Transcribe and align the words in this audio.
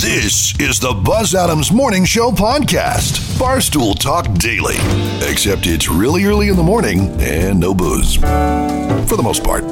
This 0.00 0.58
is 0.58 0.80
the 0.80 0.94
Buzz 0.94 1.34
Adams 1.34 1.70
Morning 1.70 2.06
Show 2.06 2.30
podcast. 2.30 3.38
Barstool 3.38 3.96
Talk 3.96 4.32
Daily. 4.38 4.76
Except 5.30 5.66
it's 5.66 5.86
really 5.86 6.24
early 6.24 6.48
in 6.48 6.56
the 6.56 6.62
morning 6.62 7.10
and 7.20 7.60
no 7.60 7.74
booze. 7.74 8.16
For 8.16 9.16
the 9.16 9.22
most 9.22 9.44
part. 9.44 9.64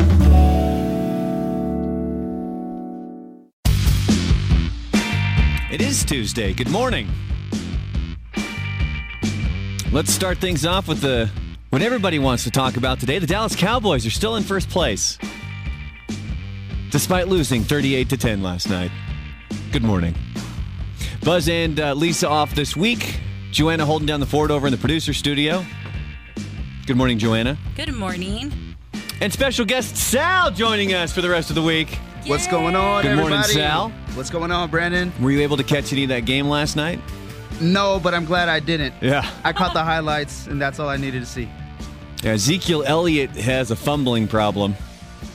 It 5.73 5.81
is 5.81 6.05
Tuesday. 6.05 6.53
Good 6.53 6.71
morning. 6.71 7.09
Let's 9.91 10.13
start 10.13 10.37
things 10.37 10.67
off 10.67 10.87
with 10.87 11.01
the 11.01 11.31
what 11.71 11.81
everybody 11.81 12.19
wants 12.19 12.45
to 12.45 12.51
talk 12.51 12.77
about 12.77 13.01
today. 13.01 13.19
The 13.19 13.27
Dallas 13.27 13.57
Cowboys 13.57 14.05
are 14.05 14.11
still 14.11 14.37
in 14.37 14.43
first 14.43 14.69
place. 14.69 15.17
Despite 16.91 17.29
losing 17.29 17.63
38 17.63 18.11
to 18.11 18.17
10 18.19 18.43
last 18.43 18.69
night. 18.69 18.91
Good 19.73 19.83
morning. 19.85 20.17
Buzz 21.23 21.49
and 21.49 21.79
uh, 21.79 21.95
Lisa 21.95 22.29
off 22.29 22.55
this 22.57 22.77
week. 22.77 23.21
Joanna 23.53 23.87
holding 23.87 24.07
down 24.07 24.19
the 24.19 24.27
fort 24.27 24.51
over 24.51 24.67
in 24.67 24.73
the 24.73 24.79
producer 24.79 25.13
studio. 25.13 25.65
Good 26.87 26.97
morning, 26.97 27.19
Joanna. 27.19 27.57
Good 27.77 27.95
morning. 27.95 28.53
And 29.21 29.33
special 29.33 29.65
guest 29.65 29.97
Sal 29.97 30.51
joining 30.51 30.93
us 30.93 31.13
for 31.13 31.21
the 31.21 31.31
rest 31.31 31.51
of 31.51 31.55
the 31.55 31.63
week. 31.63 31.99
What's 32.27 32.49
going 32.49 32.75
on, 32.75 33.03
Good 33.03 33.15
morning, 33.17 33.39
everybody? 33.39 33.53
Sal. 33.55 33.91
What's 34.15 34.31
going 34.31 34.51
on, 34.51 34.71
Brandon? 34.71 35.13
Were 35.21 35.31
you 35.31 35.41
able 35.41 35.57
to 35.57 35.65
catch 35.65 35.93
any 35.93 36.03
of 36.03 36.09
that 36.09 36.25
game 36.25 36.49
last 36.49 36.75
night? 36.75 36.99
No, 37.61 38.01
but 38.03 38.13
I'm 38.13 38.25
glad 38.25 38.49
I 38.49 38.59
didn't. 38.59 38.95
Yeah. 39.01 39.31
I 39.45 39.53
caught 39.53 39.73
the 39.73 39.85
highlights, 39.85 40.49
and 40.49 40.61
that's 40.61 40.81
all 40.81 40.89
I 40.89 40.97
needed 40.97 41.21
to 41.21 41.27
see. 41.27 41.49
Yeah, 42.25 42.33
Ezekiel 42.33 42.83
Elliott 42.85 43.31
has 43.31 43.71
a 43.71 43.77
fumbling 43.77 44.27
problem. 44.27 44.75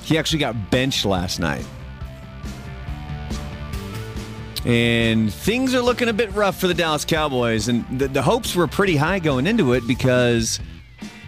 He 0.03 0.17
actually 0.17 0.39
got 0.39 0.71
benched 0.71 1.05
last 1.05 1.39
night. 1.39 1.65
And 4.65 5.31
things 5.31 5.75
are 5.75 5.81
looking 5.81 6.09
a 6.09 6.13
bit 6.13 6.33
rough 6.33 6.59
for 6.59 6.67
the 6.67 6.73
Dallas 6.73 7.05
Cowboys. 7.05 7.67
And 7.67 7.99
the, 7.99 8.07
the 8.07 8.21
hopes 8.23 8.55
were 8.55 8.65
pretty 8.65 8.95
high 8.95 9.19
going 9.19 9.45
into 9.45 9.73
it 9.73 9.85
because 9.87 10.59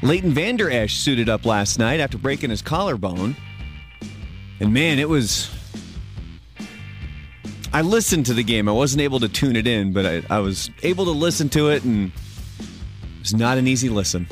Leighton 0.02 0.32
Vander 0.32 0.72
Esch 0.72 0.96
suited 0.96 1.30
up 1.30 1.46
last 1.46 1.78
night 1.78 2.00
after 2.00 2.18
breaking 2.18 2.50
his 2.50 2.64
collarbone. 2.64 3.36
And 4.60 4.74
man, 4.74 4.98
it 4.98 5.08
was. 5.08 5.52
I 7.72 7.82
listened 7.82 8.26
to 8.28 8.34
the 8.34 8.44
game. 8.44 8.68
I 8.68 8.72
wasn't 8.72 9.02
able 9.02 9.20
to 9.20 9.30
tune 9.30 9.56
it 9.56 9.68
in, 9.68 9.94
but 9.94 10.06
I, 10.06 10.24
I 10.30 10.40
was 10.40 10.72
able 10.82 11.06
to 11.06 11.12
listen 11.12 11.50
to 11.50 11.70
it, 11.70 11.84
and 11.84 12.12
it 12.60 13.20
was 13.20 13.36
not 13.36 13.60
an 13.60 13.68
easy 13.68 13.90
listen. 13.90 14.26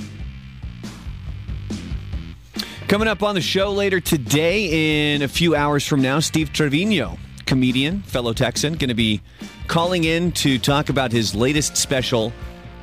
Coming 2.88 3.08
up 3.08 3.22
on 3.22 3.36
the 3.36 3.42
show 3.42 3.72
later 3.72 4.00
today, 4.00 5.14
in 5.14 5.22
a 5.22 5.28
few 5.28 5.54
hours 5.54 5.86
from 5.86 6.02
now, 6.02 6.20
Steve 6.22 6.54
Trevino, 6.54 7.18
comedian, 7.46 8.02
fellow 8.04 8.34
Texan, 8.34 8.74
going 8.74 8.90
to 8.90 8.96
be 8.96 9.22
calling 9.68 10.04
in 10.04 10.32
to 10.34 10.60
talk 10.60 10.90
about 10.90 11.12
his 11.12 11.36
latest 11.36 11.78
special, 11.78 12.34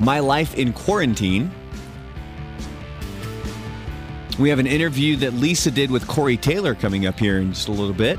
My 0.01 0.21
Life 0.21 0.55
in 0.55 0.73
Quarantine. 0.73 1.51
We 4.39 4.49
have 4.49 4.59
an 4.59 4.67
interview 4.67 5.17
that 5.17 5.35
Lisa 5.35 5.71
did 5.71 5.91
with 5.91 6.07
Corey 6.07 6.37
Taylor 6.37 6.75
coming 6.75 7.07
up 7.07 7.19
here 7.19 7.39
in 7.39 7.53
just 7.53 7.69
a 7.69 7.73
little 7.73 7.95
bit. 7.95 8.19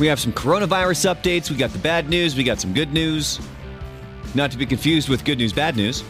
We 0.00 0.06
have 0.06 0.18
some 0.18 0.32
coronavirus 0.32 1.14
updates. 1.14 1.50
We 1.50 1.56
got 1.56 1.70
the 1.70 1.78
bad 1.78 2.08
news. 2.08 2.34
We 2.34 2.44
got 2.44 2.60
some 2.60 2.72
good 2.72 2.92
news. 2.92 3.38
Not 4.34 4.50
to 4.50 4.58
be 4.58 4.64
confused 4.64 5.08
with 5.08 5.24
good 5.24 5.38
news, 5.38 5.52
bad 5.52 5.76
news. 5.76 6.02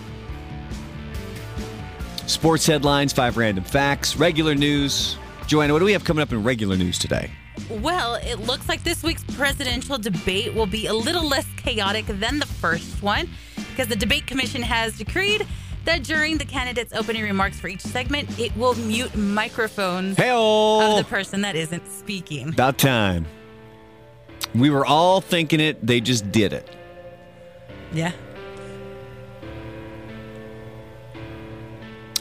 Sports 2.27 2.65
headlines, 2.65 3.13
five 3.13 3.37
random 3.37 3.65
facts, 3.65 4.17
regular 4.17 4.55
news. 4.55 5.17
Joanna, 5.53 5.75
what 5.75 5.81
do 5.81 5.85
we 5.85 5.93
have 5.93 6.05
coming 6.05 6.23
up 6.23 6.33
in 6.33 6.43
regular 6.43 6.79
news 6.79 6.99
today? 6.99 7.31
Well, 7.69 8.15
it 8.15 8.37
looks 8.37 8.71
like 8.71 8.85
this 8.85 9.03
week's 9.03 9.23
presidential 9.37 9.99
debate 9.99 10.55
will 10.55 10.65
be 10.65 10.87
a 10.87 10.95
little 10.95 11.29
less 11.29 11.45
chaotic 11.59 12.07
than 12.07 12.39
the 12.39 12.47
first 12.47 13.03
one 13.03 13.29
because 13.69 13.87
the 13.87 13.95
debate 13.95 14.27
commission 14.27 14.63
has 14.63 14.97
decreed 14.97 15.47
that 15.85 16.05
during 16.05 16.39
the 16.39 16.47
candidates' 16.47 16.95
opening 16.95 17.23
remarks 17.23 17.61
for 17.61 17.69
each 17.69 17.83
segment, 17.83 18.39
it 18.41 18.57
will 18.57 18.75
mute 18.77 19.15
microphones 19.15 20.19
of 20.19 20.97
the 20.97 21.05
person 21.07 21.43
that 21.43 21.55
isn't 21.55 21.87
speaking. 21.87 22.49
about 22.49 22.79
time. 22.79 23.27
We 24.55 24.71
were 24.71 24.87
all 24.87 25.21
thinking 25.21 25.61
it, 25.61 25.87
they 25.87 26.01
just 26.01 26.33
did 26.33 26.55
it. 26.55 26.75
Yeah. 27.93 28.13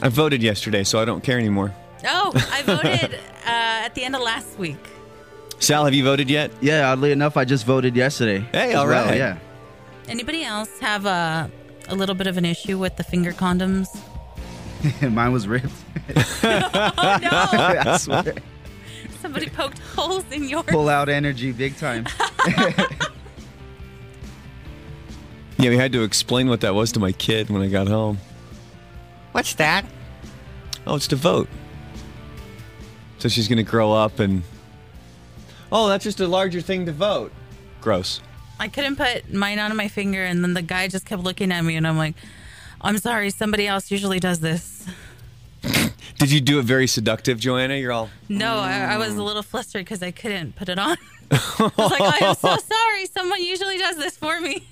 I 0.02 0.10
voted 0.10 0.42
yesterday, 0.42 0.84
so 0.84 1.00
I 1.00 1.06
don't 1.06 1.24
care 1.24 1.38
anymore. 1.38 1.74
Oh, 2.04 2.32
I 2.50 2.62
voted 2.62 3.14
uh, 3.14 3.84
at 3.84 3.94
the 3.94 4.04
end 4.04 4.16
of 4.16 4.22
last 4.22 4.58
week. 4.58 4.78
Sal, 5.58 5.84
have 5.84 5.94
you 5.94 6.02
voted 6.04 6.28
yet? 6.28 6.50
Yeah, 6.60 6.90
oddly 6.90 7.12
enough, 7.12 7.36
I 7.36 7.44
just 7.44 7.64
voted 7.64 7.94
yesterday. 7.94 8.40
Hey, 8.52 8.70
as 8.70 8.76
all 8.76 8.86
well. 8.88 9.14
Yeah. 9.14 9.38
Anybody 10.08 10.42
else 10.42 10.80
have 10.80 11.06
a, 11.06 11.50
a 11.88 11.94
little 11.94 12.16
bit 12.16 12.26
of 12.26 12.36
an 12.36 12.44
issue 12.44 12.78
with 12.78 12.96
the 12.96 13.04
finger 13.04 13.32
condoms? 13.32 13.86
Mine 15.08 15.32
was 15.32 15.46
ripped. 15.46 15.72
Oh, 16.44 17.18
no. 17.22 17.28
I 17.32 17.96
swear. 17.98 18.34
Somebody 19.20 19.48
poked 19.48 19.78
holes 19.78 20.24
in 20.32 20.48
yours. 20.48 20.64
Pull 20.66 20.88
out 20.88 21.08
energy 21.08 21.52
big 21.52 21.76
time. 21.76 22.06
Yeah, 25.58 25.70
we 25.70 25.76
had 25.76 25.92
to 25.92 26.02
explain 26.02 26.48
what 26.48 26.60
that 26.62 26.74
was 26.74 26.90
to 26.92 26.98
my 27.00 27.12
kid 27.12 27.48
when 27.48 27.62
I 27.62 27.68
got 27.68 27.86
home. 27.86 28.18
What's 29.30 29.54
that? 29.54 29.84
Oh, 30.88 30.96
it's 30.96 31.06
to 31.08 31.16
vote. 31.16 31.48
So 33.22 33.28
she's 33.28 33.46
going 33.46 33.58
to 33.58 33.62
grow 33.62 33.92
up 33.92 34.18
and. 34.18 34.42
Oh, 35.70 35.88
that's 35.88 36.02
just 36.02 36.18
a 36.18 36.26
larger 36.26 36.60
thing 36.60 36.86
to 36.86 36.92
vote. 36.92 37.30
Gross. 37.80 38.20
I 38.58 38.66
couldn't 38.66 38.96
put 38.96 39.32
mine 39.32 39.60
on 39.60 39.76
my 39.76 39.86
finger, 39.86 40.24
and 40.24 40.42
then 40.42 40.54
the 40.54 40.62
guy 40.62 40.88
just 40.88 41.06
kept 41.06 41.22
looking 41.22 41.52
at 41.52 41.64
me, 41.64 41.76
and 41.76 41.86
I'm 41.86 41.96
like, 41.96 42.16
I'm 42.80 42.98
sorry, 42.98 43.30
somebody 43.30 43.68
else 43.68 43.92
usually 43.92 44.18
does 44.18 44.40
this. 44.40 44.84
Did 46.18 46.32
you 46.32 46.40
do 46.40 46.58
it 46.58 46.64
very 46.64 46.88
seductive, 46.88 47.38
Joanna? 47.38 47.76
You're 47.76 47.92
all. 47.92 48.10
No, 48.28 48.56
I, 48.56 48.94
I 48.94 48.98
was 48.98 49.14
a 49.14 49.22
little 49.22 49.44
flustered 49.44 49.84
because 49.84 50.02
I 50.02 50.10
couldn't 50.10 50.56
put 50.56 50.68
it 50.68 50.80
on. 50.80 50.96
I 51.30 51.70
was 51.76 51.90
like, 51.92 52.22
I 52.22 52.26
am 52.26 52.34
so 52.34 52.56
sorry. 52.56 53.06
Someone 53.06 53.40
usually 53.40 53.78
does 53.78 53.98
this 53.98 54.16
for 54.16 54.40
me. 54.40 54.66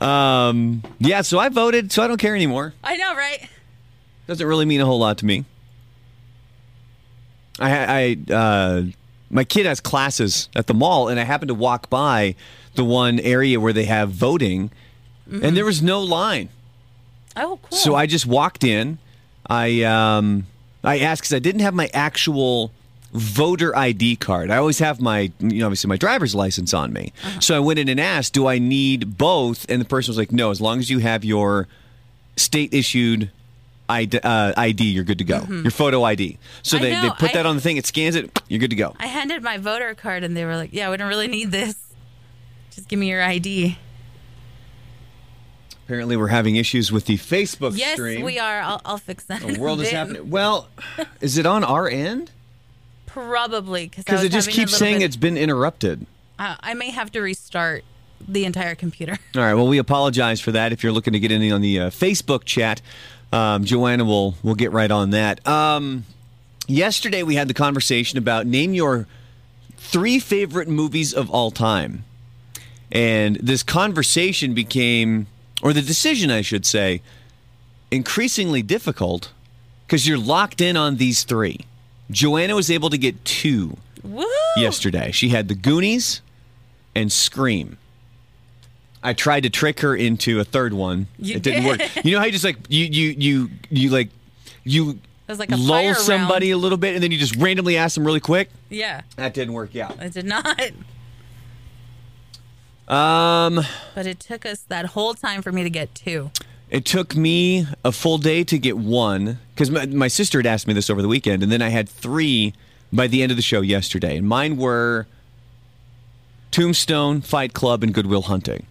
Um, 0.00 0.82
yeah, 0.98 1.20
so 1.20 1.38
I 1.38 1.50
voted, 1.50 1.92
so 1.92 2.02
I 2.02 2.08
don't 2.08 2.18
care 2.18 2.34
anymore. 2.34 2.74
I 2.82 2.96
know, 2.96 3.14
right? 3.14 3.48
Doesn't 4.26 4.44
really 4.44 4.64
mean 4.64 4.80
a 4.80 4.86
whole 4.86 4.98
lot 4.98 5.18
to 5.18 5.24
me. 5.24 5.44
I, 7.58 8.16
I, 8.28 8.32
uh, 8.32 8.82
my 9.30 9.44
kid 9.44 9.66
has 9.66 9.80
classes 9.80 10.48
at 10.54 10.66
the 10.66 10.74
mall, 10.74 11.08
and 11.08 11.18
I 11.18 11.24
happened 11.24 11.48
to 11.48 11.54
walk 11.54 11.88
by 11.90 12.34
the 12.74 12.84
one 12.84 13.20
area 13.20 13.60
where 13.60 13.72
they 13.72 13.84
have 13.84 14.10
voting, 14.10 14.70
and 15.30 15.56
there 15.56 15.64
was 15.64 15.82
no 15.82 16.00
line. 16.02 16.50
Oh, 17.36 17.58
cool. 17.62 17.76
So 17.76 17.94
I 17.94 18.06
just 18.06 18.26
walked 18.26 18.62
in. 18.64 18.98
I 19.46 19.82
um, 19.82 20.46
I 20.82 20.98
asked 21.00 21.22
because 21.22 21.34
I 21.34 21.38
didn't 21.38 21.62
have 21.62 21.74
my 21.74 21.88
actual 21.92 22.70
voter 23.12 23.76
ID 23.76 24.16
card. 24.16 24.50
I 24.50 24.56
always 24.56 24.78
have 24.80 25.00
my, 25.00 25.32
you 25.40 25.60
know, 25.60 25.66
obviously 25.66 25.88
my 25.88 25.96
driver's 25.96 26.34
license 26.34 26.74
on 26.74 26.92
me. 26.92 27.12
So 27.40 27.56
I 27.56 27.60
went 27.60 27.78
in 27.78 27.88
and 27.88 28.00
asked, 28.00 28.34
"Do 28.34 28.46
I 28.46 28.58
need 28.58 29.16
both?" 29.16 29.68
And 29.68 29.80
the 29.80 29.84
person 29.86 30.10
was 30.10 30.18
like, 30.18 30.32
"No, 30.32 30.50
as 30.50 30.60
long 30.60 30.78
as 30.78 30.90
you 30.90 30.98
have 30.98 31.24
your 31.24 31.68
state 32.36 32.74
issued." 32.74 33.30
ID, 33.88 34.18
uh, 34.22 34.52
ID, 34.56 34.84
you're 34.84 35.04
good 35.04 35.18
to 35.18 35.24
go. 35.24 35.44
Your 35.48 35.70
photo 35.70 36.02
ID. 36.04 36.38
So 36.62 36.76
Mm-hmm. 36.78 36.86
I 36.86 36.88
they, 36.88 37.08
they 37.08 37.14
put 37.14 37.30
I- 37.30 37.34
that 37.34 37.46
on 37.46 37.56
the 37.56 37.62
thing, 37.62 37.76
it 37.76 37.86
scans 37.86 38.16
it, 38.16 38.38
you're 38.48 38.60
good 38.60 38.70
to 38.70 38.76
go. 38.76 38.94
I 38.98 39.06
handed 39.06 39.42
my 39.42 39.58
voter 39.58 39.94
card, 39.94 40.24
and 40.24 40.36
they 40.36 40.44
were 40.44 40.56
like, 40.56 40.70
Yeah, 40.72 40.90
we 40.90 40.96
don't 40.96 41.08
really 41.08 41.28
need 41.28 41.50
this. 41.50 41.74
Just 42.70 42.88
give 42.88 42.98
me 42.98 43.08
your 43.08 43.22
ID. 43.22 43.78
Apparently, 45.84 46.16
we're 46.16 46.28
having 46.28 46.56
issues 46.56 46.90
with 46.90 47.04
the 47.04 47.18
Facebook 47.18 47.76
Yes, 47.76 47.94
stream. 47.94 48.24
we 48.24 48.38
are. 48.38 48.60
I'll, 48.60 48.80
I'll 48.86 48.98
fix 48.98 49.24
that. 49.24 49.42
The 49.42 49.58
world 49.60 49.80
is 49.82 49.90
happening. 49.90 50.30
Well, 50.30 50.68
is 51.20 51.36
it 51.36 51.44
on 51.44 51.62
our 51.62 51.86
end? 51.88 52.30
Probably 53.06 53.88
because 53.94 54.24
it 54.24 54.32
just 54.32 54.48
keeps 54.50 54.74
saying 54.76 55.02
it's 55.02 55.16
been 55.16 55.36
interrupted. 55.36 56.06
Uh, 56.38 56.56
I 56.60 56.72
may 56.74 56.90
have 56.90 57.12
to 57.12 57.20
restart 57.20 57.84
the 58.26 58.46
entire 58.46 58.74
computer. 58.74 59.18
All 59.36 59.42
right. 59.42 59.54
Well, 59.54 59.68
we 59.68 59.76
apologize 59.78 60.40
for 60.40 60.52
that. 60.52 60.72
If 60.72 60.82
you're 60.82 60.90
looking 60.92 61.12
to 61.12 61.20
get 61.20 61.30
in 61.30 61.52
on 61.52 61.60
the 61.60 61.78
uh, 61.78 61.90
Facebook 61.90 62.44
chat, 62.44 62.80
um, 63.34 63.64
Joanna 63.64 64.04
will 64.04 64.36
will 64.42 64.54
get 64.54 64.70
right 64.70 64.90
on 64.90 65.10
that. 65.10 65.46
Um, 65.46 66.04
yesterday 66.68 67.24
we 67.24 67.34
had 67.34 67.48
the 67.48 67.54
conversation 67.54 68.16
about 68.16 68.46
name 68.46 68.74
your 68.74 69.08
three 69.76 70.20
favorite 70.20 70.68
movies 70.68 71.12
of 71.12 71.30
all 71.30 71.50
time, 71.50 72.04
and 72.92 73.34
this 73.36 73.64
conversation 73.64 74.54
became, 74.54 75.26
or 75.62 75.72
the 75.72 75.82
decision, 75.82 76.30
I 76.30 76.42
should 76.42 76.64
say, 76.64 77.02
increasingly 77.90 78.62
difficult 78.62 79.32
because 79.86 80.06
you're 80.06 80.18
locked 80.18 80.60
in 80.60 80.76
on 80.76 80.96
these 80.96 81.24
three. 81.24 81.60
Joanna 82.10 82.54
was 82.54 82.70
able 82.70 82.90
to 82.90 82.98
get 82.98 83.24
two 83.24 83.76
Woo! 84.04 84.24
yesterday. 84.56 85.10
She 85.10 85.30
had 85.30 85.48
the 85.48 85.54
Goonies 85.56 86.20
and 86.94 87.10
Scream. 87.10 87.78
I 89.04 89.12
tried 89.12 89.42
to 89.42 89.50
trick 89.50 89.80
her 89.80 89.94
into 89.94 90.40
a 90.40 90.44
third 90.44 90.72
one. 90.72 91.06
You 91.18 91.36
it 91.36 91.42
didn't 91.42 91.62
did. 91.64 91.68
work. 91.80 92.04
You 92.04 92.12
know 92.12 92.18
how 92.20 92.24
you 92.24 92.32
just 92.32 92.44
like 92.44 92.56
you 92.68 92.86
you 92.86 93.14
you 93.18 93.50
you 93.70 93.90
like 93.90 94.08
you 94.64 94.98
like 95.28 95.52
a 95.52 95.56
lull 95.56 95.94
somebody 95.94 96.50
round. 96.50 96.60
a 96.60 96.62
little 96.62 96.78
bit 96.78 96.94
and 96.94 97.02
then 97.02 97.10
you 97.12 97.18
just 97.18 97.36
randomly 97.36 97.76
ask 97.76 97.94
them 97.94 98.04
really 98.04 98.20
quick. 98.20 98.48
Yeah, 98.70 99.02
That 99.16 99.34
didn't 99.34 99.52
work 99.54 99.76
out. 99.76 100.00
I 100.00 100.08
did 100.08 100.24
not. 100.24 100.58
Um, 102.88 103.60
But 103.94 104.06
it 104.06 104.20
took 104.20 104.44
us 104.44 104.60
that 104.68 104.86
whole 104.86 105.14
time 105.14 105.40
for 105.42 105.52
me 105.52 105.62
to 105.62 105.70
get 105.70 105.94
two. 105.94 106.30
it 106.70 106.84
took 106.84 107.16
me 107.16 107.66
a 107.84 107.92
full 107.92 108.18
day 108.18 108.44
to 108.44 108.58
get 108.58 108.76
one 108.76 109.38
because 109.54 109.70
my, 109.70 109.86
my 109.86 110.08
sister 110.08 110.38
had 110.38 110.46
asked 110.46 110.66
me 110.66 110.74
this 110.74 110.90
over 110.90 111.00
the 111.00 111.08
weekend, 111.08 111.42
and 111.42 111.50
then 111.52 111.62
I 111.62 111.68
had 111.68 111.88
three 111.88 112.52
by 112.92 113.06
the 113.06 113.22
end 113.22 113.30
of 113.30 113.36
the 113.36 113.42
show 113.42 113.60
yesterday. 113.62 114.16
And 114.18 114.28
mine 114.28 114.56
were 114.56 115.06
Tombstone, 116.50 117.20
Fight 117.22 117.54
Club, 117.54 117.82
and 117.82 117.94
Good 117.94 118.06
Will 118.06 118.22
Hunting. 118.22 118.66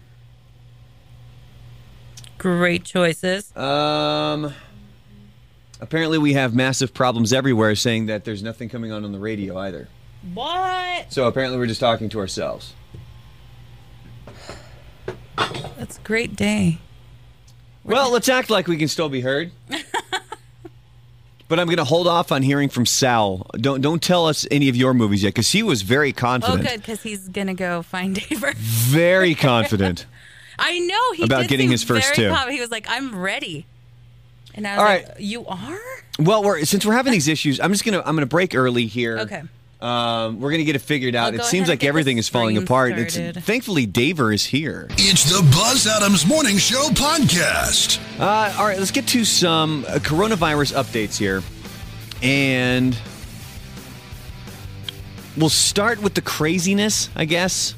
Great 2.44 2.84
choices. 2.84 3.56
Um, 3.56 4.52
apparently, 5.80 6.18
we 6.18 6.34
have 6.34 6.54
massive 6.54 6.92
problems 6.92 7.32
everywhere 7.32 7.74
saying 7.74 8.04
that 8.04 8.26
there's 8.26 8.42
nothing 8.42 8.68
coming 8.68 8.92
on 8.92 9.02
on 9.02 9.12
the 9.12 9.18
radio 9.18 9.56
either. 9.56 9.88
What? 10.34 11.10
So 11.10 11.26
apparently, 11.26 11.58
we're 11.58 11.68
just 11.68 11.80
talking 11.80 12.10
to 12.10 12.18
ourselves. 12.18 12.74
That's 15.78 15.96
a 15.96 16.02
great 16.02 16.36
day. 16.36 16.80
Well, 17.82 18.12
let's 18.12 18.28
act 18.28 18.50
like 18.50 18.68
we 18.68 18.76
can 18.76 18.88
still 18.88 19.08
be 19.08 19.22
heard. 19.22 19.50
but 21.48 21.58
I'm 21.58 21.66
going 21.66 21.78
to 21.78 21.84
hold 21.84 22.06
off 22.06 22.30
on 22.30 22.42
hearing 22.42 22.68
from 22.68 22.84
Sal. 22.84 23.46
Don't 23.54 23.80
don't 23.80 24.02
tell 24.02 24.26
us 24.26 24.46
any 24.50 24.68
of 24.68 24.76
your 24.76 24.92
movies 24.92 25.22
yet, 25.22 25.30
because 25.30 25.52
he 25.52 25.62
was 25.62 25.80
very 25.80 26.12
confident. 26.12 26.60
Oh, 26.60 26.70
good, 26.72 26.80
because 26.80 27.02
he's 27.02 27.26
gonna 27.26 27.54
go 27.54 27.80
find 27.80 28.14
Daver. 28.16 28.52
Very 28.54 29.34
confident. 29.34 30.04
I 30.58 30.78
know 30.78 31.12
he 31.12 31.24
About 31.24 31.42
did 31.42 31.48
getting 31.48 31.70
his 31.70 31.82
first 31.82 32.14
two. 32.14 32.28
calm. 32.30 32.50
He 32.50 32.60
was 32.60 32.70
like, 32.70 32.86
"I'm 32.88 33.18
ready," 33.18 33.66
and 34.54 34.66
I 34.66 34.70
was 34.72 34.78
All 34.78 34.84
like, 34.84 35.08
right. 35.08 35.20
"You 35.20 35.46
are?" 35.46 35.78
well, 36.18 36.42
we're 36.44 36.64
since 36.64 36.84
we're 36.86 36.94
having 36.94 37.12
these 37.12 37.28
issues, 37.28 37.60
I'm 37.60 37.72
just 37.72 37.84
gonna 37.84 38.02
I'm 38.04 38.14
gonna 38.16 38.26
break 38.26 38.54
early 38.54 38.86
here. 38.86 39.18
Okay. 39.18 39.42
Um, 39.80 40.40
we're 40.40 40.50
gonna 40.50 40.64
get 40.64 40.76
it 40.76 40.80
figured 40.80 41.14
out. 41.14 41.34
I'll 41.34 41.40
it 41.40 41.44
seems 41.44 41.68
like 41.68 41.84
everything 41.84 42.16
is 42.16 42.28
falling 42.28 42.54
screen 42.56 42.64
apart. 42.66 42.92
It's 42.98 43.16
thankfully 43.44 43.86
Daver 43.86 44.32
is 44.34 44.44
here. 44.46 44.86
It's 44.92 45.24
the 45.24 45.42
Buzz 45.52 45.86
Adams 45.86 46.24
Morning 46.26 46.56
Show 46.56 46.88
podcast. 46.90 48.00
Uh, 48.18 48.54
all 48.58 48.64
right, 48.66 48.78
let's 48.78 48.92
get 48.92 49.06
to 49.08 49.24
some 49.26 49.84
uh, 49.88 49.94
coronavirus 49.98 50.74
updates 50.74 51.18
here. 51.18 51.42
And 52.22 52.96
we'll 55.36 55.50
start 55.50 56.00
with 56.00 56.14
the 56.14 56.22
craziness, 56.22 57.10
I 57.14 57.26
guess. 57.26 57.74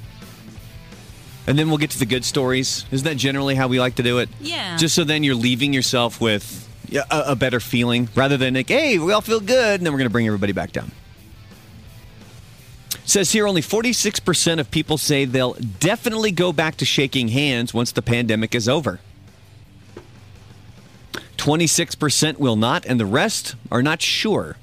And 1.46 1.58
then 1.58 1.68
we'll 1.68 1.78
get 1.78 1.90
to 1.90 1.98
the 1.98 2.06
good 2.06 2.24
stories. 2.24 2.84
Isn't 2.90 3.04
that 3.04 3.16
generally 3.16 3.54
how 3.54 3.68
we 3.68 3.78
like 3.78 3.96
to 3.96 4.02
do 4.02 4.18
it? 4.18 4.28
Yeah. 4.40 4.76
Just 4.76 4.94
so 4.94 5.04
then 5.04 5.22
you're 5.22 5.36
leaving 5.36 5.72
yourself 5.72 6.20
with 6.20 6.68
a, 6.92 7.32
a 7.32 7.36
better 7.36 7.60
feeling 7.60 8.08
rather 8.14 8.36
than 8.36 8.54
like, 8.54 8.68
hey, 8.68 8.98
we 8.98 9.12
all 9.12 9.20
feel 9.20 9.40
good, 9.40 9.80
and 9.80 9.86
then 9.86 9.92
we're 9.92 9.98
going 9.98 10.08
to 10.08 10.12
bring 10.12 10.26
everybody 10.26 10.52
back 10.52 10.72
down. 10.72 10.90
It 12.94 13.08
says 13.10 13.30
here 13.30 13.46
only 13.46 13.62
46% 13.62 14.58
of 14.58 14.70
people 14.70 14.98
say 14.98 15.24
they'll 15.24 15.54
definitely 15.54 16.32
go 16.32 16.52
back 16.52 16.76
to 16.78 16.84
shaking 16.84 17.28
hands 17.28 17.72
once 17.72 17.92
the 17.92 18.02
pandemic 18.02 18.54
is 18.54 18.68
over. 18.68 18.98
26% 21.36 22.38
will 22.38 22.56
not, 22.56 22.84
and 22.86 22.98
the 22.98 23.06
rest 23.06 23.54
are 23.70 23.82
not 23.82 24.02
sure. 24.02 24.56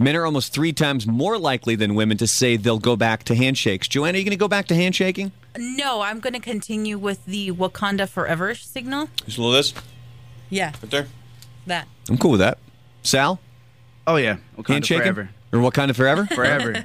Men 0.00 0.16
are 0.16 0.24
almost 0.24 0.52
three 0.54 0.72
times 0.72 1.06
more 1.06 1.36
likely 1.38 1.76
than 1.76 1.94
women 1.94 2.16
to 2.16 2.26
say 2.26 2.56
they'll 2.56 2.78
go 2.78 2.96
back 2.96 3.22
to 3.24 3.34
handshakes. 3.34 3.86
Joanna, 3.86 4.16
are 4.16 4.18
you 4.18 4.24
going 4.24 4.30
to 4.30 4.36
go 4.36 4.48
back 4.48 4.66
to 4.68 4.74
handshaking? 4.74 5.30
No, 5.58 6.00
I'm 6.00 6.20
gonna 6.20 6.40
continue 6.40 6.96
with 6.96 7.24
the 7.26 7.50
Wakanda 7.50 8.08
Forever 8.08 8.54
signal. 8.54 9.08
Just 9.24 9.36
a 9.36 9.40
little 9.40 9.56
this 9.56 9.74
Yeah, 10.48 10.72
right 10.80 10.90
there. 10.90 11.06
that. 11.66 11.88
I'm 12.08 12.18
cool 12.18 12.30
with 12.30 12.40
that. 12.40 12.58
Sal, 13.02 13.40
Oh 14.06 14.16
yeah, 14.16 14.36
Wakanda 14.56 14.68
handshaking 14.68 15.02
forever, 15.02 15.30
or 15.52 15.60
what 15.60 15.74
kind 15.74 15.90
of 15.90 15.96
forever? 15.96 16.24
forever. 16.34 16.84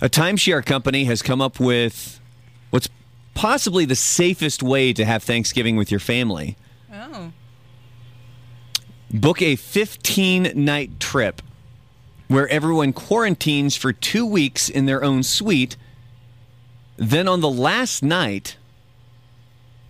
A 0.00 0.08
timeshare 0.08 0.64
company 0.64 1.04
has 1.04 1.22
come 1.22 1.40
up 1.40 1.58
with 1.60 2.20
what's 2.70 2.88
possibly 3.34 3.84
the 3.84 3.96
safest 3.96 4.62
way 4.62 4.92
to 4.92 5.04
have 5.04 5.22
Thanksgiving 5.22 5.76
with 5.76 5.90
your 5.90 6.00
family. 6.00 6.56
Oh. 6.92 7.32
Book 9.12 9.40
a 9.40 9.56
15 9.56 10.52
night 10.54 11.00
trip 11.00 11.42
where 12.28 12.46
everyone 12.48 12.92
quarantines 12.92 13.74
for 13.74 13.92
two 13.92 14.26
weeks 14.26 14.68
in 14.68 14.86
their 14.86 15.02
own 15.02 15.22
suite. 15.22 15.76
Then 16.96 17.26
on 17.26 17.40
the 17.40 17.48
last 17.50 18.02
night, 18.02 18.56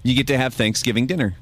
you 0.03 0.15
get 0.15 0.27
to 0.29 0.39
have 0.39 0.55
Thanksgiving 0.55 1.07
dinner. 1.07 1.37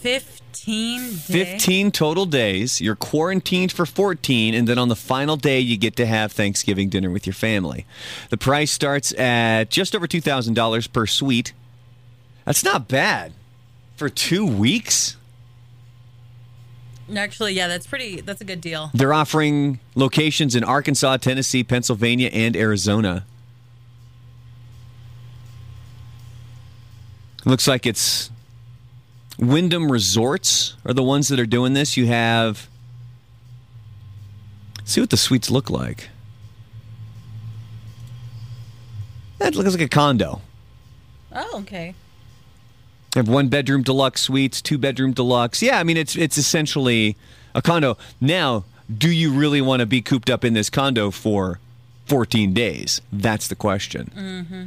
15 0.00 1.00
days. 1.00 1.26
15 1.26 1.90
total 1.90 2.26
days. 2.26 2.80
You're 2.80 2.96
quarantined 2.96 3.72
for 3.72 3.86
14, 3.86 4.54
and 4.54 4.66
then 4.66 4.78
on 4.78 4.88
the 4.88 4.96
final 4.96 5.36
day, 5.36 5.60
you 5.60 5.76
get 5.76 5.96
to 5.96 6.06
have 6.06 6.32
Thanksgiving 6.32 6.88
dinner 6.88 7.10
with 7.10 7.26
your 7.26 7.34
family. 7.34 7.86
The 8.30 8.36
price 8.36 8.70
starts 8.70 9.12
at 9.14 9.70
just 9.70 9.94
over 9.94 10.06
$2,000 10.06 10.92
per 10.92 11.06
suite. 11.06 11.52
That's 12.44 12.64
not 12.64 12.88
bad 12.88 13.32
for 13.96 14.08
two 14.08 14.46
weeks. 14.46 15.16
Actually, 17.16 17.54
yeah, 17.54 17.68
that's 17.68 17.86
pretty. 17.86 18.20
That's 18.20 18.40
a 18.40 18.44
good 18.44 18.60
deal. 18.60 18.90
They're 18.94 19.12
offering 19.12 19.80
locations 19.94 20.54
in 20.54 20.64
Arkansas, 20.64 21.18
Tennessee, 21.18 21.64
Pennsylvania, 21.64 22.30
and 22.32 22.56
Arizona. 22.56 23.24
Looks 27.44 27.66
like 27.66 27.86
it's 27.86 28.30
Wyndham 29.38 29.90
Resorts 29.90 30.76
are 30.84 30.92
the 30.92 31.02
ones 31.02 31.28
that 31.28 31.40
are 31.40 31.46
doing 31.46 31.72
this. 31.72 31.96
You 31.96 32.06
have. 32.06 32.68
See 34.84 35.00
what 35.00 35.10
the 35.10 35.16
suites 35.16 35.50
look 35.50 35.70
like. 35.70 36.08
That 39.38 39.54
looks 39.54 39.72
like 39.72 39.80
a 39.80 39.88
condo. 39.88 40.42
Oh, 41.32 41.60
okay. 41.60 41.94
Have 43.14 43.28
one 43.28 43.48
bedroom 43.48 43.82
deluxe 43.82 44.20
suites, 44.22 44.62
two 44.62 44.78
bedroom 44.78 45.12
deluxe. 45.12 45.62
Yeah, 45.62 45.78
I 45.80 45.84
mean 45.84 45.96
it's 45.96 46.16
it's 46.16 46.38
essentially 46.38 47.16
a 47.54 47.60
condo. 47.62 47.98
Now, 48.20 48.64
do 48.96 49.10
you 49.10 49.32
really 49.32 49.60
want 49.60 49.80
to 49.80 49.86
be 49.86 50.00
cooped 50.00 50.30
up 50.30 50.44
in 50.44 50.52
this 50.54 50.70
condo 50.70 51.10
for 51.10 51.58
14 52.06 52.52
days? 52.52 53.00
That's 53.12 53.48
the 53.48 53.56
question. 53.56 54.10
Mm-hmm. 54.16 54.64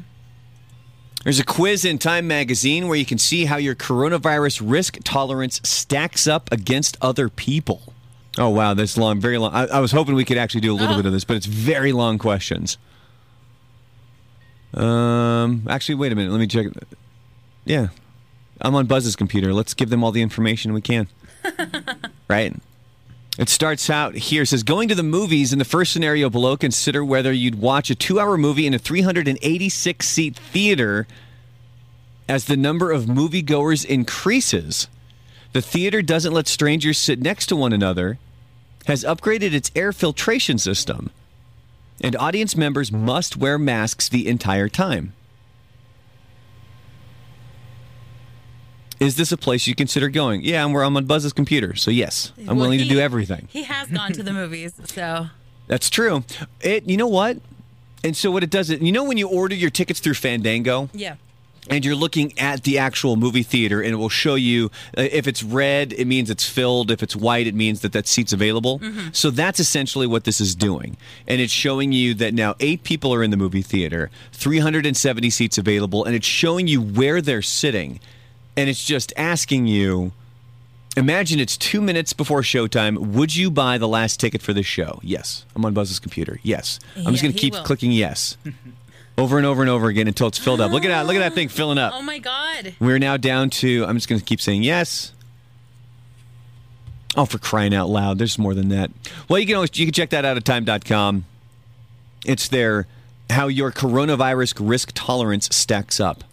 There's 1.23 1.39
a 1.39 1.45
quiz 1.45 1.85
in 1.85 1.99
Time 1.99 2.27
magazine 2.27 2.89
where 2.89 2.97
you 2.97 3.05
can 3.05 3.17
see 3.17 3.45
how 3.45 3.55
your 3.55 3.75
coronavirus 3.75 4.61
risk 4.61 4.97
tolerance 5.05 5.61
stacks 5.63 6.27
up 6.27 6.51
against 6.51 6.97
other 7.01 7.29
people. 7.29 7.93
Oh 8.37 8.49
wow, 8.49 8.73
that's 8.73 8.97
long, 8.97 9.21
very 9.21 9.37
long. 9.37 9.53
I, 9.53 9.67
I 9.67 9.79
was 9.79 9.93
hoping 9.93 10.15
we 10.15 10.25
could 10.25 10.37
actually 10.37 10.61
do 10.61 10.73
a 10.73 10.75
little 10.75 10.95
Oh. 10.95 10.97
bit 10.97 11.05
of 11.05 11.13
this, 11.13 11.23
but 11.23 11.37
it's 11.37 11.45
very 11.45 11.93
long 11.93 12.17
questions. 12.17 12.77
Um, 14.73 15.65
actually, 15.69 15.95
wait 15.95 16.11
a 16.11 16.15
minute. 16.15 16.31
Let 16.31 16.39
me 16.39 16.47
check. 16.47 16.67
Yeah, 17.65 17.87
I'm 18.63 18.75
on 18.75 18.85
Buzz's 18.85 19.15
computer. 19.15 19.53
Let's 19.53 19.73
give 19.73 19.89
them 19.89 20.03
all 20.03 20.11
the 20.11 20.21
information 20.21 20.73
we 20.73 20.81
can. 20.81 21.07
right? 22.29 22.55
It 23.37 23.49
starts 23.49 23.89
out 23.89 24.15
here. 24.15 24.43
It 24.43 24.47
says 24.47 24.63
going 24.63 24.87
to 24.89 24.95
the 24.95 25.03
movies 25.03 25.51
in 25.51 25.59
the 25.59 25.65
first 25.65 25.91
scenario 25.91 26.29
below, 26.29 26.55
consider 26.55 27.03
whether 27.03 27.31
you'd 27.31 27.59
watch 27.59 27.89
a 27.89 27.95
two 27.95 28.19
hour 28.19 28.37
movie 28.37 28.67
in 28.67 28.73
a 28.73 28.79
386 28.79 30.07
seat 30.07 30.35
theater 30.35 31.07
as 32.29 32.45
the 32.45 32.55
number 32.55 32.91
of 32.91 33.05
moviegoers 33.05 33.83
increases. 33.83 34.87
The 35.51 35.61
theater 35.61 36.01
doesn't 36.01 36.33
let 36.33 36.47
strangers 36.47 36.97
sit 36.97 37.19
next 37.19 37.47
to 37.47 37.55
one 37.55 37.73
another, 37.73 38.17
has 38.85 39.03
upgraded 39.03 39.53
its 39.53 39.71
air 39.75 39.91
filtration 39.91 40.57
system, 40.57 41.11
and 42.01 42.15
audience 42.15 42.55
members 42.55 42.91
must 42.91 43.37
wear 43.37 43.57
masks 43.57 44.09
the 44.09 44.27
entire 44.27 44.69
time. 44.69 45.13
Is 49.05 49.15
this 49.15 49.31
a 49.31 49.37
place 49.37 49.67
you 49.67 49.75
consider 49.75 50.09
going? 50.09 50.41
Yeah, 50.43 50.63
I'm, 50.63 50.75
I'm 50.75 50.97
on 50.97 51.05
Buzz's 51.05 51.33
computer, 51.33 51.75
so 51.75 51.91
yes, 51.91 52.31
I'm 52.37 52.45
Well, 52.47 52.55
willing 52.57 52.79
to 52.79 52.85
do 52.85 52.99
everything. 52.99 53.47
He 53.51 53.63
has 53.63 53.89
gone 53.89 54.13
to 54.13 54.23
the 54.23 54.33
movies, 54.41 54.73
so 54.85 55.27
That's 55.67 55.89
true. 55.89 56.23
It, 56.61 56.87
you 56.89 56.97
know 56.97 57.07
what? 57.07 57.37
And 58.03 58.15
so 58.17 58.31
what 58.31 58.43
it 58.43 58.49
does, 58.49 58.69
is, 58.69 58.81
you 58.81 58.91
know, 58.91 59.03
when 59.03 59.17
you 59.17 59.27
order 59.29 59.55
your 59.55 59.69
tickets 59.69 59.99
through 60.01 60.15
Fandango, 60.15 60.89
yeah. 60.93 61.15
and 61.69 61.85
you're 61.85 61.95
looking 61.95 62.37
at 62.37 62.63
the 62.63 62.77
actual 62.77 63.15
movie 63.15 63.43
theater 63.43 63.79
and 63.81 63.93
it 63.93 63.95
will 63.95 64.09
show 64.09 64.35
you 64.35 64.69
uh, 64.97 65.03
if 65.09 65.25
it's 65.27 65.41
red 65.41 65.93
it 65.93 66.05
means 66.05 66.29
it's 66.29 66.43
filled 66.47 66.91
if 66.91 67.01
it's 67.01 67.15
white 67.15 67.47
it 67.47 67.55
means 67.55 67.79
that 67.79 67.93
that 67.93 68.05
seat's 68.05 68.33
available 68.33 68.81
so 69.13 69.29
that's 69.29 69.61
essentially 69.61 70.05
what 70.05 70.25
this 70.25 70.41
is 70.41 70.55
doing 70.55 70.97
and 71.25 71.39
it's 71.39 71.53
showing 71.53 71.93
you 71.93 72.13
that 72.15 72.33
now 72.33 72.53
eight 72.59 72.83
people 72.83 73.13
are 73.13 73.23
in 73.23 73.31
the 73.31 73.37
movie 73.37 73.61
theater 73.61 74.11
370 74.33 75.29
seats 75.29 75.57
available 75.57 76.03
and 76.03 76.13
it's 76.15 76.27
showing 76.27 76.67
you 76.67 76.81
where 76.81 77.21
they're 77.21 77.41
sitting 77.41 77.97
and 78.55 78.69
it's 78.69 78.83
just 78.83 79.11
asking 79.17 79.67
you 79.67 80.11
imagine 80.95 81.39
it's 81.39 81.57
two 81.57 81.81
minutes 81.81 82.13
before 82.13 82.41
showtime 82.41 82.97
would 82.97 83.35
you 83.35 83.49
buy 83.49 83.77
the 83.77 83.87
last 83.87 84.19
ticket 84.19 84.41
for 84.41 84.53
this 84.53 84.65
show 84.65 84.99
yes 85.03 85.45
i'm 85.55 85.65
on 85.65 85.73
buzz's 85.73 85.99
computer 85.99 86.39
yes 86.43 86.79
i'm 86.97 87.11
just 87.11 87.23
going 87.23 87.33
to 87.33 87.39
keep 87.39 87.53
will. 87.53 87.63
clicking 87.63 87.91
yes 87.91 88.37
over 89.17 89.37
and 89.37 89.45
over 89.47 89.61
and 89.61 89.69
over 89.71 89.87
again 89.87 90.07
until 90.07 90.27
it's 90.27 90.37
filled 90.37 90.61
up 90.61 90.71
look 90.71 90.85
at 90.85 90.89
that 90.89 91.05
look 91.07 91.15
at 91.15 91.19
that 91.19 91.33
thing 91.33 91.47
filling 91.49 91.77
up 91.79 91.93
Oh 91.95 92.01
my 92.03 92.19
God. 92.19 92.75
we're 92.79 92.99
now 92.99 93.17
down 93.17 93.49
to, 93.51 93.85
I'm 93.87 93.95
just 93.95 94.07
going 94.07 94.19
to 94.19 94.25
keep 94.25 94.39
saying 94.41 94.63
yes. 94.63 95.13
Oh, 97.15 97.25
for 97.25 97.37
crying 97.37 97.75
out 97.75 97.89
loud. 97.89 98.17
There's 98.17 98.39
more 98.39 98.55
than 98.55 98.69
that. 98.69 98.89
Well, 99.29 99.37
you 99.39 99.45
can 99.45 99.53
always, 99.55 99.77
you 99.77 99.85
can 99.85 99.93
check 99.93 100.09
that 100.09 100.25
out 100.25 100.35
at 100.35 100.43
time.com. 100.45 101.25
It's 102.25 102.47
there. 102.47 102.87
how 103.29 103.47
your 103.49 103.71
coronavirus 103.71 104.55
risk 104.59 104.91
tolerance 104.95 105.47
stacks 105.55 105.99
up. 105.99 106.23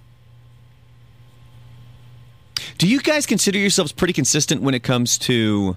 Do 2.78 2.86
you 2.88 3.00
guys 3.00 3.26
consider 3.26 3.58
yourselves 3.58 3.92
pretty 3.92 4.12
consistent 4.12 4.62
when 4.62 4.74
it 4.74 4.82
comes 4.82 5.18
to 5.18 5.76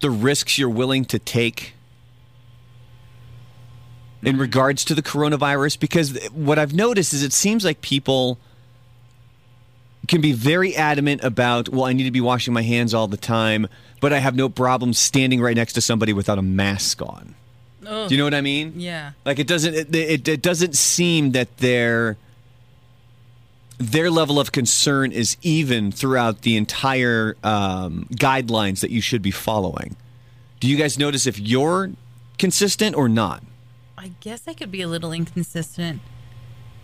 the 0.00 0.10
risks 0.10 0.58
you're 0.58 0.68
willing 0.68 1.04
to 1.06 1.18
take 1.18 1.74
in 4.22 4.38
regards 4.38 4.84
to 4.86 4.94
the 4.94 5.02
coronavirus? 5.02 5.78
Because 5.78 6.16
what 6.28 6.58
I've 6.58 6.74
noticed 6.74 7.12
is 7.12 7.22
it 7.22 7.32
seems 7.32 7.64
like 7.64 7.80
people 7.80 8.38
can 10.08 10.20
be 10.20 10.32
very 10.32 10.76
adamant 10.76 11.24
about, 11.24 11.68
well, 11.68 11.84
I 11.84 11.92
need 11.92 12.04
to 12.04 12.10
be 12.10 12.20
washing 12.20 12.54
my 12.54 12.62
hands 12.62 12.94
all 12.94 13.08
the 13.08 13.16
time, 13.16 13.66
but 14.00 14.12
I 14.12 14.18
have 14.18 14.36
no 14.36 14.48
problem 14.48 14.92
standing 14.92 15.40
right 15.40 15.56
next 15.56 15.72
to 15.72 15.80
somebody 15.80 16.12
without 16.12 16.38
a 16.38 16.42
mask 16.42 17.02
on. 17.02 17.34
Do 17.82 18.06
you 18.10 18.18
know 18.18 18.24
what 18.24 18.34
I 18.34 18.40
mean? 18.40 18.74
Yeah. 18.76 19.12
Like 19.24 19.38
it 19.38 19.46
doesn't 19.46 19.74
it, 19.74 19.94
it, 19.94 20.28
it 20.28 20.42
doesn't 20.42 20.74
seem 20.74 21.32
that 21.32 21.58
their 21.58 22.16
their 23.78 24.10
level 24.10 24.40
of 24.40 24.52
concern 24.52 25.12
is 25.12 25.36
even 25.42 25.92
throughout 25.92 26.42
the 26.42 26.56
entire 26.56 27.36
um, 27.44 28.08
guidelines 28.12 28.80
that 28.80 28.90
you 28.90 29.00
should 29.00 29.22
be 29.22 29.30
following. 29.30 29.96
Do 30.60 30.68
you 30.68 30.76
guys 30.76 30.98
notice 30.98 31.26
if 31.26 31.38
you're 31.38 31.92
consistent 32.38 32.96
or 32.96 33.08
not? 33.08 33.42
I 33.98 34.12
guess 34.20 34.42
I 34.46 34.54
could 34.54 34.70
be 34.70 34.82
a 34.82 34.88
little 34.88 35.12
inconsistent. 35.12 36.00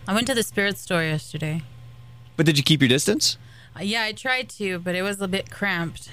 I 0.07 0.13
went 0.13 0.27
to 0.27 0.35
the 0.35 0.43
spirit 0.43 0.77
store 0.77 1.03
yesterday. 1.03 1.63
But 2.35 2.45
did 2.45 2.57
you 2.57 2.63
keep 2.63 2.81
your 2.81 2.89
distance? 2.89 3.37
Uh, 3.75 3.81
yeah, 3.81 4.03
I 4.03 4.11
tried 4.11 4.49
to, 4.49 4.79
but 4.79 4.95
it 4.95 5.01
was 5.01 5.21
a 5.21 5.27
bit 5.27 5.49
cramped. 5.49 6.09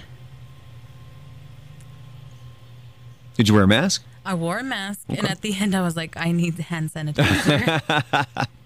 Did 3.36 3.48
you 3.48 3.54
wear 3.54 3.64
a 3.64 3.68
mask? 3.68 4.04
I 4.24 4.34
wore 4.34 4.58
a 4.58 4.62
mask, 4.62 5.00
and 5.08 5.26
at 5.26 5.40
the 5.40 5.56
end, 5.58 5.74
I 5.74 5.80
was 5.80 5.96
like, 5.96 6.14
I 6.16 6.30
need 6.30 6.56
the 6.56 6.62
hand 6.62 6.92
sanitizer. 6.92 8.46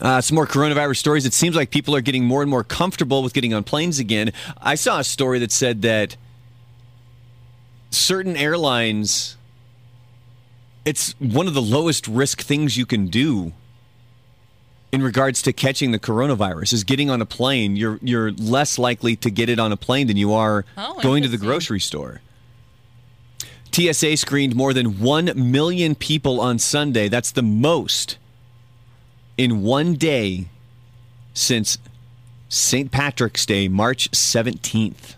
Uh, 0.00 0.20
some 0.20 0.34
more 0.34 0.46
coronavirus 0.46 0.96
stories. 0.96 1.26
It 1.26 1.34
seems 1.34 1.54
like 1.54 1.70
people 1.70 1.94
are 1.94 2.00
getting 2.00 2.24
more 2.24 2.40
and 2.42 2.50
more 2.50 2.64
comfortable 2.64 3.22
with 3.22 3.34
getting 3.34 3.52
on 3.52 3.64
planes 3.64 3.98
again. 3.98 4.32
I 4.60 4.74
saw 4.74 5.00
a 5.00 5.04
story 5.04 5.38
that 5.40 5.52
said 5.52 5.82
that 5.82 6.16
certain 7.90 8.36
airlines, 8.36 9.36
it's 10.84 11.12
one 11.18 11.46
of 11.46 11.54
the 11.54 11.62
lowest 11.62 12.08
risk 12.08 12.40
things 12.40 12.76
you 12.76 12.86
can 12.86 13.08
do 13.08 13.52
in 14.92 15.02
regards 15.02 15.42
to 15.42 15.52
catching 15.52 15.92
the 15.92 15.98
coronavirus 15.98 16.72
is 16.72 16.82
getting 16.82 17.10
on 17.10 17.20
a 17.20 17.26
plane. 17.26 17.76
You're 17.76 17.98
you're 18.02 18.32
less 18.32 18.78
likely 18.78 19.16
to 19.16 19.30
get 19.30 19.48
it 19.48 19.58
on 19.60 19.70
a 19.70 19.76
plane 19.76 20.06
than 20.06 20.16
you 20.16 20.32
are 20.32 20.64
Oh, 20.76 20.98
going 21.00 21.22
to 21.22 21.28
the 21.28 21.38
grocery 21.38 21.78
store. 21.80 22.22
TSA 23.72 24.16
screened 24.16 24.56
more 24.56 24.72
than 24.74 24.98
1 24.98 25.32
million 25.36 25.94
people 25.94 26.40
on 26.40 26.58
Sunday. 26.58 27.08
That's 27.08 27.30
the 27.30 27.42
most 27.42 28.18
in 29.36 29.62
one 29.62 29.94
day 29.94 30.46
since 31.34 31.78
St. 32.48 32.90
Patrick's 32.90 33.46
Day, 33.46 33.68
March 33.68 34.10
17th. 34.10 35.14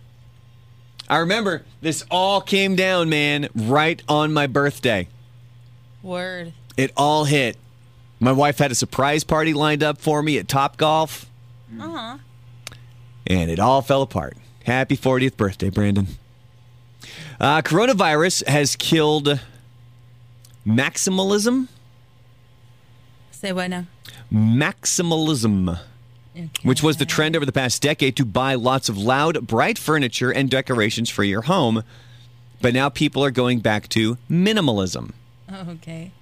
I 1.08 1.18
remember 1.18 1.64
this 1.80 2.04
all 2.10 2.40
came 2.40 2.76
down, 2.76 3.08
man, 3.08 3.48
right 3.54 4.02
on 4.08 4.32
my 4.32 4.46
birthday. 4.46 5.08
Word. 6.02 6.52
It 6.76 6.92
all 6.96 7.24
hit. 7.24 7.56
My 8.20 8.32
wife 8.32 8.58
had 8.58 8.70
a 8.70 8.74
surprise 8.74 9.24
party 9.24 9.52
lined 9.52 9.82
up 9.82 9.98
for 9.98 10.22
me 10.22 10.38
at 10.38 10.48
Top 10.48 10.76
Golf. 10.76 11.26
Uh-huh. 11.78 12.18
And 13.26 13.50
it 13.50 13.58
all 13.58 13.82
fell 13.82 14.02
apart. 14.02 14.36
Happy 14.64 14.96
40th 14.96 15.36
birthday, 15.36 15.70
Brandon. 15.70 16.06
Uh, 17.40 17.62
coronavirus 17.62 18.46
has 18.46 18.76
killed 18.76 19.40
maximalism. 20.66 21.68
Say 23.30 23.52
what 23.52 23.70
now? 23.70 23.86
Maximalism. 24.32 25.78
which 26.62 26.82
was 26.82 26.96
the 26.96 27.04
trend 27.04 27.36
over 27.36 27.44
the 27.44 27.52
past 27.52 27.82
decade 27.82 28.16
to 28.16 28.24
buy 28.24 28.54
lots 28.54 28.88
of 28.88 28.96
loud, 28.96 29.46
bright 29.46 29.78
furniture 29.78 30.30
and 30.30 30.50
decorations 30.50 31.10
for 31.10 31.24
your 31.24 31.42
home. 31.42 31.84
But 32.62 32.72
now 32.72 32.88
people 32.88 33.24
are 33.24 33.30
going 33.30 33.60
back 33.60 33.88
to 33.90 34.16
minimalism. 34.30 35.12
Oh, 35.50 35.70
okay. 35.72 36.12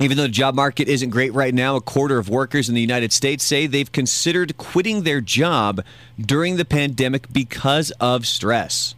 Even 0.00 0.16
though 0.16 0.24
the 0.24 0.28
job 0.30 0.56
market 0.56 0.88
isn't 0.88 1.10
great 1.10 1.32
right 1.32 1.54
now, 1.54 1.76
a 1.76 1.80
quarter 1.80 2.18
of 2.18 2.28
workers 2.28 2.68
in 2.68 2.74
the 2.74 2.80
United 2.80 3.12
States 3.12 3.44
say 3.44 3.68
they've 3.68 3.92
considered 3.92 4.56
quitting 4.56 5.02
their 5.02 5.20
job 5.20 5.84
during 6.18 6.56
the 6.56 6.64
pandemic 6.64 7.32
because 7.32 7.92
of 8.00 8.26
stress. 8.26 8.96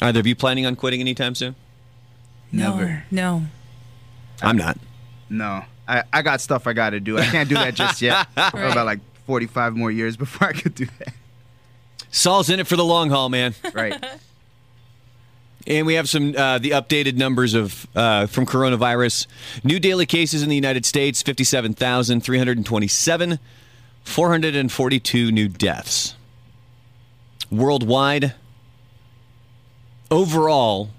Either 0.00 0.20
of 0.20 0.26
you 0.26 0.34
planning 0.34 0.64
on 0.64 0.76
quitting 0.76 1.00
anytime 1.00 1.34
soon? 1.34 1.56
Never. 2.52 3.04
No. 3.10 3.42
I'm 4.42 4.56
not. 4.56 4.78
No. 5.28 5.64
I, 5.88 6.02
I 6.12 6.22
got 6.22 6.40
stuff 6.40 6.66
I 6.66 6.72
got 6.72 6.90
to 6.90 7.00
do. 7.00 7.18
I 7.18 7.24
can't 7.26 7.48
do 7.48 7.54
that 7.54 7.74
just 7.74 8.02
yet. 8.02 8.26
Right. 8.36 8.72
About 8.72 8.86
like 8.86 9.00
45 9.26 9.76
more 9.76 9.90
years 9.90 10.16
before 10.16 10.48
I 10.48 10.52
could 10.52 10.74
do 10.74 10.86
that. 10.98 11.12
Sal's 12.10 12.48
in 12.50 12.60
it 12.60 12.66
for 12.66 12.76
the 12.76 12.84
long 12.84 13.10
haul, 13.10 13.28
man. 13.28 13.54
Right. 13.72 14.04
And 15.68 15.84
we 15.84 15.94
have 15.94 16.08
some 16.08 16.32
uh, 16.36 16.58
the 16.58 16.70
updated 16.70 17.16
numbers 17.16 17.54
of 17.54 17.88
uh, 17.96 18.26
from 18.26 18.46
coronavirus. 18.46 19.26
New 19.64 19.80
daily 19.80 20.06
cases 20.06 20.44
in 20.44 20.48
the 20.48 20.54
United 20.54 20.86
States: 20.86 21.22
fifty-seven 21.22 21.74
thousand 21.74 22.20
three 22.20 22.38
hundred 22.38 22.64
twenty-seven, 22.64 23.40
four 24.04 24.28
hundred 24.28 24.54
and 24.54 24.70
forty-two 24.70 25.32
new 25.32 25.48
deaths. 25.48 26.14
Worldwide, 27.50 28.34
overall, 30.08 30.90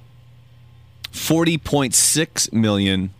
forty 1.12 1.58
point 1.58 1.96
six 1.96 2.52
million 2.52 3.14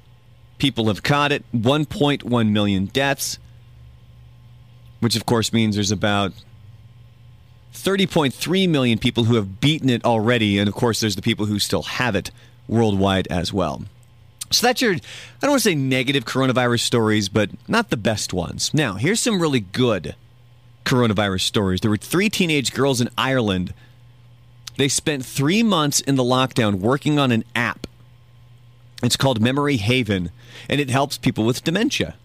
people 0.58 0.88
have 0.88 1.04
caught 1.04 1.32
it. 1.32 1.44
One 1.52 1.86
point 1.86 2.24
one 2.24 2.54
million 2.54 2.86
deaths, 2.86 3.40
which 5.00 5.16
of 5.16 5.26
course 5.26 5.54
means 5.54 5.76
there's 5.76 5.92
about 5.92 6.34
30.3 7.74 8.70
million 8.70 8.98
people 8.98 9.26
who 9.26 9.36
have 9.36 9.60
beaten 9.62 9.90
it 9.90 10.04
already. 10.04 10.58
And 10.58 10.68
of 10.68 10.74
course, 10.74 11.00
there's 11.00 11.16
the 11.16 11.22
people 11.22 11.46
who 11.46 11.60
still 11.60 11.84
have 11.84 12.16
it 12.16 12.32
worldwide 12.68 13.28
as 13.28 13.54
well. 13.54 13.84
So 14.52 14.66
that's 14.66 14.82
your, 14.82 14.94
I 14.94 15.00
don't 15.42 15.52
want 15.52 15.62
to 15.64 15.70
say 15.70 15.76
negative 15.76 16.26
coronavirus 16.26 16.82
stories, 16.82 17.30
but 17.30 17.50
not 17.68 17.90
the 17.90 17.98
best 17.98 18.34
ones. 18.34 18.74
Now, 18.74 18.94
here's 18.94 19.20
some 19.20 19.42
really 19.42 19.60
good 19.60 20.16
coronavirus 20.86 21.42
stories. 21.42 21.82
There 21.82 21.92
were 21.92 21.98
three 21.98 22.30
teenage 22.30 22.74
girls 22.74 23.02
in 23.02 23.10
Ireland. 23.18 23.74
They 24.78 24.88
spent 24.88 25.26
three 25.26 25.64
months 25.64 26.00
in 26.00 26.16
the 26.16 26.24
lockdown 26.24 26.76
working 26.76 27.20
on 27.20 27.32
an 27.32 27.44
app. 27.56 27.88
It's 29.04 29.16
called 29.16 29.42
Memory 29.42 29.78
Haven, 29.78 30.32
and 30.70 30.82
it 30.82 30.90
helps 30.90 31.18
people 31.18 31.46
with 31.46 31.64
dementia. 31.64 32.16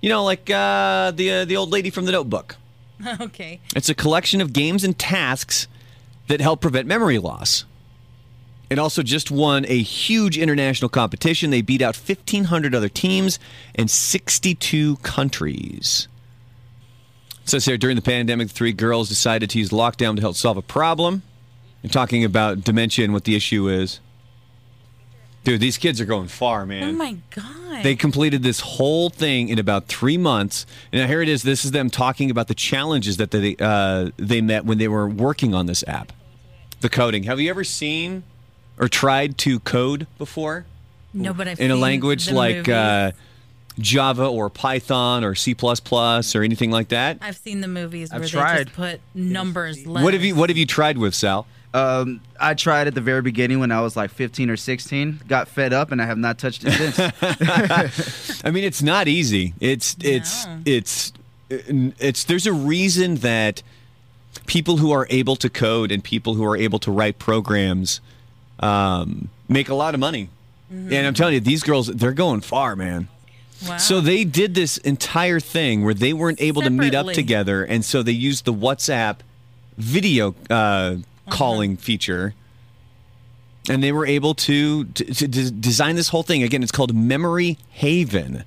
You 0.00 0.08
know, 0.08 0.24
like 0.24 0.50
uh, 0.50 1.12
the 1.12 1.30
uh, 1.30 1.44
the 1.44 1.56
old 1.56 1.70
lady 1.70 1.90
from 1.90 2.06
the 2.06 2.12
Notebook. 2.12 2.56
okay. 3.20 3.60
It's 3.76 3.88
a 3.88 3.94
collection 3.94 4.40
of 4.40 4.52
games 4.52 4.84
and 4.84 4.98
tasks 4.98 5.68
that 6.28 6.40
help 6.40 6.60
prevent 6.60 6.86
memory 6.86 7.18
loss. 7.18 7.64
It 8.70 8.78
also 8.78 9.02
just 9.02 9.32
won 9.32 9.64
a 9.66 9.82
huge 9.82 10.38
international 10.38 10.88
competition. 10.88 11.50
They 11.50 11.60
beat 11.60 11.82
out 11.82 11.96
1,500 11.96 12.72
other 12.72 12.88
teams 12.88 13.40
in 13.74 13.88
62 13.88 14.96
countries. 14.98 16.06
It 17.42 17.48
says 17.48 17.64
here 17.64 17.76
during 17.76 17.96
the 17.96 18.02
pandemic, 18.02 18.48
the 18.48 18.54
three 18.54 18.72
girls 18.72 19.08
decided 19.08 19.50
to 19.50 19.58
use 19.58 19.70
lockdown 19.70 20.14
to 20.14 20.20
help 20.20 20.36
solve 20.36 20.56
a 20.56 20.62
problem. 20.62 21.22
They're 21.82 21.90
talking 21.90 22.24
about 22.24 22.62
dementia 22.62 23.04
and 23.04 23.12
what 23.12 23.24
the 23.24 23.34
issue 23.34 23.68
is. 23.68 23.98
Dude, 25.42 25.60
these 25.60 25.78
kids 25.78 26.00
are 26.00 26.04
going 26.04 26.28
far, 26.28 26.66
man. 26.66 26.82
Oh 26.84 26.92
my 26.92 27.16
god. 27.30 27.82
They 27.82 27.94
completed 27.96 28.42
this 28.42 28.60
whole 28.60 29.08
thing 29.08 29.48
in 29.48 29.58
about 29.58 29.86
three 29.86 30.18
months, 30.18 30.66
and 30.92 31.08
here 31.08 31.22
it 31.22 31.28
is. 31.28 31.42
This 31.42 31.64
is 31.64 31.70
them 31.70 31.88
talking 31.88 32.30
about 32.30 32.48
the 32.48 32.54
challenges 32.54 33.16
that 33.16 33.30
they 33.30 33.56
uh, 33.58 34.10
they 34.18 34.42
met 34.42 34.66
when 34.66 34.78
they 34.78 34.88
were 34.88 35.08
working 35.08 35.54
on 35.54 35.66
this 35.66 35.82
app. 35.86 36.12
The 36.80 36.90
coding. 36.90 37.22
Have 37.24 37.40
you 37.40 37.48
ever 37.48 37.64
seen 37.64 38.22
or 38.78 38.88
tried 38.88 39.38
to 39.38 39.60
code 39.60 40.06
before 40.18 40.66
no, 41.14 41.32
but 41.32 41.48
I've 41.48 41.60
in 41.60 41.70
a 41.70 41.76
language 41.76 42.26
the 42.26 42.34
like 42.34 42.68
uh, 42.68 43.12
Java 43.78 44.26
or 44.26 44.50
Python 44.50 45.24
or 45.24 45.34
C 45.34 45.54
or 45.62 46.42
anything 46.42 46.70
like 46.70 46.88
that? 46.88 47.18
I've 47.22 47.36
seen 47.36 47.62
the 47.62 47.68
movies 47.68 48.10
where 48.10 48.16
I've 48.16 48.22
they 48.22 48.28
tried. 48.28 48.64
just 48.64 48.76
put 48.76 49.00
numbers. 49.14 49.84
What 49.86 50.12
have 50.12 50.22
you. 50.22 50.34
What 50.34 50.50
have 50.50 50.58
you 50.58 50.66
tried 50.66 50.98
with 50.98 51.14
Sal? 51.14 51.46
Um, 51.72 52.20
I 52.40 52.54
tried 52.54 52.88
at 52.88 52.94
the 52.94 53.00
very 53.00 53.22
beginning 53.22 53.60
when 53.60 53.70
I 53.70 53.80
was 53.80 53.96
like 53.96 54.10
15 54.10 54.50
or 54.50 54.56
16. 54.56 55.20
Got 55.28 55.48
fed 55.48 55.72
up, 55.72 55.92
and 55.92 56.02
I 56.02 56.06
have 56.06 56.18
not 56.18 56.38
touched 56.38 56.64
it 56.66 56.72
since. 56.72 58.42
I 58.44 58.50
mean, 58.50 58.64
it's 58.64 58.82
not 58.82 59.06
easy. 59.08 59.54
It's 59.60 59.96
it's 60.00 60.46
No. 60.46 60.60
it's 60.66 61.12
it's. 61.48 62.24
There's 62.24 62.46
a 62.46 62.52
reason 62.52 63.16
that 63.16 63.62
people 64.46 64.78
who 64.78 64.90
are 64.90 65.06
able 65.10 65.36
to 65.36 65.48
code 65.48 65.92
and 65.92 66.02
people 66.02 66.34
who 66.34 66.44
are 66.44 66.56
able 66.56 66.78
to 66.80 66.90
write 66.90 67.18
programs 67.18 68.00
um, 68.60 69.28
make 69.48 69.68
a 69.68 69.74
lot 69.74 69.94
of 69.94 70.00
money. 70.00 70.28
And 70.70 70.94
I'm 71.04 71.14
telling 71.14 71.34
you, 71.34 71.40
these 71.40 71.64
girls, 71.64 71.88
they're 71.88 72.12
going 72.12 72.42
far, 72.42 72.76
man. 72.76 73.08
Wow. 73.68 73.76
So 73.78 74.00
they 74.00 74.22
did 74.24 74.54
this 74.54 74.76
entire 74.78 75.40
thing 75.40 75.84
where 75.84 75.94
they 75.94 76.12
weren't 76.12 76.40
able 76.40 76.62
to 76.62 76.70
meet 76.70 76.94
up 76.94 77.06
together, 77.08 77.64
and 77.64 77.84
so 77.84 78.02
they 78.04 78.12
used 78.12 78.44
the 78.44 78.54
WhatsApp 78.54 79.16
video 79.76 80.34
uh, 80.48 80.96
calling 81.30 81.76
feature 81.76 82.34
and 83.68 83.82
they 83.82 83.92
were 83.92 84.06
able 84.06 84.34
to, 84.34 84.84
to, 84.84 85.04
to 85.14 85.50
design 85.50 85.96
this 85.96 86.08
whole 86.08 86.22
thing. 86.22 86.42
Again, 86.42 86.62
it's 86.62 86.72
called 86.72 86.94
Memory 86.94 87.58
Haven, 87.70 88.44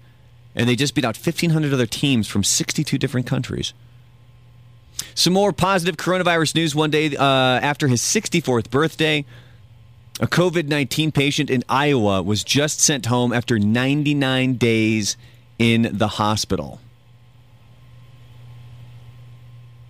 and 0.55 0.67
they 0.67 0.75
just 0.75 0.95
beat 0.95 1.05
out 1.05 1.15
1,500 1.15 1.73
other 1.73 1.85
teams 1.85 2.27
from 2.27 2.43
62 2.43 2.97
different 2.97 3.27
countries. 3.27 3.73
Some 5.15 5.33
more 5.33 5.53
positive 5.53 5.97
coronavirus 5.97 6.55
news 6.55 6.75
one 6.75 6.89
day 6.89 7.15
uh, 7.15 7.23
after 7.23 7.87
his 7.87 8.01
64th 8.01 8.69
birthday. 8.69 9.25
A 10.19 10.27
COVID 10.27 10.67
19 10.67 11.11
patient 11.11 11.49
in 11.49 11.63
Iowa 11.67 12.21
was 12.21 12.43
just 12.43 12.79
sent 12.79 13.07
home 13.07 13.33
after 13.33 13.57
99 13.57 14.55
days 14.55 15.17
in 15.57 15.89
the 15.91 16.07
hospital. 16.07 16.79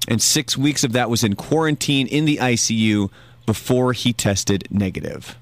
And 0.07 0.21
six 0.21 0.57
weeks 0.57 0.83
of 0.83 0.91
that 0.93 1.09
was 1.09 1.23
in 1.23 1.35
quarantine 1.35 2.07
in 2.07 2.25
the 2.25 2.37
ICU 2.37 3.09
before 3.45 3.93
he 3.93 4.13
tested 4.13 4.67
negative. 4.69 5.37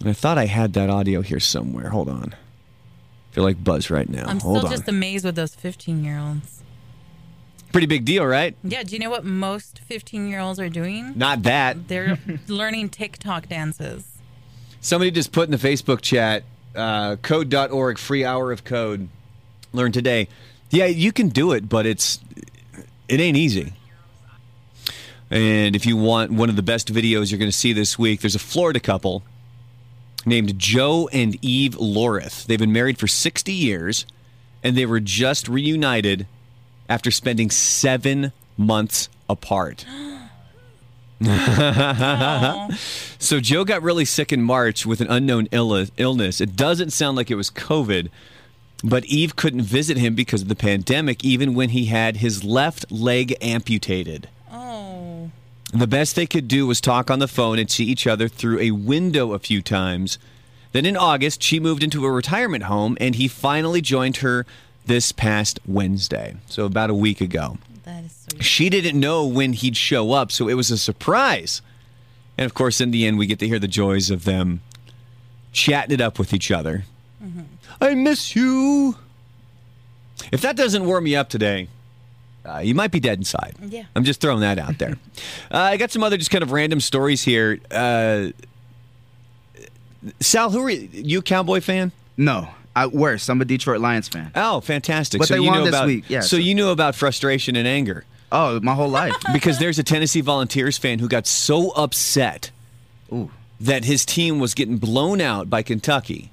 And 0.00 0.08
I 0.08 0.12
thought 0.12 0.38
I 0.38 0.46
had 0.46 0.72
that 0.74 0.90
audio 0.90 1.22
here 1.22 1.40
somewhere. 1.40 1.90
Hold 1.90 2.08
on. 2.08 2.34
I 2.34 3.34
feel 3.34 3.44
like 3.44 3.62
Buzz 3.62 3.90
right 3.90 4.08
now. 4.08 4.26
I'm 4.26 4.40
Hold 4.40 4.58
still 4.58 4.66
on. 4.66 4.72
just 4.76 4.88
amazed 4.88 5.24
with 5.24 5.34
those 5.34 5.54
15 5.54 6.04
year 6.04 6.18
olds. 6.18 6.62
Pretty 7.72 7.86
big 7.88 8.04
deal, 8.04 8.24
right? 8.24 8.56
Yeah, 8.62 8.84
do 8.84 8.92
you 8.94 9.00
know 9.00 9.10
what 9.10 9.24
most 9.24 9.80
15 9.80 10.28
year 10.28 10.38
olds 10.38 10.60
are 10.60 10.68
doing? 10.68 11.14
Not 11.16 11.42
that. 11.42 11.88
They're 11.88 12.18
learning 12.46 12.90
TikTok 12.90 13.48
dances. 13.48 14.06
Somebody 14.80 15.10
just 15.10 15.32
put 15.32 15.48
in 15.48 15.50
the 15.50 15.56
Facebook 15.56 16.00
chat, 16.00 16.44
uh, 16.76 17.16
code.org, 17.22 17.98
free 17.98 18.24
hour 18.24 18.52
of 18.52 18.62
code. 18.62 19.08
Learn 19.72 19.90
today. 19.90 20.28
Yeah, 20.70 20.86
you 20.86 21.10
can 21.10 21.30
do 21.30 21.52
it, 21.52 21.68
but 21.68 21.86
it's 21.86 22.20
it 23.08 23.20
ain't 23.20 23.36
easy. 23.36 23.72
And 25.30 25.74
if 25.74 25.86
you 25.86 25.96
want 25.96 26.32
one 26.32 26.48
of 26.48 26.56
the 26.56 26.62
best 26.62 26.92
videos 26.92 27.30
you're 27.30 27.38
going 27.38 27.50
to 27.50 27.56
see 27.56 27.72
this 27.72 27.98
week, 27.98 28.20
there's 28.20 28.34
a 28.34 28.40
Florida 28.40 28.80
couple 28.80 29.22
named 30.26 30.58
Joe 30.58 31.08
and 31.12 31.36
Eve 31.42 31.76
Lorith. 31.76 32.46
They've 32.46 32.58
been 32.58 32.72
married 32.72 32.98
for 32.98 33.06
60 33.06 33.52
years, 33.52 34.06
and 34.62 34.76
they 34.76 34.86
were 34.86 35.00
just 35.00 35.48
reunited 35.48 36.26
after 36.88 37.10
spending 37.10 37.50
seven 37.50 38.32
months 38.56 39.08
apart. 39.28 39.84
So 43.18 43.40
Joe 43.40 43.64
got 43.64 43.82
really 43.82 44.04
sick 44.04 44.32
in 44.32 44.42
March 44.42 44.84
with 44.84 45.00
an 45.00 45.06
unknown 45.08 45.48
illness. 45.52 46.40
It 46.40 46.56
doesn't 46.56 46.90
sound 46.90 47.16
like 47.16 47.30
it 47.30 47.36
was 47.36 47.50
COVID, 47.50 48.10
but 48.84 49.06
Eve 49.06 49.34
couldn't 49.34 49.62
visit 49.62 49.96
him 49.96 50.14
because 50.14 50.42
of 50.42 50.48
the 50.48 50.54
pandemic, 50.54 51.24
even 51.24 51.54
when 51.54 51.70
he 51.70 51.86
had 51.86 52.18
his 52.18 52.44
left 52.44 52.92
leg 52.92 53.34
amputated. 53.40 54.28
Oh. 54.52 55.30
The 55.72 55.86
best 55.86 56.14
they 56.14 56.26
could 56.26 56.46
do 56.46 56.66
was 56.66 56.82
talk 56.82 57.10
on 57.10 57.18
the 57.18 57.26
phone 57.26 57.58
and 57.58 57.70
see 57.70 57.84
each 57.84 58.06
other 58.06 58.28
through 58.28 58.60
a 58.60 58.72
window 58.72 59.32
a 59.32 59.38
few 59.38 59.62
times. 59.62 60.18
Then 60.72 60.84
in 60.84 60.98
August, 60.98 61.42
she 61.42 61.58
moved 61.58 61.82
into 61.82 62.04
a 62.04 62.12
retirement 62.12 62.64
home, 62.64 62.98
and 63.00 63.14
he 63.14 63.26
finally 63.26 63.80
joined 63.80 64.18
her 64.18 64.44
this 64.84 65.12
past 65.12 65.60
Wednesday, 65.66 66.36
so 66.46 66.66
about 66.66 66.90
a 66.90 66.94
week 66.94 67.22
ago. 67.22 67.56
That 67.84 68.04
is 68.04 68.26
sweet. 68.28 68.44
She 68.44 68.68
didn't 68.68 69.00
know 69.00 69.24
when 69.24 69.54
he'd 69.54 69.78
show 69.78 70.12
up, 70.12 70.30
so 70.30 70.46
it 70.46 70.54
was 70.54 70.70
a 70.70 70.76
surprise. 70.76 71.62
And 72.36 72.44
of 72.44 72.52
course, 72.52 72.82
in 72.82 72.90
the 72.90 73.06
end, 73.06 73.16
we 73.16 73.26
get 73.26 73.38
to 73.38 73.48
hear 73.48 73.58
the 73.58 73.66
joys 73.66 74.10
of 74.10 74.24
them 74.24 74.60
chatting 75.52 75.94
it 75.94 76.02
up 76.02 76.18
with 76.18 76.34
each 76.34 76.50
other. 76.50 76.84
Mm-hmm. 77.24 77.40
I 77.80 77.94
miss 77.94 78.34
you. 78.34 78.96
If 80.32 80.40
that 80.42 80.56
doesn't 80.56 80.84
warm 80.86 81.06
you 81.06 81.16
up 81.18 81.28
today, 81.28 81.68
uh, 82.46 82.58
you 82.58 82.74
might 82.74 82.90
be 82.90 83.00
dead 83.00 83.18
inside. 83.18 83.54
Yeah. 83.60 83.84
I'm 83.94 84.04
just 84.04 84.20
throwing 84.20 84.40
that 84.40 84.58
out 84.58 84.78
there. 84.78 84.90
uh, 85.50 85.58
I 85.58 85.76
got 85.76 85.90
some 85.90 86.02
other 86.02 86.16
just 86.16 86.30
kind 86.30 86.42
of 86.42 86.52
random 86.52 86.80
stories 86.80 87.22
here. 87.22 87.58
Uh, 87.70 88.28
Sal, 90.20 90.50
who 90.50 90.64
are 90.64 90.70
you? 90.70 90.88
You 90.92 91.18
a 91.20 91.22
Cowboy 91.22 91.60
fan? 91.60 91.92
No, 92.16 92.48
I 92.76 92.86
worse. 92.86 93.28
I'm 93.28 93.40
a 93.40 93.44
Detroit 93.44 93.80
Lions 93.80 94.08
fan. 94.08 94.30
Oh, 94.34 94.60
fantastic! 94.60 95.18
But 95.18 95.28
so 95.28 95.34
they 95.34 95.40
you 95.40 95.46
won 95.46 95.58
know 95.58 95.64
this 95.64 95.74
about 95.74 95.86
week, 95.86 96.04
yeah, 96.08 96.20
so 96.20 96.26
so- 96.28 96.36
you 96.36 96.54
knew 96.54 96.68
about 96.68 96.94
frustration 96.94 97.56
and 97.56 97.66
anger 97.66 98.04
Oh, 98.34 98.58
my 98.60 98.74
whole 98.74 98.88
life. 98.88 99.14
because 99.32 99.58
there's 99.60 99.78
a 99.78 99.84
Tennessee 99.84 100.20
Volunteers 100.20 100.76
fan 100.76 100.98
who 100.98 101.08
got 101.08 101.26
so 101.26 101.70
upset 101.70 102.50
Ooh. 103.12 103.30
that 103.60 103.84
his 103.84 104.04
team 104.04 104.40
was 104.40 104.54
getting 104.54 104.76
blown 104.76 105.20
out 105.20 105.48
by 105.48 105.62
Kentucky, 105.62 106.30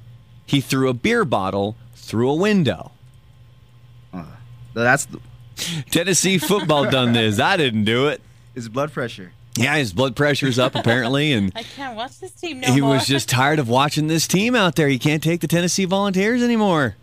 he 0.51 0.59
threw 0.61 0.89
a 0.89 0.93
beer 0.93 1.23
bottle 1.25 1.75
through 1.95 2.29
a 2.29 2.35
window. 2.35 2.91
That's 4.73 5.07
Tennessee 5.89 6.37
football 6.37 6.89
done 6.89 7.13
this. 7.13 7.39
I 7.39 7.57
didn't 7.57 7.83
do 7.83 8.07
it. 8.07 8.21
his 8.55 8.69
blood 8.69 8.91
pressure. 8.93 9.33
Yeah, 9.57 9.75
his 9.75 9.91
blood 9.91 10.15
pressure's 10.15 10.57
up 10.57 10.75
apparently, 10.75 11.33
and 11.33 11.51
I 11.55 11.63
can't 11.63 11.95
watch 11.97 12.19
this 12.19 12.31
team 12.31 12.61
no 12.61 12.71
he 12.73 12.79
more. 12.79 12.91
was 12.91 13.05
just 13.05 13.27
tired 13.27 13.59
of 13.59 13.67
watching 13.67 14.07
this 14.07 14.27
team 14.27 14.55
out 14.55 14.75
there. 14.75 14.87
He 14.87 14.97
can't 14.97 15.21
take 15.21 15.41
the 15.41 15.47
Tennessee 15.47 15.83
Volunteers 15.83 16.41
anymore. 16.41 16.95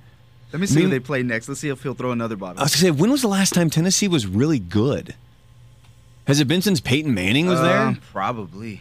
Let 0.52 0.61
me 0.61 0.66
see 0.66 0.76
Me- 0.76 0.82
who 0.84 0.88
they 0.88 0.98
play 0.98 1.22
next. 1.22 1.46
Let's 1.48 1.61
see 1.61 1.68
if 1.68 1.82
he'll 1.82 1.92
throw 1.92 2.11
another 2.11 2.37
bottle. 2.37 2.61
I 2.61 2.62
was 2.62 2.74
gonna 2.74 2.94
say, 2.94 3.00
when 3.00 3.11
was 3.11 3.20
the 3.20 3.28
last 3.28 3.52
time 3.52 3.68
Tennessee 3.68 4.08
was 4.08 4.26
really 4.26 4.58
good? 4.58 5.14
Has 6.26 6.40
it 6.40 6.48
been 6.48 6.62
since 6.62 6.80
Peyton 6.80 7.12
Manning 7.12 7.46
was 7.46 7.61
there? 7.61 7.78
Um, 7.80 8.00
probably. 8.12 8.80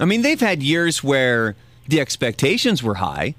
I 0.00 0.06
mean, 0.06 0.22
they've 0.22 0.40
had 0.40 0.62
years 0.62 1.04
where 1.04 1.56
the 1.86 2.00
expectations 2.00 2.82
were 2.82 2.94
high, 2.96 3.34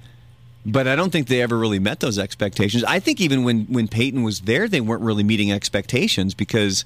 but 0.65 0.88
I 0.88 0.95
don't 0.95 1.12
think 1.12 1.28
they 1.28 1.41
ever 1.41 1.58
really 1.58 1.80
met 1.80 2.00
those 2.00 2.19
expectations. 2.19 2.84
I 2.84 3.00
think 3.00 3.22
even 3.22 3.43
when 3.43 3.65
when 3.65 3.88
Peyton 3.88 4.24
was 4.24 4.41
there, 4.41 4.67
they 4.67 4.82
weren't 4.82 5.02
really 5.02 5.24
meeting 5.24 5.52
expectations 5.52 6.34
because 6.34 6.86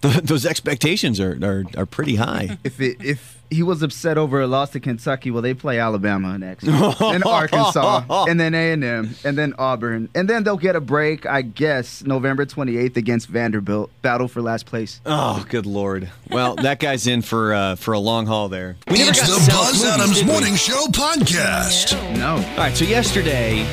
th- 0.00 0.16
those 0.24 0.46
expectations 0.46 1.20
are, 1.20 1.38
are 1.42 1.64
are 1.76 1.86
pretty 1.86 2.16
high. 2.16 2.58
If 2.64 2.80
it, 2.80 2.96
if 3.02 3.35
he 3.50 3.62
was 3.62 3.82
upset 3.82 4.18
over 4.18 4.40
a 4.40 4.46
loss 4.46 4.70
to 4.70 4.80
Kentucky, 4.80 5.30
well, 5.30 5.42
they 5.42 5.54
play 5.54 5.78
Alabama 5.78 6.38
next, 6.38 6.64
and 6.64 7.24
Arkansas, 7.26 8.24
and 8.28 8.38
then 8.38 8.54
A 8.54 8.72
and 8.72 8.84
M, 8.84 9.14
and 9.24 9.36
then 9.36 9.54
Auburn, 9.58 10.08
and 10.14 10.28
then 10.28 10.44
they'll 10.44 10.56
get 10.56 10.76
a 10.76 10.80
break, 10.80 11.26
I 11.26 11.42
guess, 11.42 12.04
November 12.04 12.46
28th 12.46 12.96
against 12.96 13.28
Vanderbilt, 13.28 13.90
battle 14.02 14.28
for 14.28 14.42
last 14.42 14.66
place. 14.66 15.00
Oh, 15.06 15.44
good 15.48 15.66
lord! 15.66 16.10
Well, 16.30 16.56
that 16.56 16.80
guy's 16.80 17.06
in 17.06 17.22
for 17.22 17.54
uh, 17.54 17.76
for 17.76 17.92
a 17.92 17.98
long 17.98 18.26
haul 18.26 18.48
there. 18.48 18.76
We 18.90 18.98
never 18.98 19.12
got 19.12 19.26
the 19.26 19.50
Buzz 19.50 19.72
movies, 19.72 19.84
Adams? 19.84 20.24
Morning 20.24 20.54
Show 20.56 20.86
podcast. 20.86 21.92
No, 22.18 22.34
All 22.36 22.56
right, 22.56 22.76
so 22.76 22.84
yesterday 22.84 23.64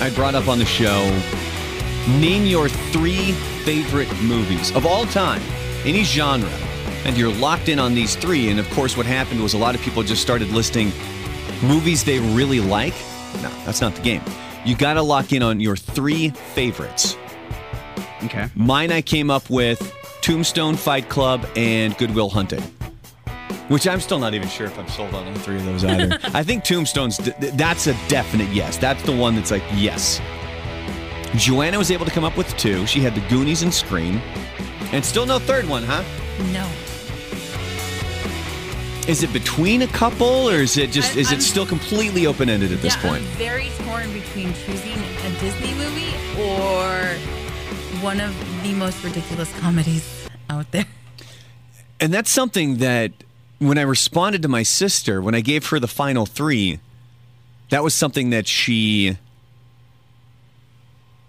I 0.00 0.10
brought 0.14 0.34
up 0.34 0.48
on 0.48 0.58
the 0.58 0.64
show 0.64 1.08
name 2.20 2.46
your 2.46 2.68
three 2.68 3.32
favorite 3.64 4.10
movies 4.22 4.74
of 4.74 4.86
all 4.86 5.04
time, 5.06 5.42
any 5.84 6.04
genre. 6.04 6.48
And 7.08 7.16
you're 7.16 7.32
locked 7.32 7.70
in 7.70 7.78
on 7.78 7.94
these 7.94 8.16
three. 8.16 8.50
And 8.50 8.60
of 8.60 8.68
course, 8.72 8.94
what 8.94 9.06
happened 9.06 9.42
was 9.42 9.54
a 9.54 9.58
lot 9.58 9.74
of 9.74 9.80
people 9.80 10.02
just 10.02 10.20
started 10.20 10.50
listing 10.50 10.92
movies 11.62 12.04
they 12.04 12.18
really 12.18 12.60
like. 12.60 12.92
No, 13.36 13.48
that's 13.64 13.80
not 13.80 13.94
the 13.94 14.02
game. 14.02 14.20
You 14.66 14.76
got 14.76 14.92
to 14.94 15.02
lock 15.02 15.32
in 15.32 15.42
on 15.42 15.58
your 15.58 15.74
three 15.74 16.28
favorites. 16.28 17.16
okay. 18.24 18.48
Mine 18.54 18.92
I 18.92 19.00
came 19.00 19.30
up 19.30 19.48
with 19.48 19.90
Tombstone, 20.20 20.76
Fight 20.76 21.08
Club, 21.08 21.48
and 21.56 21.96
Good 21.96 22.14
Will 22.14 22.28
Hunting. 22.28 22.60
Which 23.68 23.88
I'm 23.88 24.00
still 24.00 24.18
not 24.18 24.34
even 24.34 24.48
sure 24.48 24.66
if 24.66 24.78
I'm 24.78 24.88
sold 24.88 25.14
on 25.14 25.26
all 25.26 25.34
three 25.36 25.56
of 25.56 25.64
those 25.64 25.84
either. 25.84 26.18
I 26.34 26.42
think 26.42 26.62
Tombstone's 26.62 27.16
that's 27.38 27.86
a 27.86 27.94
definite 28.08 28.52
yes. 28.52 28.76
That's 28.76 29.02
the 29.04 29.16
one 29.16 29.34
that's 29.34 29.50
like 29.50 29.64
yes. 29.76 30.20
Joanna 31.36 31.78
was 31.78 31.90
able 31.90 32.04
to 32.04 32.10
come 32.10 32.24
up 32.24 32.36
with 32.36 32.54
two. 32.58 32.86
She 32.86 33.00
had 33.00 33.14
the 33.14 33.26
Goonies 33.30 33.62
and 33.62 33.72
Scream, 33.72 34.20
and 34.92 35.02
still 35.02 35.24
no 35.24 35.38
third 35.38 35.66
one, 35.66 35.84
huh? 35.84 36.04
no. 36.52 36.68
Is 39.08 39.22
it 39.22 39.32
between 39.32 39.80
a 39.80 39.86
couple, 39.86 40.50
or 40.50 40.56
is 40.56 40.76
it 40.76 40.90
just 40.90 41.16
I- 41.16 41.20
is 41.20 41.32
it 41.32 41.40
still 41.40 41.64
completely 41.64 42.26
open 42.26 42.50
ended 42.50 42.72
at 42.72 42.82
this 42.82 42.94
yeah, 42.96 43.08
point? 43.08 43.22
I'm 43.22 43.30
very 43.38 43.70
torn 43.78 44.12
between 44.12 44.52
choosing 44.52 44.98
a 44.98 45.40
Disney 45.40 45.72
movie 45.72 46.12
or 46.38 47.14
one 48.02 48.20
of 48.20 48.36
the 48.62 48.74
most 48.74 49.02
ridiculous 49.02 49.50
comedies 49.60 50.28
out 50.50 50.70
there. 50.72 50.84
And 51.98 52.12
that's 52.12 52.30
something 52.30 52.76
that 52.76 53.12
when 53.58 53.78
I 53.78 53.82
responded 53.82 54.42
to 54.42 54.48
my 54.48 54.62
sister, 54.62 55.22
when 55.22 55.34
I 55.34 55.40
gave 55.40 55.66
her 55.68 55.80
the 55.80 55.88
final 55.88 56.26
three, 56.26 56.78
that 57.70 57.82
was 57.82 57.94
something 57.94 58.28
that 58.28 58.46
she 58.46 59.16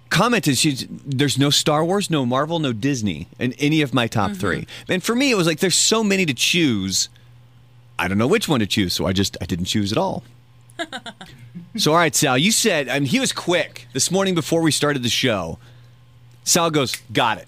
commented. 0.09 0.57
She, 0.57 0.75
there's 1.05 1.37
no 1.37 1.49
Star 1.49 1.85
Wars, 1.85 2.09
no 2.09 2.25
Marvel, 2.25 2.59
no 2.59 2.73
Disney 2.73 3.29
in 3.39 3.53
any 3.53 3.81
of 3.81 3.93
my 3.93 4.07
top 4.07 4.31
mm-hmm. 4.31 4.39
three. 4.39 4.67
And 4.89 5.01
for 5.01 5.15
me, 5.15 5.31
it 5.31 5.35
was 5.35 5.47
like 5.47 5.59
there's 5.59 5.77
so 5.77 6.03
many 6.03 6.25
to 6.25 6.33
choose. 6.33 7.07
I 7.99 8.07
don't 8.07 8.17
know 8.17 8.27
which 8.27 8.47
one 8.47 8.59
to 8.61 8.65
choose, 8.67 8.93
so 8.93 9.05
I 9.05 9.13
just 9.13 9.37
I 9.41 9.45
didn't 9.45 9.65
choose 9.65 9.91
at 9.91 9.97
all. 9.97 10.23
so 11.77 11.91
all 11.91 11.97
right, 11.97 12.15
Sal, 12.15 12.37
you 12.37 12.51
said, 12.51 12.87
and 12.87 13.07
he 13.07 13.19
was 13.19 13.31
quick 13.31 13.87
this 13.93 14.09
morning 14.11 14.33
before 14.35 14.61
we 14.61 14.71
started 14.71 15.03
the 15.03 15.09
show. 15.09 15.59
Sal 16.45 16.71
goes, 16.71 16.95
got 17.13 17.37
it 17.37 17.47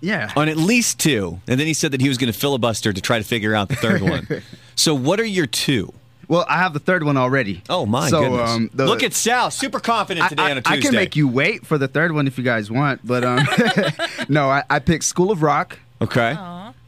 Yeah. 0.00 0.32
on 0.34 0.48
at 0.48 0.56
least 0.56 0.98
two, 0.98 1.40
and 1.46 1.60
then 1.60 1.66
he 1.66 1.74
said 1.74 1.92
that 1.92 2.00
he 2.00 2.08
was 2.08 2.18
going 2.18 2.32
to 2.32 2.38
filibuster 2.38 2.92
to 2.92 3.00
try 3.00 3.18
to 3.18 3.24
figure 3.24 3.54
out 3.54 3.68
the 3.68 3.76
third 3.76 4.00
one. 4.02 4.26
so, 4.74 4.94
what 4.94 5.20
are 5.20 5.24
your 5.26 5.46
two? 5.46 5.92
Well, 6.26 6.44
I 6.48 6.58
have 6.58 6.72
the 6.74 6.78
third 6.80 7.04
one 7.04 7.16
already. 7.16 7.62
Oh 7.70 7.86
my 7.86 8.08
so, 8.10 8.20
goodness! 8.22 8.50
Um, 8.50 8.70
the- 8.74 8.86
Look 8.86 9.02
at 9.02 9.12
Sal, 9.14 9.50
super 9.50 9.80
confident 9.80 10.26
I, 10.26 10.28
today 10.30 10.42
I- 10.44 10.50
on 10.52 10.58
a 10.58 10.62
Tuesday. 10.62 10.78
I 10.78 10.80
can 10.82 10.94
make 10.94 11.16
you 11.16 11.28
wait 11.28 11.64
for 11.66 11.78
the 11.78 11.88
third 11.88 12.12
one 12.12 12.26
if 12.26 12.38
you 12.38 12.44
guys 12.44 12.70
want, 12.70 13.06
but 13.06 13.24
um, 13.24 13.46
no, 14.28 14.48
I, 14.48 14.62
I 14.68 14.78
picked 14.78 15.04
School 15.04 15.30
of 15.30 15.42
Rock, 15.42 15.78
okay. 16.00 16.36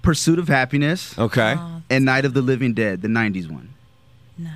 Pursuit 0.03 0.39
of 0.39 0.47
Happyness, 0.47 1.19
Okay. 1.19 1.57
and 1.91 2.05
Night 2.05 2.25
of 2.25 2.35
the 2.35 2.43
Living 2.43 2.73
Dead, 2.75 3.03
the 3.03 3.09
'90s 3.09 3.51
one. 3.51 3.75
Nice. 4.39 4.53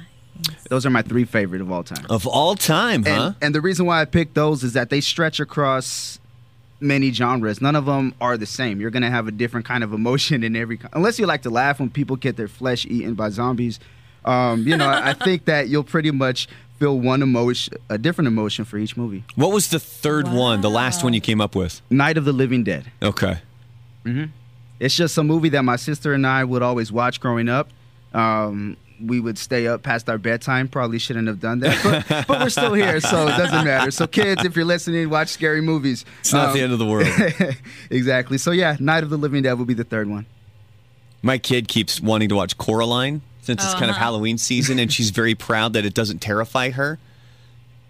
Those 0.68 0.84
are 0.86 0.90
my 0.90 1.02
three 1.02 1.24
favorite 1.24 1.60
of 1.60 1.70
all 1.70 1.82
time. 1.84 2.04
Of 2.10 2.26
all 2.26 2.54
time, 2.56 3.04
huh? 3.04 3.10
And, 3.10 3.36
and 3.42 3.54
the 3.54 3.60
reason 3.60 3.86
why 3.86 4.00
I 4.00 4.04
picked 4.04 4.34
those 4.34 4.64
is 4.64 4.72
that 4.72 4.90
they 4.90 5.00
stretch 5.00 5.38
across 5.38 6.18
many 6.80 7.12
genres. 7.12 7.60
None 7.60 7.76
of 7.76 7.86
them 7.86 8.14
are 8.20 8.36
the 8.36 8.46
same. 8.46 8.80
You're 8.80 8.90
gonna 8.90 9.10
have 9.10 9.28
a 9.28 9.32
different 9.32 9.64
kind 9.66 9.84
of 9.84 9.92
emotion 9.92 10.42
in 10.42 10.56
every, 10.56 10.80
unless 10.92 11.18
you 11.18 11.26
like 11.26 11.42
to 11.42 11.50
laugh 11.50 11.78
when 11.78 11.90
people 11.90 12.16
get 12.16 12.36
their 12.36 12.48
flesh 12.48 12.84
eaten 12.86 13.14
by 13.14 13.28
zombies. 13.30 13.78
Um, 14.24 14.66
you 14.66 14.76
know, 14.76 14.88
I, 14.88 15.10
I 15.10 15.12
think 15.12 15.44
that 15.46 15.68
you'll 15.68 15.84
pretty 15.84 16.10
much 16.10 16.48
feel 16.78 16.98
one 16.98 17.22
emotion, 17.22 17.74
a 17.88 17.96
different 17.98 18.26
emotion 18.26 18.64
for 18.64 18.78
each 18.78 18.96
movie. 18.96 19.22
what 19.36 19.52
was 19.52 19.68
the 19.68 19.78
third 19.78 20.26
one, 20.26 20.60
the 20.62 20.70
last 20.70 21.04
one 21.04 21.12
you 21.12 21.20
came 21.20 21.40
up 21.40 21.54
with? 21.54 21.80
Night 21.90 22.18
of 22.18 22.24
the 22.24 22.32
Living 22.32 22.64
Dead. 22.64 22.90
Okay. 23.02 23.38
It's 24.80 24.94
just 24.94 25.16
a 25.18 25.22
movie 25.24 25.48
that 25.50 25.62
my 25.62 25.76
sister 25.76 26.12
and 26.12 26.26
I 26.26 26.44
would 26.44 26.62
always 26.62 26.90
watch 26.92 27.20
growing 27.20 27.48
up. 27.48 27.70
Um, 28.12 28.76
we 29.04 29.18
would 29.20 29.38
stay 29.38 29.66
up 29.66 29.82
past 29.82 30.08
our 30.08 30.18
bedtime. 30.18 30.68
Probably 30.68 30.98
shouldn't 30.98 31.26
have 31.28 31.40
done 31.40 31.60
that, 31.60 31.78
but, 32.08 32.26
but 32.28 32.40
we're 32.40 32.48
still 32.48 32.74
here, 32.74 33.00
so 33.00 33.24
it 33.26 33.36
doesn't 33.36 33.64
matter. 33.64 33.90
So, 33.90 34.06
kids, 34.06 34.44
if 34.44 34.54
you're 34.56 34.64
listening, 34.64 35.10
watch 35.10 35.28
scary 35.28 35.60
movies. 35.60 36.04
It's 36.20 36.32
not 36.32 36.48
Um, 36.50 36.54
the 36.54 36.60
end 36.62 36.72
of 36.72 36.78
the 36.78 36.86
world. 36.86 37.08
exactly. 37.90 38.38
So, 38.38 38.50
yeah, 38.52 38.76
Night 38.78 39.02
of 39.02 39.10
the 39.10 39.16
Living 39.16 39.42
Dead 39.42 39.54
will 39.54 39.64
be 39.64 39.74
the 39.74 39.84
third 39.84 40.08
one. 40.08 40.26
My 41.22 41.38
kid 41.38 41.68
keeps 41.68 42.00
wanting 42.00 42.28
to 42.28 42.34
watch 42.36 42.56
Coraline 42.56 43.22
since 43.42 43.64
it's 43.64 43.72
kind 43.74 43.84
of 43.86 43.90
Uh-huh. 43.90 44.00
Halloween 44.00 44.38
season, 44.38 44.78
and 44.78 44.92
she's 44.92 45.10
very 45.10 45.34
proud 45.34 45.72
that 45.72 45.84
it 45.84 45.92
doesn't 45.94 46.20
terrify 46.20 46.70
her. 46.70 46.98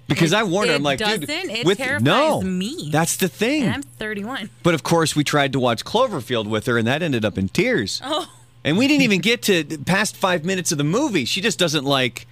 Because 0.06 0.32
It- 0.32 0.36
I 0.36 0.42
warned 0.42 0.68
her, 0.70 0.76
I'm 0.76 0.82
like, 0.82 0.98
dude, 0.98 1.26
doesn't. 1.26 1.50
It 1.50 1.64
with 1.66 1.78
terrifies 1.78 2.02
no, 2.02 2.42
me. 2.42 2.90
that's 2.92 3.16
the 3.16 3.28
thing. 3.28 3.62
And 3.62 3.74
I'm 3.74 3.82
31. 3.82 4.50
But 4.62 4.74
of 4.74 4.82
course, 4.82 5.16
we 5.16 5.24
tried 5.24 5.52
to 5.54 5.60
watch 5.60 5.84
Cloverfield 5.84 6.46
with 6.46 6.66
her, 6.66 6.76
and 6.76 6.86
that 6.86 7.02
ended 7.02 7.24
up 7.24 7.38
in 7.38 7.48
tears. 7.48 8.00
Oh. 8.04 8.30
And 8.64 8.76
we 8.78 8.86
didn't 8.88 9.02
even 9.02 9.20
get 9.20 9.42
to 9.42 9.64
past 9.86 10.16
five 10.16 10.44
minutes 10.44 10.72
of 10.72 10.78
the 10.78 10.84
movie. 10.84 11.24
She 11.24 11.40
just 11.40 11.58
doesn't 11.58 11.84
like 11.84 12.26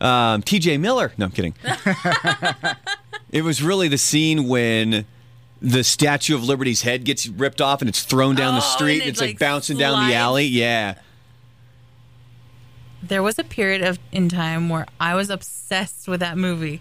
um, 0.00 0.42
T.J. 0.42 0.78
Miller. 0.78 1.12
No, 1.16 1.26
I'm 1.26 1.30
kidding. 1.32 1.54
it 3.32 3.42
was 3.42 3.62
really 3.62 3.88
the 3.88 3.98
scene 3.98 4.48
when 4.48 5.04
the 5.60 5.84
Statue 5.84 6.34
of 6.34 6.42
Liberty's 6.44 6.82
head 6.82 7.04
gets 7.04 7.28
ripped 7.28 7.60
off 7.60 7.80
and 7.82 7.88
it's 7.88 8.02
thrown 8.02 8.34
down 8.34 8.54
the 8.54 8.60
Oh, 8.60 8.74
street. 8.76 8.94
and 8.94 9.02
and 9.02 9.10
it's 9.10 9.20
like, 9.20 9.30
like, 9.30 9.38
bouncing 9.38 9.76
down 9.78 10.08
the 10.08 10.14
alley. 10.14 10.44
Yeah. 10.46 10.96
There 13.02 13.22
was 13.22 13.38
a 13.38 13.44
period 13.44 13.82
of 13.82 13.98
in 14.12 14.28
time 14.28 14.68
where 14.68 14.86
I 15.00 15.14
was 15.14 15.30
obsessed 15.30 16.06
with 16.06 16.20
that 16.20 16.36
movie. 16.38 16.80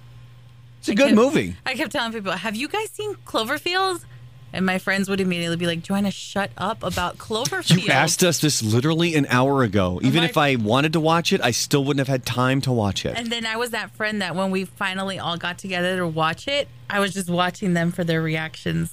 It's 0.82 0.90
a 0.90 0.96
good 0.96 1.06
kept- 1.10 1.16
movie. 1.16 1.56
I 1.66 1.76
kept 1.76 1.92
telling 1.92 2.12
people, 2.12 2.32
"Have 2.32 2.56
you 2.56 2.68
guys 2.68 2.90
seen 2.92 3.14
Cloverfield?" 3.26 4.04
And 4.54 4.66
my 4.66 4.80
friends 4.80 5.08
would 5.10 5.22
immediately 5.22 5.56
be 5.56 5.66
like, 5.66 5.82
"Joanna, 5.82 6.12
shut 6.12 6.52
up 6.58 6.84
about 6.84 7.18
Cloverfield." 7.18 7.86
You 7.86 7.92
asked 7.92 8.24
us 8.24 8.40
this 8.40 8.62
literally 8.62 9.16
an 9.16 9.26
hour 9.30 9.64
ago. 9.64 10.02
Even 10.04 10.22
like- 10.24 10.32
if 10.32 10.38
I 10.38 10.56
wanted 10.56 10.94
to 10.94 11.00
watch 11.00 11.32
it, 11.32 11.40
I 11.42 11.52
still 11.52 11.86
wouldn't 11.86 12.00
have 12.06 12.10
had 12.10 12.26
time 12.26 12.60
to 12.62 12.72
watch 12.72 13.06
it. 13.06 13.14
And 13.16 13.32
then 13.32 13.46
I 13.46 13.56
was 13.58 13.70
that 13.70 13.96
friend 13.96 14.22
that 14.22 14.36
when 14.36 14.52
we 14.52 14.66
finally 14.66 15.20
all 15.20 15.38
got 15.38 15.58
together 15.58 15.98
to 15.98 16.08
watch 16.08 16.48
it, 16.48 16.68
I 16.90 17.00
was 17.00 17.14
just 17.14 17.30
watching 17.30 17.76
them 17.76 17.92
for 17.92 18.04
their 18.04 18.22
reactions. 18.22 18.90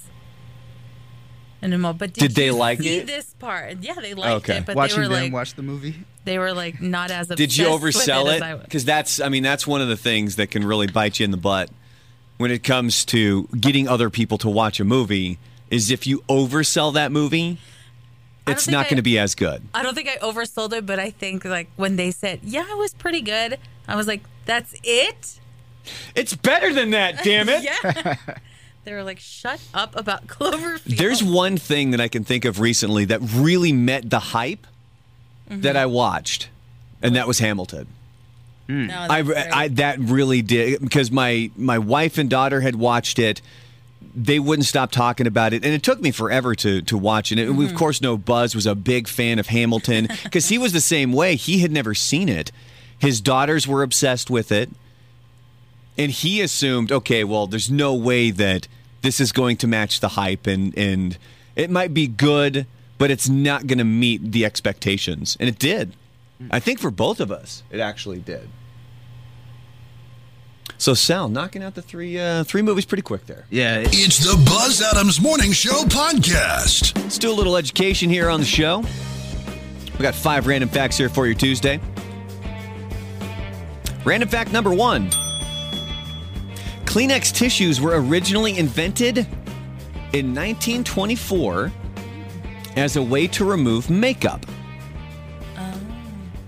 And 1.61 1.73
I'm 1.73 1.81
but 1.97 2.13
did, 2.13 2.21
Did 2.21 2.31
they 2.35 2.51
like 2.51 2.81
see 2.81 2.97
it? 2.99 3.07
this 3.07 3.33
part? 3.39 3.77
Yeah, 3.81 3.95
they 3.95 4.13
liked 4.13 4.45
Okay. 4.49 4.57
it, 4.59 4.65
but 4.65 4.75
Watching 4.75 5.01
they 5.01 5.07
were 5.09 5.13
them 5.13 5.23
like, 5.25 5.33
watch 5.33 5.53
the 5.55 5.61
movie. 5.61 5.95
they 6.23 6.37
were 6.39 6.53
like 6.53 6.81
not 6.81 7.11
as 7.11 7.29
obsessed 7.29 7.37
Did 7.37 7.57
you 7.57 7.65
oversell 7.67 8.33
it? 8.33 8.61
Because 8.63 8.85
that's, 8.85 9.19
I 9.19 9.27
mean, 9.29 9.43
that's 9.43 9.67
one 9.67 9.81
of 9.81 9.89
the 9.89 9.97
things 9.97 10.37
that 10.37 10.51
can 10.51 10.65
really 10.65 10.87
bite 10.87 11.19
you 11.19 11.25
in 11.25 11.31
the 11.31 11.37
butt 11.37 11.69
when 12.37 12.49
it 12.51 12.63
comes 12.63 13.03
to 13.05 13.43
getting 13.47 13.87
other 13.89 14.09
people 14.09 14.37
to 14.39 14.49
watch 14.49 14.79
a 14.79 14.85
movie. 14.85 15.37
Is 15.69 15.91
if 15.91 16.07
you 16.07 16.19
oversell 16.29 16.93
that 16.95 17.11
movie, 17.11 17.59
it's 18.47 18.67
not 18.67 18.85
going 18.85 18.95
to 18.97 19.03
be 19.03 19.19
as 19.19 19.35
good. 19.35 19.61
I 19.73 19.83
don't 19.83 19.93
think 19.93 20.09
I 20.09 20.15
oversold 20.17 20.73
it, 20.73 20.85
but 20.85 20.97
I 20.97 21.11
think 21.11 21.45
like 21.45 21.69
when 21.75 21.95
they 21.95 22.09
said, 22.09 22.39
"Yeah, 22.41 22.65
it 22.67 22.75
was 22.77 22.95
pretty 22.95 23.21
good," 23.21 23.59
I 23.87 23.95
was 23.95 24.07
like, 24.07 24.21
"That's 24.45 24.73
it." 24.83 25.39
It's 26.15 26.35
better 26.35 26.73
than 26.73 26.89
that, 26.91 27.23
damn 27.23 27.49
it. 27.49 27.63
Yeah. 27.63 28.15
They 28.85 28.93
were 28.93 29.03
like, 29.03 29.19
"Shut 29.19 29.59
up 29.73 29.95
about 29.95 30.27
Cloverfield." 30.27 30.97
There's 30.97 31.23
one 31.23 31.57
thing 31.57 31.91
that 31.91 32.01
I 32.01 32.07
can 32.07 32.23
think 32.23 32.45
of 32.45 32.59
recently 32.59 33.05
that 33.05 33.19
really 33.21 33.71
met 33.73 34.09
the 34.09 34.19
hype 34.19 34.65
Mm-hmm. 35.49 35.61
that 35.61 35.75
I 35.75 35.87
watched, 35.87 36.47
and 37.01 37.15
that 37.15 37.25
was 37.27 37.39
Hamilton. 37.39 37.87
No, 38.67 38.93
I. 39.09 39.23
I 39.51 39.67
that 39.69 39.97
really 39.97 40.43
did 40.43 40.79
because 40.79 41.09
my 41.09 41.49
my 41.55 41.79
wife 41.79 42.19
and 42.19 42.29
daughter 42.29 42.61
had 42.61 42.75
watched 42.75 43.17
it. 43.17 43.41
They 44.15 44.37
wouldn't 44.37 44.67
stop 44.67 44.91
talking 44.91 45.25
about 45.25 45.53
it, 45.53 45.65
and 45.65 45.73
it 45.73 45.81
took 45.81 46.01
me 46.01 46.11
forever 46.11 46.53
to 46.53 46.83
to 46.83 46.97
watch 46.99 47.31
it. 47.31 47.39
And 47.39 47.57
we 47.57 47.65
of 47.65 47.73
course 47.73 47.99
know 47.99 48.15
Buzz 48.15 48.53
was 48.53 48.67
a 48.67 48.75
big 48.75 49.07
fan 49.07 49.39
of 49.39 49.47
Hamilton 49.47 50.07
because 50.23 50.49
he 50.49 50.59
was 50.59 50.71
the 50.71 50.81
same 50.81 51.13
way. 51.13 51.35
He 51.35 51.59
had 51.61 51.71
never 51.71 51.95
seen 51.95 52.29
it. 52.29 52.51
His 52.99 53.19
daughters 53.19 53.67
were 53.67 53.81
obsessed 53.81 54.29
with 54.29 54.51
it, 54.51 54.69
and 55.97 56.11
he 56.11 56.41
assumed, 56.41 56.91
okay, 56.91 57.23
well, 57.23 57.47
there's 57.47 57.69
no 57.69 57.93
way 57.93 58.31
that 58.31 58.67
this 59.01 59.19
is 59.19 59.31
going 59.31 59.57
to 59.57 59.67
match 59.67 59.99
the 59.99 60.09
hype, 60.09 60.47
and 60.47 60.77
and 60.77 61.17
it 61.55 61.69
might 61.69 61.93
be 61.93 62.07
good, 62.07 62.65
but 62.97 63.11
it's 63.11 63.27
not 63.29 63.67
going 63.67 63.77
to 63.79 63.83
meet 63.85 64.31
the 64.31 64.45
expectations, 64.45 65.35
and 65.39 65.47
it 65.49 65.59
did. 65.59 65.93
I 66.51 66.59
think 66.61 66.79
for 66.79 66.89
both 66.91 67.19
of 67.19 67.31
us, 67.31 67.63
it 67.69 67.79
actually 67.81 68.19
did. 68.19 68.47
So 70.77 70.93
Sal, 70.93 71.27
knocking 71.27 71.61
out 71.61 71.75
the 71.75 71.81
three 71.81 72.17
uh, 72.17 72.45
three 72.45 72.61
movies 72.61 72.85
pretty 72.85 73.01
quick 73.01 73.25
there. 73.25 73.45
Yeah, 73.49 73.79
it- 73.79 73.89
It's 73.91 74.19
the 74.19 74.41
Buzz 74.45 74.81
Adams 74.81 75.19
Morning 75.19 75.51
Show 75.51 75.83
podcast. 75.83 76.95
Let's 77.01 77.17
do 77.17 77.29
a 77.29 77.33
little 77.35 77.57
education 77.57 78.09
here 78.09 78.29
on 78.29 78.39
the 78.39 78.45
show. 78.45 78.83
We 79.97 80.03
got 80.03 80.15
five 80.15 80.47
random 80.47 80.69
facts 80.69 80.97
here 80.97 81.09
for 81.09 81.25
your 81.25 81.35
Tuesday. 81.35 81.81
Random 84.05 84.29
fact 84.29 84.53
number 84.53 84.73
one 84.73 85.09
Kleenex 86.89 87.31
tissues 87.31 87.79
were 87.79 88.01
originally 88.01 88.57
invented 88.57 89.19
in 90.11 90.33
1924 90.33 91.71
as 92.77 92.95
a 92.95 93.01
way 93.03 93.27
to 93.27 93.45
remove 93.45 93.91
makeup. 93.91 94.43
Oh. 95.55 95.79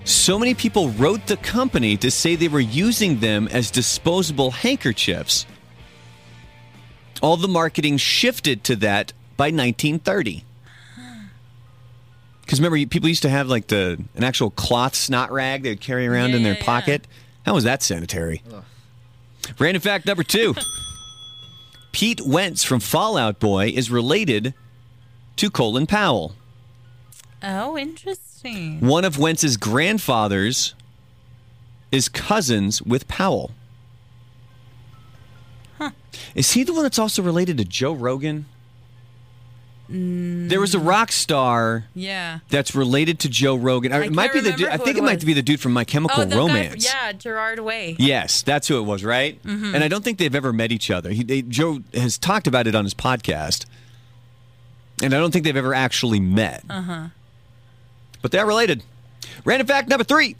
So 0.03 0.39
many 0.39 0.55
people 0.55 0.89
wrote 0.89 1.27
the 1.27 1.37
company 1.37 1.95
to 1.97 2.09
say 2.09 2.35
they 2.35 2.47
were 2.47 2.59
using 2.59 3.19
them 3.19 3.47
as 3.49 3.69
disposable 3.69 4.49
handkerchiefs. 4.49 5.45
All 7.21 7.37
the 7.37 7.47
marketing 7.47 7.97
shifted 7.97 8.63
to 8.63 8.75
that 8.77 9.13
by 9.37 9.45
1930. 9.51 10.43
Because 12.41 12.59
remember, 12.59 12.83
people 12.87 13.09
used 13.09 13.21
to 13.21 13.29
have 13.29 13.47
like 13.47 13.67
the 13.67 14.03
an 14.15 14.23
actual 14.23 14.49
cloth 14.49 14.95
snot 14.95 15.31
rag 15.31 15.61
they'd 15.61 15.79
carry 15.79 16.07
around 16.07 16.31
Yeah, 16.31 16.37
in 16.37 16.43
their 16.43 16.53
yeah, 16.53 16.59
yeah. 16.59 16.65
pocket. 16.65 17.07
How 17.45 17.53
was 17.53 17.63
that 17.63 17.83
sanitary? 17.83 18.41
Random 19.59 19.81
fact 19.81 20.05
number 20.05 20.23
two: 20.23 20.55
Pete 21.91 22.21
Wentz 22.21 22.63
from 22.63 22.79
Fall 22.79 23.17
Out 23.17 23.39
Boy 23.39 23.67
is 23.67 23.91
related 23.91 24.53
to 25.37 25.49
Colin 25.49 25.87
Powell. 25.87 26.35
oh, 27.43 27.77
interesting. 27.77 28.79
One 28.79 29.05
of 29.05 29.17
Wentz's 29.19 29.57
grandfathers 29.57 30.73
is 31.91 32.09
cousins 32.09 32.81
with 32.81 33.07
Powell. 33.07 33.51
Is 36.35 36.51
he 36.51 36.63
the 36.63 36.73
one 36.73 36.83
that's 36.83 36.99
also 36.99 37.21
related 37.21 37.57
to 37.57 37.65
Joe 37.65 37.93
Rogan? 37.93 38.45
There 39.91 40.59
was 40.59 40.73
a 40.73 40.79
rock 40.79 41.11
star 41.11 41.85
Yeah. 41.93 42.39
that's 42.49 42.73
related 42.75 43.19
to 43.19 43.29
Joe 43.29 43.55
Rogan. 43.55 43.91
I 43.91 44.05
it 44.05 44.13
might 44.13 44.31
be 44.33 44.39
the 44.39 44.51
dude. 44.53 44.69
I 44.69 44.77
think 44.77 44.97
it, 44.97 44.99
it 44.99 45.03
might 45.03 45.25
be 45.25 45.33
the 45.33 45.41
dude 45.41 45.59
from 45.59 45.73
My 45.73 45.83
Chemical 45.83 46.23
Oh, 46.23 46.27
Romance. 46.37 46.85
Guy, 46.85 46.91
yeah, 47.07 47.11
Gerard 47.13 47.59
Way. 47.59 47.95
Yes, 47.99 48.41
that's 48.41 48.67
who 48.67 48.77
it 48.77 48.83
was, 48.83 49.03
right? 49.03 49.41
Mm-hmm. 49.43 49.75
And 49.75 49.83
I 49.83 49.87
don't 49.87 50.03
think 50.03 50.17
they've 50.17 50.33
ever 50.33 50.53
met 50.53 50.71
each 50.71 50.89
other. 50.89 51.09
He, 51.11 51.23
they, 51.23 51.41
Joe 51.41 51.79
has 51.93 52.17
talked 52.17 52.47
about 52.47 52.67
it 52.67 52.75
on 52.75 52.83
his 52.85 52.93
podcast, 52.93 53.65
and 55.03 55.13
I 55.13 55.17
don't 55.17 55.31
think 55.31 55.45
they've 55.45 55.55
ever 55.57 55.73
actually 55.73 56.19
met. 56.19 56.63
Uh 56.69 56.73
Uh-huh. 56.73 56.93
huh. 56.93 57.07
But 58.21 58.31
they're 58.31 58.45
related. 58.45 58.83
Random 59.45 59.67
fact 59.67 59.89
number 59.89 60.03
three: 60.03 60.35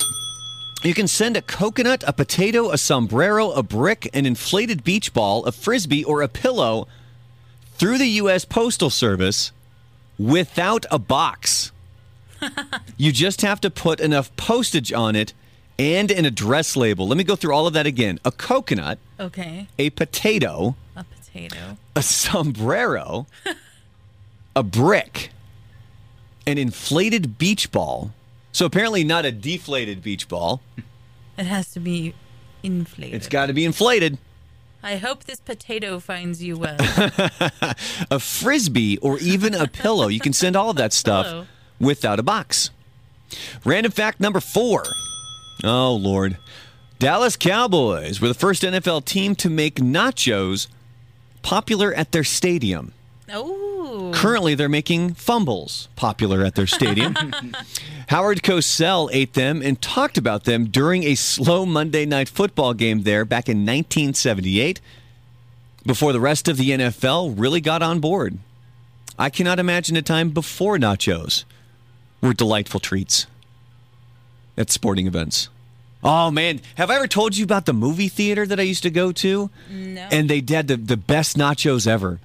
You 0.84 0.94
can 0.94 1.08
send 1.08 1.36
a 1.36 1.42
coconut, 1.42 2.04
a 2.08 2.14
potato, 2.14 2.70
a 2.72 2.78
sombrero, 2.78 3.52
a 3.52 3.64
brick, 3.64 4.10
an 4.14 4.26
inflated 4.26 4.84
beach 4.84 5.14
ball, 5.14 5.46
a 5.46 5.52
frisbee, 5.52 6.04
or 6.04 6.22
a 6.22 6.28
pillow 6.28 6.88
through 7.82 7.98
the 7.98 8.06
U.S. 8.22 8.46
Postal 8.46 8.91
Service 8.91 9.52
without 10.20 10.86
a 10.91 11.00
box. 11.00 11.72
you 12.98 13.12
just 13.12 13.41
have 13.41 13.60
to 13.62 13.72
put 13.72 14.00
enough 14.00 14.34
postage 14.38 14.94
on 14.94 15.15
it 15.15 15.34
and 15.80 16.12
an 16.12 16.26
address 16.26 16.76
label. 16.78 17.08
Let 17.08 17.17
me 17.17 17.24
go 17.24 17.36
through 17.36 17.56
all 17.56 17.65
of 17.65 17.74
that 17.74 17.88
again. 17.88 18.20
A 18.24 18.32
coconut, 18.32 19.00
Okay. 19.20 19.67
a 19.80 19.89
potato, 19.89 20.76
A 20.96 21.04
potato. 21.04 21.76
a 21.96 22.04
sombrero, 22.04 23.26
a 24.56 24.62
brick, 24.62 25.32
an 26.46 26.60
inflated 26.60 27.39
beach 27.39 27.72
ball. 27.72 28.12
So 28.52 28.67
apparently 28.67 29.04
not 29.04 29.26
a 29.26 29.32
deflated 29.32 30.04
beach 30.04 30.28
ball. 30.28 30.62
It 31.36 31.48
has 31.48 31.72
to 31.74 31.80
be 31.80 32.13
inflated. 32.62 33.15
It's 33.15 33.28
got 33.28 33.48
to 33.48 33.54
be 33.54 33.65
inflated. 33.65 34.20
I 34.84 34.98
hope 34.98 35.26
this 35.26 35.39
potato 35.39 36.00
finds 36.00 36.41
you 36.44 36.58
well. 36.58 36.78
A 38.12 38.20
frisbee 38.20 38.98
or 38.98 39.20
even 39.20 39.54
a 39.54 39.67
pillow. 39.67 40.08
You 40.08 40.20
can 40.20 40.34
send 40.34 40.56
all 40.56 40.72
of 40.72 40.76
that 40.78 40.91
stuff 41.02 41.26
Pillow. 41.28 41.48
without 41.80 42.20
a 42.20 42.24
box. 42.24 42.72
Random 43.63 43.91
fact 43.91 44.20
number 44.20 44.39
four. 44.39 44.84
Oh, 45.63 45.94
Lord. 45.94 46.38
Dallas 47.00 47.36
Cowboys 47.36 48.20
were 48.22 48.28
the 48.28 48.34
first 48.34 48.63
NFL 48.63 49.06
team 49.06 49.36
to 49.36 49.50
make 49.50 49.76
nachos 49.76 50.67
popular 51.41 51.94
at 51.94 52.12
their 52.12 52.24
stadium. 52.24 52.94
Oh. 53.32 54.12
Currently, 54.13 54.56
they're 54.56 54.70
making 54.70 55.13
fumbles 55.13 55.88
popular 55.96 56.44
at 56.44 56.56
their 56.56 56.67
stadium. 56.67 57.15
Howard 58.12 58.43
Cosell 58.43 59.10
ate 59.13 59.36
them 59.36 59.62
and 59.62 59.82
talked 59.82 60.17
about 60.17 60.43
them 60.43 60.65
during 60.65 61.04
a 61.04 61.15
slow 61.15 61.65
Monday 61.65 62.06
night 62.06 62.28
football 62.28 62.74
game 62.74 63.04
there 63.04 63.24
back 63.24 63.47
in 63.47 63.60
1978 63.60 64.82
before 65.86 66.12
the 66.12 66.19
rest 66.19 66.50
of 66.50 66.58
the 66.58 66.71
NFL 66.71 67.34
really 67.39 67.62
got 67.62 67.82
on 67.82 68.02
board. 68.02 68.38
I 69.17 69.30
cannot 69.30 69.60
imagine 69.60 69.95
a 69.95 70.02
time 70.02 70.32
before 70.32 70.78
nachos 70.78 71.45
were 72.19 72.34
delightful 72.34 72.82
treats 72.82 73.28
at 74.58 74.69
sporting 74.69 75.08
events. 75.08 75.47
Oh 76.04 76.32
man, 76.32 76.60
have 76.76 76.91
I 76.91 76.97
ever 76.97 77.08
told 77.08 77.38
you 77.38 77.45
about 77.45 77.65
the 77.65 77.71
movie 77.71 78.10
theater 78.10 78.45
that 78.45 78.60
I 78.60 78.63
used 78.63 78.84
to 78.84 78.91
go 78.91 79.13
to? 79.13 79.50
No. 79.69 80.10
And 80.12 80.30
they 80.30 80.41
did 80.41 80.67
the, 80.67 80.76
the 80.76 80.97
best 80.97 81.38
nachos 81.38 81.88
ever. 81.88 82.19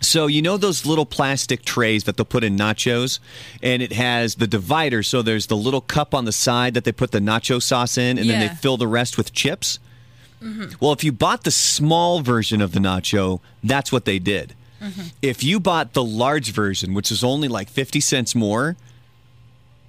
So 0.00 0.26
you 0.26 0.40
know 0.42 0.56
those 0.56 0.86
little 0.86 1.06
plastic 1.06 1.62
trays 1.62 2.04
that 2.04 2.16
they'll 2.16 2.24
put 2.24 2.42
in 2.42 2.56
nachos, 2.56 3.20
and 3.62 3.82
it 3.82 3.92
has 3.92 4.36
the 4.36 4.46
divider. 4.46 5.02
So 5.02 5.22
there's 5.22 5.46
the 5.46 5.56
little 5.56 5.82
cup 5.82 6.14
on 6.14 6.24
the 6.24 6.32
side 6.32 6.74
that 6.74 6.84
they 6.84 6.92
put 6.92 7.12
the 7.12 7.20
nacho 7.20 7.62
sauce 7.62 7.98
in, 7.98 8.18
and 8.18 8.28
then 8.28 8.40
they 8.40 8.48
fill 8.54 8.76
the 8.76 8.88
rest 8.88 9.18
with 9.18 9.32
chips. 9.32 9.78
Mm-hmm. 10.42 10.72
Well, 10.80 10.92
if 10.92 11.04
you 11.04 11.12
bought 11.12 11.44
the 11.44 11.50
small 11.50 12.22
version 12.22 12.60
of 12.62 12.72
the 12.72 12.80
nacho, 12.80 13.40
that's 13.62 13.92
what 13.92 14.06
they 14.06 14.18
did. 14.18 14.54
Mm-hmm. 14.80 15.08
If 15.20 15.44
you 15.44 15.60
bought 15.60 15.92
the 15.92 16.02
large 16.02 16.52
version, 16.52 16.94
which 16.94 17.10
is 17.10 17.22
only 17.22 17.48
like 17.48 17.68
50 17.68 18.00
cents 18.00 18.34
more, 18.34 18.76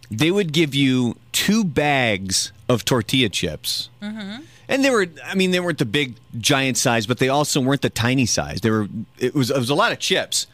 they 0.10 0.30
would 0.30 0.52
give 0.52 0.76
you 0.76 1.15
two 1.32 1.63
bags 1.63 2.52
of 2.67 2.84
tortilla 2.84 3.30
chips. 3.30 3.89
Mm-hmm. 4.02 4.43
And 4.71 4.86
they 4.86 4.89
were, 4.89 5.07
I 5.25 5.36
mean, 5.36 5.51
they 5.51 5.60
weren't 5.60 5.79
the 5.79 5.86
big 5.86 6.15
giant 6.39 6.77
size, 6.77 7.05
but 7.05 7.17
they 7.19 7.29
also 7.29 7.60
weren't 7.60 7.81
the 7.81 7.89
tiny 7.89 8.25
size. 8.25 8.62
They 8.62 8.71
were, 8.71 8.88
it 9.19 9.36
was, 9.36 9.51
it 9.51 9.57
was 9.57 9.69
a 9.69 9.75
lot 9.75 9.91
of 9.91 9.99
chips. 9.99 10.47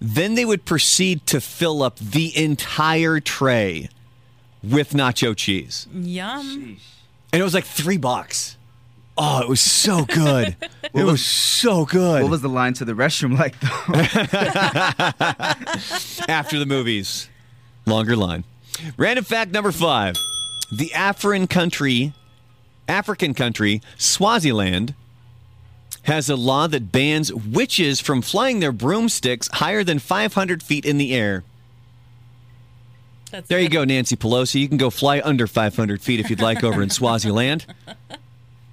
Then 0.00 0.34
they 0.34 0.44
would 0.44 0.64
proceed 0.64 1.26
to 1.28 1.40
fill 1.40 1.82
up 1.82 1.98
the 1.98 2.36
entire 2.36 3.20
tray 3.20 3.88
with 4.62 4.90
nacho 4.90 5.34
cheese. 5.34 5.86
Yum. 5.92 6.76
And 7.32 7.40
it 7.40 7.44
was 7.44 7.54
like 7.54 7.64
three 7.64 7.96
bucks. 7.96 8.58
Oh, 9.16 9.40
it 9.40 9.48
was 9.48 9.60
so 9.60 10.04
good. 10.04 10.56
it 10.94 11.04
was 11.04 11.24
so 11.24 11.84
good. 11.84 12.22
What 12.22 12.30
was 12.30 12.42
the 12.42 12.48
line 12.48 12.74
to 12.74 12.84
the 12.84 12.92
restroom 12.92 13.38
like 13.38 13.58
though? 13.60 13.68
after 16.32 16.58
the 16.58 16.66
movies. 16.66 17.28
Longer 17.86 18.16
line. 18.16 18.44
Random 18.96 19.24
fact 19.24 19.52
number 19.52 19.72
five: 19.72 20.16
the 20.72 20.94
African 20.94 21.46
country, 21.46 22.12
African 22.92 23.32
country 23.32 23.80
Swaziland, 23.96 24.94
has 26.04 26.28
a 26.28 26.36
law 26.36 26.66
that 26.66 26.92
bans 26.92 27.32
witches 27.32 28.00
from 28.00 28.22
flying 28.22 28.60
their 28.60 28.72
broomsticks 28.72 29.48
higher 29.54 29.82
than 29.82 29.98
500 29.98 30.62
feet 30.62 30.84
in 30.84 30.98
the 30.98 31.14
air. 31.14 31.42
That's 33.30 33.48
There 33.48 33.60
you 33.60 33.68
go, 33.70 33.84
Nancy 33.84 34.16
Pelosi. 34.16 34.60
You 34.60 34.68
can 34.68 34.76
go 34.76 34.90
fly 34.90 35.22
under 35.24 35.46
500 35.46 36.02
feet 36.02 36.20
if 36.20 36.28
you'd 36.28 36.42
like 36.42 36.62
over 36.62 36.82
in 36.82 36.90
Swaziland. 36.98 37.64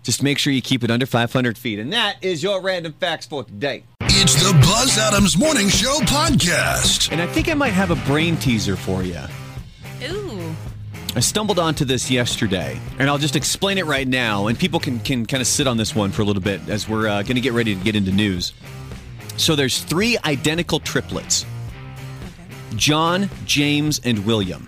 Just 0.03 0.21
make 0.21 0.37
sure 0.37 0.51
you 0.51 0.61
keep 0.61 0.83
it 0.83 0.91
under 0.91 1.05
500 1.05 1.57
feet. 1.57 1.79
And 1.79 1.93
that 1.93 2.17
is 2.21 2.43
your 2.43 2.61
random 2.61 2.93
facts 2.93 3.25
for 3.25 3.43
today. 3.43 3.83
It's 4.01 4.35
the 4.35 4.51
Buzz 4.63 4.97
Adams 4.97 5.37
Morning 5.37 5.69
Show 5.69 5.99
podcast. 5.99 7.11
And 7.11 7.21
I 7.21 7.27
think 7.27 7.47
I 7.47 7.53
might 7.53 7.73
have 7.73 7.91
a 7.91 7.95
brain 8.07 8.35
teaser 8.37 8.75
for 8.75 9.03
you. 9.03 9.21
I 11.15 11.21
stumbled 11.21 11.57
onto 11.57 11.85
this 11.85 12.11
yesterday, 12.11 12.79
and 12.99 13.09
I'll 13.09 13.17
just 13.17 13.35
explain 13.35 13.79
it 13.79 13.85
right 13.85 14.07
now, 14.07 14.45
and 14.47 14.57
people 14.57 14.79
can, 14.79 14.99
can 14.99 15.25
kind 15.25 15.41
of 15.41 15.47
sit 15.47 15.65
on 15.65 15.75
this 15.75 15.95
one 15.95 16.11
for 16.11 16.21
a 16.21 16.25
little 16.25 16.41
bit 16.41 16.61
as 16.69 16.87
we're 16.87 17.07
uh, 17.07 17.23
going 17.23 17.35
to 17.35 17.41
get 17.41 17.53
ready 17.53 17.75
to 17.75 17.83
get 17.83 17.95
into 17.95 18.11
news. 18.11 18.53
So 19.35 19.55
there's 19.55 19.83
three 19.83 20.17
identical 20.23 20.79
triplets 20.79 21.45
John, 22.75 23.29
James, 23.45 23.99
and 24.03 24.23
William. 24.25 24.67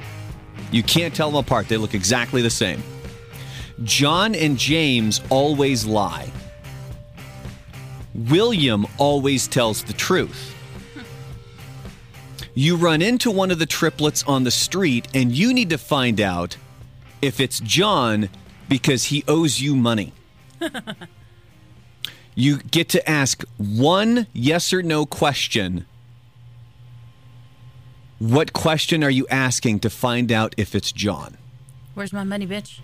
You 0.71 0.82
can't 0.82 1.13
tell 1.13 1.30
them 1.30 1.38
apart, 1.38 1.67
they 1.67 1.77
look 1.77 1.93
exactly 1.93 2.41
the 2.41 2.49
same. 2.49 2.82
John 3.84 4.34
and 4.34 4.58
James 4.58 5.21
always 5.30 5.86
lie. 5.86 6.32
William 8.15 8.88
always 8.97 9.47
tells 9.47 9.84
the 9.84 9.93
truth. 9.93 10.56
You 12.54 12.76
run 12.76 13.02
into 13.02 13.32
one 13.32 13.52
of 13.52 13.60
the 13.60 13.66
triplets 13.66 14.24
on 14.24 14.44
the 14.44 14.52
street 14.52 15.08
and 15.14 15.32
you 15.32 15.54
need 15.54 15.70
to 15.70 15.78
find 15.78 16.20
out 16.20 16.58
if 17.22 17.40
it's 17.40 17.60
John 17.60 18.30
because 18.68 19.06
he 19.06 19.24
owes 19.28 19.62
you 19.62 19.76
money. 19.76 20.14
you 22.36 22.58
get 22.58 22.90
to 22.90 23.10
ask 23.10 23.44
one 23.58 24.28
yes 24.34 24.74
or 24.74 24.84
no 24.84 25.06
question. 25.06 25.86
What 28.20 28.54
question 28.54 29.04
are 29.04 29.10
you 29.10 29.26
asking 29.30 29.80
to 29.80 29.90
find 29.90 30.32
out 30.32 30.54
if 30.58 30.76
it's 30.76 30.92
John? 30.92 31.38
Where's 31.94 32.14
my 32.14 32.24
money, 32.24 32.48
bitch? 32.48 32.80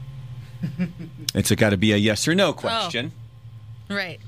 It's 1.35 1.51
got 1.51 1.69
to 1.69 1.77
be 1.77 1.91
a 1.91 1.97
yes 1.97 2.27
or 2.27 2.33
no 2.33 2.47
oh. 2.49 2.53
question. 2.53 3.11
Right. 3.89 4.19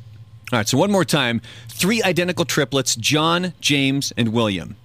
All 0.51 0.59
right, 0.59 0.67
so 0.67 0.77
one 0.77 0.91
more 0.91 1.05
time. 1.05 1.41
Three 1.67 2.03
identical 2.03 2.45
triplets 2.45 2.95
John, 2.95 3.53
James, 3.61 4.13
and 4.15 4.29
William. 4.29 4.75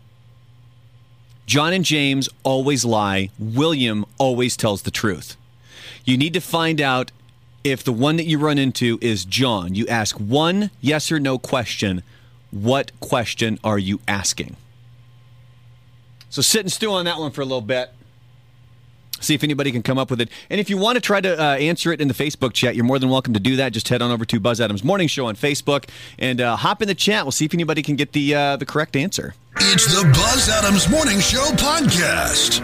John 1.46 1.72
and 1.72 1.84
James 1.84 2.28
always 2.42 2.84
lie. 2.84 3.30
William 3.38 4.04
always 4.18 4.56
tells 4.56 4.82
the 4.82 4.90
truth. 4.90 5.36
You 6.04 6.16
need 6.16 6.32
to 6.34 6.40
find 6.40 6.80
out 6.80 7.12
if 7.62 7.82
the 7.82 7.92
one 7.92 8.16
that 8.16 8.24
you 8.24 8.38
run 8.38 8.58
into 8.58 8.98
is 9.00 9.24
John. 9.24 9.74
You 9.74 9.86
ask 9.86 10.16
one 10.16 10.70
yes 10.80 11.10
or 11.12 11.20
no 11.20 11.38
question. 11.38 12.02
What 12.50 12.92
question 13.00 13.58
are 13.64 13.78
you 13.78 14.00
asking? 14.06 14.56
So 16.30 16.42
sit 16.42 16.60
and 16.60 16.72
stew 16.72 16.92
on 16.92 17.04
that 17.04 17.18
one 17.18 17.30
for 17.30 17.42
a 17.42 17.44
little 17.44 17.60
bit. 17.60 17.90
See 19.24 19.34
if 19.34 19.42
anybody 19.42 19.72
can 19.72 19.82
come 19.82 19.98
up 19.98 20.10
with 20.10 20.20
it. 20.20 20.28
And 20.50 20.60
if 20.60 20.68
you 20.68 20.76
want 20.76 20.96
to 20.96 21.00
try 21.00 21.20
to 21.20 21.40
uh, 21.42 21.54
answer 21.56 21.92
it 21.92 22.00
in 22.00 22.08
the 22.08 22.14
Facebook 22.14 22.52
chat, 22.52 22.76
you're 22.76 22.84
more 22.84 22.98
than 22.98 23.08
welcome 23.08 23.32
to 23.34 23.40
do 23.40 23.56
that. 23.56 23.72
Just 23.72 23.88
head 23.88 24.02
on 24.02 24.10
over 24.10 24.24
to 24.26 24.38
Buzz 24.38 24.60
Adams 24.60 24.84
Morning 24.84 25.08
Show 25.08 25.26
on 25.26 25.34
Facebook 25.34 25.88
and 26.18 26.40
uh, 26.40 26.56
hop 26.56 26.82
in 26.82 26.88
the 26.88 26.94
chat. 26.94 27.24
We'll 27.24 27.32
see 27.32 27.46
if 27.46 27.54
anybody 27.54 27.82
can 27.82 27.96
get 27.96 28.12
the 28.12 28.34
uh, 28.34 28.56
the 28.56 28.66
correct 28.66 28.96
answer. 28.96 29.34
It's 29.56 29.86
the 29.86 30.04
Buzz 30.12 30.48
Adams 30.48 30.88
Morning 30.90 31.20
Show 31.20 31.44
podcast. 31.56 32.60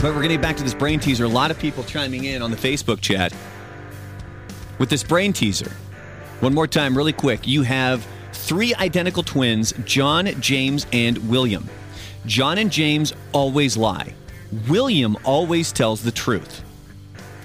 But 0.00 0.14
we're 0.14 0.22
getting 0.22 0.40
back 0.40 0.56
to 0.58 0.62
this 0.62 0.74
brain 0.74 1.00
teaser. 1.00 1.24
A 1.24 1.28
lot 1.28 1.50
of 1.50 1.58
people 1.58 1.82
chiming 1.82 2.24
in 2.24 2.42
on 2.42 2.50
the 2.50 2.56
Facebook 2.56 3.00
chat 3.00 3.34
with 4.78 4.90
this 4.90 5.02
brain 5.02 5.32
teaser. 5.32 5.72
One 6.40 6.54
more 6.54 6.66
time, 6.66 6.96
really 6.96 7.14
quick. 7.14 7.46
You 7.46 7.62
have 7.62 8.06
three 8.32 8.74
identical 8.74 9.22
twins 9.22 9.72
John, 9.84 10.26
James, 10.40 10.86
and 10.92 11.18
William. 11.28 11.68
John 12.26 12.58
and 12.58 12.70
James 12.70 13.12
always 13.32 13.76
lie. 13.76 14.14
William 14.68 15.16
always 15.24 15.72
tells 15.72 16.02
the 16.02 16.12
truth. 16.12 16.62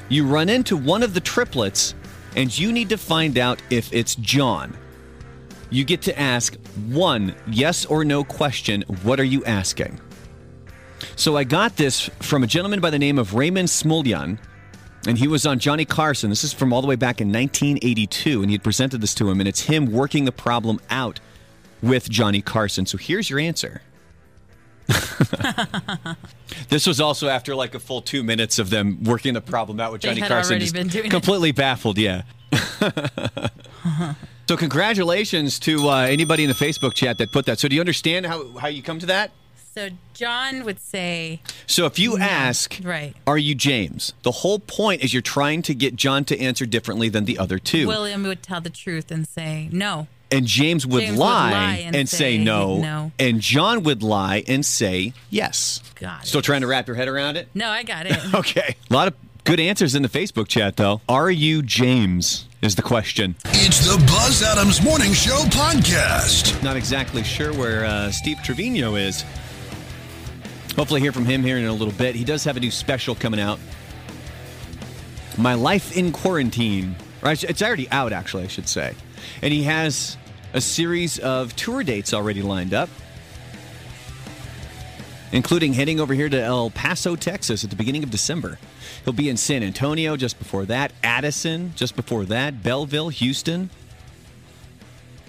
You 0.10 0.28
run 0.28 0.50
into 0.50 0.76
one 0.76 1.04
of 1.04 1.14
the 1.14 1.20
triplets, 1.20 1.96
and 2.36 2.58
you 2.58 2.72
need 2.72 2.90
to 2.90 2.98
find 2.98 3.38
out 3.38 3.62
if 3.70 3.92
it's 3.94 4.16
John. 4.16 4.78
You 5.70 5.86
get 5.86 6.02
to 6.04 6.20
ask 6.20 6.56
one 6.90 7.34
yes 7.48 7.86
or 7.86 8.04
no 8.04 8.24
question. 8.24 8.84
What 9.04 9.20
are 9.20 9.26
you 9.26 9.44
asking? 9.46 10.00
So 11.16 11.38
I 11.38 11.44
got 11.44 11.78
this 11.78 12.10
from 12.20 12.44
a 12.44 12.48
gentleman 12.48 12.82
by 12.82 12.90
the 12.90 13.00
name 13.00 13.18
of 13.18 13.34
Raymond 13.34 13.70
Smullyan, 13.70 14.38
and 15.08 15.18
he 15.18 15.28
was 15.28 15.46
on 15.46 15.60
Johnny 15.60 15.86
Carson. 15.86 16.30
This 16.30 16.44
is 16.44 16.54
from 16.54 16.74
all 16.74 16.82
the 16.82 16.88
way 16.88 16.96
back 16.96 17.22
in 17.22 17.30
1982, 17.30 18.42
and 18.42 18.50
he 18.50 18.56
had 18.56 18.64
presented 18.64 19.02
this 19.02 19.16
to 19.16 19.30
him, 19.30 19.40
and 19.40 19.48
it's 19.48 19.62
him 19.62 19.92
working 19.92 20.26
the 20.26 20.32
problem 20.32 20.80
out 20.90 21.20
with 21.82 22.10
Johnny 22.10 22.42
Carson. 22.42 22.86
So 22.86 22.98
here's 22.98 23.30
your 23.30 23.40
answer. 23.40 23.82
this 26.70 26.86
was 26.88 27.00
also 27.00 27.28
after 27.28 27.56
like 27.56 27.76
a 27.76 27.80
full 27.80 28.02
two 28.02 28.24
minutes 28.24 28.60
of 28.60 28.70
them 28.70 29.04
working 29.04 29.34
the 29.34 29.42
problem 29.42 29.80
out 29.80 29.92
with 29.92 30.02
They 30.02 30.10
Johnny 30.10 30.22
had 30.22 30.28
Carson. 30.30 30.54
already 30.56 30.72
been 30.72 30.88
doing 30.88 31.06
it. 31.06 31.12
completely 31.12 31.52
baffled, 31.52 31.98
yeah. 31.98 32.24
so 34.48 34.58
congratulations 34.58 35.60
to 35.60 35.90
uh, 35.90 36.02
anybody 36.02 36.44
in 36.44 36.50
the 36.50 36.56
Facebook 36.56 36.94
chat 36.94 37.18
that 37.20 37.32
put 37.32 37.46
that. 37.46 37.60
So 37.60 37.68
do 37.68 37.76
you 37.76 37.82
understand 37.82 38.26
how, 38.26 38.58
how 38.58 38.68
you 38.68 38.82
come 38.84 39.00
to 39.00 39.06
that? 39.08 39.32
So 39.74 39.88
John 40.14 40.66
would 40.66 40.82
say, 40.82 41.40
So 41.66 41.86
if 41.86 41.98
you 41.98 42.18
ask, 42.18 42.78
right. 42.84 43.16
are 43.26 43.38
you 43.38 43.56
James? 43.56 44.12
The 44.24 44.32
whole 44.32 44.60
point 44.60 45.02
is 45.02 45.14
you're 45.14 45.22
trying 45.22 45.62
to 45.64 45.74
get 45.74 45.96
John 45.96 46.26
to 46.26 46.38
answer 46.38 46.66
differently 46.66 47.08
than 47.08 47.24
the 47.24 47.40
other 47.40 47.58
two. 47.58 47.88
William 47.88 48.24
would 48.24 48.44
tell 48.44 48.60
the 48.60 48.70
truth 48.70 49.12
and 49.12 49.26
say 49.26 49.70
no. 49.72 50.08
And 50.32 50.46
James 50.46 50.88
would, 50.88 51.02
James 51.02 51.12
would 51.12 51.20
lie, 51.20 51.52
lie 51.52 51.76
and, 51.86 51.96
and 51.96 52.10
say, 52.10 52.38
say 52.38 52.44
no, 52.44 52.78
no. 52.78 53.12
And 53.20 53.42
John 53.42 53.84
would 53.84 54.02
lie 54.02 54.44
and 54.48 54.66
say 54.66 55.14
yes. 55.30 55.82
Got 55.96 56.26
Still 56.26 56.40
it. 56.40 56.44
trying 56.46 56.62
to 56.62 56.68
wrap 56.68 56.88
your 56.88 56.96
head 56.96 57.08
around 57.08 57.36
it? 57.38 57.48
No, 57.54 57.70
I 57.70 57.84
got 57.84 58.06
it. 58.06 58.18
Okay. 58.34 58.76
A 58.90 58.94
lot 58.94 59.08
of 59.08 59.14
good 59.44 59.60
answers 59.60 59.94
in 59.94 60.04
the 60.04 60.10
Facebook 60.10 60.48
chat, 60.48 60.78
though. 60.78 61.02
Are 61.10 61.30
you 61.30 61.62
James? 61.62 62.48
Is 62.62 62.76
the 62.76 62.84
question. 62.84 63.36
It's 63.46 63.80
the 63.88 63.98
Buzz 64.06 64.44
Adams 64.44 64.84
Morning 64.84 65.14
Show 65.14 65.40
podcast. 65.50 66.62
Not 66.64 66.76
exactly 66.78 67.24
sure 67.24 67.52
where 67.54 67.84
uh, 67.86 68.12
Steve 68.12 68.38
Trevino 68.44 68.94
is. 68.96 69.24
Hopefully, 70.76 71.02
hear 71.02 71.12
from 71.12 71.26
him 71.26 71.42
here 71.44 71.58
in 71.58 71.66
a 71.66 71.74
little 71.74 71.94
bit. 71.94 72.14
He 72.14 72.24
does 72.24 72.44
have 72.44 72.58
a 72.58 72.60
new 72.60 72.70
special 72.70 73.16
coming 73.16 73.40
out. 73.40 73.60
My 75.40 75.56
Life 75.56 75.98
in 75.98 76.12
Quarantine. 76.12 76.96
Right, 77.22 77.44
it's 77.44 77.62
already 77.64 77.90
out, 77.90 78.14
actually, 78.14 78.44
I 78.44 78.48
should 78.48 78.70
say. 78.70 78.94
And 79.42 79.52
he 79.54 79.64
has 79.64 80.18
a 80.54 80.62
series 80.62 81.20
of 81.20 81.56
tour 81.56 81.84
dates 81.84 82.14
already 82.14 82.42
lined 82.42 82.74
up, 82.74 82.90
including 85.32 85.74
heading 85.74 86.00
over 86.00 86.14
here 86.14 86.30
to 86.30 86.42
El 86.42 86.70
Paso, 86.70 87.16
Texas 87.16 87.64
at 87.64 87.70
the 87.70 87.76
beginning 87.76 88.04
of 88.04 88.12
December. 88.12 88.60
He'll 89.04 89.14
be 89.14 89.30
in 89.30 89.38
San 89.38 89.64
Antonio 89.64 90.18
just 90.18 90.38
before 90.38 90.66
that, 90.66 90.92
Addison 91.04 91.74
just 91.76 91.96
before 91.96 92.26
that, 92.26 92.62
Belleville, 92.64 93.10
Houston. 93.10 93.70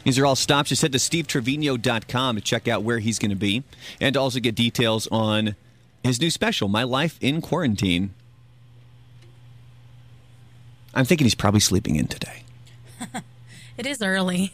These 0.05 0.19
are 0.19 0.27
all 0.27 0.35
stops. 0.35 0.71
Just 0.71 0.83
head 0.83 0.93
to 0.93 0.99
stevetrevino.com 0.99 2.37
to 2.37 2.43
check 2.43 2.67
out 2.67 2.83
where 2.83 2.99
he's 2.99 3.21
going 3.21 3.31
to 3.31 3.37
be 3.37 3.63
and 4.01 4.15
to 4.15 4.21
also 4.21 4.41
get 4.41 4.57
details 4.57 5.07
on 5.13 5.55
his 6.03 6.21
new 6.21 6.31
special, 6.31 6.69
My 6.69 6.83
Life 6.83 7.19
in 7.21 7.41
Quarantine. 7.41 8.13
I'm 10.93 11.05
thinking 11.05 11.25
he's 11.25 11.37
probably 11.37 11.61
sleeping 11.61 11.97
in 11.97 12.09
today. 12.09 12.43
It 13.79 13.87
is 13.87 14.03
early. 14.03 14.53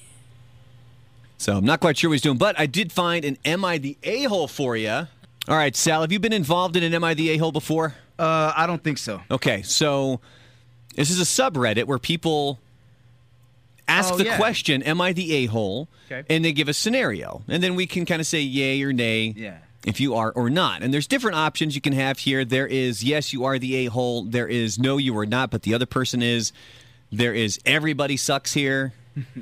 So 1.39 1.57
I'm 1.57 1.65
not 1.65 1.81
quite 1.81 1.97
sure 1.97 2.11
what 2.11 2.15
he's 2.15 2.23
doing, 2.23 2.37
but 2.37 2.59
I 2.59 2.67
did 2.67 2.93
find 2.93 3.25
an 3.25 3.39
Am 3.45 3.65
I 3.65 3.79
the 3.79 3.97
A 4.03 4.25
hole 4.25 4.49
for 4.49 4.77
you. 4.77 4.91
All 4.91 5.57
right, 5.57 5.75
Sal, 5.75 6.01
have 6.03 6.13
you 6.13 6.19
been 6.19 6.33
involved 6.33 6.77
in 6.77 6.83
an 6.83 6.93
Am 6.93 7.05
I 7.05 7.15
the 7.15 7.31
A 7.31 7.37
hole 7.39 7.53
before? 7.53 7.95
Uh, 8.19 8.53
I 8.57 8.67
don't 8.67 8.83
think 8.83 8.99
so. 8.99 9.23
Okay, 9.31 9.63
so 9.63 10.21
this 10.97 11.11
is 11.11 11.21
a 11.21 11.25
subreddit 11.25 11.85
where 11.85 11.99
people 11.99 12.59
ask 13.87 14.13
Oh, 14.13 14.17
the 14.19 14.25
yeah. 14.25 14.37
question, 14.37 14.83
Am 14.83 15.01
I 15.01 15.13
the 15.13 15.33
a 15.33 15.47
hole? 15.47 15.89
Okay. 16.11 16.25
And 16.29 16.45
they 16.45 16.53
give 16.53 16.69
a 16.69 16.75
scenario. 16.75 17.43
And 17.49 17.63
then 17.63 17.77
we 17.77 17.87
can 17.87 18.05
kind 18.05 18.21
of 18.21 18.27
say 18.27 18.41
yay 18.41 18.83
or 18.83 18.93
nay 18.93 19.33
Yeah. 19.37 19.59
if 19.87 20.01
you 20.01 20.17
are 20.17 20.33
or 20.33 20.51
not. 20.51 20.83
And 20.83 20.93
there's 20.93 21.07
different 21.07 21.37
options 21.37 21.75
you 21.77 21.81
can 21.81 21.93
have 21.93 22.19
here. 22.19 22.45
There 22.45 22.67
is 22.67 23.05
yes, 23.05 23.33
you 23.33 23.45
are 23.45 23.59
the 23.61 23.77
a 23.77 23.91
hole. 23.91 24.25
There 24.25 24.49
is 24.49 24.79
no, 24.79 24.97
you 24.99 25.17
are 25.19 25.27
not, 25.27 25.51
but 25.53 25.63
the 25.63 25.73
other 25.75 25.87
person 25.87 26.21
is. 26.23 26.53
There 27.13 27.33
is 27.33 27.59
everybody 27.65 28.17
sucks 28.19 28.53
here. 28.55 28.93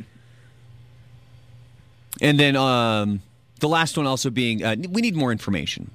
and 2.20 2.38
then 2.38 2.56
um, 2.56 3.20
the 3.60 3.68
last 3.68 3.96
one 3.96 4.06
also 4.06 4.30
being 4.30 4.64
uh, 4.64 4.76
we 4.90 5.02
need 5.02 5.16
more 5.16 5.32
information. 5.32 5.90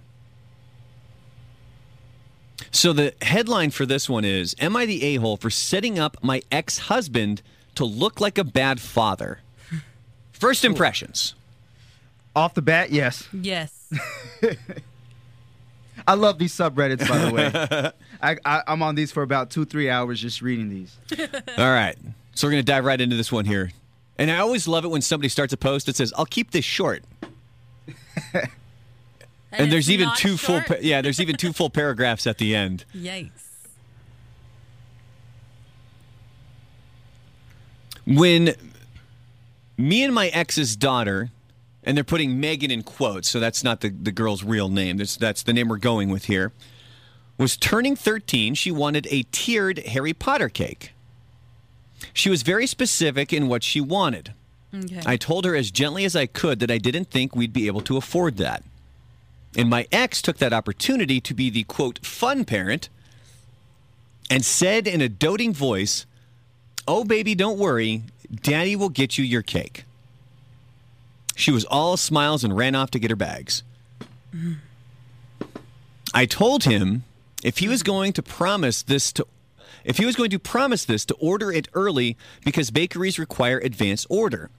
So 2.72 2.94
the 2.94 3.14
headline 3.22 3.72
for 3.72 3.86
this 3.86 4.10
one 4.10 4.24
is 4.24 4.56
Am 4.60 4.76
I 4.76 4.86
the 4.86 5.04
a 5.04 5.16
hole 5.16 5.38
for 5.38 5.50
setting 5.50 6.00
up 6.00 6.18
my 6.24 6.42
ex 6.52 6.78
husband 6.78 7.42
to 7.76 7.86
look 7.86 8.22
like 8.22 8.38
a 8.38 8.44
bad 8.44 8.80
father? 8.80 9.40
First 10.32 10.64
impressions. 10.64 11.36
Off 12.36 12.54
the 12.54 12.62
bat, 12.62 12.92
yes. 12.92 13.28
Yes. 13.34 13.94
I 16.08 16.14
love 16.14 16.40
these 16.40 16.54
subreddits, 16.54 17.08
by 17.08 17.18
the 17.18 17.32
way. 17.32 17.92
I, 18.22 18.38
I, 18.46 18.64
I'm 18.68 18.82
on 18.82 18.96
these 18.96 19.12
for 19.12 19.22
about 19.22 19.50
two, 19.50 19.66
three 19.66 19.90
hours 19.90 20.22
just 20.22 20.42
reading 20.42 20.70
these. 20.70 20.96
All 21.58 21.72
right. 21.72 21.98
So 22.34 22.48
we're 22.48 22.52
going 22.52 22.64
to 22.64 22.72
dive 22.72 22.86
right 22.86 23.00
into 23.00 23.18
this 23.18 23.32
one 23.32 23.46
here. 23.46 23.72
And 24.22 24.30
I 24.30 24.38
always 24.38 24.68
love 24.68 24.86
it 24.86 24.90
when 24.90 25.02
somebody 25.02 25.30
starts 25.30 25.52
a 25.52 25.58
post 25.58 25.88
that 25.88 25.96
says, 25.96 26.14
I'll 26.16 26.28
keep 26.28 26.52
this 26.52 26.64
short. 26.64 27.04
And, 29.54 29.64
it's 29.64 29.72
there's 29.72 29.92
even 29.92 30.08
two 30.16 30.38
full, 30.38 30.62
pa- 30.62 30.76
yeah, 30.80 31.02
there's 31.02 31.20
even 31.20 31.36
two 31.36 31.52
full 31.52 31.70
paragraphs 31.82 32.26
at 32.26 32.38
the 32.38 32.56
end. 32.56 32.86
Yikes. 32.96 33.32
When 38.08 38.56
me 39.76 40.04
and 40.06 40.14
my 40.14 40.28
ex's 40.28 40.78
daughter, 40.78 41.32
and 41.84 41.98
they're 41.98 42.06
putting 42.06 42.40
Megan 42.40 42.72
in 42.72 42.84
quotes, 42.84 43.28
so 43.28 43.42
that's 43.42 43.62
not 43.62 43.82
the, 43.82 43.90
the 43.90 44.14
girl's 44.14 44.42
real 44.42 44.70
name. 44.70 44.96
That's, 44.96 45.18
that's 45.18 45.44
the 45.44 45.52
name 45.52 45.68
we're 45.68 45.76
going 45.76 46.08
with 46.08 46.28
here. 46.28 46.54
Was 47.38 47.58
turning 47.58 47.98
13, 47.98 48.54
she 48.54 48.72
wanted 48.72 49.06
a 49.12 49.24
tiered 49.34 49.80
Harry 49.80 50.14
Potter 50.14 50.48
cake. 50.48 50.94
She 52.14 52.30
was 52.30 52.42
very 52.42 52.68
specific 52.68 53.32
in 53.32 53.48
what 53.48 53.64
she 53.64 53.82
wanted. 53.82 54.34
Okay. 54.74 55.02
I 55.06 55.18
told 55.18 55.46
her 55.46 55.56
as 55.56 55.72
gently 55.72 56.06
as 56.06 56.16
I 56.16 56.26
could 56.26 56.60
that 56.60 56.72
I 56.72 56.78
didn't 56.78 57.10
think 57.10 57.36
we'd 57.36 57.54
be 57.54 57.68
able 57.68 57.82
to 57.82 57.98
afford 57.98 58.38
that. 58.38 58.64
And 59.56 59.70
my 59.70 59.88
ex 59.92 60.22
took 60.22 60.38
that 60.38 60.54
opportunity 60.54 61.20
to 61.20 61.34
be 61.34 61.50
the 61.50 61.64
quote 61.64 62.06
fun 62.06 62.46
parent 62.46 62.90
and 64.30 64.46
said 64.46 64.88
in 64.88 65.02
a 65.02 65.10
doting 65.10 65.54
voice, 65.54 66.06
Oh, 66.88 67.04
baby, 67.04 67.36
don't 67.36 67.60
worry. 67.60 68.04
Daddy 68.34 68.76
will 68.76 68.90
get 68.90 69.18
you 69.18 69.26
your 69.26 69.42
cake. 69.42 69.84
She 71.36 71.52
was 71.52 71.66
all 71.66 71.98
smiles 71.98 72.44
and 72.44 72.56
ran 72.56 72.76
off 72.76 72.92
to 72.92 73.00
get 73.00 73.10
her 73.10 73.16
bags. 73.16 73.64
Mm. 74.34 74.58
I 76.14 76.26
told 76.26 76.64
him 76.64 77.04
if 77.44 77.60
he 77.60 77.68
was 77.68 77.84
going 77.84 78.14
to 78.14 78.24
promise 78.24 78.82
this 78.82 79.12
to 79.14 79.28
if 79.84 79.98
he 79.98 80.06
was 80.06 80.16
going 80.16 80.30
to 80.30 80.40
promise 80.40 80.86
this 80.86 81.06
to 81.06 81.14
order 81.16 81.52
it 81.52 81.68
early 81.74 82.18
because 82.44 82.72
bakeries 82.72 83.20
require 83.20 83.60
advance 83.60 84.06
order. 84.10 84.50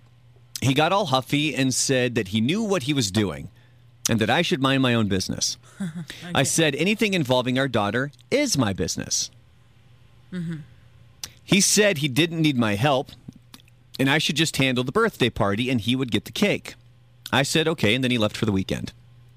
He 0.61 0.74
got 0.74 0.92
all 0.92 1.06
huffy 1.06 1.54
and 1.54 1.74
said 1.74 2.14
that 2.14 2.28
he 2.28 2.40
knew 2.40 2.62
what 2.62 2.85
he 2.85 2.92
was 2.92 3.11
doing 3.11 3.48
and 4.08 4.20
that 4.20 4.30
I 4.30 4.42
should 4.42 4.61
mind 4.61 4.82
my 4.82 4.94
own 4.94 5.08
business. 5.08 5.56
I 6.35 6.42
said 6.42 6.74
anything 6.74 7.14
involving 7.14 7.58
our 7.58 7.68
daughter 7.68 8.12
is 8.30 8.58
my 8.58 8.72
business. 8.72 9.30
Mm-hmm. 10.32 10.56
He 11.44 11.61
said 11.61 11.98
he 11.98 12.08
didn't 12.08 12.40
need 12.40 12.56
my 12.56 12.76
help 12.76 13.11
and 13.98 14.08
I 14.08 14.18
should 14.18 14.37
just 14.37 14.56
handle 14.56 14.85
the 14.85 14.92
birthday 14.92 15.30
party 15.30 15.70
and 15.70 15.80
he 15.80 15.96
would 15.96 16.11
get 16.11 16.24
the 16.24 16.32
cake. 16.32 16.74
I 17.32 17.42
said 17.42 17.66
okay, 17.66 17.94
and 17.94 18.04
then 18.04 18.11
he 18.11 18.18
left 18.18 18.37
for 18.37 18.46
the 18.46 18.52
weekend. 18.52 18.92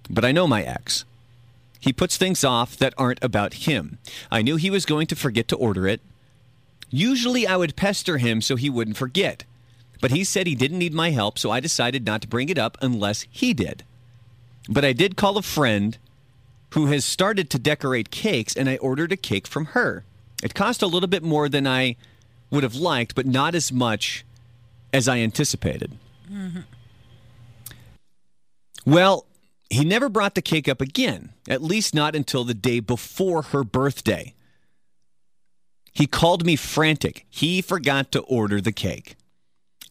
But 0.09 0.25
I 0.25 0.31
know 0.31 0.47
my 0.47 0.63
ex. 0.63 1.05
He 1.85 1.93
puts 1.93 2.17
things 2.17 2.43
off 2.43 2.75
that 2.77 2.95
aren't 2.97 3.23
about 3.23 3.53
him. 3.53 3.99
I 4.31 4.41
knew 4.41 4.55
he 4.55 4.71
was 4.71 4.87
going 4.87 5.05
to 5.05 5.15
forget 5.15 5.47
to 5.49 5.55
order 5.55 5.87
it. 5.87 6.01
Usually 6.89 7.45
I 7.45 7.57
would 7.57 7.75
pester 7.75 8.17
him 8.17 8.41
so 8.41 8.55
he 8.55 8.71
wouldn't 8.71 8.97
forget. 8.97 9.43
But 10.01 10.09
he 10.09 10.23
said 10.23 10.47
he 10.47 10.55
didn't 10.55 10.79
need 10.79 10.95
my 10.95 11.11
help, 11.11 11.37
so 11.37 11.51
I 11.51 11.59
decided 11.59 12.03
not 12.03 12.23
to 12.23 12.27
bring 12.27 12.49
it 12.49 12.57
up 12.57 12.75
unless 12.81 13.27
he 13.29 13.53
did. 13.53 13.83
But 14.67 14.83
I 14.83 14.93
did 14.93 15.15
call 15.15 15.37
a 15.37 15.43
friend 15.43 15.99
who 16.71 16.87
has 16.87 17.05
started 17.05 17.51
to 17.51 17.59
decorate 17.59 18.09
cakes, 18.09 18.55
and 18.55 18.67
I 18.67 18.77
ordered 18.77 19.11
a 19.11 19.17
cake 19.17 19.45
from 19.45 19.65
her. 19.65 20.03
It 20.41 20.55
cost 20.55 20.81
a 20.81 20.87
little 20.87 21.07
bit 21.07 21.21
more 21.21 21.47
than 21.47 21.67
I 21.67 21.97
would 22.49 22.63
have 22.63 22.75
liked, 22.75 23.13
but 23.13 23.27
not 23.27 23.53
as 23.53 23.71
much 23.71 24.25
as 24.91 25.07
I 25.07 25.19
anticipated. 25.19 25.91
Mm-hmm. 26.31 26.61
Well, 28.87 29.27
he 29.69 29.83
never 29.83 30.09
brought 30.09 30.35
the 30.35 30.41
cake 30.41 30.67
up 30.67 30.81
again, 30.81 31.33
at 31.49 31.63
least 31.63 31.95
not 31.95 32.15
until 32.15 32.43
the 32.43 32.53
day 32.53 32.79
before 32.79 33.41
her 33.43 33.63
birthday. 33.63 34.33
He 35.91 36.07
called 36.07 36.45
me 36.45 36.55
frantic. 36.55 37.25
He 37.29 37.61
forgot 37.61 38.11
to 38.11 38.21
order 38.21 38.59
the 38.59 38.73
cake. 38.73 39.15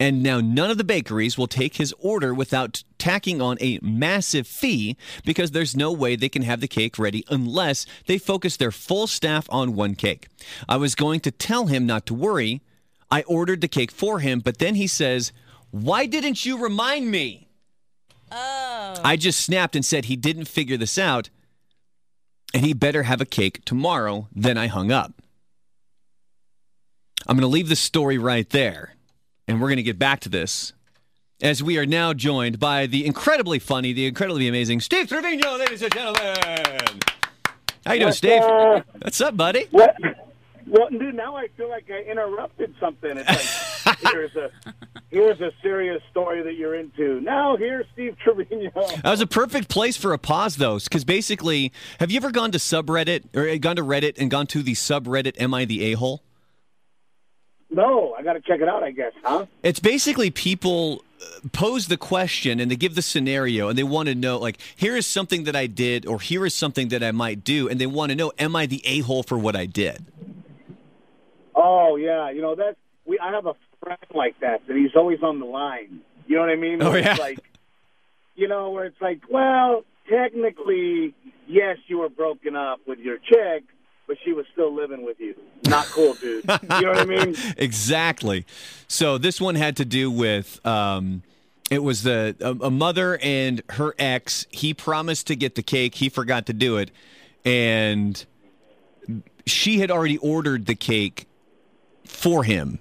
And 0.00 0.22
now 0.22 0.40
none 0.40 0.70
of 0.70 0.78
the 0.78 0.84
bakeries 0.84 1.38
will 1.38 1.46
take 1.46 1.76
his 1.76 1.94
order 1.98 2.34
without 2.34 2.82
tacking 2.98 3.40
on 3.40 3.56
a 3.60 3.78
massive 3.80 4.46
fee 4.46 4.96
because 5.24 5.52
there's 5.52 5.76
no 5.76 5.92
way 5.92 6.16
they 6.16 6.28
can 6.28 6.42
have 6.42 6.60
the 6.60 6.68
cake 6.68 6.98
ready 6.98 7.24
unless 7.30 7.87
they 8.06 8.18
focus 8.18 8.56
their 8.56 8.72
full 8.72 9.06
staff 9.06 9.46
on 9.50 9.74
one 9.74 9.94
cake. 9.94 10.26
I 10.68 10.76
was 10.76 10.94
going 10.94 11.20
to 11.20 11.30
tell 11.30 11.66
him 11.66 11.87
not 11.87 12.06
to 12.06 12.14
worry. 12.14 12.60
I 13.10 13.22
ordered 13.22 13.60
the 13.60 13.68
cake 13.68 13.92
for 13.92 14.18
him, 14.18 14.40
but 14.40 14.58
then 14.58 14.74
he 14.74 14.88
says, 14.88 15.32
Why 15.70 16.06
didn't 16.06 16.44
you 16.44 16.58
remind 16.58 17.10
me? 17.10 17.43
Oh. 18.30 18.94
I 19.04 19.16
just 19.16 19.40
snapped 19.40 19.76
and 19.76 19.84
said 19.84 20.06
he 20.06 20.16
didn't 20.16 20.46
figure 20.46 20.76
this 20.76 20.98
out 20.98 21.30
and 22.52 22.64
he 22.64 22.72
better 22.72 23.04
have 23.04 23.20
a 23.20 23.26
cake 23.26 23.64
tomorrow. 23.64 24.28
Then 24.34 24.56
I 24.56 24.66
hung 24.68 24.90
up. 24.90 25.12
I'm 27.26 27.37
going 27.37 27.42
to 27.42 27.48
leave 27.48 27.68
the 27.68 27.76
story 27.76 28.18
right 28.18 28.48
there 28.50 28.94
and 29.48 29.60
we're 29.60 29.68
going 29.68 29.77
to 29.77 29.83
get 29.83 29.98
back 29.98 30.20
to 30.20 30.29
this 30.29 30.72
as 31.42 31.62
we 31.62 31.79
are 31.79 31.87
now 31.87 32.12
joined 32.12 32.58
by 32.58 32.87
the 32.87 33.04
incredibly 33.06 33.58
funny, 33.58 33.92
the 33.92 34.06
incredibly 34.06 34.48
amazing 34.48 34.81
Steve 34.81 35.08
Trevino, 35.08 35.56
ladies 35.58 35.83
and 35.83 35.92
gentlemen. 35.92 37.00
How 37.87 37.92
you 37.92 38.00
doing, 38.00 38.12
Steve? 38.12 38.42
What's 39.02 39.20
up, 39.20 39.37
buddy? 39.37 39.66
What? 39.70 39.96
Well, 40.67 40.88
dude, 40.90 41.15
now 41.15 41.37
I 41.37 41.48
feel 41.56 41.69
like 41.69 41.90
I 41.90 42.10
interrupted 42.10 42.75
something. 42.81 43.17
It's 43.17 43.87
like 43.87 43.98
here's 44.12 44.35
a 44.37 44.50
here's 45.10 45.40
a 45.40 45.50
serious 45.62 46.02
story 46.10 46.42
that 46.42 46.54
you're 46.54 46.75
into. 46.75 47.21
Now 47.21 47.56
here's 47.56 47.87
Steve 47.92 48.17
Trevino. 48.19 48.71
That 48.75 49.04
was 49.04 49.21
a 49.21 49.27
perfect 49.27 49.69
place 49.69 49.96
for 49.96 50.12
a 50.12 50.19
pause, 50.19 50.56
though, 50.56 50.79
because 50.79 51.04
basically, 51.04 51.73
have 52.00 52.10
you 52.10 52.17
ever 52.17 52.31
gone 52.31 52.52
to 52.52 52.58
subreddit 52.58 53.37
or 53.37 53.56
gone 53.58 53.77
to 53.77 53.83
Reddit 53.83 54.19
and 54.19 54.31
gone 54.31 54.46
to 54.48 54.62
the 54.62 54.73
subreddit 54.73 55.40
"Am 55.40 55.54
I 55.54 55.65
the 55.65 55.92
a 55.92 55.92
hole"? 55.94 56.23
No, 57.71 58.15
I 58.17 58.23
got 58.23 58.35
to 58.35 58.40
check 58.40 58.60
it 58.60 58.69
out. 58.69 58.83
I 58.83 58.92
guess, 58.92 59.12
huh? 59.23 59.46
It's 59.62 59.81
basically 59.81 60.31
people 60.31 61.04
uh, 61.21 61.48
pose 61.52 61.88
the 61.88 61.96
question 61.96 62.60
and 62.60 62.71
they 62.71 62.77
give 62.77 62.94
the 62.94 63.02
scenario 63.02 63.69
and 63.69 63.77
they 63.77 63.83
want 63.83 64.08
to 64.08 64.15
know, 64.15 64.38
like, 64.38 64.58
here 64.77 64.96
is 64.96 65.06
something 65.06 65.44
that 65.44 65.56
I 65.56 65.67
did 65.67 66.06
or 66.06 66.21
here 66.21 66.46
is 66.46 66.54
something 66.54 66.88
that 66.88 67.02
I 67.02 67.10
might 67.10 67.42
do, 67.42 67.69
and 67.69 67.81
they 67.81 67.87
want 67.87 68.10
to 68.10 68.17
know, 68.17 68.33
am 68.38 68.54
I 68.54 68.67
the 68.67 68.81
a 68.85 69.00
hole 69.00 69.25
for 69.25 69.37
what 69.37 69.56
I 69.56 69.67
did? 69.67 70.06
Oh 71.67 71.96
yeah, 71.96 72.31
you 72.31 72.42
know 72.42 72.54
that's 72.54 72.77
we. 73.06 73.19
I 73.19 73.33
have 73.33 73.46
a 73.46 73.54
friend 73.83 73.98
like 74.15 74.38
that, 74.40 74.60
and 74.69 74.77
he's 74.79 74.94
always 74.94 75.23
on 75.23 75.40
the 75.40 75.46
line. 75.46 76.00
You 76.27 76.37
know 76.37 76.42
what 76.42 76.50
I 76.50 76.56
mean? 76.56 76.83
Oh, 76.83 76.94
yeah? 76.94 77.12
It's 77.12 77.21
like, 77.21 77.38
you 78.35 78.48
know, 78.48 78.71
where 78.71 78.85
it's 78.85 79.00
like, 79.00 79.23
well, 79.31 79.85
technically, 80.10 81.15
yes, 81.46 81.79
you 81.87 81.98
were 81.98 82.10
broken 82.10 82.54
up 82.54 82.81
with 82.87 82.98
your 82.98 83.17
chick, 83.17 83.65
but 84.06 84.19
she 84.25 84.35
was 84.35 84.44
still 84.52 84.75
living 84.75 85.04
with 85.06 85.19
you. 85.21 85.35
Not 85.67 85.87
cool, 85.87 86.12
dude. 86.15 86.44
you 86.44 86.81
know 86.83 86.88
what 86.90 86.98
I 86.98 87.04
mean? 87.06 87.35
exactly. 87.56 88.44
So 88.87 89.17
this 89.17 89.40
one 89.40 89.54
had 89.54 89.77
to 89.79 89.87
do 89.87 90.10
with 90.10 90.65
um, 90.67 91.23
it 91.71 91.83
was 91.83 92.02
the 92.02 92.37
a, 92.40 92.67
a 92.67 92.71
mother 92.71 93.19
and 93.23 93.62
her 93.71 93.94
ex. 93.98 94.46
He 94.50 94.75
promised 94.75 95.29
to 95.29 95.37
get 95.37 95.54
the 95.54 95.62
cake. 95.62 95.94
He 95.94 96.10
forgot 96.10 96.44
to 96.46 96.52
do 96.52 96.77
it, 96.77 96.90
and 97.42 98.23
she 99.46 99.79
had 99.79 99.90
already 99.90 100.19
ordered 100.19 100.67
the 100.67 100.75
cake 100.75 101.27
for 102.05 102.44
him. 102.44 102.79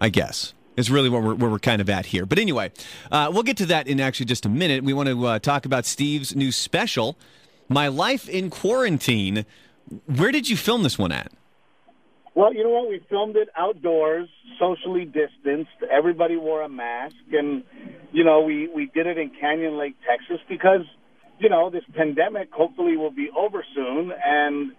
I 0.00 0.08
guess 0.08 0.52
is 0.76 0.90
really 0.90 1.08
where 1.08 1.20
we're, 1.20 1.34
where 1.34 1.50
we're 1.50 1.58
kind 1.58 1.80
of 1.80 1.88
at 1.88 2.06
here. 2.06 2.26
But 2.26 2.38
anyway, 2.38 2.70
uh, 3.10 3.30
we'll 3.32 3.42
get 3.42 3.56
to 3.58 3.66
that 3.66 3.88
in 3.88 3.98
actually 4.00 4.26
just 4.26 4.44
a 4.44 4.48
minute. 4.48 4.84
We 4.84 4.92
want 4.92 5.08
to 5.08 5.26
uh, 5.26 5.38
talk 5.38 5.64
about 5.64 5.86
Steve's 5.86 6.36
new 6.36 6.52
special, 6.52 7.16
"My 7.68 7.88
Life 7.88 8.28
in 8.28 8.50
Quarantine." 8.50 9.46
Where 10.06 10.32
did 10.32 10.48
you 10.48 10.56
film 10.56 10.82
this 10.82 10.98
one 10.98 11.12
at? 11.12 11.32
Well, 12.34 12.52
you 12.52 12.64
know 12.64 12.70
what? 12.70 12.88
We 12.88 13.00
filmed 13.08 13.36
it 13.36 13.48
outdoors, 13.56 14.28
socially 14.58 15.04
distanced. 15.04 15.70
Everybody 15.90 16.36
wore 16.36 16.62
a 16.62 16.68
mask, 16.68 17.14
and 17.32 17.62
you 18.12 18.24
know, 18.24 18.42
we 18.42 18.68
we 18.68 18.90
did 18.92 19.06
it 19.06 19.16
in 19.16 19.30
Canyon 19.40 19.78
Lake, 19.78 19.96
Texas, 20.06 20.44
because 20.48 20.82
you 21.38 21.48
know 21.48 21.70
this 21.70 21.84
pandemic 21.94 22.52
hopefully 22.52 22.96
will 22.96 23.10
be 23.10 23.30
over 23.34 23.64
soon, 23.74 24.12
and 24.24 24.72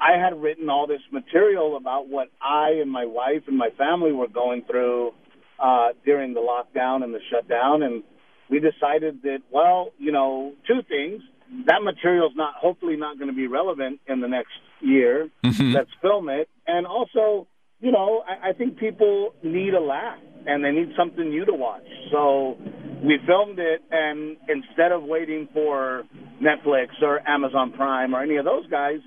I 0.00 0.18
had 0.22 0.40
written 0.40 0.68
all 0.68 0.86
this 0.86 1.00
material 1.10 1.76
about 1.76 2.08
what 2.08 2.28
I 2.40 2.80
and 2.80 2.90
my 2.90 3.04
wife 3.06 3.42
and 3.46 3.56
my 3.56 3.70
family 3.78 4.12
were 4.12 4.28
going 4.28 4.62
through 4.68 5.12
uh, 5.58 5.88
during 6.04 6.34
the 6.34 6.40
lockdown 6.40 7.04
and 7.04 7.14
the 7.14 7.20
shutdown, 7.30 7.82
and 7.82 8.02
we 8.50 8.60
decided 8.60 9.22
that 9.22 9.38
well, 9.50 9.92
you 9.98 10.12
know, 10.12 10.52
two 10.66 10.82
things 10.88 11.22
that 11.66 11.82
material 11.82 12.28
is 12.28 12.36
not 12.36 12.54
hopefully 12.54 12.96
not 12.96 13.18
going 13.18 13.30
to 13.30 13.36
be 13.36 13.46
relevant 13.46 14.00
in 14.06 14.20
the 14.20 14.28
next 14.28 14.52
year. 14.80 15.30
Mm-hmm. 15.44 15.72
Let's 15.72 15.90
film 16.02 16.28
it, 16.28 16.48
and 16.66 16.86
also, 16.86 17.46
you 17.80 17.92
know, 17.92 18.22
I, 18.26 18.50
I 18.50 18.52
think 18.52 18.78
people 18.78 19.34
need 19.42 19.74
a 19.74 19.80
laugh 19.80 20.18
and 20.46 20.64
they 20.64 20.72
need 20.72 20.90
something 20.96 21.28
new 21.28 21.44
to 21.46 21.54
watch. 21.54 21.86
So 22.12 22.58
we 23.02 23.18
filmed 23.26 23.58
it, 23.58 23.82
and 23.90 24.36
instead 24.48 24.92
of 24.92 25.02
waiting 25.02 25.48
for 25.52 26.04
Netflix 26.42 26.88
or 27.02 27.26
Amazon 27.28 27.72
Prime 27.72 28.14
or 28.14 28.22
any 28.22 28.36
of 28.36 28.44
those 28.44 28.66
guys, 28.66 28.98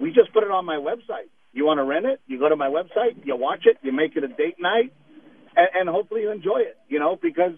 we 0.00 0.12
just 0.12 0.32
put 0.32 0.42
it 0.42 0.50
on 0.50 0.64
my 0.64 0.76
website. 0.76 1.28
You 1.52 1.64
want 1.64 1.78
to 1.78 1.84
rent 1.84 2.06
it? 2.06 2.20
You 2.26 2.38
go 2.38 2.48
to 2.48 2.56
my 2.56 2.68
website, 2.68 3.24
you 3.24 3.36
watch 3.36 3.64
it, 3.64 3.78
you 3.82 3.92
make 3.92 4.16
it 4.16 4.24
a 4.24 4.28
date 4.28 4.56
night, 4.60 4.92
and, 5.56 5.68
and 5.74 5.88
hopefully 5.88 6.22
you 6.22 6.30
enjoy 6.30 6.58
it. 6.58 6.76
You 6.88 6.98
know, 6.98 7.18
because 7.20 7.54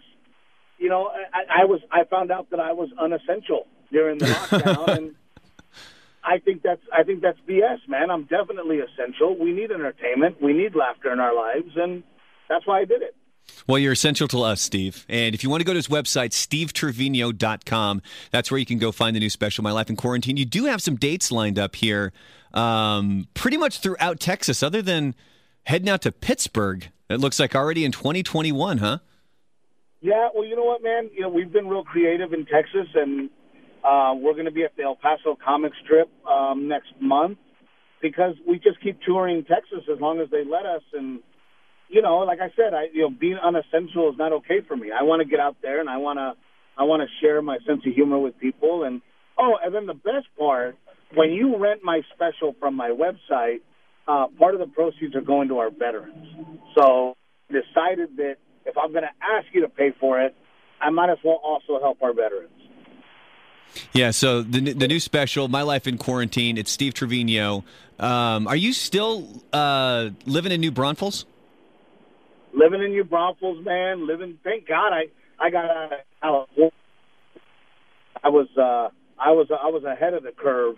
you 0.79 0.89
know, 0.89 1.11
I, 1.33 1.63
I 1.63 1.65
was 1.67 1.81
I 1.93 2.05
found 2.05 2.33
out 2.33 2.51
that 2.51 2.61
I 2.61 2.73
was 2.73 2.89
unessential 2.99 3.67
during 3.93 4.19
the 4.19 4.27
lockdown, 4.27 4.97
and 4.97 5.15
I 6.25 6.39
think 6.39 6.63
that's 6.63 6.83
I 6.93 7.03
think 7.03 7.21
that's 7.21 7.39
BS, 7.49 7.87
man. 7.89 8.11
I'm 8.11 8.25
definitely 8.25 8.79
essential. 8.79 9.37
We 9.39 9.53
need 9.53 9.71
entertainment, 9.71 10.43
we 10.43 10.53
need 10.53 10.75
laughter 10.75 11.13
in 11.13 11.21
our 11.21 11.35
lives, 11.35 11.73
and 11.77 12.03
that's 12.49 12.67
why 12.67 12.81
I 12.81 12.85
did 12.85 13.03
it. 13.03 13.15
Well, 13.67 13.79
you're 13.79 13.93
essential 13.93 14.29
to 14.29 14.43
us, 14.43 14.61
Steve. 14.61 15.07
And 15.09 15.35
if 15.35 15.45
you 15.45 15.51
want 15.51 15.61
to 15.61 15.65
go 15.65 15.73
to 15.73 15.79
his 15.79 15.89
website, 15.89 16.31
stevetrevino.com, 16.31 18.03
that's 18.31 18.51
where 18.51 18.59
you 18.59 18.67
can 18.67 18.79
go 18.79 18.93
find 18.93 19.15
the 19.15 19.21
new 19.21 19.31
special, 19.31 19.65
My 19.65 19.73
Life 19.73 19.91
in 19.91 19.97
Quarantine. 19.97 20.37
You 20.37 20.45
do 20.45 20.65
have 20.65 20.83
some 20.83 20.97
dates 20.97 21.31
lined 21.31 21.59
up 21.59 21.77
here 21.77 22.13
um, 22.53 23.29
pretty 23.35 23.57
much 23.57 23.81
throughout 23.81 24.21
Texas, 24.21 24.63
other 24.63 24.83
than 24.83 25.15
heading 25.65 25.89
out 25.89 26.03
to 26.03 26.13
Pittsburgh. 26.13 26.89
It 27.09 27.21
looks 27.21 27.39
like 27.39 27.55
already 27.55 27.85
in 27.85 27.93
2021, 27.93 28.79
huh? 28.79 28.99
Yeah, 30.01 30.29
well, 30.35 30.45
you 30.45 30.57
know 30.57 30.65
what, 30.65 30.83
man? 30.83 31.11
You 31.13 31.23
know, 31.23 31.29
we've 31.29 31.53
been 31.53 31.69
real 31.69 31.85
creative 31.85 32.33
in 32.33 32.47
Texas, 32.47 32.87
and 32.95 33.29
uh, 33.85 34.15
we're 34.17 34.33
going 34.33 34.47
to 34.47 34.51
be 34.51 34.65
at 34.65 34.75
the 34.77 34.85
El 34.85 34.97
Paso 34.97 35.37
Comic 35.45 35.73
Strip 35.85 36.09
um, 36.27 36.69
next 36.69 36.93
month 37.01 37.39
because 38.01 38.35
we 38.49 38.59
just 38.59 38.81
keep 38.81 38.99
touring 39.03 39.45
Texas 39.45 39.81
as 39.93 40.01
long 40.01 40.21
as 40.21 40.31
they 40.31 40.45
let 40.45 40.65
us. 40.65 40.83
And 40.95 41.21
you 41.91 42.03
know, 42.03 42.19
like 42.19 42.39
I 42.41 42.51
said, 42.57 42.73
I 42.73 42.87
you 42.93 43.03
know, 43.03 43.11
being 43.11 43.37
unessential 43.37 44.11
is 44.11 44.17
not 44.17 44.33
okay 44.33 44.61
for 44.67 44.77
me. 44.77 44.91
I 44.93 45.03
want 45.03 45.21
to 45.21 45.29
get 45.29 45.41
out 45.41 45.57
there 45.61 45.81
and 45.81 45.91
I 45.91 45.97
want 45.97 46.19
to 46.19 46.35
I 46.79 46.85
want 46.85 47.03
to 47.03 47.09
share 47.21 47.43
my 47.43 47.59
sense 47.67 47.83
of 47.85 47.93
humor 47.93 48.19
with 48.19 48.39
people. 48.39 48.85
And 48.85 49.03
oh, 49.39 49.57
and 49.63 49.75
then 49.75 49.87
the 49.87 49.95
best 49.95 50.29
part, 50.39 50.77
when 51.15 51.33
you 51.33 51.59
rent 51.59 51.81
my 51.83 52.03
special 52.15 52.55
from 52.61 52.75
my 52.77 52.91
website, 52.91 53.61
uh, 54.07 54.29
part 54.39 54.55
of 54.55 54.61
the 54.61 54.69
proceeds 54.69 55.15
are 55.17 55.21
going 55.21 55.49
to 55.49 55.59
our 55.59 55.71
veterans. 55.71 56.27
So 56.77 57.17
decided 57.49 58.17
that 58.17 58.37
if 58.65 58.79
I'm 58.79 58.93
going 58.93 59.03
to 59.03 59.25
ask 59.37 59.47
you 59.53 59.63
to 59.63 59.69
pay 59.69 59.93
for 59.99 60.21
it, 60.21 60.35
I 60.81 60.91
might 60.91 61.11
as 61.11 61.19
well 61.25 61.41
also 61.43 61.81
help 61.81 62.03
our 62.03 62.13
veterans. 62.13 62.51
Yeah, 63.93 64.11
so 64.11 64.43
the 64.43 64.73
the 64.73 64.89
new 64.89 65.01
special, 65.01 65.49
My 65.49 65.63
Life 65.63 65.87
in 65.87 65.99
Quarantine, 65.99 66.57
it's 66.57 66.71
Steve 66.71 66.95
Trevino. 66.95 67.65
Um, 67.99 68.49
are 68.49 68.57
you 68.57 68.73
still 68.73 69.29
uh, 69.53 70.11
living 70.27 70.53
in 70.53 70.61
New 70.61 70.73
Braunfels? 70.73 71.25
Living 72.53 72.83
in 72.83 72.91
New 72.91 73.05
Braunfels, 73.05 73.65
man. 73.65 74.07
Living. 74.07 74.39
Thank 74.43 74.67
God 74.67 74.93
I 74.93 75.05
I 75.39 75.51
got 75.51 75.65
out 75.65 75.93
of 75.93 75.99
California. 76.21 76.73
I 78.23 78.29
was 78.29 78.49
uh, 78.57 78.89
I 79.19 79.31
was 79.31 79.49
I 79.51 79.69
was 79.69 79.85
ahead 79.85 80.15
of 80.15 80.23
the 80.23 80.33
curve 80.33 80.77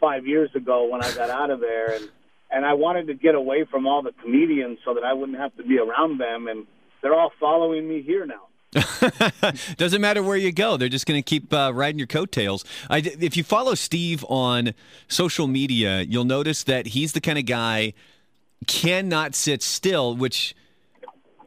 five 0.00 0.26
years 0.26 0.50
ago 0.54 0.86
when 0.86 1.02
I 1.02 1.12
got 1.14 1.30
out 1.30 1.50
of 1.50 1.60
there, 1.60 1.94
and 1.94 2.08
and 2.50 2.64
I 2.64 2.74
wanted 2.74 3.06
to 3.08 3.14
get 3.14 3.34
away 3.34 3.64
from 3.70 3.86
all 3.86 4.02
the 4.02 4.12
comedians 4.22 4.78
so 4.84 4.94
that 4.94 5.04
I 5.04 5.12
wouldn't 5.12 5.38
have 5.38 5.56
to 5.56 5.62
be 5.62 5.78
around 5.78 6.18
them, 6.18 6.46
and 6.48 6.66
they're 7.02 7.14
all 7.14 7.32
following 7.40 7.88
me 7.88 8.02
here 8.02 8.26
now. 8.26 8.48
Doesn't 9.76 10.00
matter 10.00 10.22
where 10.22 10.36
you 10.36 10.52
go; 10.52 10.76
they're 10.76 10.88
just 10.88 11.06
going 11.06 11.18
to 11.18 11.22
keep 11.22 11.52
uh, 11.52 11.72
riding 11.72 11.98
your 11.98 12.08
coattails. 12.08 12.64
I, 12.90 12.98
if 12.98 13.36
you 13.36 13.44
follow 13.44 13.74
Steve 13.74 14.24
on 14.28 14.74
social 15.08 15.46
media, 15.46 16.02
you'll 16.02 16.24
notice 16.24 16.64
that 16.64 16.88
he's 16.88 17.12
the 17.12 17.20
kind 17.20 17.38
of 17.38 17.46
guy 17.46 17.92
cannot 18.66 19.34
sit 19.34 19.62
still, 19.62 20.16
which 20.16 20.54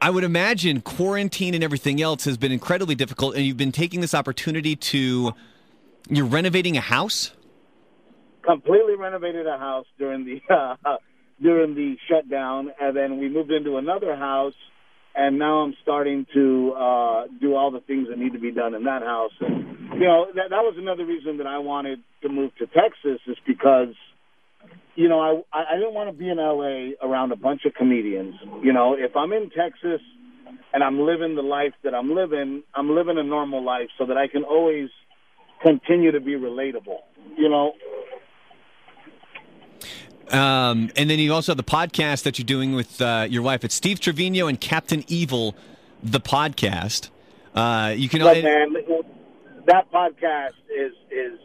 I 0.00 0.10
would 0.10 0.24
imagine 0.24 0.80
quarantine 0.80 1.54
and 1.54 1.64
everything 1.64 2.00
else 2.00 2.24
has 2.24 2.36
been 2.36 2.52
incredibly 2.52 2.94
difficult. 2.94 3.34
And 3.34 3.44
you've 3.44 3.56
been 3.56 3.72
taking 3.72 4.00
this 4.00 4.14
opportunity 4.14 4.76
to 4.76 5.32
you're 6.08 6.26
renovating 6.26 6.76
a 6.76 6.80
house. 6.80 7.32
Completely 8.42 8.94
renovated 8.94 9.46
a 9.46 9.58
house 9.58 9.86
during 9.98 10.24
the 10.24 10.40
uh, 10.54 10.96
during 11.40 11.74
the 11.74 11.96
shutdown, 12.08 12.72
and 12.80 12.96
then 12.96 13.18
we 13.18 13.28
moved 13.28 13.50
into 13.52 13.76
another 13.76 14.16
house 14.16 14.54
and 15.18 15.36
now 15.36 15.62
I'm 15.62 15.74
starting 15.82 16.26
to 16.32 16.72
uh, 16.72 17.26
do 17.40 17.56
all 17.56 17.72
the 17.72 17.80
things 17.80 18.06
that 18.08 18.18
need 18.18 18.34
to 18.34 18.38
be 18.38 18.52
done 18.52 18.74
in 18.74 18.84
that 18.84 19.02
house. 19.02 19.32
And 19.40 19.94
you 19.94 20.06
know, 20.06 20.26
that 20.34 20.50
that 20.50 20.62
was 20.62 20.76
another 20.78 21.04
reason 21.04 21.38
that 21.38 21.46
I 21.46 21.58
wanted 21.58 22.00
to 22.22 22.28
move 22.28 22.54
to 22.58 22.66
Texas 22.66 23.20
is 23.26 23.36
because 23.44 23.94
you 24.98 25.08
know 25.08 25.44
I 25.52 25.62
I 25.72 25.76
didn't 25.76 25.94
want 25.94 26.10
to 26.10 26.12
be 26.12 26.28
in 26.28 26.38
LA 26.38 26.98
around 27.06 27.30
a 27.30 27.36
bunch 27.36 27.64
of 27.64 27.72
comedians. 27.74 28.34
You 28.62 28.72
know, 28.72 28.94
if 28.94 29.16
I'm 29.16 29.32
in 29.32 29.48
Texas 29.50 30.00
and 30.74 30.82
I'm 30.82 31.00
living 31.00 31.36
the 31.36 31.42
life 31.42 31.72
that 31.84 31.94
I'm 31.94 32.12
living, 32.12 32.64
I'm 32.74 32.90
living 32.90 33.16
a 33.16 33.22
normal 33.22 33.64
life 33.64 33.88
so 33.96 34.06
that 34.06 34.16
I 34.16 34.26
can 34.26 34.42
always 34.42 34.90
continue 35.62 36.10
to 36.10 36.20
be 36.20 36.32
relatable. 36.32 36.98
You 37.36 37.48
know, 37.48 37.74
um, 40.32 40.90
and 40.96 41.08
then 41.08 41.20
you 41.20 41.32
also 41.32 41.52
have 41.52 41.56
the 41.56 41.62
podcast 41.62 42.24
that 42.24 42.40
you're 42.40 42.46
doing 42.46 42.74
with 42.74 43.00
uh, 43.00 43.28
your 43.30 43.42
wife. 43.42 43.64
It's 43.64 43.76
Steve 43.76 44.00
Trevino 44.00 44.48
and 44.48 44.60
Captain 44.60 45.04
Evil, 45.06 45.54
the 46.02 46.20
podcast. 46.20 47.10
Uh, 47.54 47.94
you 47.96 48.08
can. 48.08 48.24
Look, 48.24 48.42
man, 48.42 48.74
that 49.66 49.92
podcast 49.92 50.58
is 50.76 50.92
is 51.12 51.38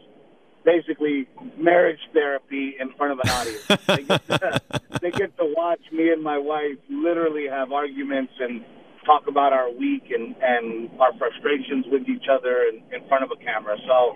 basically 0.64 1.28
marriage 1.58 2.00
therapy 2.12 2.74
in 2.80 2.92
front 2.94 3.12
of 3.12 3.18
an 3.20 3.30
audience. 3.30 3.66
they, 3.86 4.02
get 4.02 4.26
to, 4.28 4.60
they 5.02 5.10
get 5.10 5.36
to 5.36 5.52
watch 5.56 5.80
me 5.92 6.10
and 6.10 6.22
my 6.22 6.38
wife 6.38 6.78
literally 6.88 7.46
have 7.48 7.72
arguments 7.72 8.32
and 8.40 8.64
talk 9.04 9.26
about 9.28 9.52
our 9.52 9.70
week 9.70 10.04
and 10.10 10.34
and 10.40 10.90
our 10.98 11.12
frustrations 11.18 11.84
with 11.90 12.08
each 12.08 12.24
other 12.30 12.62
in, 12.62 12.82
in 12.94 13.06
front 13.08 13.22
of 13.22 13.30
a 13.30 13.36
camera. 13.44 13.76
So 13.86 14.14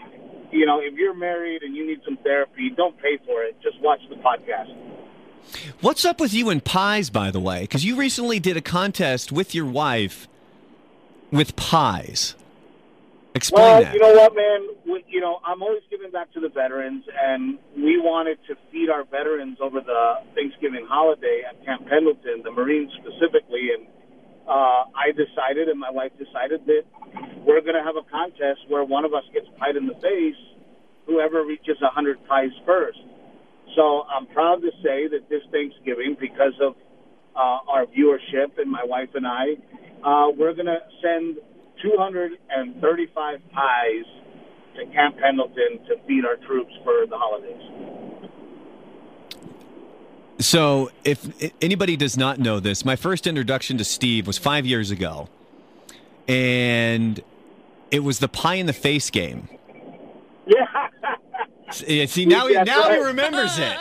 you 0.50 0.64
know, 0.64 0.80
if 0.80 0.94
you're 0.94 1.14
married 1.14 1.62
and 1.62 1.76
you 1.76 1.86
need 1.86 2.00
some 2.04 2.16
therapy, 2.22 2.70
don't 2.74 2.96
pay 2.98 3.18
for 3.26 3.42
it. 3.42 3.56
Just 3.62 3.80
watch 3.80 4.00
the 4.08 4.16
podcast. 4.16 4.74
What's 5.80 6.04
up 6.04 6.20
with 6.20 6.34
you 6.34 6.50
and 6.50 6.64
pies, 6.64 7.10
by 7.10 7.30
the 7.30 7.40
way? 7.40 7.62
Because 7.62 7.84
you 7.84 7.96
recently 7.96 8.40
did 8.40 8.56
a 8.56 8.60
contest 8.60 9.30
with 9.30 9.54
your 9.54 9.66
wife 9.66 10.28
with 11.30 11.56
pies. 11.56 12.34
Explain 13.38 13.62
well, 13.62 13.82
that. 13.84 13.94
you 13.94 14.00
know 14.00 14.12
what, 14.18 14.34
man? 14.34 14.60
We, 14.82 15.04
you 15.06 15.20
know, 15.20 15.38
I'm 15.46 15.62
always 15.62 15.86
giving 15.90 16.10
back 16.10 16.32
to 16.34 16.40
the 16.40 16.48
veterans, 16.48 17.04
and 17.06 17.56
we 17.76 17.94
wanted 18.02 18.38
to 18.50 18.58
feed 18.72 18.90
our 18.90 19.04
veterans 19.04 19.58
over 19.62 19.78
the 19.78 20.26
Thanksgiving 20.34 20.82
holiday 20.90 21.46
at 21.48 21.54
Camp 21.64 21.86
Pendleton, 21.86 22.42
the 22.42 22.50
Marines 22.50 22.90
specifically, 22.98 23.70
and 23.78 23.86
uh, 24.50 24.90
I 24.90 25.14
decided 25.14 25.68
and 25.68 25.78
my 25.78 25.90
wife 25.90 26.10
decided 26.18 26.66
that 26.66 26.82
we're 27.46 27.62
going 27.62 27.78
to 27.78 27.86
have 27.86 27.94
a 27.94 28.02
contest 28.10 28.66
where 28.66 28.82
one 28.82 29.04
of 29.04 29.14
us 29.14 29.22
gets 29.32 29.46
pied 29.54 29.76
in 29.76 29.86
the 29.86 29.94
face, 30.02 30.40
whoever 31.06 31.46
reaches 31.46 31.78
100 31.78 32.18
pies 32.26 32.50
first. 32.66 32.98
So 33.76 34.02
I'm 34.10 34.26
proud 34.34 34.66
to 34.66 34.72
say 34.82 35.06
that 35.14 35.30
this 35.30 35.46
Thanksgiving, 35.54 36.16
because 36.18 36.58
of 36.58 36.74
uh, 37.38 37.70
our 37.70 37.86
viewership 37.86 38.58
and 38.58 38.66
my 38.66 38.82
wife 38.82 39.14
and 39.14 39.26
I, 39.26 39.54
uh, 40.02 40.34
we're 40.34 40.54
going 40.54 40.66
to 40.66 40.82
send 40.98 41.38
235 41.82 43.40
pies 43.52 44.04
to 44.76 44.86
Camp 44.86 45.16
Pendleton 45.18 45.78
to 45.88 45.96
feed 46.06 46.24
our 46.24 46.36
troops 46.36 46.72
for 46.84 47.06
the 47.06 47.16
holidays. 47.16 47.60
So, 50.40 50.92
if 51.02 51.52
anybody 51.60 51.96
does 51.96 52.16
not 52.16 52.38
know 52.38 52.60
this, 52.60 52.84
my 52.84 52.94
first 52.94 53.26
introduction 53.26 53.76
to 53.78 53.84
Steve 53.84 54.26
was 54.26 54.38
five 54.38 54.64
years 54.64 54.92
ago, 54.92 55.28
and 56.28 57.20
it 57.90 58.00
was 58.00 58.20
the 58.20 58.28
pie 58.28 58.54
in 58.54 58.66
the 58.66 58.72
face 58.72 59.10
game. 59.10 59.48
Yeah. 61.86 61.86
Yeah, 61.86 62.06
See 62.06 62.24
now, 62.26 62.46
he, 62.46 62.54
now 62.54 62.90
he 62.90 62.98
remembers 62.98 63.58
it, 63.58 63.76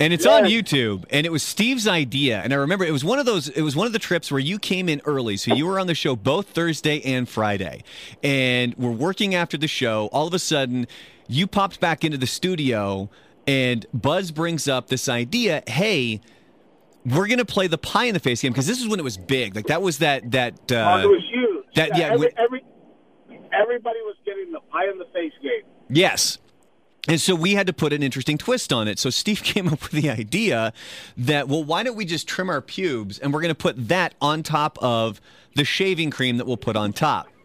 and 0.00 0.12
it's 0.12 0.24
on 0.26 0.44
YouTube. 0.44 1.04
And 1.10 1.26
it 1.26 1.30
was 1.32 1.42
Steve's 1.42 1.86
idea, 1.86 2.40
and 2.40 2.52
I 2.52 2.56
remember 2.56 2.84
it 2.84 2.90
was 2.92 3.04
one 3.04 3.18
of 3.18 3.26
those. 3.26 3.48
It 3.48 3.62
was 3.62 3.76
one 3.76 3.86
of 3.86 3.92
the 3.92 3.98
trips 3.98 4.30
where 4.30 4.40
you 4.40 4.58
came 4.58 4.88
in 4.88 5.00
early, 5.04 5.36
so 5.36 5.54
you 5.54 5.66
were 5.66 5.78
on 5.78 5.86
the 5.86 5.94
show 5.94 6.16
both 6.16 6.48
Thursday 6.48 7.00
and 7.02 7.28
Friday, 7.28 7.82
and 8.22 8.74
we're 8.76 8.90
working 8.90 9.34
after 9.34 9.56
the 9.56 9.68
show. 9.68 10.08
All 10.12 10.26
of 10.26 10.34
a 10.34 10.38
sudden, 10.38 10.86
you 11.28 11.46
popped 11.46 11.80
back 11.80 12.04
into 12.04 12.16
the 12.18 12.26
studio, 12.26 13.10
and 13.46 13.84
Buzz 13.92 14.30
brings 14.30 14.66
up 14.68 14.88
this 14.88 15.08
idea. 15.08 15.62
Hey. 15.66 16.20
We're 17.04 17.26
gonna 17.26 17.44
play 17.44 17.66
the 17.66 17.78
pie 17.78 18.04
in 18.04 18.14
the 18.14 18.20
face 18.20 18.42
game 18.42 18.52
because 18.52 18.68
this 18.68 18.80
is 18.80 18.86
when 18.86 19.00
it 19.00 19.02
was 19.02 19.16
big. 19.16 19.56
Like 19.56 19.66
that 19.66 19.82
was 19.82 19.98
that 19.98 20.30
that. 20.30 20.54
Oh, 20.70 20.76
Uh, 20.76 21.02
it 21.02 21.06
was 21.08 21.24
huge. 21.32 21.64
that- 21.74 21.98
yeah, 21.98 22.12
every, 22.12 22.18
we- 22.28 22.32
every 22.38 22.64
everybody 23.52 23.98
was 24.04 24.14
getting 24.24 24.52
the 24.52 24.60
pie 24.70 24.88
in 24.88 24.98
the 24.98 25.06
face 25.06 25.32
game. 25.42 25.62
Yes. 25.90 26.38
And 27.08 27.20
so 27.20 27.34
we 27.34 27.54
had 27.54 27.66
to 27.66 27.72
put 27.72 27.92
an 27.92 28.02
interesting 28.02 28.38
twist 28.38 28.72
on 28.72 28.86
it. 28.86 28.98
So 28.98 29.10
Steve 29.10 29.42
came 29.44 29.68
up 29.68 29.82
with 29.82 29.92
the 29.92 30.10
idea 30.10 30.72
that, 31.16 31.48
well, 31.48 31.64
why 31.64 31.82
don't 31.82 31.96
we 31.96 32.04
just 32.04 32.28
trim 32.28 32.48
our 32.48 32.60
pubes 32.60 33.18
and 33.18 33.32
we're 33.32 33.40
going 33.40 33.54
to 33.54 33.54
put 33.54 33.88
that 33.88 34.14
on 34.20 34.42
top 34.42 34.78
of 34.80 35.20
the 35.54 35.64
shaving 35.64 36.10
cream 36.10 36.36
that 36.38 36.46
we'll 36.46 36.56
put 36.56 36.76
on 36.76 36.92
top. 36.92 37.28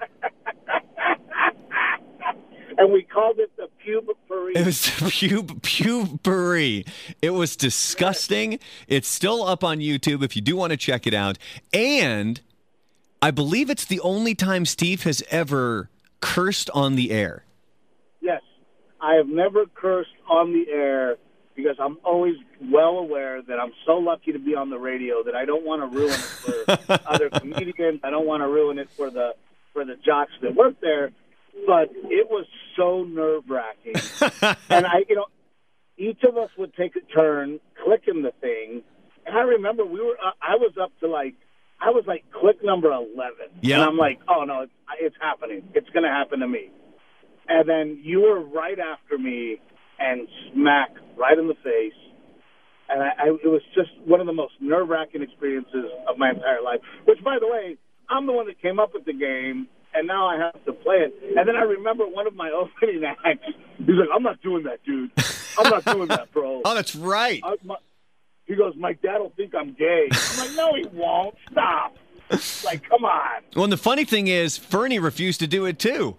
And 2.80 2.94
we 2.94 3.02
called 3.02 3.40
it 3.40 3.52
the 3.58 3.70
pube. 3.84 4.08
It 4.56 4.66
was 4.66 4.78
pube 4.86 5.62
pubery. 5.62 6.88
It 7.24 7.32
was 7.32 7.56
disgusting. 7.56 8.60
It's 8.88 9.08
still 9.08 9.44
up 9.44 9.64
on 9.64 9.80
YouTube 9.80 10.24
if 10.24 10.36
you 10.36 10.44
do 10.44 10.56
want 10.56 10.72
to 10.72 10.78
check 10.78 11.08
it 11.08 11.14
out. 11.14 11.40
And 11.74 12.40
I 13.20 13.32
believe 13.32 13.72
it's 13.72 13.86
the 13.86 14.00
only 14.02 14.36
time 14.36 14.66
Steve 14.66 15.04
has 15.04 15.24
ever 15.32 15.90
cursed 16.22 16.70
on 16.70 16.96
the 16.96 17.10
air. 17.10 17.44
I 19.02 19.16
have 19.16 19.28
never 19.28 19.66
cursed 19.74 20.10
on 20.30 20.54
the 20.54 20.66
air 20.72 21.18
because 21.56 21.76
I'm 21.80 21.98
always 22.04 22.36
well 22.62 22.98
aware 23.00 23.42
that 23.42 23.60
I'm 23.60 23.72
so 23.86 23.94
lucky 23.94 24.32
to 24.32 24.40
be 24.40 24.56
on 24.56 24.70
the 24.70 24.78
radio 24.78 25.24
that 25.24 25.36
I 25.36 25.46
don't 25.46 25.66
want 25.66 25.82
to 25.82 25.98
ruin 25.98 26.12
it 26.14 26.16
for 26.20 27.00
other 27.08 27.30
comedians. 27.30 28.02
I 28.04 28.10
don't 28.10 28.28
want 28.28 28.42
to 28.42 28.48
ruin 28.48 28.78
it 28.80 28.90
for 28.92 29.10
the 29.10 29.32
for 29.74 29.84
the 29.86 29.96
jocks 30.06 30.32
that 30.42 30.56
work 30.56 30.76
there. 30.82 31.12
But 31.66 31.90
it 31.94 32.30
was 32.30 32.46
so 32.76 33.04
nerve 33.04 33.44
wracking, 33.50 33.96
and 34.70 34.86
I, 34.86 35.04
you 35.10 35.16
know, 35.16 35.26
each 35.98 36.22
of 36.24 36.38
us 36.38 36.52
would 36.56 36.76
take 36.76 36.96
a 36.96 37.00
turn 37.00 37.60
clicking 37.84 38.22
the 38.22 38.32
thing. 38.40 38.84
And 39.26 39.36
I 39.36 39.42
remember 39.42 39.84
we 39.84 40.00
were, 40.00 40.16
uh, 40.24 40.32
I 40.40 40.56
was 40.58 40.74
up 40.80 40.92
to 41.00 41.08
like, 41.08 41.34
I 41.82 41.90
was 41.90 42.04
like 42.06 42.26
click 42.32 42.64
number 42.64 42.92
eleven, 42.92 43.48
Yeah. 43.62 43.78
and 43.78 43.84
I'm 43.86 43.98
like, 43.98 44.20
oh 44.30 44.44
no, 44.44 44.62
it's, 44.62 44.72
it's 45.00 45.16
happening. 45.20 45.64
It's 45.74 45.90
going 45.90 46.04
to 46.04 46.10
happen 46.12 46.42
to 46.42 46.48
me 46.48 46.70
and 47.48 47.68
then 47.68 48.00
you 48.04 48.22
were 48.22 48.40
right 48.42 48.78
after 48.80 49.18
me 49.18 49.60
and 50.00 50.28
smack 50.54 50.90
right 51.18 51.38
in 51.38 51.48
the 51.48 51.56
face. 51.64 51.94
And 52.90 53.04
I, 53.04 53.08
I, 53.20 53.28
it 53.44 53.48
was 53.48 53.62
just 53.76 53.90
one 54.06 54.22
of 54.22 54.28
the 54.28 54.34
most 54.34 54.54
nerve 54.62 54.88
wracking 54.88 55.22
experiences 55.22 55.86
of 56.08 56.18
my 56.18 56.30
entire 56.30 56.62
life. 56.62 56.80
Which, 57.06 57.22
by 57.24 57.38
the 57.40 57.48
way, 57.48 57.78
I'm 58.10 58.26
the 58.26 58.32
one 58.34 58.48
that 58.48 58.62
came 58.62 58.80
up 58.80 58.94
with 58.94 59.06
the 59.06 59.14
game, 59.14 59.68
and 59.94 60.08
now 60.08 60.28
I 60.28 60.38
have 60.38 60.64
to 60.66 60.74
play 60.74 60.98
it. 60.98 61.14
And 61.38 61.48
then 61.48 61.56
I 61.56 61.64
remember 61.64 62.06
one 62.06 62.28
of 62.28 62.36
my 62.36 62.50
opening 62.82 63.04
acts. 63.04 63.44
He's 63.78 63.88
like, 63.90 64.10
"I'm 64.14 64.24
not 64.24 64.42
doing 64.42 64.64
that, 64.64 64.84
dude. 64.86 65.12
I'm 65.58 65.70
not 65.70 65.86
doing 65.86 66.08
that, 66.08 66.32
bro." 66.32 66.62
Oh, 66.66 66.76
that's 66.76 66.96
right. 66.96 67.42
I, 67.44 67.56
my, 67.64 67.76
he 68.46 68.56
goes, 68.56 68.74
"My 68.78 68.94
dad 68.94 69.20
will 69.20 69.34
think 69.36 69.54
I'm 69.54 69.74
gay." 69.74 70.08
I'm 70.12 70.38
like, 70.48 70.56
"No, 70.56 70.74
he 70.76 70.86
won't. 70.98 71.36
Stop." 71.52 71.96
like, 72.66 72.88
come 72.88 73.06
on. 73.06 73.42
Well, 73.56 73.64
and 73.66 73.74
the 73.74 73.78
funny 73.78 74.06
thing 74.06 74.28
is, 74.28 74.58
Fernie 74.58 75.00
refused 75.00 75.40
to 75.42 75.48
do 75.48 75.66
it 75.66 75.80
too. 75.80 76.16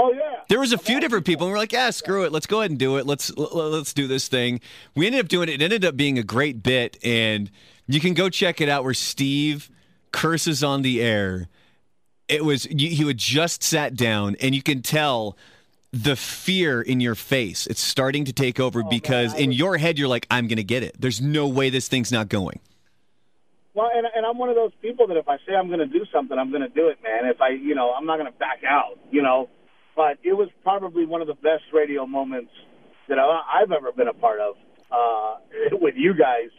Oh 0.00 0.12
yeah. 0.12 0.42
There 0.48 0.60
was 0.60 0.72
a 0.72 0.78
few 0.78 1.00
different 1.00 1.26
people, 1.26 1.46
and 1.46 1.52
we're 1.52 1.58
like, 1.58 1.72
"Yeah, 1.72 1.90
screw 1.90 2.24
it. 2.24 2.30
Let's 2.30 2.46
go 2.46 2.60
ahead 2.60 2.70
and 2.70 2.78
do 2.78 2.96
it. 2.98 3.06
Let's 3.06 3.36
let's 3.36 3.92
do 3.92 4.06
this 4.06 4.28
thing." 4.28 4.60
We 4.94 5.06
ended 5.06 5.20
up 5.20 5.28
doing 5.28 5.48
it. 5.48 5.54
It 5.54 5.62
ended 5.62 5.84
up 5.84 5.96
being 5.96 6.18
a 6.18 6.22
great 6.22 6.62
bit, 6.62 6.96
and 7.02 7.50
you 7.88 7.98
can 7.98 8.14
go 8.14 8.28
check 8.28 8.60
it 8.60 8.68
out. 8.68 8.84
Where 8.84 8.94
Steve 8.94 9.70
curses 10.12 10.62
on 10.62 10.82
the 10.82 11.02
air. 11.02 11.48
It 12.28 12.44
was 12.44 12.66
you, 12.70 12.90
he 12.90 13.04
had 13.06 13.18
just 13.18 13.64
sat 13.64 13.96
down, 13.96 14.36
and 14.40 14.54
you 14.54 14.62
can 14.62 14.82
tell 14.82 15.36
the 15.92 16.14
fear 16.14 16.80
in 16.80 17.00
your 17.00 17.16
face. 17.16 17.66
It's 17.66 17.82
starting 17.82 18.24
to 18.26 18.32
take 18.32 18.60
over 18.60 18.82
oh, 18.84 18.88
because 18.88 19.34
in 19.34 19.50
your 19.50 19.78
head 19.78 19.98
you're 19.98 20.06
like, 20.08 20.28
"I'm 20.30 20.46
going 20.46 20.58
to 20.58 20.64
get 20.64 20.84
it. 20.84 20.94
There's 21.00 21.20
no 21.20 21.48
way 21.48 21.70
this 21.70 21.88
thing's 21.88 22.12
not 22.12 22.28
going." 22.28 22.60
Well, 23.74 23.90
and, 23.92 24.06
and 24.14 24.24
I'm 24.26 24.38
one 24.38 24.48
of 24.48 24.56
those 24.56 24.72
people 24.80 25.08
that 25.08 25.16
if 25.16 25.28
I 25.28 25.38
say 25.46 25.54
I'm 25.54 25.68
going 25.68 25.80
to 25.80 25.86
do 25.86 26.04
something, 26.12 26.38
I'm 26.38 26.50
going 26.50 26.62
to 26.62 26.68
do 26.68 26.88
it, 26.88 26.98
man. 27.02 27.28
If 27.30 27.40
I, 27.40 27.50
you 27.50 27.74
know, 27.74 27.92
I'm 27.92 28.06
not 28.06 28.18
going 28.18 28.30
to 28.30 28.38
back 28.38 28.62
out, 28.64 28.98
you 29.10 29.22
know. 29.22 29.48
But 29.98 30.18
it 30.22 30.32
was 30.34 30.48
probably 30.62 31.04
one 31.06 31.22
of 31.22 31.26
the 31.26 31.34
best 31.34 31.64
radio 31.74 32.06
moments 32.06 32.52
that 33.08 33.18
I, 33.18 33.42
I've 33.60 33.72
ever 33.72 33.90
been 33.90 34.06
a 34.06 34.12
part 34.14 34.38
of 34.38 34.54
uh, 34.92 35.36
with 35.72 35.96
you 35.96 36.14
guys, 36.14 36.50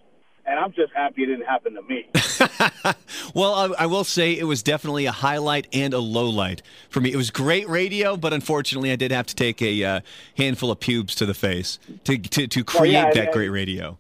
and 0.46 0.60
I'm 0.60 0.74
just 0.74 0.92
happy 0.94 1.24
it 1.24 1.28
didn't 1.28 1.46
happen 1.46 1.74
to 1.76 1.82
me. 1.82 2.06
Well, 3.36 3.54
I, 3.54 3.84
I 3.84 3.86
will 3.86 4.04
say 4.04 4.34
it 4.34 4.44
was 4.46 4.64
definitely 4.64 5.06
a 5.06 5.12
highlight 5.12 5.68
and 5.72 5.94
a 5.94 6.00
low 6.00 6.28
light 6.30 6.64
for 6.90 7.00
me. 7.00 7.12
It 7.12 7.16
was 7.16 7.30
great 7.30 7.70
radio, 7.70 8.18
but 8.18 8.34
unfortunately, 8.34 8.92
I 8.92 8.96
did 8.96 9.12
have 9.12 9.28
to 9.28 9.36
take 9.36 9.62
a 9.62 9.84
uh, 9.84 10.00
handful 10.36 10.72
of 10.72 10.80
pubes 10.80 11.14
to 11.16 11.26
the 11.28 11.36
face 11.36 11.78
to 12.06 12.18
to, 12.18 12.48
to 12.48 12.64
create 12.64 12.94
yeah, 12.94 13.12
that 13.14 13.18
and- 13.26 13.32
great 13.34 13.50
radio. 13.50 14.00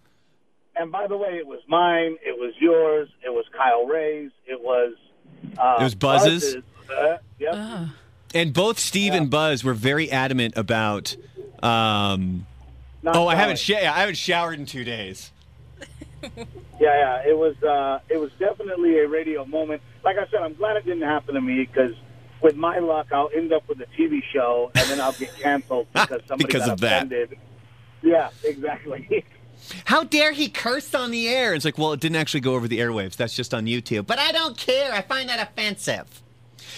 and 0.75 0.91
by 0.91 1.05
the 1.07 1.15
way, 1.15 1.37
it 1.37 1.45
was 1.45 1.59
mine, 1.67 2.17
it 2.25 2.37
was 2.39 2.53
yours, 2.59 3.07
it 3.23 3.29
was 3.29 3.45
Kyle 3.55 3.85
Ray's, 3.85 4.31
it 4.47 4.59
was. 4.59 4.95
Uh, 5.57 5.77
It 5.79 5.83
was 5.83 5.95
Buzz's? 5.95 6.55
Uh, 6.91 7.17
yep. 7.39 7.53
And 8.34 8.53
both 8.53 8.77
Steve 8.80 9.13
and 9.13 9.30
Buzz 9.30 9.63
were 9.63 9.73
very 9.73 10.11
adamant 10.11 10.53
about. 10.55 11.15
Um, 11.63 12.45
Not 13.03 13.15
oh, 13.15 13.27
I 13.27 13.36
haven't 13.36 13.57
sh- 13.59 13.71
I 13.71 13.99
haven't 13.99 14.17
showered 14.17 14.59
in 14.59 14.65
two 14.65 14.84
days. 14.84 15.32
Yeah, 16.82 16.95
yeah. 17.23 17.30
It 17.30 17.38
was 17.38 17.61
uh, 17.61 17.99
it 18.09 18.17
was 18.17 18.32
definitely 18.39 18.99
a 18.99 19.07
radio 19.07 19.43
moment. 19.45 19.82
Like 20.03 20.17
I 20.17 20.25
said, 20.32 20.41
I'm 20.41 20.53
glad 20.53 20.77
it 20.77 20.86
didn't 20.86 21.01
happen 21.03 21.36
to 21.36 21.41
me 21.41 21.65
because 21.65 21.91
with 22.41 22.55
my 22.55 22.80
luck, 22.80 23.07
I'll 23.11 23.30
end 23.36 23.51
up 23.51 23.67
with 23.67 23.82
a 23.82 23.86
TV 23.97 24.21
show 24.34 24.71
and 24.75 24.89
then 24.89 25.01
I'll 25.01 25.11
get 25.11 25.34
canceled 25.38 25.88
because 25.93 26.21
somebody 26.25 26.45
Because 26.47 26.65
got 26.67 26.73
of 26.73 26.80
that. 26.82 27.03
offended. 27.05 27.38
Yeah, 28.01 28.30
exactly. 28.45 29.25
How 29.86 30.05
dare 30.05 30.32
he 30.32 30.47
curse 30.47 30.93
on 30.95 31.11
the 31.11 31.27
air? 31.27 31.53
It's 31.53 31.65
like, 31.65 31.77
well, 31.77 31.91
it 31.91 31.99
didn't 31.99 32.15
actually 32.15 32.39
go 32.41 32.55
over 32.55 32.67
the 32.69 32.80
airwaves. 32.80 33.17
That's 33.17 33.36
just 33.36 33.53
on 33.53 33.65
YouTube. 33.65 34.07
But 34.07 34.19
I 34.19 34.32
don't 34.32 34.57
care. 34.57 34.93
I 34.93 35.01
find 35.01 35.27
that 35.27 35.39
offensive. 35.45 36.21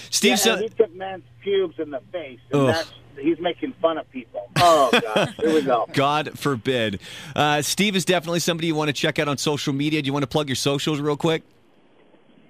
Steve, 0.09 0.31
yeah, 0.31 0.35
so- 0.35 0.57
he 0.57 0.69
took 0.69 0.93
man's 0.95 1.23
pubes 1.43 1.75
in 1.79 1.89
the 1.91 2.01
face, 2.11 2.39
and 2.51 2.61
Ugh. 2.61 2.67
that's 2.67 2.91
he's 3.19 3.39
making 3.39 3.73
fun 3.81 3.97
of 3.97 4.09
people. 4.11 4.49
Oh 4.57 4.89
gosh, 4.91 5.35
here 5.37 5.53
we 5.53 5.61
go. 5.61 5.87
God 5.93 6.37
forbid. 6.37 6.99
Uh, 7.35 7.61
Steve 7.61 7.95
is 7.95 8.05
definitely 8.05 8.39
somebody 8.39 8.67
you 8.67 8.75
want 8.75 8.89
to 8.89 8.93
check 8.93 9.19
out 9.19 9.27
on 9.27 9.37
social 9.37 9.73
media. 9.73 10.01
Do 10.01 10.07
you 10.07 10.13
want 10.13 10.23
to 10.23 10.27
plug 10.27 10.47
your 10.49 10.55
socials 10.55 10.99
real 10.99 11.17
quick? 11.17 11.43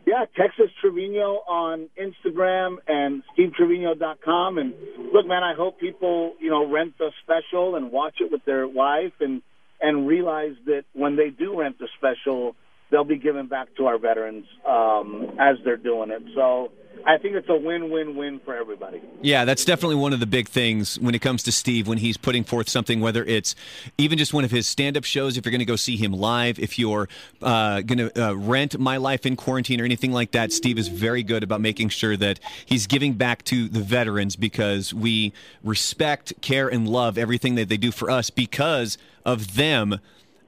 Yeah, 0.06 0.26
Texas 0.36 0.70
Trevino 0.82 1.42
on 1.48 1.88
Instagram 1.98 2.78
and 2.88 3.24
SteveTrevino.com. 3.38 4.58
And 4.58 4.74
look, 5.14 5.28
man, 5.28 5.44
I 5.44 5.54
hope 5.54 5.80
people, 5.80 6.34
you 6.40 6.50
know, 6.50 6.68
rent 6.70 6.98
the 6.98 7.12
special 7.24 7.76
and 7.76 7.92
watch 7.92 8.16
it 8.20 8.32
with 8.32 8.44
their 8.46 8.68
wife 8.68 9.14
and 9.20 9.42
and 9.80 10.08
realize 10.08 10.54
that 10.66 10.84
when 10.94 11.16
they 11.16 11.30
do 11.30 11.60
rent 11.60 11.80
the 11.80 11.88
special, 11.98 12.56
they'll 12.92 13.04
be 13.04 13.18
giving 13.18 13.48
back 13.48 13.74
to 13.78 13.88
our 13.88 13.98
veterans 13.98 14.46
um, 14.68 15.38
as 15.40 15.58
they're 15.64 15.78
doing 15.78 16.12
it. 16.12 16.22
So 16.36 16.72
I 17.06 17.18
think 17.18 17.36
it's 17.36 17.50
a 17.50 17.56
win-win-win 17.56 18.40
for 18.40 18.56
everybody. 18.56 19.02
Yeah, 19.22 19.46
that's 19.46 19.66
definitely 19.66 19.96
one 19.96 20.14
of 20.14 20.20
the 20.20 20.26
big 20.26 20.48
things 20.48 21.00
when 21.00 21.16
it 21.16 21.20
comes 21.20 21.44
to 21.44 21.52
Steve 21.52 21.88
when 21.88 21.98
he's 21.98 22.18
putting 22.18 22.44
forth 22.44 22.70
something, 22.70 23.00
whether 23.02 23.24
it's 23.24 23.56
even 23.98 24.18
just 24.18 24.34
one 24.34 24.44
of 24.44 24.52
his 24.52 24.68
stand 24.68 24.98
up 24.98 25.04
shows, 25.04 25.38
if 25.38 25.46
you're 25.46 25.52
going 25.52 25.60
to 25.60 25.66
go 25.66 25.76
see 25.76 25.98
him 25.98 26.14
live, 26.14 26.60
if 26.60 26.78
you're 26.78 27.10
uh, 27.42 27.82
going 27.82 27.98
to 27.98 28.30
uh, 28.30 28.34
rent 28.34 28.78
My 28.80 28.98
Life 28.98 29.26
in 29.26 29.36
Quarantine 29.36 29.82
or 29.82 29.86
anything 29.86 30.12
like 30.12 30.32
that. 30.32 30.52
Steve 30.52 30.78
is 30.78 30.88
very 30.88 31.24
good 31.24 31.44
about 31.44 31.62
making 31.62 31.90
sure 31.90 32.18
that 32.18 32.40
he's 32.66 32.88
giving 32.88 33.14
back 33.14 33.44
to 33.46 33.68
the 33.68 33.82
veterans 33.82 34.36
because 34.36 34.94
we 34.94 35.34
respect, 35.64 36.34
care, 36.42 36.68
and 36.68 36.88
love 36.88 37.18
everything 37.18 37.56
that 37.56 37.70
they 37.70 37.78
do 37.78 37.92
for 37.92 38.10
us 38.10 38.30
because 38.30 38.98
of 39.26 39.56
them. 39.56 40.00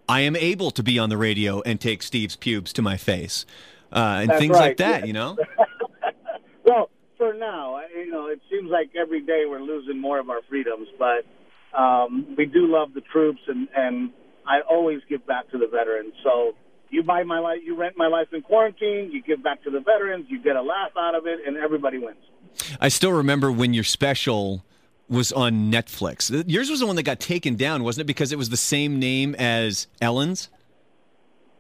I 0.08 0.22
am 0.22 0.36
able 0.36 0.72
to 0.72 0.84
be 0.84 1.00
on 1.00 1.10
the 1.10 1.18
radio 1.18 1.62
and 1.62 1.80
take 1.80 2.04
Steve's 2.04 2.36
pubes 2.36 2.74
to 2.74 2.82
my 2.82 2.98
face. 2.98 3.46
Uh, 3.92 4.20
and 4.22 4.30
That's 4.30 4.40
things 4.40 4.56
like 4.56 4.78
that, 4.78 5.02
yeah. 5.02 5.06
you 5.06 5.14
know? 5.14 5.38
Well, 6.66 6.90
for 7.18 7.34
now, 7.34 7.80
you 7.96 8.12
know, 8.12 8.28
it 8.28 8.42
seems 8.50 8.70
like 8.70 8.92
every 8.96 9.22
day 9.22 9.44
we're 9.48 9.62
losing 9.62 10.00
more 10.00 10.20
of 10.20 10.30
our 10.30 10.42
freedoms, 10.50 10.88
but 10.98 11.78
um, 11.78 12.36
we 12.38 12.46
do 12.46 12.68
love 12.68 12.94
the 12.94 13.02
troops, 13.02 13.42
and 13.48 13.68
and 13.76 14.12
I 14.48 14.62
always 14.70 15.02
give 15.10 15.26
back 15.26 15.50
to 15.52 15.58
the 15.58 15.68
veterans. 15.68 16.14
So 16.24 16.54
you 16.90 17.04
buy 17.04 17.24
my 17.24 17.40
life, 17.40 17.60
you 17.64 17.76
rent 17.76 17.96
my 17.98 18.08
life 18.08 18.28
in 18.34 18.42
quarantine, 18.42 19.10
you 19.12 19.22
give 19.24 19.44
back 19.44 19.64
to 19.64 19.72
the 19.72 19.80
veterans, 19.80 20.26
you 20.30 20.42
get 20.42 20.56
a 20.56 20.62
laugh 20.62 20.92
out 20.98 21.16
of 21.16 21.26
it, 21.26 21.40
and 21.46 21.58
everybody 21.58 21.98
wins. 21.98 22.18
I 22.80 22.90
still 22.90 23.12
remember 23.12 23.52
when 23.52 23.74
your 23.74 23.84
special 23.84 24.64
was 25.10 25.32
on 25.32 25.72
Netflix. 25.72 26.32
Yours 26.48 26.70
was 26.70 26.80
the 26.80 26.88
one 26.88 26.96
that 26.96 27.04
got 27.04 27.20
taken 27.20 27.56
down, 27.56 27.84
wasn't 27.84 28.02
it? 28.02 28.08
Because 28.08 28.32
it 28.32 28.38
was 28.38 28.50
the 28.50 28.58
same 28.58 29.00
name 29.00 29.36
as 29.36 29.88
Ellen's. 30.02 30.50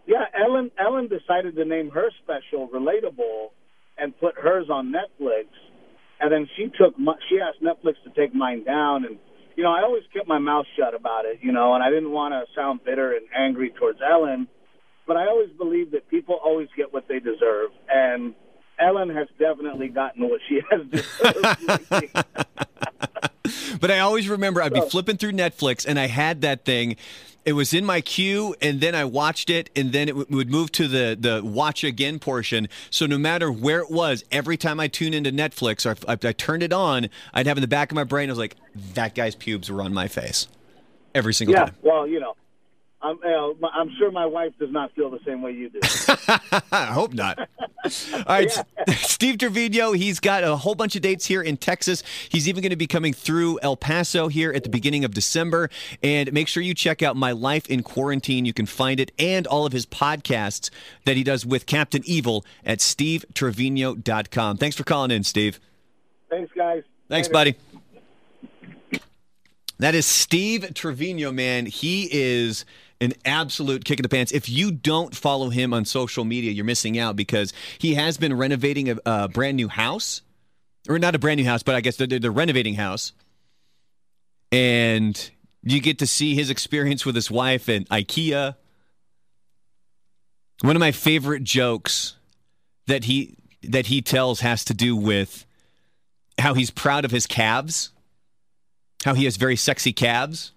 Yeah, 0.05 0.25
Ellen. 0.33 0.71
Ellen 0.77 1.07
decided 1.07 1.55
to 1.55 1.65
name 1.65 1.89
her 1.91 2.09
special 2.23 2.67
"Relatable" 2.67 3.51
and 3.97 4.17
put 4.19 4.35
hers 4.35 4.67
on 4.69 4.93
Netflix, 4.93 5.45
and 6.19 6.31
then 6.31 6.47
she 6.55 6.69
took. 6.77 6.97
My, 6.97 7.13
she 7.29 7.39
asked 7.39 7.61
Netflix 7.61 7.95
to 8.03 8.09
take 8.15 8.33
mine 8.33 8.63
down, 8.63 9.05
and 9.05 9.17
you 9.55 9.63
know, 9.63 9.71
I 9.71 9.83
always 9.83 10.03
kept 10.13 10.27
my 10.27 10.39
mouth 10.39 10.65
shut 10.77 10.93
about 10.93 11.25
it, 11.25 11.39
you 11.41 11.51
know, 11.51 11.73
and 11.73 11.83
I 11.83 11.89
didn't 11.89 12.11
want 12.11 12.33
to 12.33 12.45
sound 12.55 12.83
bitter 12.83 13.13
and 13.13 13.25
angry 13.35 13.71
towards 13.77 13.99
Ellen, 14.01 14.47
but 15.05 15.17
I 15.17 15.27
always 15.27 15.49
believe 15.57 15.91
that 15.91 16.09
people 16.09 16.39
always 16.43 16.69
get 16.75 16.93
what 16.93 17.07
they 17.07 17.19
deserve, 17.19 17.71
and 17.89 18.33
Ellen 18.79 19.09
has 19.09 19.27
definitely 19.39 19.89
gotten 19.89 20.27
what 20.27 20.41
she 20.47 20.59
has 20.69 20.81
deserved. 20.89 22.15
but 23.79 23.91
I 23.91 23.99
always 23.99 24.29
remember 24.29 24.61
I'd 24.61 24.73
be 24.73 24.81
oh. 24.81 24.89
flipping 24.89 25.17
through 25.17 25.33
Netflix 25.33 25.85
and 25.85 25.99
I 25.99 26.07
had 26.07 26.41
that 26.41 26.65
thing. 26.65 26.95
It 27.45 27.53
was 27.53 27.73
in 27.73 27.83
my 27.83 27.99
queue, 27.99 28.55
and 28.61 28.79
then 28.79 28.95
I 28.95 29.03
watched 29.03 29.49
it, 29.49 29.69
and 29.75 29.91
then 29.91 30.07
it 30.07 30.13
w- 30.13 30.27
would 30.29 30.49
move 30.49 30.71
to 30.73 30.87
the 30.87 31.17
the 31.19 31.43
watch 31.43 31.83
again 31.83 32.17
portion. 32.17 32.69
So 32.89 33.05
no 33.05 33.17
matter 33.17 33.51
where 33.51 33.79
it 33.79 33.91
was, 33.91 34.23
every 34.31 34.55
time 34.55 34.79
I 34.79 34.87
tune 34.87 35.13
into 35.13 35.29
Netflix 35.29 35.85
or 35.85 35.97
I, 36.07 36.13
I 36.13 36.31
turned 36.31 36.63
it 36.63 36.71
on, 36.71 37.09
I'd 37.33 37.45
have 37.47 37.57
in 37.57 37.61
the 37.61 37.67
back 37.67 37.91
of 37.91 37.95
my 37.95 38.05
brain, 38.05 38.29
I 38.29 38.31
was 38.31 38.39
like, 38.39 38.55
that 38.93 39.13
guy's 39.13 39.35
pubes 39.35 39.69
were 39.69 39.81
on 39.81 39.93
my 39.93 40.07
face 40.07 40.47
every 41.13 41.33
single 41.33 41.53
time. 41.53 41.63
yeah, 41.63 41.65
time. 41.65 41.75
well, 41.81 42.07
you 42.07 42.21
know, 42.21 42.35
I'm, 43.03 43.17
uh, 43.21 43.53
my- 43.59 43.69
I'm 43.73 43.93
sure 43.97 44.09
my 44.11 44.25
wife 44.25 44.53
does 44.59 44.71
not 44.71 44.93
feel 44.95 45.09
the 45.09 45.19
same 45.25 45.41
way 45.41 45.51
you 45.51 45.69
do. 45.69 45.79
I 46.71 46.85
hope 46.85 47.13
not. 47.13 47.37
All 47.37 48.23
right, 48.29 48.49
Steve 48.91 49.39
Trevino, 49.39 49.91
he's 49.91 50.21
got 50.21 50.45
a 50.45 50.55
whole 50.55 50.73
bunch 50.73 50.95
of 50.95 51.01
dates 51.01 51.25
here 51.25 51.41
in 51.41 51.57
Texas. 51.57 52.01
He's 52.29 52.47
even 52.47 52.61
going 52.61 52.69
to 52.69 52.77
be 52.77 52.87
coming 52.87 53.11
through 53.11 53.59
El 53.61 53.75
Paso 53.75 54.29
here 54.29 54.53
at 54.53 54.63
the 54.63 54.69
beginning 54.69 55.03
of 55.03 55.11
December. 55.13 55.69
And 56.01 56.31
make 56.31 56.47
sure 56.47 56.63
you 56.63 56.73
check 56.73 57.01
out 57.03 57.17
My 57.17 57.33
Life 57.33 57.67
in 57.69 57.83
Quarantine. 57.83 58.45
You 58.45 58.53
can 58.53 58.65
find 58.65 59.01
it 59.01 59.11
and 59.19 59.45
all 59.47 59.65
of 59.65 59.73
his 59.73 59.85
podcasts 59.85 60.69
that 61.03 61.17
he 61.17 61.23
does 61.25 61.45
with 61.45 61.65
Captain 61.65 62.03
Evil 62.05 62.45
at 62.65 62.79
stevetrevino.com. 62.79 64.57
Thanks 64.57 64.77
for 64.77 64.83
calling 64.85 65.11
in, 65.11 65.23
Steve. 65.25 65.59
Thanks, 66.29 66.53
guys. 66.55 66.83
Thanks, 67.09 67.27
Later. 67.27 67.33
buddy. 67.33 69.01
That 69.79 69.95
is 69.95 70.05
Steve 70.05 70.73
Trevino, 70.73 71.31
man. 71.31 71.65
He 71.65 72.07
is 72.11 72.63
an 73.03 73.13
absolute 73.25 73.85
kick 73.85 73.99
in 73.99 74.03
the 74.03 74.09
pants. 74.09 74.31
If 74.31 74.49
you 74.49 74.71
don't 74.71 75.15
follow 75.15 75.49
him 75.49 75.73
on 75.73 75.85
social 75.85 76.23
media, 76.23 76.51
you're 76.51 76.65
missing 76.65 76.97
out 76.97 77.15
because 77.15 77.53
he 77.77 77.95
has 77.95 78.17
been 78.17 78.33
renovating 78.35 78.89
a, 78.89 78.97
a 79.05 79.27
brand 79.27 79.57
new 79.57 79.67
house, 79.67 80.21
or 80.89 80.99
not 80.99 81.15
a 81.15 81.19
brand 81.19 81.39
new 81.39 81.45
house, 81.45 81.63
but 81.63 81.75
I 81.75 81.81
guess 81.81 81.97
they're, 81.97 82.07
they're 82.07 82.31
renovating 82.31 82.75
house, 82.75 83.13
and 84.51 85.31
you 85.63 85.79
get 85.81 85.99
to 85.99 86.07
see 86.07 86.35
his 86.35 86.49
experience 86.49 87.05
with 87.05 87.15
his 87.15 87.31
wife 87.31 87.69
and 87.69 87.87
IKEA. 87.89 88.55
One 90.61 90.75
of 90.75 90.79
my 90.79 90.91
favorite 90.91 91.43
jokes 91.43 92.15
that 92.87 93.05
he 93.05 93.37
that 93.63 93.87
he 93.87 94.01
tells 94.01 94.41
has 94.41 94.65
to 94.65 94.73
do 94.73 94.95
with 94.95 95.45
how 96.37 96.53
he's 96.53 96.69
proud 96.69 97.05
of 97.05 97.11
his 97.11 97.25
calves, 97.25 97.91
how 99.05 99.13
he 99.13 99.25
has 99.25 99.37
very 99.37 99.55
sexy 99.55 99.93
calves, 99.93 100.51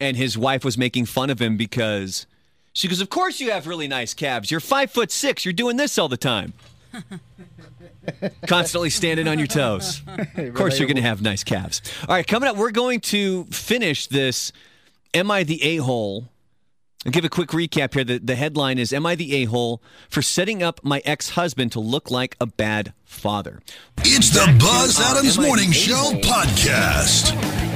and 0.00 0.16
his 0.16 0.36
wife 0.36 0.64
was 0.64 0.76
making 0.76 1.06
fun 1.06 1.30
of 1.30 1.40
him 1.40 1.56
because 1.56 2.26
she 2.72 2.88
goes, 2.88 3.00
"Of 3.00 3.10
course 3.10 3.40
you 3.40 3.50
have 3.50 3.66
really 3.66 3.88
nice 3.88 4.14
calves. 4.14 4.50
You're 4.50 4.60
five 4.60 4.90
foot 4.90 5.10
six. 5.10 5.44
You're 5.44 5.52
doing 5.52 5.76
this 5.76 5.98
all 5.98 6.08
the 6.08 6.16
time, 6.16 6.52
constantly 8.46 8.90
standing 8.90 9.28
on 9.28 9.38
your 9.38 9.46
toes. 9.48 10.02
Of 10.36 10.54
course 10.54 10.78
you're 10.78 10.88
going 10.88 10.96
to 10.96 11.02
have 11.02 11.22
nice 11.22 11.44
calves." 11.44 11.80
All 12.08 12.14
right, 12.14 12.26
coming 12.26 12.48
up, 12.48 12.56
we're 12.56 12.70
going 12.70 13.00
to 13.00 13.44
finish 13.44 14.06
this. 14.06 14.52
Am 15.12 15.30
I 15.30 15.44
the 15.44 15.62
a 15.62 15.76
hole? 15.76 16.28
I'll 17.06 17.12
give 17.12 17.24
a 17.24 17.28
quick 17.28 17.50
recap 17.50 17.94
here. 17.94 18.02
The, 18.04 18.18
the 18.18 18.34
headline 18.34 18.78
is 18.78 18.92
Am 18.92 19.04
I 19.04 19.14
the 19.14 19.34
a 19.36 19.44
hole 19.44 19.82
for 20.08 20.22
setting 20.22 20.62
up 20.62 20.80
my 20.82 21.02
ex 21.04 21.30
husband 21.30 21.70
to 21.72 21.80
look 21.80 22.10
like 22.10 22.36
a 22.40 22.46
bad 22.46 22.94
father? 23.04 23.60
It's 23.98 24.30
the 24.30 24.56
Buzz 24.58 24.98
Adams 25.00 25.38
Morning 25.38 25.70
Show 25.70 26.12
podcast. 26.22 27.73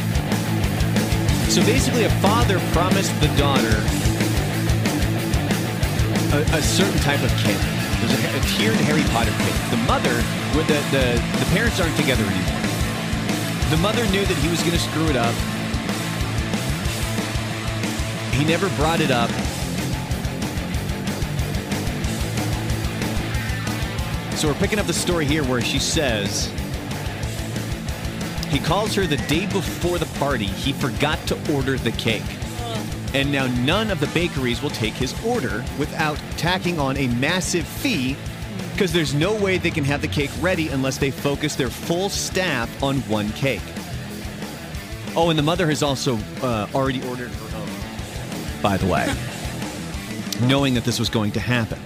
So 1.59 1.67
basically, 1.67 2.05
a 2.05 2.11
father 2.21 2.61
promised 2.71 3.21
the 3.21 3.27
daughter 3.37 3.75
a, 6.33 6.57
a 6.57 6.63
certain 6.63 7.01
type 7.01 7.21
of 7.21 7.31
kid. 7.39 7.59
There's 7.99 8.15
a, 8.15 8.39
a 8.39 8.41
tiered 8.55 8.77
Harry 8.87 9.03
Potter 9.11 9.33
kid. 9.33 9.71
The 9.73 9.85
mother, 9.89 10.15
the, 10.55 10.79
the, 10.93 11.21
the 11.37 11.45
parents 11.51 11.81
aren't 11.81 11.97
together 11.97 12.23
anymore. 12.23 12.61
The 13.71 13.77
mother 13.79 14.07
knew 14.13 14.25
that 14.25 14.37
he 14.37 14.49
was 14.49 14.61
going 14.61 14.71
to 14.71 14.79
screw 14.79 15.07
it 15.09 15.17
up. 15.17 15.35
He 18.35 18.45
never 18.45 18.69
brought 18.77 19.01
it 19.01 19.11
up. 19.11 19.31
So 24.37 24.47
we're 24.47 24.61
picking 24.61 24.79
up 24.79 24.87
the 24.87 24.93
story 24.93 25.25
here 25.25 25.43
where 25.43 25.61
she 25.61 25.81
says 25.81 26.53
he 28.49 28.59
calls 28.59 28.95
her 28.95 29.07
the 29.07 29.17
day 29.29 29.47
before 29.47 29.99
the 29.99 30.07
party. 30.19 30.47
He 30.47 30.73
forgot 30.73 31.19
to 31.27 31.55
order 31.55 31.77
the 31.77 31.93
cake. 31.93 32.23
And 33.15 33.31
now 33.33 33.47
none 33.65 33.91
of 33.91 34.01
the 34.01 34.07
bakeries 34.09 34.63
will 34.63 34.71
take 34.71 34.95
his 34.95 35.15
order 35.25 35.65
without 35.79 36.19
tacking 36.37 36.79
on 36.79 36.97
a 36.97 37.09
massive 37.09 37.67
fee 37.67 38.17
because 38.73 38.93
there's 38.93 39.15
no 39.15 39.35
way 39.35 39.59
they 39.59 39.71
can 39.71 39.85
have 39.85 40.01
the 40.01 40.09
cake 40.09 40.31
ready 40.41 40.69
unless 40.69 40.99
they 40.99 41.11
focus 41.11 41.57
their 41.57 41.69
full 41.69 42.09
staff 42.09 42.83
on 42.83 42.99
one 43.03 43.31
cake. 43.33 43.63
Oh, 45.17 45.31
and 45.31 45.39
the 45.39 45.43
mother 45.43 45.67
has 45.69 45.83
also 45.83 46.17
uh, 46.43 46.69
already 46.75 47.03
ordered 47.09 47.31
her 47.31 47.59
own, 47.59 47.69
by 48.63 48.77
the 48.77 48.87
way, 48.87 49.13
knowing 50.49 50.75
that 50.75 50.85
this 50.85 50.99
was 50.99 51.09
going 51.09 51.33
to 51.33 51.41
happen. 51.41 51.81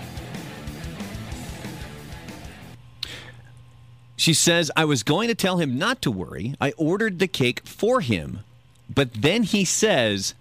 She 4.23 4.35
says, 4.35 4.71
I 4.77 4.85
was 4.85 5.03
going 5.03 5.27
to 5.27 5.35
tell 5.35 5.57
him 5.57 5.77
not 5.77 6.01
to 6.03 6.11
worry. 6.13 6.55
I 6.61 6.75
ordered 6.77 7.19
the 7.19 7.27
cake 7.27 7.61
for 7.67 8.01
him. 8.01 8.45
But 8.89 9.15
then 9.15 9.43
he 9.43 9.65
says, 9.65 10.35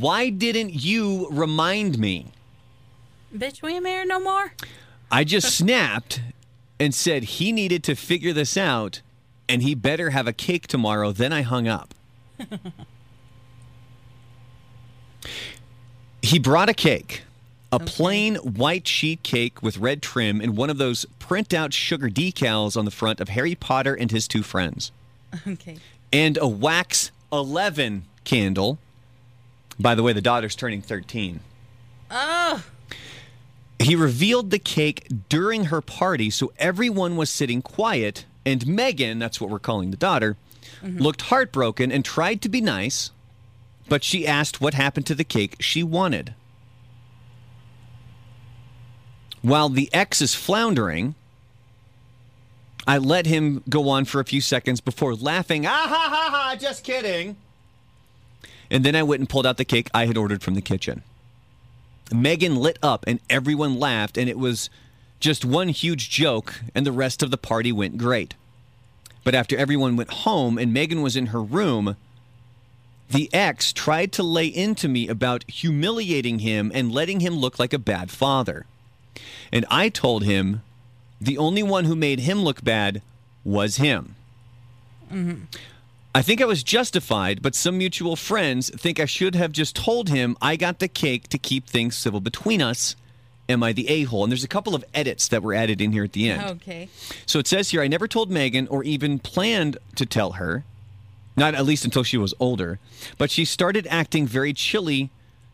Why 0.00 0.30
didn't 0.30 0.74
you 0.84 1.28
remind 1.30 1.96
me? 2.00 2.32
Bitch, 3.32 3.62
we 3.62 3.74
ain't 3.74 3.84
married 3.84 4.08
no 4.08 4.18
more. 4.18 4.52
I 5.12 5.22
just 5.22 5.56
snapped 5.56 6.20
and 6.80 6.92
said 6.92 7.22
he 7.22 7.52
needed 7.52 7.84
to 7.84 7.94
figure 7.94 8.32
this 8.32 8.56
out 8.56 9.00
and 9.48 9.62
he 9.62 9.76
better 9.76 10.10
have 10.10 10.26
a 10.26 10.32
cake 10.32 10.66
tomorrow. 10.66 11.12
Then 11.12 11.32
I 11.32 11.42
hung 11.42 11.68
up. 11.68 11.94
he 16.20 16.40
brought 16.40 16.68
a 16.68 16.74
cake, 16.74 17.22
a 17.70 17.78
plain 17.78 18.36
white 18.36 18.88
sheet 18.88 19.22
cake 19.22 19.62
with 19.62 19.76
red 19.78 20.00
trim 20.02 20.40
and 20.40 20.56
one 20.56 20.70
of 20.70 20.78
those 20.78 21.04
printout 21.20 21.72
sugar 21.72 22.08
decals 22.08 22.76
on 22.76 22.84
the 22.84 22.90
front 22.90 23.20
of 23.20 23.28
Harry 23.30 23.54
Potter 23.54 23.94
and 23.94 24.10
his 24.10 24.26
two 24.26 24.42
friends, 24.42 24.90
Okay. 25.46 25.76
and 26.12 26.38
a 26.40 26.48
wax 26.48 27.10
11 27.32 28.04
candle. 28.24 28.78
By 29.78 29.94
the 29.94 30.02
way, 30.02 30.12
the 30.12 30.22
daughter's 30.22 30.56
turning 30.56 30.80
13. 30.82 31.40
Oh, 32.10 32.64
He 33.78 33.94
revealed 33.94 34.50
the 34.50 34.58
cake 34.58 35.06
during 35.28 35.66
her 35.66 35.80
party, 35.80 36.30
so 36.30 36.52
everyone 36.58 37.16
was 37.16 37.28
sitting 37.30 37.60
quiet, 37.62 38.24
and 38.46 38.66
Megan, 38.66 39.18
that's 39.18 39.40
what 39.40 39.50
we're 39.50 39.58
calling 39.58 39.90
the 39.90 39.96
daughter, 39.96 40.36
mm-hmm. 40.82 40.98
looked 40.98 41.22
heartbroken 41.22 41.92
and 41.92 42.04
tried 42.04 42.40
to 42.42 42.48
be 42.48 42.60
nice, 42.62 43.10
but 43.88 44.02
she 44.02 44.26
asked 44.26 44.60
what 44.60 44.74
happened 44.74 45.06
to 45.06 45.14
the 45.14 45.22
cake 45.24 45.56
she 45.60 45.82
wanted. 45.82 46.34
While 49.42 49.68
the 49.68 49.88
ex 49.92 50.20
is 50.20 50.34
floundering, 50.34 51.14
I 52.86 52.98
let 52.98 53.26
him 53.26 53.62
go 53.68 53.88
on 53.88 54.04
for 54.04 54.20
a 54.20 54.24
few 54.24 54.40
seconds 54.40 54.80
before 54.80 55.14
laughing, 55.14 55.66
ah 55.66 55.86
ha 55.88 56.08
ha 56.10 56.30
ha, 56.30 56.56
just 56.58 56.84
kidding. 56.84 57.36
And 58.70 58.84
then 58.84 58.96
I 58.96 59.02
went 59.02 59.20
and 59.20 59.28
pulled 59.28 59.46
out 59.46 59.56
the 59.56 59.64
cake 59.64 59.90
I 59.94 60.06
had 60.06 60.16
ordered 60.16 60.42
from 60.42 60.54
the 60.54 60.60
kitchen. 60.60 61.02
Megan 62.12 62.56
lit 62.56 62.78
up 62.82 63.04
and 63.06 63.20
everyone 63.28 63.78
laughed, 63.78 64.16
and 64.16 64.28
it 64.28 64.38
was 64.38 64.70
just 65.20 65.44
one 65.44 65.68
huge 65.68 66.10
joke, 66.10 66.60
and 66.74 66.86
the 66.86 66.92
rest 66.92 67.22
of 67.22 67.30
the 67.30 67.38
party 67.38 67.72
went 67.72 67.98
great. 67.98 68.34
But 69.24 69.34
after 69.34 69.56
everyone 69.56 69.96
went 69.96 70.10
home 70.10 70.58
and 70.58 70.72
Megan 70.72 71.02
was 71.02 71.16
in 71.16 71.26
her 71.26 71.42
room, 71.42 71.96
the 73.10 73.28
ex 73.32 73.72
tried 73.72 74.12
to 74.12 74.22
lay 74.22 74.46
into 74.46 74.88
me 74.88 75.08
about 75.08 75.44
humiliating 75.50 76.38
him 76.40 76.70
and 76.74 76.92
letting 76.92 77.20
him 77.20 77.34
look 77.34 77.58
like 77.58 77.72
a 77.72 77.78
bad 77.78 78.10
father. 78.10 78.64
And 79.52 79.64
I 79.70 79.88
told 79.88 80.24
him 80.24 80.62
the 81.20 81.38
only 81.38 81.62
one 81.62 81.84
who 81.84 81.96
made 81.96 82.20
him 82.20 82.42
look 82.42 82.62
bad 82.62 83.02
was 83.44 83.76
him. 83.76 84.14
I 86.14 86.22
think 86.22 86.42
I 86.42 86.44
was 86.44 86.62
justified, 86.62 87.40
but 87.42 87.54
some 87.54 87.78
mutual 87.78 88.16
friends 88.16 88.70
think 88.70 89.00
I 89.00 89.06
should 89.06 89.34
have 89.34 89.52
just 89.52 89.74
told 89.76 90.08
him 90.08 90.36
I 90.42 90.56
got 90.56 90.80
the 90.80 90.88
cake 90.88 91.28
to 91.28 91.38
keep 91.38 91.66
things 91.66 91.96
civil 91.96 92.20
between 92.20 92.60
us. 92.60 92.94
Am 93.48 93.62
I 93.62 93.72
the 93.72 93.88
a 93.88 94.02
hole? 94.02 94.24
And 94.24 94.30
there's 94.30 94.44
a 94.44 94.48
couple 94.48 94.74
of 94.74 94.84
edits 94.92 95.28
that 95.28 95.42
were 95.42 95.54
added 95.54 95.80
in 95.80 95.92
here 95.92 96.04
at 96.04 96.12
the 96.12 96.28
end. 96.30 96.42
okay. 96.42 96.88
So 97.24 97.38
it 97.38 97.46
says 97.46 97.70
here 97.70 97.80
I 97.80 97.88
never 97.88 98.06
told 98.06 98.30
Megan 98.30 98.68
or 98.68 98.84
even 98.84 99.18
planned 99.18 99.78
to 99.96 100.04
tell 100.04 100.32
her. 100.32 100.64
Not 101.36 101.54
at 101.54 101.64
least 101.64 101.84
until 101.84 102.02
she 102.02 102.18
was 102.18 102.34
older. 102.40 102.78
But 103.16 103.30
she 103.30 103.44
started 103.44 103.86
acting 103.88 104.26
very 104.26 104.52
chilly 104.52 105.10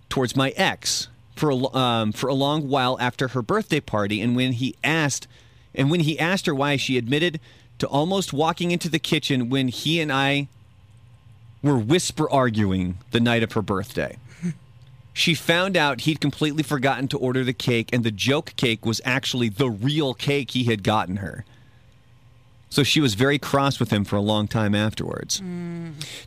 towards 0.09 0.35
my 0.35 0.51
ex 0.57 1.09
for 1.35 1.51
a, 1.51 1.75
um, 1.75 2.13
for 2.13 2.29
a 2.29 2.35
long 2.35 2.69
while 2.69 2.97
after 3.01 3.29
her 3.29 3.43
birthday 3.43 3.81
party. 3.81 4.21
And 4.21 4.37
when 4.37 4.53
he 4.53 4.77
asked, 4.83 5.27
and 5.75 5.91
when 5.91 6.01
he 6.01 6.19
asked 6.19 6.47
her 6.47 6.55
why, 6.55 6.77
she 6.77 6.97
admitted 6.97 7.41
to 7.79 7.89
almost 7.89 8.33
walking 8.33 8.71
into 8.71 8.89
the 8.89 8.99
kitchen 8.99 9.51
when 9.51 9.69
he 9.69 10.01
and 10.01 10.13
I 10.13 10.49
were 11.63 11.79
whisper 11.79 12.31
arguing 12.31 12.99
the 13.11 13.21
night 13.21 13.43
of 13.43 13.53
her 13.53 13.63
birthday. 13.63 14.19
She 15.17 15.35
found 15.35 15.77
out 15.77 16.03
he'd 16.03 16.21
completely 16.21 16.65
forgotten 16.65 17.07
to 17.09 17.19
order 17.19 17.45
the 17.45 17.53
cake, 17.53 17.89
and 17.93 18.03
the 18.03 18.11
joke 18.11 18.53
cake 18.57 18.85
was 18.85 19.01
actually 19.05 19.49
the 19.49 19.71
real 19.71 20.13
cake 20.13 20.51
he 20.51 20.65
had 20.65 20.83
gotten 20.83 21.17
her. 21.17 21.45
So 22.75 22.83
she 22.83 23.01
was 23.01 23.15
very 23.15 23.39
cross 23.39 23.79
with 23.79 23.93
him 23.93 24.05
for 24.05 24.17
a 24.17 24.21
long 24.21 24.49
time 24.49 24.75
afterwards. 24.75 25.41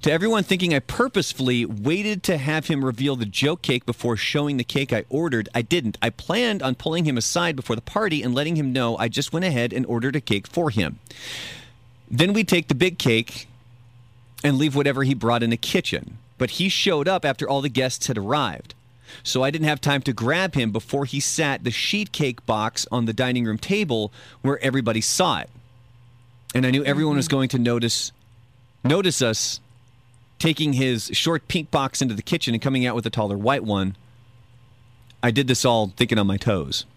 To 0.04 0.10
everyone 0.10 0.46
thinking 0.46 0.74
I 0.74 0.80
purposefully 0.80 1.66
waited 1.66 2.24
to 2.24 2.38
have 2.38 2.68
him 2.68 2.86
reveal 2.86 3.18
the 3.18 3.26
joke 3.26 3.62
cake 3.62 3.86
before 3.86 4.16
showing 4.16 4.56
the 4.56 4.64
cake 4.64 4.94
I 4.94 5.04
ordered, 5.10 5.50
I 5.54 5.62
didn't. 5.62 5.98
I 6.02 6.10
planned 6.10 6.64
on 6.64 6.76
pulling 6.76 7.04
him 7.04 7.18
aside 7.18 7.58
before 7.58 7.76
the 7.76 7.82
party 7.82 8.24
and 8.24 8.34
letting 8.34 8.56
him 8.56 8.72
know 8.72 8.96
I 8.96 9.10
just 9.10 9.34
went 9.34 9.44
ahead 9.44 9.74
and 9.74 9.86
ordered 9.88 10.16
a 10.16 10.22
cake 10.22 10.48
for 10.48 10.70
him. 10.70 11.00
Then 12.10 12.32
we'd 12.32 12.48
take 12.48 12.70
the 12.70 12.76
big 12.76 12.98
cake 12.98 13.50
and 14.42 14.58
leave 14.58 14.74
whatever 14.74 15.04
he 15.04 15.14
brought 15.14 15.44
in 15.44 15.50
the 15.50 15.58
kitchen. 15.58 16.18
But 16.38 16.52
he 16.52 16.70
showed 16.70 17.10
up 17.10 17.26
after 17.26 17.50
all 17.50 17.60
the 17.60 17.68
guests 17.68 18.08
had 18.08 18.18
arrived. 18.18 18.74
So 19.22 19.44
I 19.44 19.52
didn't 19.52 19.68
have 19.68 19.82
time 19.82 20.02
to 20.04 20.14
grab 20.14 20.56
him 20.56 20.72
before 20.72 21.04
he 21.04 21.20
sat 21.20 21.66
the 21.66 21.72
sheet 21.72 22.14
cake 22.14 22.46
box 22.46 22.88
on 22.90 23.04
the 23.04 23.12
dining 23.12 23.44
room 23.44 23.58
table 23.58 24.14
where 24.44 24.64
everybody 24.64 25.02
saw 25.02 25.40
it. 25.40 25.50
And 26.58 26.66
I 26.66 26.72
knew 26.72 26.84
everyone 26.86 27.18
was 27.18 27.28
going 27.28 27.50
to 27.50 27.60
notice 27.60 28.12
notice 28.84 29.22
us 29.22 29.60
taking 30.40 30.74
his 30.74 31.12
short 31.14 31.48
pink 31.48 31.70
box 31.70 32.02
into 32.02 32.16
the 32.16 32.24
kitchen 32.24 32.56
and 32.56 32.64
coming 32.64 32.84
out 32.84 32.96
with 32.96 33.06
a 33.06 33.12
taller 33.12 33.38
white 33.38 33.64
one. 33.64 33.96
I 35.22 35.30
did 35.30 35.48
this 35.48 35.64
all 35.64 35.94
thinking 35.96 36.18
on 36.18 36.26
my 36.26 36.38
toes. 36.38 36.88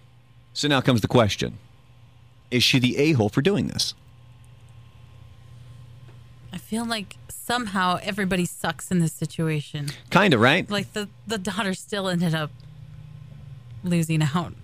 So 0.54 0.66
now 0.66 0.80
comes 0.80 1.02
the 1.02 1.08
question. 1.08 1.58
Is 2.50 2.64
she 2.64 2.78
the 2.78 2.96
a-hole 2.96 3.28
for 3.28 3.42
doing 3.42 3.66
this? 3.66 3.92
I 6.54 6.56
feel 6.56 6.86
like 6.86 7.18
somehow 7.28 7.98
everybody 8.02 8.46
sucks 8.46 8.90
in 8.90 9.00
this 9.00 9.12
situation. 9.12 9.88
Kind 10.08 10.32
of, 10.32 10.40
right? 10.40 10.70
Like 10.70 10.94
the 10.94 11.11
the 11.26 11.36
daughter 11.36 11.74
still 11.74 12.08
ended 12.08 12.34
up 12.34 12.50
losing 13.84 14.22
out. 14.22 14.54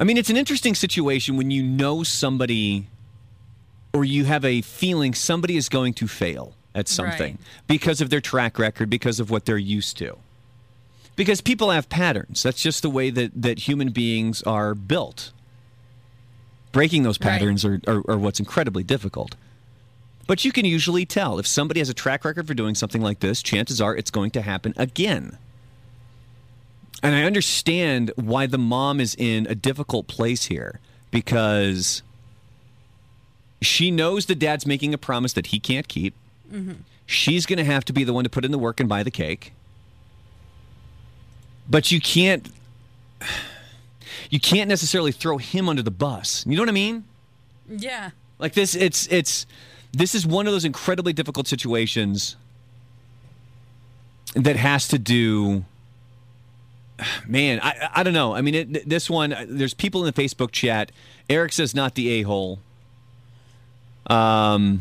I 0.00 0.02
mean, 0.02 0.16
it's 0.16 0.30
an 0.30 0.36
interesting 0.36 0.74
situation 0.74 1.36
when 1.36 1.52
you 1.52 1.62
know 1.62 2.02
somebody 2.02 2.88
or 3.92 4.04
you 4.04 4.24
have 4.24 4.44
a 4.44 4.60
feeling 4.62 5.14
somebody 5.14 5.56
is 5.56 5.68
going 5.68 5.94
to 5.94 6.06
fail 6.06 6.54
at 6.74 6.88
something 6.88 7.34
Right. 7.34 7.40
because 7.66 8.00
of 8.00 8.10
their 8.10 8.20
track 8.20 8.58
record, 8.58 8.90
because 8.90 9.18
of 9.20 9.30
what 9.30 9.44
they're 9.46 9.56
used 9.58 9.96
to. 9.98 10.16
Because 11.16 11.40
people 11.40 11.70
have 11.70 11.88
patterns. 11.88 12.42
That's 12.42 12.62
just 12.62 12.82
the 12.82 12.90
way 12.90 13.10
that, 13.10 13.32
that 13.42 13.60
human 13.60 13.90
beings 13.90 14.42
are 14.42 14.74
built. 14.74 15.32
Breaking 16.70 17.02
those 17.02 17.18
Right. 17.20 17.30
patterns 17.30 17.64
are, 17.64 17.80
are, 17.88 18.02
are 18.08 18.18
what's 18.18 18.38
incredibly 18.38 18.84
difficult. 18.84 19.34
But 20.28 20.44
you 20.44 20.52
can 20.52 20.64
usually 20.66 21.06
tell 21.06 21.38
if 21.38 21.46
somebody 21.46 21.80
has 21.80 21.88
a 21.88 21.94
track 21.94 22.24
record 22.24 22.46
for 22.46 22.54
doing 22.54 22.74
something 22.74 23.00
like 23.00 23.20
this, 23.20 23.42
chances 23.42 23.80
are 23.80 23.96
it's 23.96 24.10
going 24.10 24.30
to 24.32 24.42
happen 24.42 24.74
again. 24.76 25.38
And 27.02 27.14
I 27.14 27.22
understand 27.22 28.12
why 28.16 28.46
the 28.46 28.58
mom 28.58 29.00
is 29.00 29.14
in 29.18 29.46
a 29.46 29.54
difficult 29.54 30.06
place 30.06 30.44
here 30.46 30.80
because 31.10 32.02
she 33.60 33.90
knows 33.90 34.26
the 34.26 34.34
dad's 34.34 34.66
making 34.66 34.94
a 34.94 34.98
promise 34.98 35.32
that 35.32 35.46
he 35.48 35.58
can't 35.58 35.88
keep. 35.88 36.14
She's 37.06 37.46
going 37.46 37.58
to 37.58 37.64
have 37.64 37.84
to 37.86 37.92
be 37.92 38.04
the 38.04 38.12
one 38.12 38.24
to 38.24 38.30
put 38.30 38.44
in 38.44 38.50
the 38.50 38.58
work 38.58 38.80
and 38.80 38.88
buy 38.88 39.02
the 39.02 39.10
cake. 39.10 39.52
But 41.68 41.90
you 41.90 42.00
can't 42.00 42.48
you 44.30 44.40
can't 44.40 44.68
necessarily 44.68 45.12
throw 45.12 45.38
him 45.38 45.68
under 45.68 45.82
the 45.82 45.90
bus. 45.90 46.44
You 46.46 46.56
know 46.56 46.62
what 46.62 46.68
I 46.68 46.72
mean? 46.72 47.04
Yeah. 47.68 48.10
Like 48.38 48.54
this 48.54 48.74
it's 48.74 49.06
it's 49.08 49.46
this 49.92 50.14
is 50.14 50.26
one 50.26 50.46
of 50.46 50.52
those 50.52 50.64
incredibly 50.64 51.12
difficult 51.12 51.48
situations 51.48 52.36
that 54.34 54.56
has 54.56 54.88
to 54.88 54.98
do 54.98 55.64
man 57.26 57.60
i 57.62 57.88
i 57.94 58.02
don't 58.02 58.12
know 58.12 58.34
i 58.34 58.42
mean 58.42 58.54
it, 58.54 58.88
this 58.88 59.08
one 59.08 59.32
uh, 59.32 59.46
there's 59.48 59.74
people 59.74 60.04
in 60.04 60.12
the 60.12 60.22
facebook 60.22 60.50
chat 60.50 60.92
eric 61.30 61.52
says 61.52 61.74
not 61.74 61.94
the 61.94 62.20
a-hole 62.20 62.58
um 64.08 64.80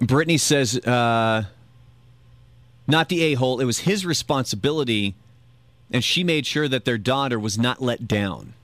brittany 0.00 0.38
says 0.38 0.78
uh 0.86 1.44
not 2.86 3.08
the 3.08 3.22
a-hole 3.22 3.60
it 3.60 3.64
was 3.64 3.80
his 3.80 4.06
responsibility 4.06 5.14
and 5.90 6.04
she 6.04 6.22
made 6.22 6.46
sure 6.46 6.68
that 6.68 6.84
their 6.84 6.98
daughter 6.98 7.38
was 7.38 7.58
not 7.58 7.82
let 7.82 8.06
down. 8.06 8.54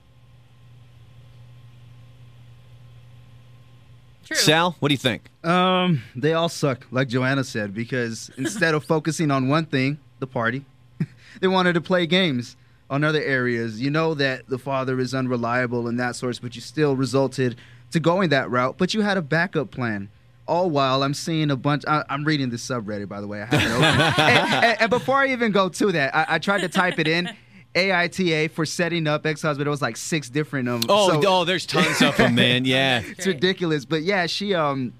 True. 4.25 4.35
sal 4.35 4.75
what 4.79 4.89
do 4.89 4.93
you 4.93 4.97
think? 4.97 5.23
Um, 5.43 6.03
they 6.13 6.33
all 6.33 6.49
suck, 6.49 6.85
like 6.91 7.07
Joanna 7.07 7.45
said, 7.45 7.73
because 7.73 8.29
instead 8.37 8.73
of 8.73 8.83
focusing 8.83 9.31
on 9.31 9.47
one 9.47 9.65
thing, 9.65 9.99
the 10.19 10.27
party, 10.27 10.65
they 11.39 11.47
wanted 11.47 11.73
to 11.73 11.81
play 11.81 12.05
games 12.05 12.57
on 12.89 13.03
other 13.03 13.21
areas. 13.21 13.81
You 13.81 13.89
know 13.89 14.13
that 14.15 14.47
the 14.47 14.57
father 14.57 14.99
is 14.99 15.13
unreliable 15.13 15.87
and 15.87 15.99
that 15.99 16.15
source, 16.15 16.39
but 16.39 16.55
you 16.55 16.61
still 16.61 16.95
resulted 16.95 17.55
to 17.91 17.99
going 17.99 18.29
that 18.29 18.49
route. 18.49 18.77
But 18.77 18.93
you 18.93 19.01
had 19.01 19.17
a 19.17 19.21
backup 19.21 19.71
plan. 19.71 20.09
All 20.47 20.69
while 20.69 21.03
I'm 21.03 21.13
seeing 21.13 21.51
a 21.51 21.57
bunch. 21.57 21.83
I, 21.85 22.05
I'm 22.09 22.23
reading 22.23 22.49
the 22.51 22.55
subreddit, 22.55 23.09
by 23.09 23.19
the 23.19 23.27
way. 23.27 23.41
I 23.41 23.45
have 23.47 23.61
it 23.61 23.71
open. 23.71 23.83
and, 24.23 24.65
and- 24.65 24.81
and 24.81 24.89
before 24.89 25.17
I 25.17 25.27
even 25.27 25.51
go 25.51 25.67
to 25.67 25.91
that, 25.91 26.15
I, 26.15 26.25
I 26.35 26.39
tried 26.39 26.61
to 26.61 26.69
type 26.69 26.99
it 26.99 27.07
in. 27.07 27.29
AITA 27.75 28.49
for 28.51 28.65
setting 28.65 29.07
up 29.07 29.25
ex-husband. 29.25 29.67
It 29.67 29.69
was 29.69 29.81
like 29.81 29.97
six 29.97 30.29
different. 30.29 30.67
Um, 30.69 30.81
Oh, 30.89 31.09
so- 31.21 31.21
oh, 31.27 31.43
there's 31.45 31.65
tons 31.65 32.01
of 32.01 32.15
them, 32.17 32.35
man. 32.35 32.63
Yeah. 32.65 33.03
it's 33.05 33.27
ridiculous. 33.27 33.83
But 33.85 34.03
yeah, 34.03 34.25
she 34.25 34.53
um 34.55 34.93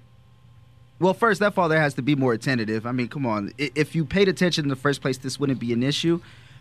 well, 1.00 1.14
first 1.14 1.40
that 1.40 1.54
father 1.54 1.80
has 1.80 1.94
to 1.94 2.02
be 2.02 2.14
more 2.16 2.32
attentive. 2.32 2.84
I 2.86 2.92
mean, 2.92 3.08
come 3.08 3.24
on. 3.24 3.52
If 3.56 3.94
you 3.94 4.04
paid 4.04 4.28
attention 4.28 4.64
in 4.64 4.68
the 4.68 4.76
first 4.76 5.00
place, 5.00 5.16
this 5.16 5.38
wouldn't 5.40 5.60
be 5.60 5.72
an 5.72 5.82
issue. 5.82 6.20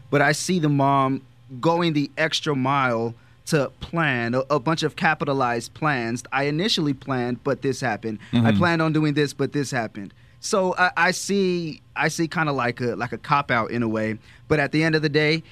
But 0.10 0.22
I 0.22 0.32
see 0.32 0.60
the 0.60 0.70
mom 0.70 1.22
going 1.62 1.94
the 1.94 2.10
extra 2.18 2.56
mile 2.56 3.14
to 3.48 3.72
plan 3.80 4.34
a, 4.36 4.40
a 4.50 4.60
bunch 4.60 4.84
of 4.84 4.96
capitalized 4.96 5.74
plans. 5.74 6.24
I 6.32 6.44
initially 6.44 6.94
planned, 6.94 7.44
but 7.44 7.62
this 7.62 7.80
happened. 7.80 8.20
I 8.34 8.52
planned 8.52 8.82
on 8.82 8.92
doing 8.94 9.14
this, 9.14 9.34
but 9.34 9.54
this 9.54 9.72
happened. 9.72 10.14
So 10.40 10.76
I, 10.78 10.92
I 10.98 11.12
see, 11.12 11.82
I 11.96 12.10
see 12.10 12.28
kind 12.28 12.48
of 12.50 12.56
like 12.56 12.80
a 12.82 12.96
like 12.96 13.12
a 13.14 13.18
cop 13.18 13.50
out 13.50 13.72
in 13.72 13.84
a 13.84 13.88
way. 13.88 14.18
But 14.48 14.60
at 14.60 14.72
the 14.72 14.84
end 14.84 14.96
of 14.96 15.02
the 15.02 15.10
day, 15.10 15.44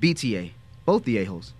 BTA, 0.00 0.50
both 0.84 1.04
the 1.04 1.18
a 1.18 1.24
holes. 1.24 1.52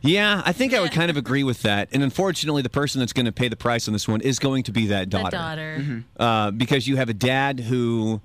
Yeah, 0.00 0.42
I 0.44 0.52
think 0.52 0.72
I 0.74 0.80
would 0.80 0.92
kind 0.92 1.10
of 1.10 1.16
agree 1.16 1.42
with 1.42 1.62
that. 1.62 1.88
And 1.92 2.02
unfortunately, 2.02 2.62
the 2.62 2.70
person 2.70 3.00
that's 3.00 3.12
going 3.12 3.26
to 3.26 3.32
pay 3.32 3.48
the 3.48 3.56
price 3.56 3.88
on 3.88 3.92
this 3.92 4.06
one 4.06 4.20
is 4.20 4.38
going 4.38 4.62
to 4.64 4.72
be 4.72 4.86
that 4.86 5.10
The 5.10 5.18
daughter. 5.18 5.36
daughter. 5.36 6.04
Uh, 6.18 6.50
because 6.52 6.86
you 6.86 6.96
have 6.96 7.08
a 7.08 7.14
dad 7.14 7.60
who, 7.60 8.20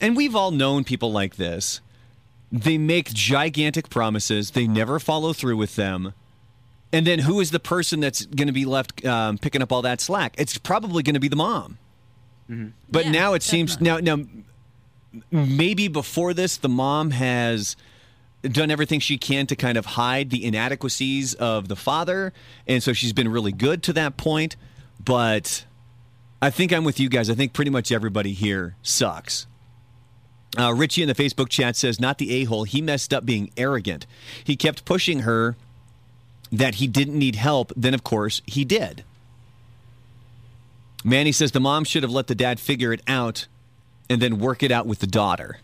and 0.00 0.16
we've 0.16 0.36
all 0.36 0.52
known 0.52 0.84
people 0.84 1.10
like 1.10 1.34
this, 1.36 1.80
they 2.52 2.76
make 2.78 3.12
gigantic 3.12 3.88
promises, 3.88 4.50
they 4.50 4.66
never 4.66 5.00
follow 5.00 5.32
through 5.32 5.56
with 5.56 5.74
them. 5.76 6.12
And 6.92 7.06
then 7.06 7.20
who 7.20 7.40
is 7.40 7.50
the 7.50 7.58
person 7.58 8.00
that's 8.00 8.26
going 8.26 8.48
to 8.48 8.52
be 8.52 8.66
left 8.66 9.02
um, 9.06 9.38
picking 9.38 9.62
up 9.62 9.72
all 9.72 9.80
that 9.82 10.00
slack? 10.02 10.34
It's 10.36 10.58
probably 10.58 11.02
going 11.02 11.14
to 11.14 11.20
be 11.20 11.28
the 11.28 11.36
mom. 11.36 11.78
But 12.90 13.06
Yeah, 13.06 13.10
now 13.12 13.32
it 13.32 13.42
seems 13.42 13.80
now 13.80 13.96
now 13.98 14.18
maybe 15.30 15.88
before 15.88 16.34
this 16.34 16.58
the 16.58 16.68
mom 16.68 17.12
has 17.12 17.76
done 18.42 18.70
everything 18.70 19.00
she 19.00 19.16
can 19.16 19.46
to 19.46 19.56
kind 19.56 19.78
of 19.78 19.86
hide 19.86 20.28
the 20.28 20.44
inadequacies 20.44 21.32
of 21.34 21.68
the 21.68 21.76
father 21.76 22.32
and 22.66 22.82
so 22.82 22.92
she's 22.92 23.12
been 23.12 23.28
really 23.28 23.52
good 23.52 23.82
to 23.84 23.92
that 23.92 24.16
point 24.16 24.56
but 25.02 25.64
i 26.42 26.50
think 26.50 26.72
i'm 26.72 26.82
with 26.84 26.98
you 26.98 27.08
guys 27.08 27.30
i 27.30 27.34
think 27.34 27.52
pretty 27.52 27.70
much 27.70 27.92
everybody 27.92 28.32
here 28.32 28.74
sucks 28.82 29.46
uh, 30.58 30.72
richie 30.72 31.02
in 31.02 31.08
the 31.08 31.14
facebook 31.14 31.48
chat 31.48 31.76
says 31.76 32.00
not 32.00 32.18
the 32.18 32.42
a-hole 32.42 32.64
he 32.64 32.80
messed 32.80 33.12
up 33.12 33.24
being 33.24 33.50
arrogant 33.56 34.06
he 34.44 34.56
kept 34.56 34.84
pushing 34.84 35.20
her 35.20 35.56
that 36.50 36.76
he 36.76 36.86
didn't 36.86 37.18
need 37.18 37.36
help 37.36 37.72
then 37.76 37.94
of 37.94 38.04
course 38.04 38.42
he 38.46 38.64
did 38.64 39.04
manny 41.04 41.32
says 41.32 41.52
the 41.52 41.60
mom 41.60 41.84
should 41.84 42.02
have 42.02 42.12
let 42.12 42.26
the 42.26 42.34
dad 42.34 42.60
figure 42.60 42.92
it 42.92 43.02
out 43.06 43.46
and 44.10 44.20
then 44.20 44.38
work 44.38 44.62
it 44.62 44.70
out 44.70 44.86
with 44.86 44.98
the 44.98 45.06
daughter 45.06 45.58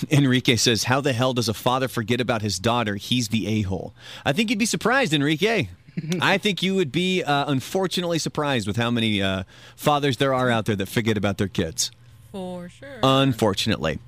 Enrique 0.10 0.56
says, 0.56 0.84
How 0.84 1.00
the 1.00 1.12
hell 1.12 1.34
does 1.34 1.48
a 1.48 1.54
father 1.54 1.88
forget 1.88 2.20
about 2.20 2.42
his 2.42 2.58
daughter? 2.58 2.96
He's 2.96 3.28
the 3.28 3.46
a 3.46 3.62
hole. 3.62 3.94
I 4.24 4.32
think 4.32 4.50
you'd 4.50 4.58
be 4.58 4.66
surprised, 4.66 5.12
Enrique. 5.12 5.68
I 6.20 6.38
think 6.38 6.62
you 6.62 6.74
would 6.74 6.90
be 6.90 7.22
uh, 7.22 7.44
unfortunately 7.50 8.18
surprised 8.18 8.66
with 8.66 8.76
how 8.76 8.90
many 8.90 9.22
uh, 9.22 9.44
fathers 9.76 10.16
there 10.16 10.34
are 10.34 10.50
out 10.50 10.66
there 10.66 10.76
that 10.76 10.88
forget 10.88 11.16
about 11.16 11.38
their 11.38 11.48
kids. 11.48 11.90
For 12.34 12.68
sure. 12.68 12.98
Unfortunately. 13.04 14.00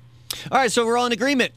All 0.51 0.57
right, 0.57 0.69
so 0.69 0.85
we're 0.85 0.97
all 0.97 1.05
in 1.05 1.13
agreement. 1.13 1.53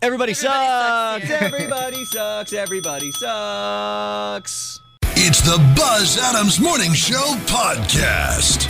Everybody, 0.00 0.30
Everybody 0.30 0.34
sucks. 0.34 1.26
sucks 1.26 1.40
here. 1.40 1.50
Everybody 1.60 2.04
sucks. 2.04 2.52
Everybody 2.52 3.10
sucks. 3.10 4.80
It's 5.16 5.40
the 5.40 5.58
Buzz 5.76 6.16
Adams 6.16 6.60
Morning 6.60 6.92
Show 6.92 7.34
podcast. 7.46 8.68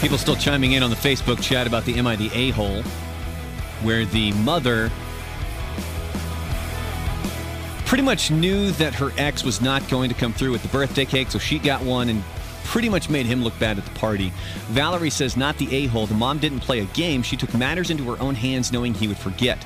People 0.00 0.16
still 0.16 0.36
chiming 0.36 0.72
in 0.72 0.82
on 0.82 0.88
the 0.88 0.96
Facebook 0.96 1.42
chat 1.42 1.66
about 1.66 1.84
the 1.84 1.98
Am 1.98 2.06
I 2.06 2.16
the 2.16 2.30
A 2.32 2.52
hole, 2.52 2.80
where 3.82 4.06
the 4.06 4.32
mother 4.32 4.90
pretty 7.84 8.02
much 8.02 8.30
knew 8.30 8.70
that 8.72 8.94
her 8.94 9.10
ex 9.18 9.44
was 9.44 9.60
not 9.60 9.86
going 9.90 10.08
to 10.08 10.14
come 10.14 10.32
through 10.32 10.52
with 10.52 10.62
the 10.62 10.68
birthday 10.68 11.04
cake, 11.04 11.30
so 11.30 11.38
she 11.38 11.58
got 11.58 11.82
one 11.82 12.08
and 12.08 12.24
pretty 12.66 12.88
much 12.88 13.08
made 13.08 13.26
him 13.26 13.42
look 13.42 13.58
bad 13.58 13.78
at 13.78 13.84
the 13.84 13.98
party. 13.98 14.32
Valerie 14.68 15.10
says, 15.10 15.36
not 15.36 15.56
the 15.58 15.74
a 15.74 15.86
hole. 15.86 16.06
The 16.06 16.14
mom 16.14 16.38
didn't 16.38 16.60
play 16.60 16.80
a 16.80 16.84
game. 16.86 17.22
She 17.22 17.36
took 17.36 17.54
matters 17.54 17.90
into 17.90 18.04
her 18.10 18.20
own 18.20 18.34
hands, 18.34 18.72
knowing 18.72 18.92
he 18.92 19.08
would 19.08 19.18
forget. 19.18 19.64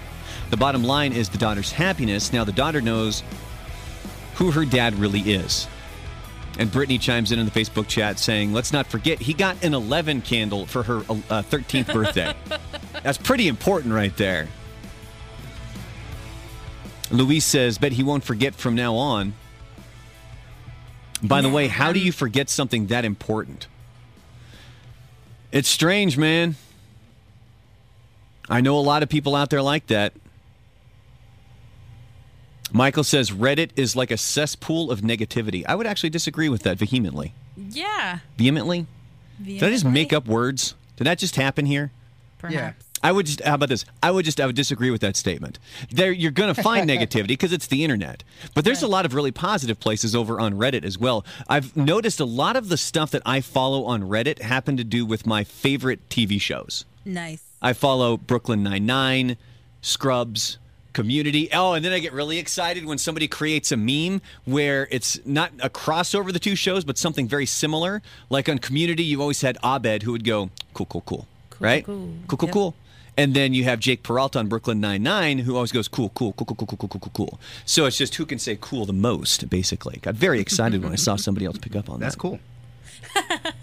The 0.50 0.56
bottom 0.56 0.84
line 0.84 1.12
is 1.12 1.28
the 1.28 1.38
daughter's 1.38 1.72
happiness. 1.72 2.32
Now 2.32 2.44
the 2.44 2.52
daughter 2.52 2.80
knows 2.80 3.22
who 4.34 4.50
her 4.50 4.64
dad 4.64 4.94
really 4.94 5.20
is. 5.20 5.66
And 6.58 6.70
Brittany 6.70 6.98
chimes 6.98 7.32
in 7.32 7.38
in 7.38 7.46
the 7.46 7.52
Facebook 7.52 7.88
chat 7.88 8.18
saying, 8.18 8.52
let's 8.52 8.72
not 8.72 8.86
forget, 8.86 9.18
he 9.20 9.32
got 9.32 9.62
an 9.64 9.72
11 9.72 10.22
candle 10.22 10.66
for 10.66 10.82
her 10.82 10.98
uh, 10.98 11.42
13th 11.42 11.92
birthday. 11.92 12.34
That's 13.02 13.18
pretty 13.18 13.48
important 13.48 13.94
right 13.94 14.14
there. 14.16 14.48
Luis 17.10 17.44
says, 17.44 17.78
bet 17.78 17.92
he 17.92 18.02
won't 18.02 18.24
forget 18.24 18.54
from 18.54 18.74
now 18.74 18.94
on. 18.94 19.34
By 21.22 21.42
the 21.42 21.48
way, 21.48 21.68
how 21.68 21.92
do 21.92 22.00
you 22.00 22.12
forget 22.12 22.48
something 22.48 22.86
that 22.86 23.04
important? 23.04 23.66
It's 25.52 25.68
strange, 25.68 26.16
man. 26.16 26.56
I 28.48 28.60
know 28.60 28.78
a 28.78 28.80
lot 28.80 29.02
of 29.02 29.08
people 29.08 29.36
out 29.36 29.50
there 29.50 29.62
like 29.62 29.86
that. 29.88 30.12
Michael 32.72 33.04
says 33.04 33.30
Reddit 33.30 33.70
is 33.76 33.96
like 33.96 34.10
a 34.10 34.16
cesspool 34.16 34.90
of 34.90 35.00
negativity. 35.00 35.64
I 35.66 35.74
would 35.74 35.86
actually 35.86 36.10
disagree 36.10 36.48
with 36.48 36.62
that 36.62 36.78
vehemently. 36.78 37.34
Yeah. 37.56 38.20
Vehemently? 38.36 38.86
Did 39.42 39.62
I 39.62 39.70
just 39.70 39.84
make 39.84 40.12
up 40.12 40.26
words? 40.26 40.74
Did 40.96 41.06
that 41.06 41.18
just 41.18 41.36
happen 41.36 41.66
here? 41.66 41.90
Perhaps. 42.38 42.84
I 43.02 43.12
would 43.12 43.26
just. 43.26 43.40
How 43.42 43.54
about 43.54 43.68
this? 43.68 43.84
I 44.02 44.10
would 44.10 44.24
just. 44.24 44.40
I 44.40 44.46
would 44.46 44.56
disagree 44.56 44.90
with 44.90 45.00
that 45.00 45.16
statement. 45.16 45.58
There, 45.90 46.12
you're 46.12 46.30
going 46.30 46.54
to 46.54 46.62
find 46.62 46.88
negativity 46.94 47.28
because 47.28 47.52
it's 47.52 47.66
the 47.66 47.82
internet. 47.84 48.22
But 48.54 48.64
there's 48.64 48.82
a 48.82 48.88
lot 48.88 49.06
of 49.06 49.14
really 49.14 49.30
positive 49.32 49.80
places 49.80 50.14
over 50.14 50.38
on 50.40 50.54
Reddit 50.54 50.84
as 50.84 50.98
well. 50.98 51.24
I've 51.48 51.76
noticed 51.76 52.20
a 52.20 52.24
lot 52.26 52.56
of 52.56 52.68
the 52.68 52.76
stuff 52.76 53.10
that 53.12 53.22
I 53.24 53.40
follow 53.40 53.84
on 53.84 54.02
Reddit 54.02 54.40
happen 54.42 54.76
to 54.76 54.84
do 54.84 55.06
with 55.06 55.26
my 55.26 55.44
favorite 55.44 56.08
TV 56.10 56.40
shows. 56.40 56.84
Nice. 57.04 57.42
I 57.62 57.72
follow 57.72 58.16
Brooklyn 58.16 58.62
Nine 58.62 58.84
Nine, 58.86 59.36
Scrubs, 59.80 60.58
Community. 60.92 61.48
Oh, 61.52 61.72
and 61.74 61.84
then 61.84 61.92
I 61.92 62.00
get 62.00 62.12
really 62.12 62.38
excited 62.38 62.84
when 62.84 62.98
somebody 62.98 63.28
creates 63.28 63.70
a 63.70 63.76
meme 63.76 64.20
where 64.44 64.88
it's 64.90 65.20
not 65.24 65.52
a 65.62 65.70
crossover 65.70 66.26
of 66.28 66.32
the 66.32 66.38
two 66.40 66.56
shows, 66.56 66.84
but 66.84 66.98
something 66.98 67.28
very 67.28 67.46
similar. 67.46 68.02
Like 68.28 68.48
on 68.48 68.58
Community, 68.58 69.04
you 69.04 69.20
always 69.20 69.40
had 69.40 69.56
Abed 69.62 70.02
who 70.02 70.12
would 70.12 70.24
go 70.24 70.50
cool, 70.74 70.86
cool, 70.86 71.02
cool, 71.02 71.28
right? 71.60 71.84
cool. 71.86 72.12
cool, 72.26 72.38
cool, 72.38 72.48
Yep. 72.48 72.52
cool. 72.52 72.74
And 73.20 73.34
then 73.34 73.52
you 73.52 73.64
have 73.64 73.80
Jake 73.80 74.02
Peralta 74.02 74.38
on 74.38 74.48
Brooklyn 74.48 74.80
Nine 74.80 75.02
Nine, 75.02 75.40
who 75.40 75.54
always 75.54 75.72
goes 75.72 75.88
cool, 75.88 76.08
cool, 76.14 76.32
cool, 76.32 76.46
cool, 76.46 76.56
cool, 76.56 76.66
cool, 76.66 76.78
cool, 76.78 76.88
cool, 76.88 77.00
cool, 77.00 77.12
cool. 77.12 77.40
So 77.66 77.84
it's 77.84 77.98
just 77.98 78.14
who 78.14 78.24
can 78.24 78.38
say 78.38 78.56
cool 78.58 78.86
the 78.86 78.94
most, 78.94 79.50
basically. 79.50 79.98
Got 80.00 80.14
very 80.14 80.40
excited 80.40 80.82
when 80.82 80.90
I 80.90 80.96
saw 80.96 81.16
somebody 81.16 81.44
else 81.44 81.58
pick 81.58 81.76
up 81.76 81.90
on 81.90 82.00
That's 82.00 82.16
that. 82.16 82.40
That's 83.12 83.42
cool. 83.42 83.50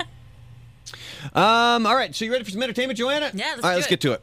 Um, 1.34 1.86
all 1.86 1.96
right, 1.96 2.16
so 2.16 2.24
you 2.24 2.32
ready 2.32 2.44
for 2.44 2.52
some 2.52 2.64
entertainment, 2.64 2.98
Joanna? 2.98 3.32
Yeah, 3.34 3.54
let's 3.56 3.64
All 3.64 3.70
right, 3.70 3.74
do 3.74 3.78
let's 3.78 3.88
it. 3.88 3.90
get 3.90 4.02
to 4.02 4.12
it. 4.14 4.22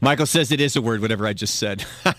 Michael 0.00 0.26
says 0.26 0.52
it 0.52 0.60
is 0.60 0.76
a 0.76 0.82
word, 0.82 1.00
whatever 1.00 1.26
I 1.26 1.32
just 1.32 1.56
said. 1.56 1.84
I 2.04 2.12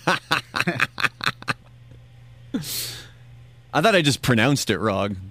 thought 3.82 3.96
I 3.96 4.02
just 4.02 4.22
pronounced 4.22 4.70
it 4.70 4.80
wrong. 4.80 5.29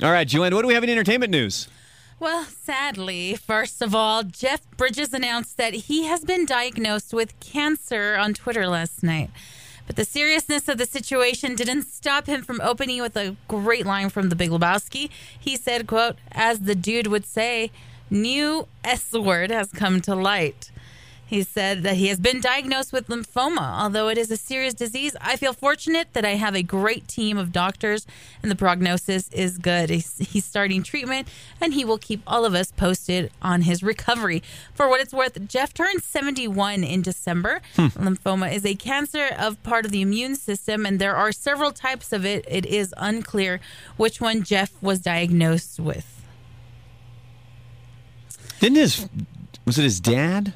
All 0.00 0.10
right, 0.10 0.26
Joanna, 0.26 0.56
what 0.56 0.62
do 0.62 0.68
we 0.68 0.74
have 0.74 0.84
in 0.84 0.90
entertainment 0.90 1.30
news? 1.30 1.68
Well, 2.18 2.44
sadly, 2.44 3.36
first 3.36 3.82
of 3.82 3.94
all, 3.94 4.22
Jeff 4.22 4.60
Bridges 4.76 5.12
announced 5.12 5.56
that 5.58 5.74
he 5.74 6.04
has 6.04 6.24
been 6.24 6.46
diagnosed 6.46 7.12
with 7.12 7.38
cancer 7.40 8.16
on 8.16 8.32
Twitter 8.32 8.66
last 8.66 9.02
night. 9.02 9.30
But 9.86 9.96
the 9.96 10.04
seriousness 10.04 10.68
of 10.68 10.78
the 10.78 10.86
situation 10.86 11.54
didn't 11.54 11.82
stop 11.82 12.26
him 12.26 12.42
from 12.42 12.60
opening 12.62 13.00
with 13.02 13.16
a 13.16 13.36
great 13.48 13.84
line 13.84 14.08
from 14.08 14.28
The 14.28 14.36
Big 14.36 14.50
Lebowski. 14.50 15.10
He 15.38 15.56
said, 15.56 15.86
quote, 15.86 16.16
as 16.32 16.60
the 16.60 16.74
dude 16.74 17.08
would 17.08 17.26
say, 17.26 17.70
new 18.08 18.66
S 18.82 19.12
word 19.12 19.50
has 19.50 19.70
come 19.70 20.00
to 20.00 20.14
light. 20.14 20.71
He 21.32 21.44
said 21.44 21.82
that 21.84 21.96
he 21.96 22.08
has 22.08 22.20
been 22.20 22.42
diagnosed 22.42 22.92
with 22.92 23.08
lymphoma. 23.08 23.80
Although 23.80 24.10
it 24.10 24.18
is 24.18 24.30
a 24.30 24.36
serious 24.36 24.74
disease, 24.74 25.16
I 25.18 25.36
feel 25.36 25.54
fortunate 25.54 26.08
that 26.12 26.26
I 26.26 26.34
have 26.34 26.54
a 26.54 26.62
great 26.62 27.08
team 27.08 27.38
of 27.38 27.52
doctors 27.52 28.06
and 28.42 28.50
the 28.50 28.54
prognosis 28.54 29.30
is 29.32 29.56
good. 29.56 29.88
He's, 29.88 30.18
he's 30.18 30.44
starting 30.44 30.82
treatment 30.82 31.28
and 31.58 31.72
he 31.72 31.86
will 31.86 31.96
keep 31.96 32.20
all 32.26 32.44
of 32.44 32.52
us 32.52 32.70
posted 32.70 33.30
on 33.40 33.62
his 33.62 33.82
recovery. 33.82 34.42
For 34.74 34.90
what 34.90 35.00
it's 35.00 35.14
worth, 35.14 35.48
Jeff 35.48 35.72
turned 35.72 36.02
71 36.02 36.84
in 36.84 37.00
December. 37.00 37.62
Hmm. 37.76 37.86
Lymphoma 37.86 38.52
is 38.52 38.66
a 38.66 38.74
cancer 38.74 39.30
of 39.38 39.62
part 39.62 39.86
of 39.86 39.90
the 39.90 40.02
immune 40.02 40.36
system 40.36 40.84
and 40.84 40.98
there 40.98 41.16
are 41.16 41.32
several 41.32 41.72
types 41.72 42.12
of 42.12 42.26
it. 42.26 42.44
It 42.46 42.66
is 42.66 42.94
unclear 42.98 43.58
which 43.96 44.20
one 44.20 44.42
Jeff 44.42 44.70
was 44.82 44.98
diagnosed 44.98 45.80
with. 45.80 46.22
Didn't 48.60 48.76
his 48.76 49.08
was 49.64 49.78
it 49.78 49.84
his 49.84 49.98
dad? 49.98 50.52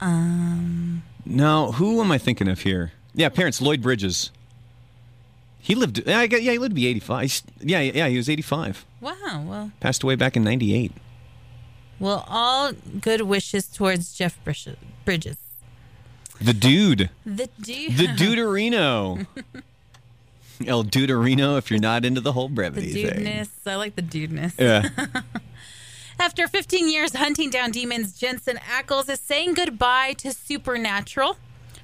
Um, 0.00 1.02
No, 1.24 1.72
who 1.72 2.00
am 2.00 2.10
I 2.12 2.18
thinking 2.18 2.48
of 2.48 2.60
here? 2.60 2.92
Yeah, 3.14 3.28
parents 3.28 3.60
Lloyd 3.60 3.82
Bridges. 3.82 4.30
He 5.60 5.74
lived. 5.74 6.02
Yeah, 6.06 6.20
I 6.20 6.26
got- 6.28 6.42
yeah, 6.42 6.52
he 6.52 6.58
lived 6.58 6.70
to 6.70 6.74
be 6.76 6.86
eighty-five. 6.86 7.42
Yeah, 7.60 7.80
yeah, 7.80 8.08
he 8.08 8.16
was 8.16 8.28
eighty-five. 8.30 8.84
wow. 9.00 9.44
Well, 9.46 9.72
Passed 9.80 10.02
away 10.02 10.14
back 10.14 10.36
in 10.36 10.44
ninety-eight. 10.44 10.92
well, 11.98 12.24
all 12.28 12.72
good 13.00 13.22
wishes 13.22 13.66
towards 13.66 14.14
Jeff 14.16 14.38
Bridges. 15.04 15.36
The 16.40 16.52
dude, 16.54 17.10
The 17.26 17.48
dude. 17.60 17.96
the 17.96 18.06
Duderino. 18.16 19.26
El 20.66 20.84
Duderino. 20.84 21.58
If 21.58 21.70
you're 21.70 21.80
not 21.80 22.04
into 22.04 22.20
the 22.20 22.32
whole 22.32 22.48
brevity 22.48 22.92
The 22.92 23.02
brevity 23.02 23.24
thing. 23.24 23.34
dudeness. 23.34 23.48
I 23.66 23.74
like 23.74 23.96
the 23.96 24.02
dudeness. 24.02 24.54
Yeah. 24.58 24.88
After 26.20 26.48
15 26.48 26.88
years 26.88 27.14
hunting 27.14 27.48
down 27.48 27.70
demons, 27.70 28.18
Jensen 28.18 28.56
Ackles 28.56 29.08
is 29.08 29.20
saying 29.20 29.54
goodbye 29.54 30.14
to 30.18 30.32
Supernatural, 30.32 31.36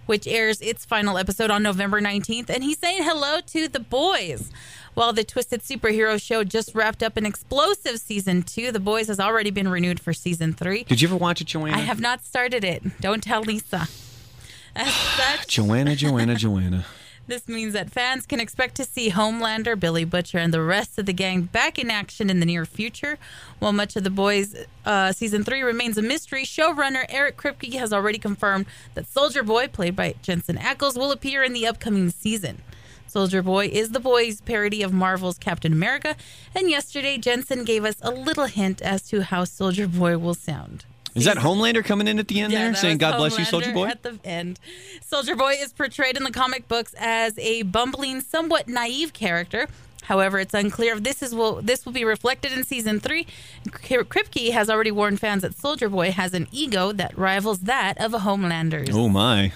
which 0.06 0.26
airs 0.26 0.60
its 0.60 0.84
final 0.84 1.16
episode 1.18 1.50
on 1.50 1.62
November 1.62 2.00
19th, 2.00 2.50
and 2.50 2.64
he's 2.64 2.78
saying 2.78 3.04
hello 3.04 3.40
to 3.40 3.68
the 3.68 3.78
boys. 3.80 4.50
While 4.94 5.12
the 5.12 5.24
Twisted 5.24 5.62
Superhero 5.62 6.20
show 6.20 6.42
just 6.44 6.74
wrapped 6.74 7.02
up 7.02 7.16
an 7.16 7.24
explosive 7.26 7.98
season 7.98 8.42
two, 8.42 8.70
The 8.70 8.78
Boys 8.80 9.08
has 9.08 9.18
already 9.18 9.50
been 9.50 9.68
renewed 9.68 9.98
for 9.98 10.12
season 10.12 10.52
three. 10.52 10.84
Did 10.84 11.00
you 11.00 11.08
ever 11.08 11.16
watch 11.16 11.40
it, 11.40 11.46
Joanna? 11.48 11.76
I 11.76 11.80
have 11.80 12.00
not 12.00 12.24
started 12.24 12.62
it. 12.64 12.82
Don't 13.00 13.22
tell 13.22 13.40
Lisa. 13.40 13.88
As 14.76 14.92
such, 14.92 15.46
Joanna, 15.56 15.96
Joanna, 15.96 16.36
Joanna. 16.36 16.84
This 17.26 17.48
means 17.48 17.72
that 17.72 17.90
fans 17.90 18.26
can 18.26 18.38
expect 18.38 18.74
to 18.74 18.84
see 18.84 19.10
Homelander, 19.10 19.80
Billy 19.80 20.04
Butcher, 20.04 20.36
and 20.36 20.52
the 20.52 20.60
rest 20.60 20.98
of 20.98 21.06
the 21.06 21.12
gang 21.14 21.42
back 21.42 21.78
in 21.78 21.90
action 21.90 22.28
in 22.28 22.38
the 22.38 22.46
near 22.46 22.66
future. 22.66 23.16
While 23.60 23.72
much 23.72 23.96
of 23.96 24.04
The 24.04 24.10
Boys 24.10 24.54
uh, 24.84 25.12
season 25.12 25.42
three 25.42 25.62
remains 25.62 25.96
a 25.96 26.02
mystery, 26.02 26.44
showrunner 26.44 27.06
Eric 27.08 27.38
Kripke 27.38 27.78
has 27.78 27.94
already 27.94 28.18
confirmed 28.18 28.66
that 28.92 29.08
Soldier 29.08 29.42
Boy, 29.42 29.68
played 29.68 29.96
by 29.96 30.14
Jensen 30.20 30.56
Ackles, 30.58 30.98
will 30.98 31.12
appear 31.12 31.42
in 31.42 31.54
the 31.54 31.66
upcoming 31.66 32.10
season. 32.10 32.60
Soldier 33.06 33.42
Boy 33.42 33.68
is 33.68 33.90
The 33.90 34.00
Boys' 34.00 34.42
parody 34.42 34.82
of 34.82 34.92
Marvel's 34.92 35.38
Captain 35.38 35.72
America, 35.72 36.16
and 36.54 36.68
yesterday 36.68 37.16
Jensen 37.16 37.64
gave 37.64 37.84
us 37.84 37.96
a 38.02 38.10
little 38.10 38.46
hint 38.46 38.82
as 38.82 39.02
to 39.08 39.22
how 39.22 39.44
Soldier 39.44 39.88
Boy 39.88 40.18
will 40.18 40.34
sound. 40.34 40.84
Is 41.14 41.26
that 41.26 41.36
Homelander 41.36 41.84
coming 41.84 42.08
in 42.08 42.18
at 42.18 42.26
the 42.28 42.40
end 42.40 42.52
there, 42.52 42.74
saying 42.74 42.98
"God 42.98 43.16
bless 43.18 43.38
you, 43.38 43.44
Soldier 43.44 43.72
Boy"? 43.72 43.86
At 43.86 44.02
the 44.02 44.18
end, 44.24 44.58
Soldier 45.00 45.36
Boy 45.36 45.54
is 45.60 45.72
portrayed 45.72 46.16
in 46.16 46.24
the 46.24 46.32
comic 46.32 46.66
books 46.66 46.94
as 46.98 47.38
a 47.38 47.62
bumbling, 47.62 48.20
somewhat 48.20 48.66
naive 48.66 49.12
character. 49.12 49.68
However, 50.02 50.38
it's 50.38 50.52
unclear 50.52 50.94
if 50.96 51.02
this 51.02 51.22
is 51.22 51.34
will 51.34 51.62
this 51.62 51.86
will 51.86 51.92
be 51.92 52.04
reflected 52.04 52.52
in 52.52 52.64
season 52.64 53.00
three. 53.00 53.26
Kripke 53.68 54.52
has 54.52 54.68
already 54.68 54.90
warned 54.90 55.20
fans 55.20 55.42
that 55.42 55.56
Soldier 55.56 55.88
Boy 55.88 56.10
has 56.10 56.34
an 56.34 56.48
ego 56.50 56.92
that 56.92 57.16
rivals 57.16 57.60
that 57.60 57.96
of 57.98 58.12
a 58.12 58.18
Homelander's. 58.20 58.90
Oh 58.92 59.08
my! 59.08 59.52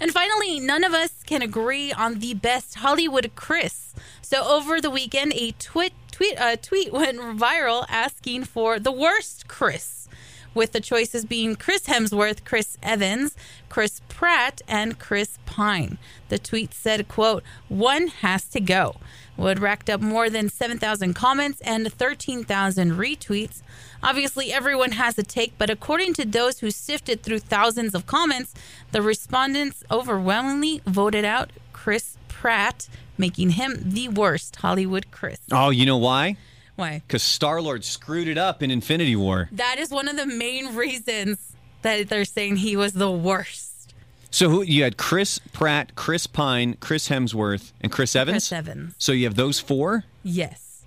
And 0.00 0.12
finally, 0.12 0.60
none 0.60 0.84
of 0.84 0.92
us 0.92 1.22
can 1.24 1.40
agree 1.40 1.92
on 1.92 2.18
the 2.18 2.34
best 2.34 2.76
Hollywood 2.76 3.30
Chris. 3.34 3.94
So 4.22 4.44
over 4.44 4.80
the 4.80 4.90
weekend, 4.90 5.32
a 5.34 5.52
tweet 5.52 5.92
tweet 6.14 6.40
uh, 6.40 6.54
tweet 6.54 6.92
went 6.92 7.18
viral 7.18 7.84
asking 7.88 8.44
for 8.44 8.78
the 8.78 8.92
worst 8.92 9.48
Chris, 9.48 10.08
with 10.54 10.70
the 10.70 10.78
choices 10.78 11.24
being 11.24 11.56
Chris 11.56 11.86
Hemsworth, 11.86 12.44
Chris 12.44 12.78
Evans, 12.84 13.34
Chris 13.68 14.00
Pratt, 14.08 14.62
and 14.68 15.00
Chris 15.00 15.40
Pine. 15.44 15.98
The 16.28 16.38
tweet 16.38 16.72
said, 16.72 17.08
quote, 17.08 17.42
one 17.68 18.06
has 18.06 18.44
to 18.50 18.60
go. 18.60 18.94
Wood 19.36 19.58
racked 19.58 19.90
up 19.90 20.00
more 20.00 20.30
than 20.30 20.48
7,000 20.48 21.14
comments 21.14 21.60
and 21.62 21.92
13,000 21.92 22.92
retweets. 22.92 23.62
Obviously, 24.00 24.52
everyone 24.52 24.92
has 24.92 25.18
a 25.18 25.24
take, 25.24 25.58
but 25.58 25.68
according 25.68 26.14
to 26.14 26.24
those 26.24 26.60
who 26.60 26.70
sifted 26.70 27.24
through 27.24 27.40
thousands 27.40 27.92
of 27.92 28.06
comments, 28.06 28.54
the 28.92 29.02
respondents 29.02 29.82
overwhelmingly 29.90 30.80
voted 30.86 31.24
out 31.24 31.50
Chris 31.72 32.16
Pratt, 32.28 32.88
making 33.18 33.50
him 33.50 33.80
the 33.84 34.08
worst 34.08 34.56
Hollywood 34.56 35.10
Chris. 35.10 35.38
Oh, 35.52 35.70
you 35.70 35.86
know 35.86 35.98
why? 35.98 36.36
Why? 36.76 37.02
Because 37.06 37.22
Star 37.22 37.60
Lord 37.60 37.84
screwed 37.84 38.28
it 38.28 38.38
up 38.38 38.62
in 38.62 38.70
Infinity 38.70 39.16
War. 39.16 39.48
That 39.52 39.78
is 39.78 39.90
one 39.90 40.08
of 40.08 40.16
the 40.16 40.26
main 40.26 40.74
reasons 40.74 41.52
that 41.82 42.08
they're 42.08 42.24
saying 42.24 42.56
he 42.56 42.76
was 42.76 42.94
the 42.94 43.10
worst. 43.10 43.94
So 44.30 44.48
who 44.48 44.62
you 44.62 44.82
had 44.82 44.96
Chris 44.96 45.38
Pratt, 45.52 45.94
Chris 45.94 46.26
Pine, 46.26 46.76
Chris 46.80 47.08
Hemsworth, 47.08 47.70
and 47.80 47.92
Chris 47.92 48.16
Evans. 48.16 48.34
Chris 48.34 48.52
Evans. 48.52 48.94
So 48.98 49.12
you 49.12 49.24
have 49.26 49.36
those 49.36 49.60
four. 49.60 50.04
Yes. 50.24 50.84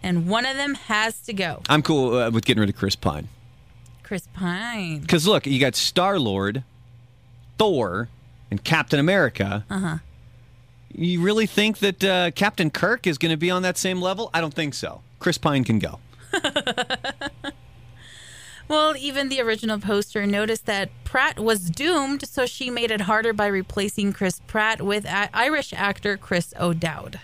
And 0.00 0.28
one 0.28 0.46
of 0.46 0.56
them 0.56 0.74
has 0.74 1.20
to 1.22 1.32
go. 1.32 1.62
I'm 1.68 1.82
cool 1.82 2.14
uh, 2.14 2.30
with 2.30 2.44
getting 2.44 2.60
rid 2.60 2.68
of 2.68 2.76
Chris 2.76 2.94
Pine. 2.94 3.28
Chris 4.04 4.28
Pine. 4.32 5.00
Because 5.00 5.26
look, 5.26 5.46
you 5.46 5.58
got 5.58 5.74
Star 5.74 6.20
Lord, 6.20 6.62
Thor, 7.58 8.08
and 8.48 8.62
Captain 8.62 9.00
America. 9.00 9.64
Uh 9.68 9.78
huh. 9.78 9.96
You 10.92 11.20
really 11.22 11.46
think 11.46 11.78
that 11.78 12.02
uh, 12.04 12.30
Captain 12.32 12.70
Kirk 12.70 13.06
is 13.06 13.18
going 13.18 13.30
to 13.30 13.36
be 13.36 13.50
on 13.50 13.62
that 13.62 13.76
same 13.78 14.00
level? 14.00 14.30
I 14.32 14.40
don't 14.40 14.54
think 14.54 14.74
so. 14.74 15.02
Chris 15.18 15.38
Pine 15.38 15.64
can 15.64 15.78
go. 15.78 15.98
Well, 18.68 18.94
even 18.98 19.30
the 19.30 19.40
original 19.40 19.78
poster 19.80 20.26
noticed 20.26 20.66
that 20.66 20.90
Pratt 21.02 21.38
was 21.40 21.70
doomed, 21.70 22.28
so 22.28 22.44
she 22.44 22.68
made 22.68 22.90
it 22.90 23.00
harder 23.02 23.32
by 23.32 23.46
replacing 23.46 24.12
Chris 24.12 24.42
Pratt 24.46 24.82
with 24.82 25.06
a- 25.06 25.34
Irish 25.34 25.72
actor 25.72 26.18
Chris 26.18 26.52
O'Dowd. 26.60 27.18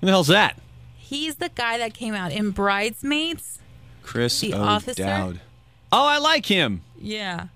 Who 0.00 0.06
the 0.06 0.12
hell's 0.12 0.28
that? 0.28 0.58
He's 0.96 1.36
the 1.36 1.50
guy 1.50 1.76
that 1.76 1.92
came 1.92 2.14
out 2.14 2.32
in 2.32 2.50
Bridesmaids. 2.50 3.58
Chris 4.02 4.40
The 4.40 4.54
O'Dowd. 4.54 4.66
officer? 4.68 5.38
Oh, 5.92 6.06
I 6.06 6.16
like 6.16 6.46
him. 6.46 6.80
Yeah. 6.98 7.48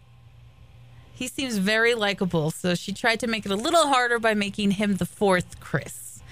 He 1.19 1.27
seems 1.27 1.57
very 1.59 1.97
likable, 1.97 2.53
so 2.53 2.77
she 2.77 2.93
tried 2.93 3.19
to 3.19 3.27
make 3.27 3.45
it 3.45 3.51
a 3.51 3.57
little 3.57 3.89
harder 3.89 4.21
by 4.21 4.35
making 4.35 4.71
him 4.73 4.99
the 4.99 5.05
fourth 5.05 5.59
Chris. 5.59 6.23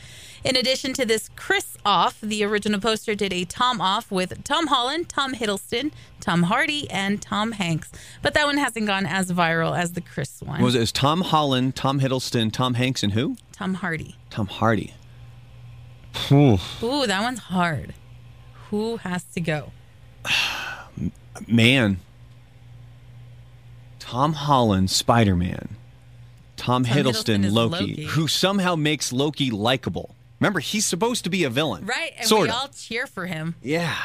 In 0.45 0.55
addition 0.55 0.93
to 0.93 1.05
this 1.05 1.28
Chris 1.34 1.76
off, 1.84 2.20
the 2.20 2.45
original 2.45 2.78
poster 2.78 3.16
did 3.16 3.32
a 3.32 3.45
Tom 3.45 3.80
off 3.80 4.12
with 4.12 4.45
Tom 4.45 4.68
Holland, 4.68 5.09
Tom 5.09 5.34
Hiddleston, 5.34 5.91
Tom 6.20 6.45
Hardy, 6.45 6.89
and 6.89 7.20
Tom 7.20 7.51
Hanks. 7.51 7.91
But 8.22 8.32
that 8.34 8.47
one 8.47 8.59
hasn't 8.59 8.87
gone 8.87 9.07
as 9.07 9.32
viral 9.32 9.76
as 9.76 9.95
the 9.95 10.01
Chris 10.01 10.41
one. 10.41 10.61
What 10.61 10.66
was 10.66 10.76
it? 10.76 10.78
It 10.78 10.82
was 10.82 10.93
Tom 10.93 11.22
Holland, 11.22 11.74
Tom 11.74 11.99
Hiddleston, 11.99 12.53
Tom 12.53 12.74
Hanks, 12.74 13.03
and 13.03 13.12
who? 13.12 13.37
Tom 13.51 13.74
Hardy. 13.74 14.14
Tom 14.30 14.47
Hardy. 14.47 14.95
Ooh, 16.30 16.59
that 17.09 17.22
one's 17.22 17.41
hard. 17.41 17.93
Who 18.70 18.99
has 18.99 19.24
to 19.34 19.41
go? 19.41 19.72
Man. 21.49 21.99
Tom 24.07 24.34
Holland, 24.34 24.88
Spider 24.88 25.34
Man. 25.34 25.70
Tom, 26.57 26.84
Tom 26.84 26.94
Hiddleston, 26.94 27.44
Hiddleston 27.44 27.52
Loki, 27.52 27.86
Loki. 27.86 28.04
who 28.04 28.28
somehow 28.28 28.76
makes 28.76 29.12
Loki 29.12 29.50
likable. 29.50 30.14
Remember, 30.38 30.61
he's 30.61 30.86
supposed 30.86 31.24
to 31.24 31.30
be 31.30 31.42
a 31.42 31.50
villain. 31.50 31.84
Right, 31.84 32.12
and 32.16 32.26
sort 32.26 32.44
we 32.44 32.48
of. 32.50 32.54
all 32.54 32.68
cheer 32.68 33.09
for 33.09 33.26
him. 33.26 33.57
Yeah. 33.62 33.96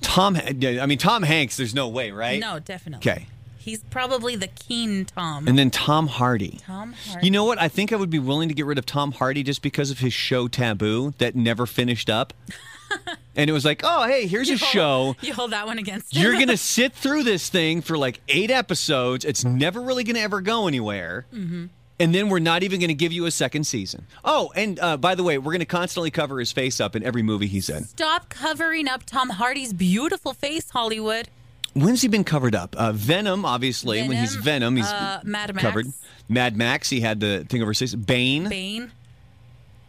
Tom, 0.00 0.36
I 0.36 0.86
mean, 0.86 0.96
Tom 0.96 1.22
Hanks, 1.22 1.58
there's 1.58 1.74
no 1.74 1.86
way, 1.88 2.12
right? 2.12 2.40
No, 2.40 2.58
definitely. 2.60 3.10
Okay. 3.10 3.26
He's 3.58 3.82
probably 3.90 4.36
the 4.36 4.48
keen 4.48 5.04
Tom. 5.04 5.46
And 5.46 5.58
then 5.58 5.70
Tom 5.70 6.06
Hardy. 6.08 6.58
Tom 6.66 6.94
Hardy. 6.94 7.26
You 7.26 7.30
know 7.30 7.44
what? 7.44 7.60
I 7.60 7.68
think 7.68 7.92
I 7.92 7.96
would 7.96 8.10
be 8.10 8.18
willing 8.18 8.48
to 8.48 8.54
get 8.54 8.64
rid 8.64 8.78
of 8.78 8.86
Tom 8.86 9.12
Hardy 9.12 9.42
just 9.42 9.60
because 9.60 9.90
of 9.90 9.98
his 9.98 10.14
show 10.14 10.48
Taboo 10.48 11.12
that 11.18 11.36
never 11.36 11.66
finished 11.66 12.08
up. 12.08 12.32
and 13.36 13.48
it 13.48 13.52
was 13.52 13.64
like, 13.64 13.80
oh, 13.84 14.06
hey, 14.06 14.26
here's 14.26 14.48
a 14.50 14.56
hold- 14.56 14.70
show. 14.70 15.16
You 15.22 15.34
hold 15.34 15.52
that 15.52 15.66
one 15.66 15.78
against. 15.78 16.14
You're 16.16 16.32
going 16.34 16.48
to 16.48 16.56
sit 16.56 16.92
through 16.92 17.22
this 17.24 17.48
thing 17.48 17.80
for 17.82 17.96
like 17.98 18.20
eight 18.28 18.50
episodes. 18.50 19.24
It's 19.24 19.44
never 19.44 19.80
really 19.80 20.04
going 20.04 20.16
to 20.16 20.22
ever 20.22 20.40
go 20.40 20.66
anywhere. 20.68 21.26
Mm-hmm. 21.32 21.66
And 22.00 22.12
then 22.14 22.28
we're 22.28 22.40
not 22.40 22.62
even 22.64 22.80
going 22.80 22.88
to 22.88 22.94
give 22.94 23.12
you 23.12 23.26
a 23.26 23.30
second 23.30 23.64
season. 23.64 24.06
Oh, 24.24 24.50
and 24.56 24.80
uh, 24.80 24.96
by 24.96 25.14
the 25.14 25.22
way, 25.22 25.38
we're 25.38 25.52
going 25.52 25.60
to 25.60 25.64
constantly 25.66 26.10
cover 26.10 26.40
his 26.40 26.50
face 26.50 26.80
up 26.80 26.96
in 26.96 27.04
every 27.04 27.22
movie 27.22 27.46
he's 27.46 27.68
in. 27.68 27.84
Stop 27.84 28.28
covering 28.28 28.88
up 28.88 29.04
Tom 29.04 29.30
Hardy's 29.30 29.72
beautiful 29.72 30.32
face, 30.34 30.68
Hollywood. 30.70 31.28
When's 31.74 32.02
he 32.02 32.08
been 32.08 32.24
covered 32.24 32.54
up? 32.56 32.74
Uh, 32.76 32.92
Venom, 32.92 33.44
obviously. 33.44 34.06
when 34.08 34.16
he's 34.18 34.34
Venom, 34.34 34.74
Venom, 34.74 34.76
he's 34.76 34.86
uh, 34.86 35.20
Mad 35.24 35.54
Max. 35.54 35.62
covered. 35.62 35.86
Mad 36.28 36.56
Max, 36.56 36.90
he 36.90 37.00
had 37.00 37.20
the 37.20 37.46
thing 37.48 37.62
over 37.62 37.70
his 37.70 37.78
face. 37.78 37.94
Bane. 37.94 38.48
Bane. 38.48 38.90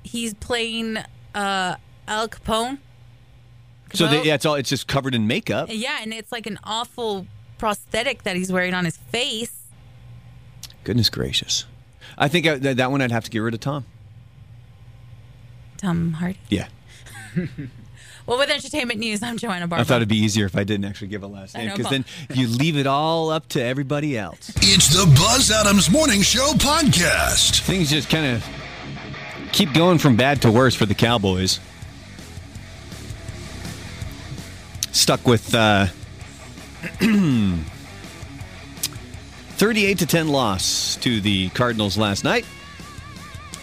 He's 0.03 0.33
playing 0.35 0.97
uh, 1.33 1.75
Al 2.07 2.27
Capone. 2.27 2.77
So 3.93 4.07
they, 4.07 4.23
yeah, 4.23 4.35
it's 4.35 4.45
all 4.45 4.55
it's 4.55 4.69
just 4.69 4.87
covered 4.87 5.15
in 5.15 5.27
makeup. 5.27 5.69
Yeah, 5.71 5.99
and 6.01 6.13
it's 6.13 6.31
like 6.31 6.47
an 6.47 6.59
awful 6.63 7.27
prosthetic 7.57 8.23
that 8.23 8.35
he's 8.35 8.51
wearing 8.51 8.73
on 8.73 8.85
his 8.85 8.97
face. 8.97 9.67
Goodness 10.83 11.09
gracious. 11.09 11.65
I 12.17 12.27
think 12.27 12.47
I, 12.47 12.55
that, 12.55 12.77
that 12.77 12.91
one 12.91 13.01
I'd 13.01 13.11
have 13.11 13.23
to 13.25 13.31
get 13.31 13.39
rid 13.39 13.53
of 13.53 13.59
Tom. 13.59 13.85
Tom 15.77 16.13
Hardy. 16.13 16.39
Yeah. 16.49 16.67
Well, 18.25 18.37
with 18.37 18.49
entertainment 18.49 18.99
news, 19.01 19.21
I'm 19.21 19.37
Joanna 19.37 19.67
Barba. 19.67 19.81
I 19.81 19.83
thought 19.83 19.97
it'd 19.97 20.07
be 20.07 20.17
easier 20.17 20.45
if 20.45 20.55
I 20.55 20.63
didn't 20.63 20.85
actually 20.85 21.09
give 21.09 21.23
a 21.23 21.27
last 21.27 21.55
name 21.55 21.71
because 21.71 21.87
Paul. 21.87 21.91
then 21.91 22.05
you 22.33 22.47
leave 22.47 22.77
it 22.77 22.87
all 22.87 23.29
up 23.29 23.49
to 23.49 23.61
everybody 23.61 24.17
else. 24.17 24.49
It's 24.61 24.95
the 24.95 25.05
Buzz 25.17 25.51
Adams 25.51 25.91
Morning 25.91 26.21
Show 26.21 26.53
podcast. 26.53 27.59
Things 27.63 27.89
just 27.89 28.09
kind 28.09 28.37
of 28.37 28.45
keep 29.51 29.73
going 29.73 29.97
from 29.97 30.15
bad 30.15 30.41
to 30.43 30.51
worse 30.51 30.73
for 30.73 30.85
the 30.85 30.95
Cowboys. 30.95 31.59
Stuck 34.93 35.25
with 35.27 35.53
uh, 35.55 35.87
38 39.57 39.97
to 39.97 40.05
10 40.05 40.27
loss 40.27 40.95
to 40.97 41.19
the 41.19 41.49
Cardinals 41.49 41.97
last 41.97 42.23
night. 42.23 42.45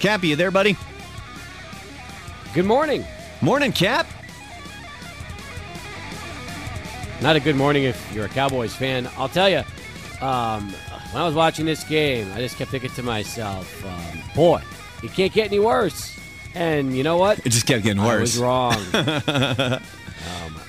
Cap, 0.01 0.25
you 0.25 0.35
there, 0.37 0.51
buddy? 0.51 0.77
Good 2.53 2.65
morning. 2.65 3.05
Morning, 3.41 3.71
Cap. 3.71 4.07
Not 7.23 7.37
a 7.37 7.41
good 7.41 7.55
morning 7.57 7.85
if 7.85 8.13
you're 8.13 8.25
a 8.25 8.29
Cowboys 8.29 8.75
fan. 8.75 9.09
I'll 9.17 9.29
tell 9.29 9.49
you, 9.49 9.63
um, 10.21 10.71
when 11.13 11.23
I 11.23 11.27
was 11.27 11.35
watching 11.35 11.65
this 11.65 11.85
game, 11.85 12.33
I 12.33 12.39
just 12.41 12.57
kept 12.57 12.73
thinking 12.73 12.91
to 12.91 13.03
myself, 13.05 13.85
um, 13.87 14.21
boy, 14.35 14.63
it 15.03 15.13
can't 15.13 15.33
get 15.33 15.47
any 15.47 15.61
worse. 15.61 16.19
And 16.55 16.97
you 16.97 17.05
know 17.05 17.19
what? 17.19 17.39
It 17.47 17.51
just 17.51 17.67
kept 17.67 17.85
getting 17.85 18.01
I 18.01 18.07
worse. 18.07 18.21
was 18.21 18.39
wrong. 18.39 18.83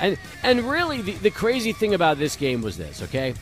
and 0.02 0.18
and 0.44 0.70
really, 0.70 1.02
the, 1.02 1.14
the 1.14 1.32
crazy 1.32 1.72
thing 1.72 1.94
about 1.94 2.18
this 2.18 2.36
game 2.36 2.62
was 2.62 2.78
this. 2.78 3.02
Okay, 3.04 3.34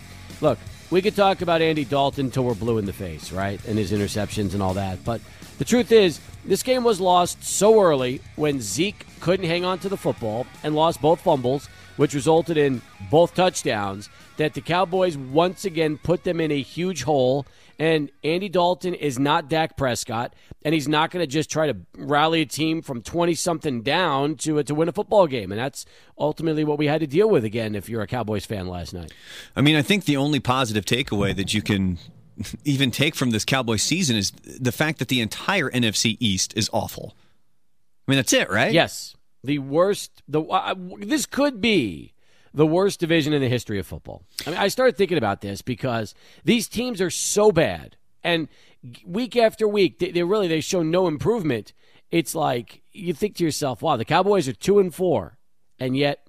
look, 0.42 0.60
we 0.92 1.02
could 1.02 1.16
talk 1.16 1.42
about 1.42 1.62
Andy 1.62 1.86
Dalton 1.86 2.32
till 2.32 2.44
we're 2.44 2.56
blue 2.56 2.78
in 2.78 2.86
the 2.86 2.94
face, 2.94 3.32
right, 3.32 3.64
and 3.66 3.78
his 3.78 3.92
interceptions 3.92 4.54
and 4.54 4.62
all 4.62 4.74
that. 4.76 5.04
But 5.04 5.22
the 5.58 5.66
truth 5.66 5.92
is, 5.92 6.20
this 6.46 6.64
game 6.64 6.84
was 6.84 7.00
lost 7.00 7.44
so 7.44 7.82
early 7.82 8.22
when 8.36 8.62
Zeke 8.62 9.06
couldn't 9.20 9.48
hang 9.48 9.66
on 9.66 9.80
to 9.80 9.90
the 9.90 9.98
football 9.98 10.48
and 10.64 10.76
lost 10.76 11.02
both 11.02 11.22
fumbles, 11.22 11.68
which 11.98 12.14
resulted 12.14 12.58
in 12.58 12.82
both 13.12 13.36
touchdowns. 13.36 14.10
That 14.38 14.54
the 14.54 14.62
Cowboys 14.62 15.18
once 15.18 15.66
again 15.66 15.98
put 15.98 16.24
them 16.24 16.40
in 16.40 16.52
a 16.52 16.62
huge 16.62 17.04
hole. 17.04 17.46
And 17.80 18.12
Andy 18.26 18.50
Dalton 18.50 18.94
is 18.94 19.18
not 19.18 19.50
Dak 19.50 19.78
Prescott, 19.78 20.36
and 20.66 20.74
he's 20.74 20.90
not 20.90 21.12
going 21.12 21.24
to 21.24 21.28
just 21.28 21.50
try 21.50 21.68
to 21.68 21.78
rally 21.98 22.42
a 22.42 22.46
team 22.46 22.82
from 22.82 23.02
20 23.02 23.34
something 23.36 23.82
down 23.82 24.36
to, 24.36 24.62
to 24.62 24.76
win 24.76 24.90
a 24.90 24.92
football 24.92 25.28
game. 25.28 25.54
And 25.54 25.60
that's 25.60 25.86
ultimately 26.18 26.66
what 26.66 26.78
we 26.78 26.88
had 26.88 27.00
to 27.00 27.08
deal 27.08 27.30
with 27.30 27.46
again 27.46 27.76
if 27.76 27.88
you're 27.88 28.02
a 28.02 28.08
Cowboys 28.08 28.46
fan 28.46 28.68
last 28.68 28.94
night. 28.94 29.14
I 29.56 29.62
mean, 29.62 29.78
I 29.78 29.82
think 29.82 30.04
the 30.04 30.18
only 30.18 30.42
positive 30.42 30.84
takeaway 30.84 31.34
that 31.38 31.54
you 31.54 31.62
can 31.62 31.98
even 32.66 32.92
take 32.92 33.16
from 33.16 33.30
this 33.30 33.46
Cowboys 33.46 33.82
season 33.82 34.18
is 34.18 34.32
the 34.32 34.74
fact 34.74 35.00
that 35.00 35.08
the 35.08 35.22
entire 35.22 35.70
NFC 35.70 36.18
East 36.20 36.54
is 36.58 36.70
awful. 36.74 37.16
I 38.08 38.12
mean, 38.12 38.18
that's 38.18 38.34
it, 38.34 38.50
right? 38.50 38.74
Yes, 38.74 39.16
the 39.44 39.60
worst. 39.60 40.22
The 40.28 40.42
uh, 40.42 40.76
this 41.00 41.26
could 41.26 41.62
be 41.62 42.14
the 42.54 42.66
worst 42.66 43.00
division 43.00 43.34
in 43.34 43.42
the 43.42 43.50
history 43.50 43.80
of 43.80 43.88
football. 43.88 44.24
I 44.46 44.50
mean, 44.50 44.60
I 44.60 44.68
started 44.68 44.98
thinking 44.98 45.18
about 45.18 45.42
this 45.42 45.62
because 45.62 46.14
these 46.44 46.68
teams 46.68 47.02
are 47.02 47.10
so 47.10 47.52
bad, 47.52 47.98
and 48.24 48.48
week 49.06 49.36
after 49.36 49.68
week, 49.68 50.00
they, 50.00 50.12
they 50.12 50.24
really 50.24 50.48
they 50.48 50.62
show 50.62 50.84
no 50.84 51.08
improvement. 51.08 51.74
It's 52.12 52.34
like 52.34 52.82
you 52.92 53.14
think 53.14 53.36
to 53.36 53.44
yourself, 53.44 53.82
"Wow, 53.82 53.98
the 53.98 54.06
Cowboys 54.06 54.48
are 54.48 54.54
two 54.54 54.80
and 54.80 54.94
four, 54.94 55.38
and 55.80 55.96
yet 55.96 56.28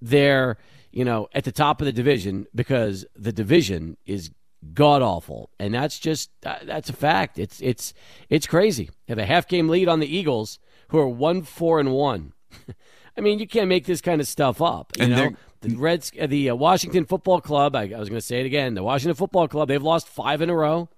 they're 0.00 0.56
you 0.90 1.04
know 1.04 1.28
at 1.34 1.44
the 1.44 1.52
top 1.52 1.80
of 1.80 1.84
the 1.84 1.92
division 1.92 2.46
because 2.54 3.04
the 3.16 3.32
division 3.32 3.96
is 4.06 4.30
god 4.74 5.02
awful, 5.02 5.50
and 5.58 5.74
that's 5.74 5.98
just 5.98 6.30
uh, 6.44 6.58
that's 6.64 6.90
a 6.90 6.94
fact. 6.94 7.38
It's 7.38 7.60
it's 7.60 7.94
it's 8.28 8.46
crazy. 8.46 8.90
They 9.06 9.12
have 9.12 9.18
a 9.18 9.26
half 9.26 9.48
game 9.48 9.68
lead 9.68 9.88
on 9.88 10.00
the 10.00 10.16
Eagles, 10.16 10.58
who 10.88 10.98
are 10.98 11.08
one 11.08 11.42
four 11.42 11.80
and 11.80 11.92
one. 11.92 12.32
I 13.16 13.20
mean, 13.20 13.38
you 13.38 13.46
can't 13.46 13.68
make 13.68 13.84
this 13.86 14.00
kind 14.00 14.20
of 14.20 14.26
stuff 14.28 14.62
up. 14.62 14.92
You 14.96 15.04
And 15.04 15.12
know, 15.12 15.30
The 15.62 15.76
Reds, 15.76 16.12
uh, 16.20 16.26
the 16.26 16.50
uh, 16.50 16.54
Washington 16.54 17.04
Football 17.04 17.40
Club. 17.40 17.74
I, 17.76 17.82
I 17.94 17.98
was 17.98 18.08
going 18.08 18.20
to 18.20 18.26
say 18.26 18.40
it 18.40 18.46
again. 18.46 18.74
The 18.74 18.82
Washington 18.82 19.14
Football 19.16 19.48
Club. 19.48 19.68
They've 19.68 19.82
lost 19.82 20.08
five 20.08 20.40
in 20.42 20.48
a 20.50 20.54
row. 20.54 20.88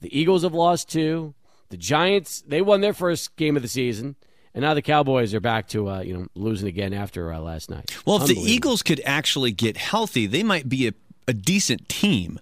The 0.00 0.18
Eagles 0.18 0.42
have 0.42 0.54
lost 0.54 0.88
two. 0.90 1.34
The 1.70 1.76
Giants. 1.76 2.42
They 2.46 2.60
won 2.62 2.80
their 2.80 2.92
first 2.92 3.36
game 3.36 3.56
of 3.56 3.62
the 3.62 3.68
season. 3.68 4.16
And 4.52 4.62
now 4.62 4.74
the 4.74 4.82
Cowboys 4.82 5.32
are 5.32 5.40
back 5.40 5.68
to 5.68 5.88
uh, 5.88 6.00
you 6.00 6.12
know 6.12 6.26
losing 6.34 6.66
again 6.66 6.92
after 6.92 7.32
uh, 7.32 7.38
last 7.38 7.70
night. 7.70 7.96
Well, 8.04 8.20
if 8.20 8.26
the 8.26 8.34
Eagles 8.34 8.82
could 8.82 9.00
actually 9.06 9.52
get 9.52 9.76
healthy, 9.76 10.26
they 10.26 10.42
might 10.42 10.68
be 10.68 10.88
a, 10.88 10.92
a 11.28 11.32
decent 11.32 11.88
team. 11.88 12.40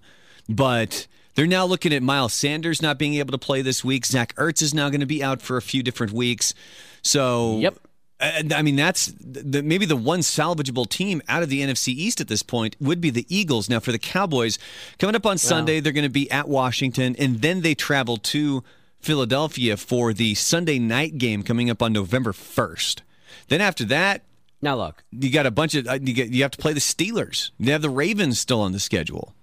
But 0.49 1.05
they're 1.35 1.45
now 1.45 1.65
looking 1.65 1.93
at 1.93 2.01
Miles 2.01 2.33
Sanders 2.33 2.81
not 2.81 2.97
being 2.97 3.13
able 3.13 3.31
to 3.31 3.37
play 3.37 3.61
this 3.61 3.83
week. 3.83 4.07
Zach 4.07 4.35
Ertz 4.35 4.63
is 4.63 4.73
now 4.73 4.89
going 4.89 5.01
to 5.01 5.05
be 5.05 5.23
out 5.23 5.41
for 5.43 5.55
a 5.55 5.61
few 5.61 5.83
different 5.83 6.11
weeks. 6.11 6.55
So, 7.03 7.59
Yep. 7.59 7.77
And 8.19 8.51
I 8.51 8.61
mean, 8.61 8.75
that's 8.75 9.13
the, 9.19 9.63
maybe 9.63 9.85
the 9.85 9.95
one 9.95 10.19
salvageable 10.19 10.89
team 10.89 11.21
out 11.29 11.41
of 11.41 11.49
the 11.49 11.61
NFC 11.61 11.89
East 11.89 12.19
at 12.19 12.27
this 12.27 12.43
point 12.43 12.75
would 12.79 12.99
be 12.99 13.09
the 13.09 13.25
Eagles. 13.29 13.69
Now, 13.69 13.79
for 13.79 13.93
the 13.93 13.99
Cowboys, 13.99 14.59
coming 14.97 15.15
up 15.15 15.25
on 15.25 15.37
Sunday, 15.37 15.79
they're 15.79 15.93
going 15.93 16.03
to 16.03 16.09
be 16.09 16.29
at 16.29 16.49
Washington, 16.49 17.15
and 17.17 17.41
then 17.41 17.61
they 17.61 17.75
travel 17.75 18.17
to 18.17 18.63
Philadelphia 18.99 19.77
for 19.77 20.13
the 20.13 20.35
Sunday 20.35 20.79
night 20.79 21.17
game 21.17 21.43
coming 21.43 21.69
up 21.69 21.81
on 21.81 21.93
November 21.93 22.33
1st. 22.33 23.01
Then 23.47 23.61
after 23.61 23.85
that, 23.85 24.23
now 24.61 24.75
look, 24.75 25.03
you 25.11 25.31
got 25.31 25.45
a 25.45 25.51
bunch 25.51 25.73
of 25.75 25.87
uh, 25.87 25.99
you, 26.01 26.13
get, 26.13 26.29
you 26.29 26.41
have 26.41 26.51
to 26.51 26.57
play 26.57 26.73
the 26.73 26.81
Steelers. 26.81 27.51
You 27.57 27.71
have 27.71 27.81
the 27.81 27.89
Ravens 27.89 28.39
still 28.39 28.61
on 28.61 28.73
the 28.73 28.79
schedule. 28.79 29.33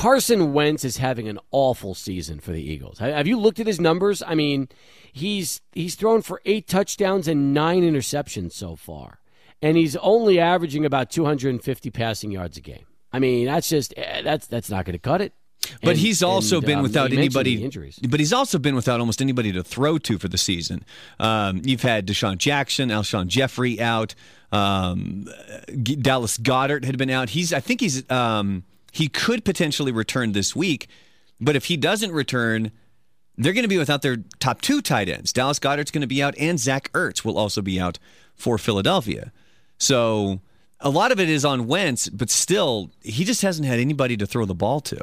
Carson 0.00 0.54
Wentz 0.54 0.82
is 0.82 0.96
having 0.96 1.28
an 1.28 1.38
awful 1.50 1.94
season 1.94 2.40
for 2.40 2.52
the 2.52 2.62
Eagles. 2.62 3.00
Have 3.00 3.26
you 3.26 3.38
looked 3.38 3.60
at 3.60 3.66
his 3.66 3.78
numbers? 3.78 4.22
I 4.26 4.34
mean, 4.34 4.70
he's 5.12 5.60
he's 5.72 5.94
thrown 5.94 6.22
for 6.22 6.40
eight 6.46 6.66
touchdowns 6.66 7.28
and 7.28 7.52
nine 7.52 7.82
interceptions 7.82 8.52
so 8.52 8.76
far, 8.76 9.20
and 9.60 9.76
he's 9.76 9.96
only 9.96 10.40
averaging 10.40 10.86
about 10.86 11.10
250 11.10 11.90
passing 11.90 12.30
yards 12.30 12.56
a 12.56 12.62
game. 12.62 12.86
I 13.12 13.18
mean, 13.18 13.44
that's 13.44 13.68
just 13.68 13.92
eh, 13.98 14.22
that's 14.22 14.46
that's 14.46 14.70
not 14.70 14.86
going 14.86 14.94
to 14.94 14.98
cut 14.98 15.20
it. 15.20 15.34
But 15.82 15.90
And- 15.90 15.98
he's 15.98 16.22
also 16.22 16.56
and, 16.56 16.66
been 16.66 16.78
um, 16.78 16.82
without 16.82 17.12
anybody. 17.12 17.62
injuries. 17.62 17.98
But 17.98 18.20
he's 18.20 18.32
also 18.32 18.58
been 18.58 18.74
without 18.74 19.00
almost 19.00 19.20
anybody 19.20 19.52
to 19.52 19.62
throw 19.62 19.98
to 19.98 20.18
for 20.18 20.28
the 20.28 20.38
season. 20.38 20.82
Um, 21.18 21.60
you've 21.62 21.82
had 21.82 22.06
DeSean 22.06 22.38
Jackson, 22.38 22.88
Alshon 22.88 23.26
Jeffery 23.26 23.78
out. 23.78 24.14
Um, 24.50 25.26
Dallas 26.00 26.38
Goedert 26.38 26.86
had 26.86 26.96
been 26.96 27.10
out. 27.10 27.28
He's. 27.28 27.52
I 27.52 27.60
think 27.60 27.82
he's. 27.82 28.10
He 28.92 29.08
could 29.08 29.44
potentially 29.44 29.92
return 29.92 30.32
this 30.32 30.54
week, 30.54 30.88
but 31.40 31.56
if 31.56 31.66
he 31.66 31.76
doesn't 31.76 32.12
return, 32.12 32.72
they're 33.36 33.52
going 33.52 33.64
to 33.64 33.68
be 33.68 33.78
without 33.78 34.02
their 34.02 34.18
top 34.38 34.60
two 34.60 34.82
tight 34.82 35.08
ends. 35.08 35.32
Dallas 35.32 35.58
Goedert's 35.58 35.90
going 35.90 36.02
to 36.02 36.06
be 36.06 36.22
out, 36.22 36.34
and 36.38 36.58
Zach 36.58 36.92
Ertz 36.92 37.24
will 37.24 37.38
also 37.38 37.62
be 37.62 37.80
out 37.80 37.98
for 38.34 38.58
Philadelphia. 38.58 39.32
So 39.78 40.40
a 40.80 40.90
lot 40.90 41.12
of 41.12 41.20
it 41.20 41.28
is 41.28 41.44
on 41.44 41.66
Wentz, 41.66 42.08
but 42.08 42.30
still, 42.30 42.90
he 43.02 43.24
just 43.24 43.42
hasn't 43.42 43.66
had 43.66 43.78
anybody 43.78 44.16
to 44.16 44.26
throw 44.26 44.44
the 44.44 44.54
ball 44.54 44.80
to. 44.80 45.00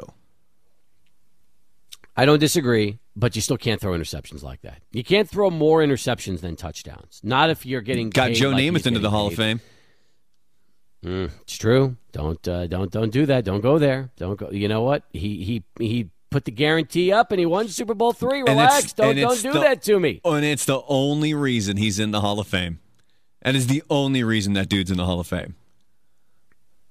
I 2.16 2.24
don't 2.24 2.40
disagree, 2.40 2.98
but 3.14 3.36
you 3.36 3.42
still 3.42 3.56
can't 3.56 3.80
throw 3.80 3.92
interceptions 3.92 4.42
like 4.42 4.62
that. 4.62 4.82
You 4.90 5.04
can't 5.04 5.28
throw 5.28 5.50
more 5.50 5.80
interceptions 5.80 6.40
than 6.40 6.56
touchdowns. 6.56 7.20
Not 7.22 7.50
if 7.50 7.64
you're 7.64 7.80
getting 7.80 8.10
Got 8.10 8.32
Joe 8.32 8.50
like 8.50 8.62
Namath 8.62 8.86
into 8.86 8.98
the 8.98 9.10
Hall 9.10 9.28
of. 9.28 9.34
Fame. 9.34 9.60
Mm, 11.04 11.30
it's 11.42 11.56
true. 11.56 11.96
Don't 12.12 12.46
uh, 12.48 12.66
don't 12.66 12.90
don't 12.90 13.10
do 13.10 13.26
that. 13.26 13.44
Don't 13.44 13.60
go 13.60 13.78
there. 13.78 14.10
Don't 14.16 14.36
go. 14.36 14.50
You 14.50 14.66
know 14.68 14.82
what? 14.82 15.04
He 15.12 15.44
he 15.44 15.64
he 15.84 16.10
put 16.30 16.44
the 16.44 16.50
guarantee 16.50 17.12
up 17.12 17.30
and 17.30 17.38
he 17.38 17.46
won 17.46 17.68
Super 17.68 17.94
Bowl 17.94 18.12
three. 18.12 18.42
Relax. 18.42 18.92
Don't 18.94 19.16
don't 19.16 19.40
do 19.40 19.52
the- 19.52 19.60
that 19.60 19.82
to 19.82 20.00
me. 20.00 20.20
And 20.24 20.44
it's 20.44 20.64
the 20.64 20.82
only 20.88 21.34
reason 21.34 21.76
he's 21.76 21.98
in 21.98 22.10
the 22.10 22.20
Hall 22.20 22.40
of 22.40 22.48
Fame. 22.48 22.80
and 23.42 23.54
That 23.54 23.58
is 23.58 23.68
the 23.68 23.82
only 23.88 24.24
reason 24.24 24.54
that 24.54 24.68
dude's 24.68 24.90
in 24.90 24.96
the 24.96 25.06
Hall 25.06 25.20
of 25.20 25.26
Fame. 25.28 25.54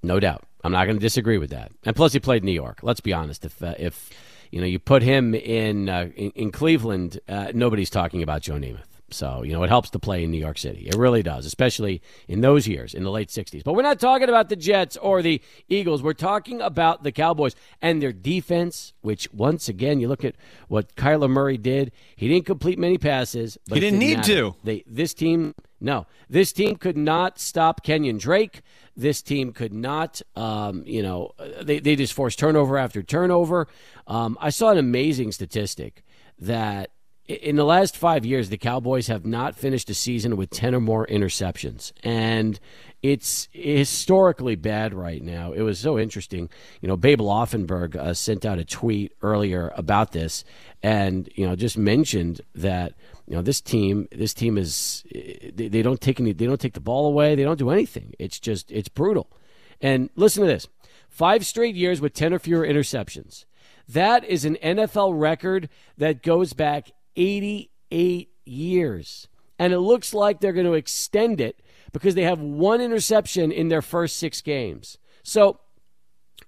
No 0.03 0.19
doubt. 0.19 0.43
I'm 0.63 0.71
not 0.71 0.85
going 0.85 0.97
to 0.97 1.01
disagree 1.01 1.37
with 1.37 1.49
that. 1.51 1.71
And 1.83 1.95
plus, 1.95 2.13
he 2.13 2.19
played 2.19 2.43
New 2.43 2.51
York. 2.51 2.79
Let's 2.81 2.99
be 3.01 3.13
honest. 3.13 3.45
If 3.45 3.61
uh, 3.61 3.75
if 3.77 4.09
you 4.51 4.61
know 4.61 4.67
you 4.67 4.79
put 4.79 5.03
him 5.03 5.35
in 5.35 5.89
uh, 5.89 6.09
in, 6.15 6.31
in 6.31 6.51
Cleveland, 6.51 7.19
uh, 7.27 7.51
nobody's 7.53 7.89
talking 7.89 8.23
about 8.23 8.41
Joe 8.41 8.53
Namath. 8.55 8.86
So 9.09 9.43
you 9.43 9.53
know 9.53 9.63
it 9.63 9.69
helps 9.69 9.89
to 9.91 9.99
play 9.99 10.23
in 10.23 10.31
New 10.31 10.39
York 10.39 10.57
City. 10.57 10.87
It 10.87 10.95
really 10.95 11.23
does, 11.23 11.45
especially 11.45 12.01
in 12.27 12.41
those 12.41 12.67
years 12.67 12.93
in 12.93 13.03
the 13.03 13.11
late 13.11 13.29
'60s. 13.29 13.63
But 13.63 13.73
we're 13.73 13.81
not 13.83 13.99
talking 13.99 14.27
about 14.29 14.49
the 14.49 14.55
Jets 14.55 14.97
or 14.97 15.21
the 15.21 15.41
Eagles. 15.69 16.03
We're 16.03 16.13
talking 16.13 16.61
about 16.61 17.03
the 17.03 17.11
Cowboys 17.11 17.55
and 17.81 18.01
their 18.01 18.11
defense. 18.11 18.93
Which 19.01 19.31
once 19.31 19.69
again, 19.69 19.99
you 19.99 20.07
look 20.07 20.25
at 20.25 20.35
what 20.67 20.95
Kyler 20.95 21.29
Murray 21.29 21.57
did. 21.57 21.91
He 22.15 22.27
didn't 22.27 22.45
complete 22.45 22.77
many 22.77 22.97
passes, 22.97 23.57
but 23.67 23.77
He 23.77 23.79
it 23.79 23.91
didn't 23.91 23.99
need 23.99 24.17
matter. 24.17 24.33
to. 24.33 24.55
They 24.63 24.83
this 24.85 25.13
team 25.13 25.53
no, 25.79 26.07
this 26.29 26.51
team 26.51 26.75
could 26.75 26.97
not 26.97 27.39
stop 27.39 27.83
Kenyon 27.83 28.17
Drake. 28.17 28.61
This 28.95 29.21
team 29.21 29.53
could 29.53 29.73
not, 29.73 30.21
um, 30.35 30.83
you 30.87 31.03
know, 31.03 31.31
they 31.61 31.79
they 31.79 31.95
just 31.95 32.13
forced 32.13 32.39
turnover 32.39 32.77
after 32.77 33.03
turnover. 33.03 33.67
Um, 34.07 34.37
I 34.41 34.49
saw 34.49 34.71
an 34.71 34.79
amazing 34.79 35.31
statistic 35.33 36.03
that 36.39 36.91
in 37.27 37.57
the 37.57 37.65
last 37.65 37.97
five 37.97 38.25
years, 38.25 38.49
the 38.49 38.57
Cowboys 38.57 39.07
have 39.07 39.25
not 39.25 39.55
finished 39.55 39.89
a 39.89 39.93
season 39.93 40.37
with 40.37 40.49
ten 40.49 40.73
or 40.73 40.79
more 40.79 41.05
interceptions, 41.07 41.91
and 42.03 42.59
it's 43.01 43.49
historically 43.51 44.55
bad 44.55 44.93
right 44.93 45.21
now. 45.21 45.51
It 45.51 45.61
was 45.61 45.79
so 45.79 45.99
interesting. 45.99 46.49
You 46.81 46.87
know, 46.87 46.97
Babe 46.97 47.19
Laufenberg 47.19 47.95
uh, 47.95 48.13
sent 48.13 48.45
out 48.45 48.59
a 48.59 48.65
tweet 48.65 49.13
earlier 49.21 49.71
about 49.75 50.13
this, 50.13 50.43
and 50.81 51.29
you 51.35 51.45
know, 51.45 51.55
just 51.55 51.77
mentioned 51.77 52.41
that 52.55 52.93
you 53.27 53.35
know 53.35 53.41
this 53.41 53.61
team 53.61 54.07
this 54.11 54.33
team 54.33 54.57
is 54.57 55.03
they, 55.11 55.67
they 55.67 55.81
don't 55.81 56.01
take 56.01 56.19
any 56.19 56.33
they 56.33 56.45
don't 56.45 56.61
take 56.61 56.73
the 56.73 56.79
ball 56.79 57.07
away. 57.07 57.35
They 57.35 57.43
don't 57.43 57.59
do 57.59 57.69
anything. 57.69 58.13
It's 58.19 58.39
just 58.39 58.71
it's 58.71 58.89
brutal. 58.89 59.29
And 59.81 60.09
listen 60.15 60.41
to 60.41 60.47
this. 60.47 60.67
Five 61.09 61.45
straight 61.45 61.75
years 61.75 62.01
with 62.01 62.13
10 62.13 62.33
or 62.33 62.39
fewer 62.39 62.65
interceptions. 62.65 63.45
That 63.87 64.23
is 64.25 64.43
an 64.43 64.57
NFL 64.61 65.19
record 65.19 65.69
that 65.97 66.21
goes 66.21 66.53
back 66.53 66.91
88 67.17 68.29
years 68.45 69.27
and 69.59 69.73
it 69.73 69.79
looks 69.79 70.13
like 70.13 70.39
they're 70.39 70.53
going 70.53 70.65
to 70.65 70.73
extend 70.73 71.41
it 71.41 71.61
because 71.91 72.15
they 72.15 72.23
have 72.23 72.39
one 72.39 72.79
interception 72.79 73.51
in 73.51 73.67
their 73.67 73.81
first 73.81 74.15
6 74.17 74.39
games 74.41 74.97
so 75.23 75.59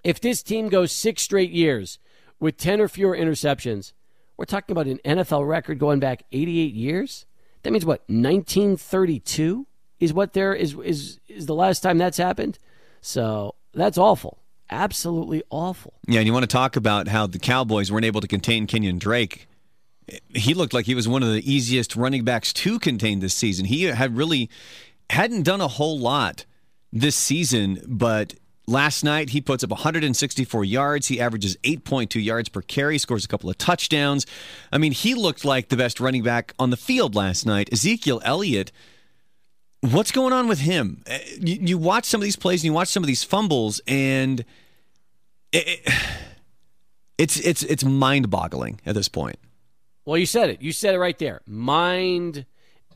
if 0.02 0.20
this 0.20 0.42
team 0.42 0.70
goes 0.70 0.92
6 0.92 1.20
straight 1.20 1.50
years 1.50 1.98
with 2.38 2.56
10 2.56 2.80
or 2.80 2.88
fewer 2.88 3.14
interceptions 3.14 3.92
we're 4.40 4.46
talking 4.46 4.72
about 4.72 4.86
an 4.86 5.00
NFL 5.04 5.46
record 5.46 5.78
going 5.78 6.00
back 6.00 6.22
88 6.32 6.72
years. 6.72 7.26
That 7.62 7.72
means 7.72 7.84
what? 7.84 8.00
1932 8.08 9.66
is 9.98 10.14
what 10.14 10.32
there 10.32 10.54
is 10.54 10.74
is 10.82 11.20
is 11.28 11.44
the 11.44 11.54
last 11.54 11.80
time 11.80 11.98
that's 11.98 12.16
happened. 12.16 12.58
So 13.02 13.54
that's 13.74 13.98
awful. 13.98 14.38
Absolutely 14.70 15.42
awful. 15.50 15.92
Yeah, 16.08 16.20
and 16.20 16.26
you 16.26 16.32
want 16.32 16.44
to 16.44 16.46
talk 16.46 16.76
about 16.76 17.08
how 17.08 17.26
the 17.26 17.38
Cowboys 17.38 17.92
weren't 17.92 18.06
able 18.06 18.22
to 18.22 18.26
contain 18.26 18.66
Kenyon 18.66 18.98
Drake. 18.98 19.46
He 20.34 20.54
looked 20.54 20.72
like 20.74 20.86
he 20.86 20.94
was 20.94 21.06
one 21.08 21.22
of 21.22 21.32
the 21.32 21.50
easiest 21.52 21.96
running 21.96 22.24
backs 22.24 22.52
to 22.54 22.78
contain 22.78 23.20
this 23.20 23.34
season. 23.34 23.64
He 23.66 23.84
had 23.84 24.16
really 24.16 24.50
hadn't 25.10 25.42
done 25.42 25.60
a 25.60 25.68
whole 25.68 25.98
lot 25.98 26.44
this 26.92 27.16
season, 27.16 27.82
but 27.86 28.34
last 28.66 29.02
night 29.04 29.30
he 29.30 29.40
puts 29.40 29.62
up 29.64 29.70
164 29.70 30.64
yards. 30.64 31.08
He 31.08 31.20
averages 31.20 31.56
8.2 31.64 32.22
yards 32.22 32.48
per 32.48 32.62
carry, 32.62 32.98
scores 32.98 33.24
a 33.24 33.28
couple 33.28 33.50
of 33.50 33.58
touchdowns. 33.58 34.26
I 34.72 34.78
mean, 34.78 34.92
he 34.92 35.14
looked 35.14 35.44
like 35.44 35.68
the 35.68 35.76
best 35.76 36.00
running 36.00 36.22
back 36.22 36.54
on 36.58 36.70
the 36.70 36.76
field 36.76 37.14
last 37.14 37.44
night. 37.46 37.72
Ezekiel 37.72 38.20
Elliott 38.24 38.72
What's 39.82 40.12
going 40.12 40.34
on 40.34 40.46
with 40.46 40.58
him? 40.58 41.02
Uh, 41.10 41.16
You, 41.38 41.56
you 41.62 41.78
watch 41.78 42.04
some 42.04 42.20
of 42.20 42.24
these 42.24 42.36
plays 42.36 42.60
and 42.60 42.66
you 42.66 42.74
watch 42.74 42.88
some 42.88 43.02
of 43.02 43.06
these 43.06 43.24
fumbles, 43.24 43.80
and 43.86 44.40
it, 45.52 45.66
it- 45.86 45.94
it's 47.16 47.40
it's 47.40 47.62
it's 47.62 47.82
mind-boggling 47.82 48.80
at 48.84 48.94
this 48.94 49.08
point. 49.08 49.38
Well, 50.10 50.18
you 50.18 50.26
said 50.26 50.50
it. 50.50 50.60
You 50.60 50.72
said 50.72 50.96
it 50.96 50.98
right 50.98 51.16
there. 51.16 51.40
Mind 51.46 52.44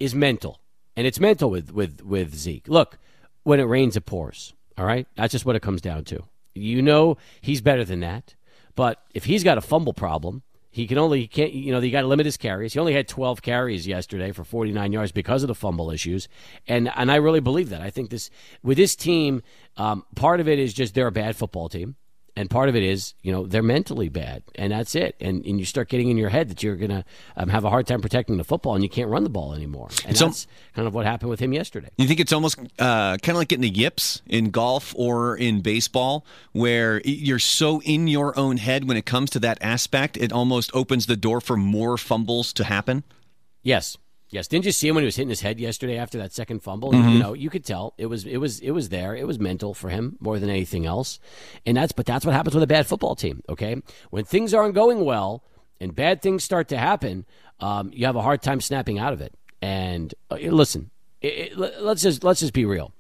is 0.01 0.17
mental, 0.17 0.59
and 0.97 1.07
it's 1.07 1.21
mental 1.21 1.49
with 1.49 1.71
with 1.71 2.03
with 2.03 2.35
Zeke. 2.35 2.67
Look, 2.67 2.99
when 3.45 3.61
it 3.61 3.69
rains, 3.69 3.97
it 3.97 4.05
pours. 4.05 4.53
All 4.77 4.85
right, 4.85 5.07
that's 5.15 5.31
just 5.31 5.47
what 5.47 5.55
it 5.55 5.63
comes 5.63 5.81
down 5.81 6.03
to. 6.07 6.25
You 6.57 6.83
know 6.83 7.17
he's 7.41 7.61
better 7.61 7.85
than 7.85 8.01
that, 8.01 8.35
but 8.75 9.01
if 9.15 9.27
he's 9.27 9.45
got 9.45 9.59
a 9.59 9.61
fumble 9.61 9.93
problem, 9.93 10.43
he 10.73 10.89
can 10.89 10.99
only 10.99 11.21
he 11.21 11.29
can't. 11.29 11.53
You 11.53 11.71
know, 11.71 11.79
you 11.79 11.93
got 11.93 12.01
to 12.01 12.09
limit 12.09 12.27
his 12.27 12.37
carries. 12.37 12.73
He 12.73 12.81
only 12.81 12.95
had 12.95 13.07
12 13.07 13.43
carries 13.43 13.87
yesterday 13.87 14.33
for 14.33 14.43
49 14.43 14.91
yards 14.91 15.13
because 15.13 15.45
of 15.45 15.47
the 15.47 15.55
fumble 15.55 15.93
issues, 15.93 16.27
and 16.67 16.91
and 16.97 17.13
I 17.13 17.15
really 17.15 17.39
believe 17.39 17.69
that. 17.69 17.81
I 17.81 17.91
think 17.91 18.11
this 18.11 18.29
with 18.65 18.77
this 18.77 18.97
team, 18.97 19.41
um, 19.77 20.05
part 20.17 20.41
of 20.41 20.49
it 20.49 20.59
is 20.59 20.75
just 20.75 20.97
they're 20.97 21.07
a 21.07 21.13
bad 21.13 21.37
football 21.37 21.69
team. 21.69 21.95
And 22.37 22.51
part 22.51 22.69
of 22.69 22.75
it 22.75 22.83
is, 22.83 23.15
you 23.23 23.31
know, 23.31 23.47
they're 23.47 23.63
mentally 23.63 24.09
bad, 24.09 24.43
and 24.57 24.73
that's 24.73 24.97
it. 24.97 25.15
And 25.21 25.47
and 25.47 25.61
you 25.61 25.65
start 25.65 25.89
getting 25.89 26.09
in 26.11 26.17
your 26.17 26.31
head 26.31 26.49
that 26.49 26.65
you're 26.65 26.75
gonna 26.75 27.05
um, 27.37 27.49
have 27.49 27.65
a 27.65 27.71
hard 27.71 27.87
time 27.87 28.01
protecting 28.01 28.39
the 28.39 28.45
football, 28.45 28.75
and 28.75 28.83
you 28.83 28.89
can't 28.91 29.09
run 29.09 29.23
the 29.23 29.31
ball 29.31 29.55
anymore. 29.55 29.89
And 30.05 30.17
So- 30.17 30.27
that's 30.27 30.49
kind 30.75 30.89
of 30.89 30.95
what 30.95 31.07
happened 31.07 31.31
with 31.31 31.39
him 31.39 31.53
yesterday. 31.53 31.91
You 31.97 32.09
think 32.09 32.19
it's 32.19 32.33
almost 32.33 32.59
uh, 32.59 33.19
kind 33.19 33.29
of 33.31 33.37
like 33.37 33.49
getting 33.49 33.63
the 33.63 33.69
yips 33.69 34.21
in 34.27 34.51
golf 34.51 34.93
or 34.99 35.37
in 35.37 35.61
baseball, 35.61 36.27
where 36.51 37.01
you're 37.05 37.39
so 37.39 37.81
in 37.83 38.09
your 38.09 38.37
own 38.37 38.57
head 38.57 38.89
when 38.89 38.97
it 38.97 39.07
comes 39.07 39.31
to 39.31 39.39
that 39.41 39.59
aspect, 39.61 40.17
it 40.17 40.33
almost 40.33 40.73
opens 40.75 41.07
the 41.07 41.17
door 41.17 41.41
for 41.41 41.57
more 41.57 41.97
fumbles 41.97 42.53
to 42.55 42.65
happen. 42.65 43.05
Yes, 43.63 43.97
Yes, 44.35 44.49
didn't 44.49 44.65
you 44.65 44.73
see 44.73 44.89
him 44.89 44.97
when 44.97 45.03
he 45.03 45.07
was 45.07 45.15
hitting 45.15 45.29
his 45.29 45.43
head 45.43 45.61
yesterday 45.61 45.97
after 45.97 46.19
that 46.19 46.33
second 46.33 46.59
fumble? 46.59 46.91
Mm-hmm. 46.91 47.09
You 47.09 47.19
know, 47.21 47.35
you 47.35 47.51
could 47.51 47.65
tell 47.65 47.95
it 47.99 48.07
was 48.07 48.25
it 48.25 48.39
was 48.39 48.59
it 48.59 48.73
was 48.73 48.89
there. 48.89 49.15
It 49.15 49.29
was 49.29 49.39
mental 49.39 49.75
for 49.75 49.91
him 49.91 50.17
more 50.19 50.41
than 50.41 50.51
anything 50.51 50.87
else. 50.87 51.21
And 51.65 51.77
that's 51.77 51.93
but 51.93 52.05
that's 52.05 52.27
what 52.27 52.35
happens 52.35 52.53
with 52.53 52.65
a 52.65 52.67
bad 52.67 52.89
football 52.89 53.15
team. 53.15 53.45
Okay, 53.49 53.81
when 54.11 54.25
things 54.25 54.53
aren't 54.53 54.75
going 54.75 55.05
well 55.05 55.45
and 55.81 55.95
bad 55.95 56.21
things 56.21 56.43
start 56.43 56.67
to 56.71 56.77
happen, 56.77 57.27
um, 57.61 57.93
you 57.95 58.07
have 58.07 58.17
a 58.17 58.23
hard 58.23 58.43
time 58.43 58.61
snapping 58.61 58.99
out 58.99 59.13
of 59.13 59.21
it. 59.21 59.35
And 59.63 60.13
uh, 60.33 60.35
listen, 60.35 60.91
it, 61.21 61.53
it, 61.53 61.57
let's 61.57 62.03
just 62.03 62.25
let's 62.25 62.41
just 62.41 62.55
be 62.55 62.65
real. 62.65 62.93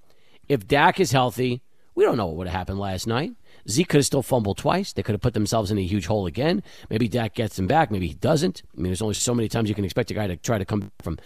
If 0.48 0.68
Dak 0.68 1.00
is 1.00 1.10
healthy, 1.10 1.62
we 1.96 2.04
don't 2.04 2.16
know 2.16 2.26
what 2.26 2.36
would 2.36 2.46
have 2.46 2.56
happened 2.56 2.78
last 2.78 3.08
night. 3.08 3.32
Zeke 3.68 3.88
could 3.88 3.98
have 3.98 4.06
still 4.06 4.22
fumbled 4.22 4.58
twice. 4.58 4.92
They 4.92 5.02
could 5.02 5.14
have 5.14 5.20
put 5.20 5.34
themselves 5.34 5.70
in 5.70 5.78
a 5.78 5.82
huge 5.82 6.06
hole 6.06 6.26
again. 6.26 6.62
Maybe 6.90 7.08
Dak 7.08 7.34
gets 7.34 7.58
him 7.58 7.66
back. 7.66 7.90
Maybe 7.90 8.08
he 8.08 8.14
doesn't. 8.14 8.62
I 8.76 8.80
mean, 8.80 8.90
there's 8.90 9.02
only 9.02 9.14
so 9.14 9.34
many 9.34 9.48
times 9.48 9.68
you 9.68 9.74
can 9.74 9.84
expect 9.84 10.10
a 10.10 10.14
guy 10.14 10.26
to 10.26 10.36
try 10.36 10.58
to 10.58 10.64
come 10.64 10.92
from 11.02 11.18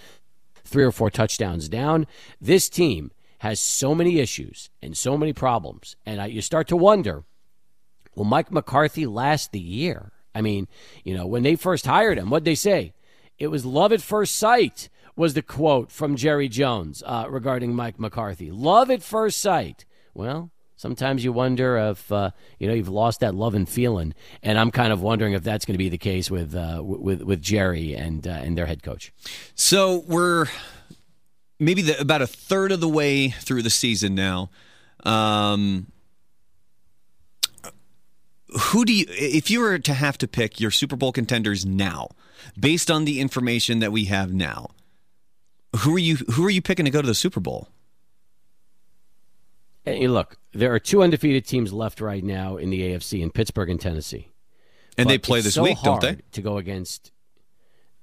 three 0.65 0.85
or 0.85 0.93
four 0.93 1.11
touchdowns 1.11 1.69
down. 1.69 2.07
This 2.41 2.69
team 2.69 3.11
has 3.39 3.61
so 3.61 3.95
many 3.95 4.19
issues 4.19 4.71
and 4.83 4.97
so 4.97 5.17
many 5.17 5.33
problems. 5.33 5.97
And 6.05 6.21
I, 6.21 6.27
you 6.27 6.43
start 6.43 6.69
to 6.69 6.77
wonder 6.77 7.25
will 8.15 8.25
Mike 8.25 8.51
McCarthy 8.51 9.07
last 9.07 9.53
the 9.53 9.61
year? 9.61 10.13
I 10.35 10.43
mean, 10.43 10.69
you 11.05 11.17
know, 11.17 11.27
when 11.27 11.43
they 11.43 11.57
first 11.57 11.87
hired 11.87 12.19
him, 12.19 12.31
what'd 12.31 12.45
they 12.45 12.55
say? 12.55 12.93
It 13.39 13.49
was 13.49 13.65
love 13.65 13.93
at 13.93 14.03
first 14.03 14.37
sight, 14.37 14.89
was 15.15 15.35
the 15.35 15.43
quote 15.43 15.91
from 15.93 16.17
Jerry 16.17 16.49
Jones 16.49 17.03
uh, 17.07 17.27
regarding 17.29 17.75
Mike 17.75 17.99
McCarthy. 17.99 18.51
Love 18.51 18.91
at 18.91 19.03
first 19.03 19.41
sight. 19.41 19.85
Well, 20.15 20.51
sometimes 20.79 21.23
you 21.23 21.33
wonder 21.33 21.77
if 21.77 22.11
uh, 22.11 22.31
you 22.59 22.67
know 22.67 22.73
you've 22.73 22.89
lost 22.89 23.21
that 23.21 23.35
love 23.35 23.55
and 23.55 23.69
feeling, 23.69 24.15
and 24.43 24.59
I'm 24.59 24.71
kind 24.71 24.93
of 24.93 25.03
wondering 25.03 25.35
if 25.35 25.43
that's 25.43 25.67
going 25.67 25.75
to 25.75 25.79
be 25.79 25.91
the 25.91 25.99
case 25.99 26.31
with 26.31 26.55
uh, 26.55 26.81
with 26.83 27.23
with 27.23 27.43
Jerry 27.43 27.95
and 27.95 28.27
uh, 28.27 28.31
and 28.31 28.57
their 28.57 28.65
head 28.65 28.83
coach. 28.83 29.13
So 29.55 30.05
we're 30.07 30.47
maybe 31.59 31.83
the, 31.83 32.01
about 32.01 32.23
a 32.23 32.27
third 32.27 32.73
of 32.73 32.81
the 32.81 32.89
way 32.89 33.29
through 33.29 33.63
the 33.63 33.71
season 33.71 34.15
now. 34.15 34.51
Um, 35.05 35.89
who 38.71 38.85
do 38.87 38.95
you, 38.95 39.05
if 39.09 39.51
you 39.51 39.61
were 39.61 39.79
to 39.79 39.93
have 39.93 40.17
to 40.19 40.27
pick 40.27 40.59
your 40.59 40.71
Super 40.71 40.97
Bowl 40.97 41.13
contenders 41.13 41.67
now, 41.67 42.09
based 42.59 42.91
on 42.91 43.05
the 43.05 43.21
information 43.21 43.81
that 43.81 43.93
we 43.93 44.07
have 44.07 44.33
now, 44.33 44.71
who 45.81 45.95
are 45.95 45.99
you 45.99 46.17
who 46.33 46.47
are 46.47 46.51
you 46.51 46.63
picking 46.63 46.87
to 46.87 46.91
go 46.91 47.03
to 47.03 47.07
the 47.07 47.15
Super 47.15 47.41
Bowl? 47.41 47.69
Look, 49.97 50.37
there 50.53 50.73
are 50.75 50.79
two 50.79 51.03
undefeated 51.03 51.47
teams 51.47 51.73
left 51.73 52.01
right 52.01 52.23
now 52.25 52.57
in 52.57 52.71
the 52.71 52.81
AFC 52.83 53.21
in 53.23 53.31
Pittsburgh 53.31 53.71
and 53.71 53.81
Tennessee. 53.81 54.29
And 54.97 55.07
But 55.07 55.11
they 55.11 55.19
play 55.19 55.41
this 55.41 55.55
so 55.55 55.63
week, 55.63 55.79
don't 55.83 56.01
they? 56.01 56.19
To 56.33 56.43
go 56.43 56.59
against, 56.59 57.13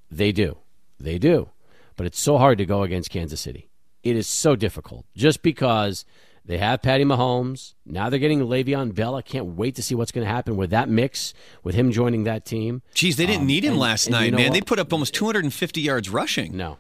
they 0.09 0.31
do, 0.31 0.57
they 0.99 1.17
do, 1.17 1.49
but 1.95 2.05
it's 2.05 2.19
so 2.19 2.37
hard 2.37 2.57
to 2.59 2.65
go 2.65 2.83
against 2.83 3.09
Kansas 3.09 3.41
City. 3.41 3.69
It 4.03 4.15
is 4.15 4.27
so 4.27 4.55
difficult 4.55 5.05
just 5.15 5.41
because 5.41 6.05
they 6.45 6.57
have 6.59 6.81
Patty 6.83 7.03
Mahomes. 7.03 7.73
Now 7.85 8.09
they're 8.09 8.19
getting 8.19 8.39
Le'Veon 8.41 8.93
Bell. 8.93 9.15
I 9.15 9.21
can't 9.23 9.55
wait 9.57 9.75
to 9.75 9.81
see 9.83 9.95
what's 9.95 10.11
going 10.11 10.25
to 10.25 10.31
happen 10.31 10.55
with 10.55 10.69
that 10.69 10.87
mix, 10.87 11.33
with 11.63 11.73
him 11.75 11.91
joining 11.91 12.23
that 12.25 12.45
team. 12.45 12.81
Geez, 12.93 13.17
they 13.17 13.25
didn't 13.25 13.41
Um, 13.41 13.47
need 13.47 13.65
him 13.65 13.71
and- 13.71 13.79
last 13.79 14.05
and 14.05 14.15
you 14.15 14.21
night, 14.21 14.31
know 14.31 14.37
man. 14.37 14.53
They 14.53 14.61
put 14.61 14.77
up 14.79 14.93
almost 14.93 15.13
250 15.15 15.81
yards 15.81 16.09
rushing. 16.09 16.55
No. 16.55 16.77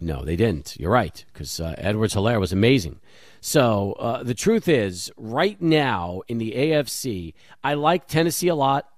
No, 0.00 0.24
they 0.24 0.36
didn't. 0.36 0.76
You're 0.78 0.90
right, 0.90 1.24
because 1.32 1.60
uh, 1.60 1.74
Edwards 1.78 2.14
Helaire 2.14 2.40
was 2.40 2.52
amazing. 2.52 3.00
So 3.40 3.92
uh, 3.92 4.22
the 4.22 4.34
truth 4.34 4.68
is, 4.68 5.10
right 5.16 5.60
now 5.60 6.22
in 6.28 6.38
the 6.38 6.52
AFC, 6.52 7.34
I 7.64 7.74
like 7.74 8.06
Tennessee 8.06 8.48
a 8.48 8.54
lot. 8.54 8.88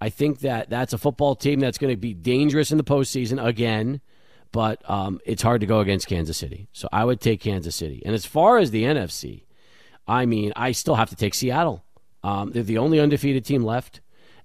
I 0.00 0.10
think 0.10 0.40
that 0.40 0.68
that's 0.68 0.92
a 0.92 0.98
football 0.98 1.34
team 1.36 1.60
that's 1.60 1.78
going 1.78 1.92
to 1.92 1.96
be 1.96 2.14
dangerous 2.14 2.70
in 2.70 2.78
the 2.78 2.84
postseason 2.84 3.44
again, 3.44 4.00
but 4.52 4.88
um, 4.88 5.20
it's 5.24 5.42
hard 5.42 5.60
to 5.60 5.66
go 5.66 5.80
against 5.80 6.08
Kansas 6.08 6.36
City. 6.36 6.68
So 6.72 6.88
I 6.92 7.04
would 7.04 7.20
take 7.20 7.40
Kansas 7.40 7.74
City. 7.74 8.02
And 8.04 8.14
as 8.14 8.26
far 8.26 8.58
as 8.58 8.70
the 8.70 8.84
NFC, 8.84 9.44
I 10.06 10.26
mean, 10.26 10.52
I 10.56 10.72
still 10.72 10.96
have 10.96 11.10
to 11.10 11.16
take 11.16 11.34
Seattle. 11.34 11.84
Um, 12.22 12.50
they're 12.50 12.62
the 12.62 12.78
only 12.78 13.00
undefeated 13.00 13.44
team 13.44 13.62
left. 13.62 14.00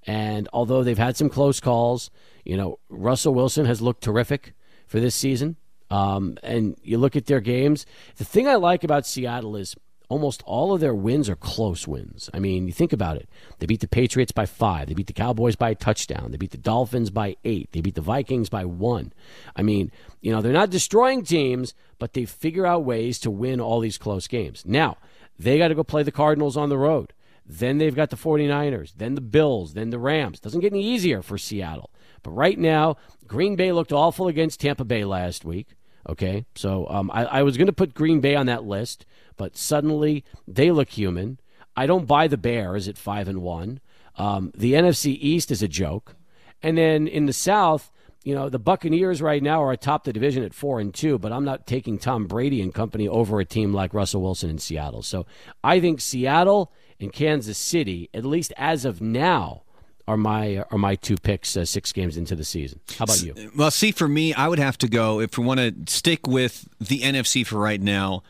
And 0.06 0.48
although 0.54 0.84
they've 0.84 0.98
had 0.98 1.18
some 1.18 1.30
close 1.30 1.60
calls, 1.60 2.10
you 2.46 2.56
know, 2.56 2.80
Russell 2.90 3.34
Wilson 3.34 3.66
has 3.66 3.82
looked 3.82 4.04
terrific 4.04 4.54
for 4.88 5.00
this 5.00 5.16
season. 5.16 5.58
Um, 5.90 6.38
and 6.44 6.78
you 6.84 6.98
look 6.98 7.16
at 7.16 7.26
their 7.26 7.40
games. 7.40 7.86
The 8.18 8.26
thing 8.26 8.48
I 8.48 8.56
like 8.56 8.84
about 8.84 9.08
Seattle 9.08 9.56
is 9.56 9.76
almost 10.10 10.42
all 10.46 10.74
of 10.74 10.82
their 10.82 10.94
wins 10.94 11.30
are 11.30 11.36
close 11.36 11.88
wins. 11.88 12.30
I 12.34 12.40
mean, 12.40 12.66
you 12.68 12.74
think 12.74 12.92
about 12.92 13.18
it. 13.18 13.30
They 13.60 13.68
beat 13.68 13.80
the 13.80 13.88
Patriots 13.88 14.32
by 14.32 14.46
five. 14.46 14.88
They 14.88 14.96
beat 14.96 15.08
the 15.08 15.14
Cowboys 15.14 15.56
by 15.56 15.70
a 15.70 15.76
touchdown. 15.76 16.32
They 16.32 16.38
beat 16.38 16.52
the 16.52 16.58
Dolphins 16.58 17.12
by 17.12 17.38
eight. 17.46 17.72
They 17.72 17.82
beat 17.82 17.96
the 17.96 18.02
Vikings 18.02 18.50
by 18.50 18.66
one. 18.66 19.14
I 19.56 19.62
mean, 19.62 19.92
you 20.22 20.32
know, 20.32 20.42
they're 20.42 20.52
not 20.52 20.72
destroying 20.72 21.24
teams, 21.24 21.74
but 22.00 22.14
they 22.14 22.26
figure 22.26 22.66
out 22.66 22.84
ways 22.84 23.20
to 23.20 23.32
win 23.32 23.62
all 23.62 23.80
these 23.80 23.98
close 23.98 24.28
games. 24.28 24.64
Now, 24.66 24.98
they 25.38 25.58
got 25.58 25.70
to 25.70 25.76
go 25.76 25.84
play 25.84 26.04
the 26.04 26.12
Cardinals 26.12 26.58
on 26.58 26.70
the 26.70 26.78
road. 26.78 27.14
Then 27.46 27.80
they've 27.80 27.96
got 27.96 28.12
the 28.12 28.16
49ers, 28.16 28.94
then 28.98 29.16
the 29.16 29.22
Bills, 29.22 29.74
then 29.74 29.90
the 29.90 29.98
Rams. 29.98 30.40
Doesn't 30.40 30.60
get 30.60 30.72
any 30.72 30.84
easier 30.84 31.24
for 31.24 31.38
Seattle. 31.38 31.90
But 32.22 32.32
right 32.32 32.60
now, 32.60 32.98
Green 33.26 33.56
Bay 33.56 33.72
looked 33.72 33.92
awful 33.92 34.28
against 34.28 34.60
Tampa 34.60 34.86
Bay 34.86 35.04
last 35.04 35.44
week. 35.46 35.70
Okay, 36.10 36.46
so 36.56 36.88
um, 36.90 37.12
I, 37.14 37.26
I 37.26 37.44
was 37.44 37.56
going 37.56 37.68
to 37.68 37.74
put 37.74 37.94
Green 37.94 38.20
Bay 38.20 38.36
on 38.36 38.48
that 38.48 38.64
list, 38.64 39.06
but 39.38 39.56
suddenly 39.56 40.26
they 40.48 40.72
look 40.72 40.90
human. 40.90 41.40
I 41.76 41.86
don't 41.86 42.08
buy 42.08 42.28
the 42.28 42.36
Bears 42.36 42.88
at 42.88 42.98
five 42.98 43.28
and 43.28 43.44
one. 43.44 43.80
Um, 44.16 44.52
the 44.58 44.74
NFC 44.74 45.18
East 45.20 45.52
is 45.52 45.62
a 45.62 45.68
joke, 45.68 46.16
and 46.64 46.80
then 46.80 47.08
in 47.08 47.28
the 47.28 47.34
South, 47.34 47.92
you 48.24 48.34
know, 48.34 48.50
the 48.50 48.58
Buccaneers 48.58 49.22
right 49.22 49.42
now 49.42 49.62
are 49.62 49.72
atop 49.72 50.04
the 50.04 50.12
division 50.12 50.44
at 50.44 50.56
four 50.56 50.80
and 50.80 50.96
two. 50.96 51.20
But 51.20 51.32
I'm 51.32 51.46
not 51.46 51.68
taking 51.68 52.00
Tom 52.00 52.26
Brady 52.26 52.60
and 52.60 52.74
company 52.74 53.08
over 53.08 53.40
a 53.40 53.46
team 53.46 53.72
like 53.72 53.94
Russell 53.94 54.24
Wilson 54.24 54.50
in 54.50 54.58
Seattle. 54.58 55.04
So 55.04 55.28
I 55.64 55.80
think 55.80 56.02
Seattle 56.02 56.74
and 57.00 57.14
Kansas 57.14 57.60
City, 57.60 58.10
at 58.16 58.26
least 58.26 58.52
as 58.58 58.84
of 58.84 59.00
now, 59.00 59.62
are 60.10 60.18
my 60.18 60.66
are 60.72 60.80
my 60.80 60.96
two 60.96 61.16
picks 61.18 61.56
uh, 61.56 61.64
six 61.64 61.94
games 61.94 62.18
into 62.18 62.36
the 62.36 62.44
season. 62.44 62.80
How 62.98 63.04
about 63.04 63.22
you? 63.22 63.52
Well, 63.56 63.70
see, 63.70 63.92
for 63.92 64.08
me, 64.08 64.34
I 64.34 64.48
would 64.48 64.58
have 64.58 64.76
to 64.80 64.88
go 64.88 65.20
if 65.20 65.38
we 65.38 65.46
want 65.46 65.60
to 65.60 65.74
stick 65.94 66.26
with 66.26 66.68
the 66.80 67.02
NFC 67.02 67.46
for 67.46 67.58
right 67.58 67.80
now. 67.80 68.24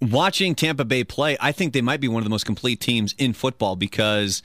Watching 0.00 0.54
Tampa 0.54 0.84
Bay 0.84 1.02
play, 1.02 1.36
I 1.40 1.50
think 1.50 1.72
they 1.72 1.82
might 1.82 2.00
be 2.00 2.06
one 2.06 2.20
of 2.20 2.24
the 2.24 2.30
most 2.30 2.46
complete 2.46 2.80
teams 2.80 3.14
in 3.18 3.32
football 3.32 3.74
because 3.74 4.42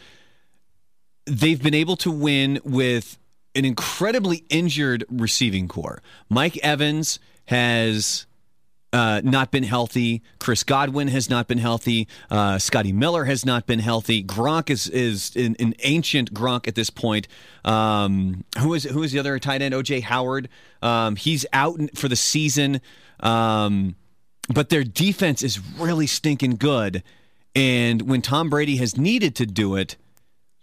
they've 1.27 1.61
been 1.61 1.75
able 1.75 1.95
to 1.97 2.11
win 2.11 2.59
with 2.63 3.19
an 3.53 3.63
incredibly 3.63 4.43
injured 4.49 5.05
receiving 5.09 5.67
corps. 5.67 6.01
Mike 6.27 6.57
Evans 6.63 7.19
has 7.45 8.25
uh, 8.93 9.21
not 9.23 9.51
been 9.51 9.63
healthy. 9.63 10.21
Chris 10.39 10.63
Godwin 10.63 11.09
has 11.09 11.29
not 11.29 11.47
been 11.47 11.57
healthy. 11.57 12.07
Uh, 12.29 12.57
Scotty 12.57 12.93
Miller 12.93 13.25
has 13.25 13.45
not 13.45 13.65
been 13.65 13.79
healthy. 13.79 14.23
Gronk 14.23 14.69
is 14.69 14.87
is 14.87 15.35
an, 15.35 15.55
an 15.59 15.73
ancient 15.83 16.33
Gronk 16.33 16.67
at 16.67 16.75
this 16.75 16.89
point. 16.89 17.27
Um, 17.65 18.45
who 18.59 18.73
is 18.73 18.83
who 18.83 19.03
is 19.03 19.11
the 19.11 19.19
other 19.19 19.37
tight 19.39 19.61
end? 19.61 19.73
OJ 19.73 20.03
Howard. 20.03 20.49
Um, 20.81 21.15
he's 21.15 21.45
out 21.53 21.79
for 21.95 22.07
the 22.07 22.15
season. 22.15 22.81
Um, 23.19 23.95
but 24.53 24.69
their 24.69 24.83
defense 24.83 25.43
is 25.43 25.59
really 25.77 26.07
stinking 26.07 26.55
good. 26.55 27.03
And 27.55 28.03
when 28.03 28.21
Tom 28.21 28.49
Brady 28.49 28.77
has 28.77 28.97
needed 28.97 29.35
to 29.37 29.45
do 29.45 29.75
it, 29.75 29.97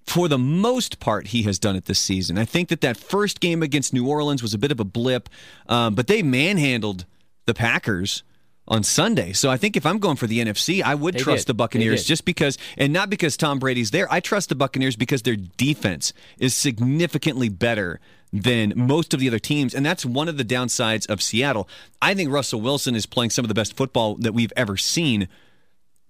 for 0.07 0.29
the 0.29 0.39
most 0.39 1.01
part, 1.01 1.29
he 1.29 1.43
has 1.43 1.59
done 1.59 1.77
it 1.77 1.87
this 1.87 1.99
season. 1.99 2.39
I 2.39 2.45
think 2.45 2.69
that 2.69 2.81
that 2.83 2.97
first 2.97 3.41
game 3.41 3.63
against 3.63 3.93
New 3.93 4.07
Orleans 4.07 4.43
was 4.43 4.55
a 4.55 4.59
bit 4.59 4.71
of 4.71 4.79
a 4.79 4.85
blip, 4.85 5.29
um, 5.69 5.95
but 5.95 6.07
they 6.07 6.23
manhandled 6.23 7.07
the 7.47 7.55
Packers 7.55 8.23
on 8.67 8.83
Sunday. 8.83 9.33
So 9.33 9.51
I 9.51 9.57
think 9.57 9.77
if 9.77 9.85
I'm 9.85 9.99
going 9.99 10.17
for 10.17 10.27
the 10.27 10.39
NFC, 10.39 10.83
I 10.83 10.95
would 10.95 11.15
They 11.15 11.19
trust 11.19 11.47
did. 11.47 11.49
the 11.49 11.55
Buccaneers 11.55 12.05
just 12.05 12.25
because, 12.25 12.57
and 12.79 12.93
not 12.93 13.11
because 13.11 13.37
Tom 13.37 13.59
Brady's 13.59 13.91
there. 13.91 14.11
I 14.11 14.21
trust 14.21 14.49
the 14.49 14.55
Buccaneers 14.55 14.97
because 14.97 15.23
their 15.23 15.37
defense 15.37 16.13
is 16.39 16.55
significantly 16.55 17.49
better 17.51 18.01
than 18.33 18.73
most 18.75 19.13
of 19.15 19.21
the 19.21 19.29
other 19.29 19.39
teams. 19.39 19.75
And 19.75 19.85
that's 19.85 20.05
one 20.07 20.29
of 20.29 20.39
the 20.39 20.45
downsides 20.45 21.09
of 21.09 21.23
Seattle. 21.23 21.69
I 22.01 22.15
think 22.15 22.31
Russell 22.33 22.61
Wilson 22.61 22.95
is 22.97 23.07
playing 23.07 23.31
some 23.31 23.45
of 23.45 23.49
the 23.49 23.55
best 23.55 23.77
football 23.77 24.15
that 24.17 24.33
we've 24.33 24.53
ever 24.57 24.77
seen, 24.77 25.29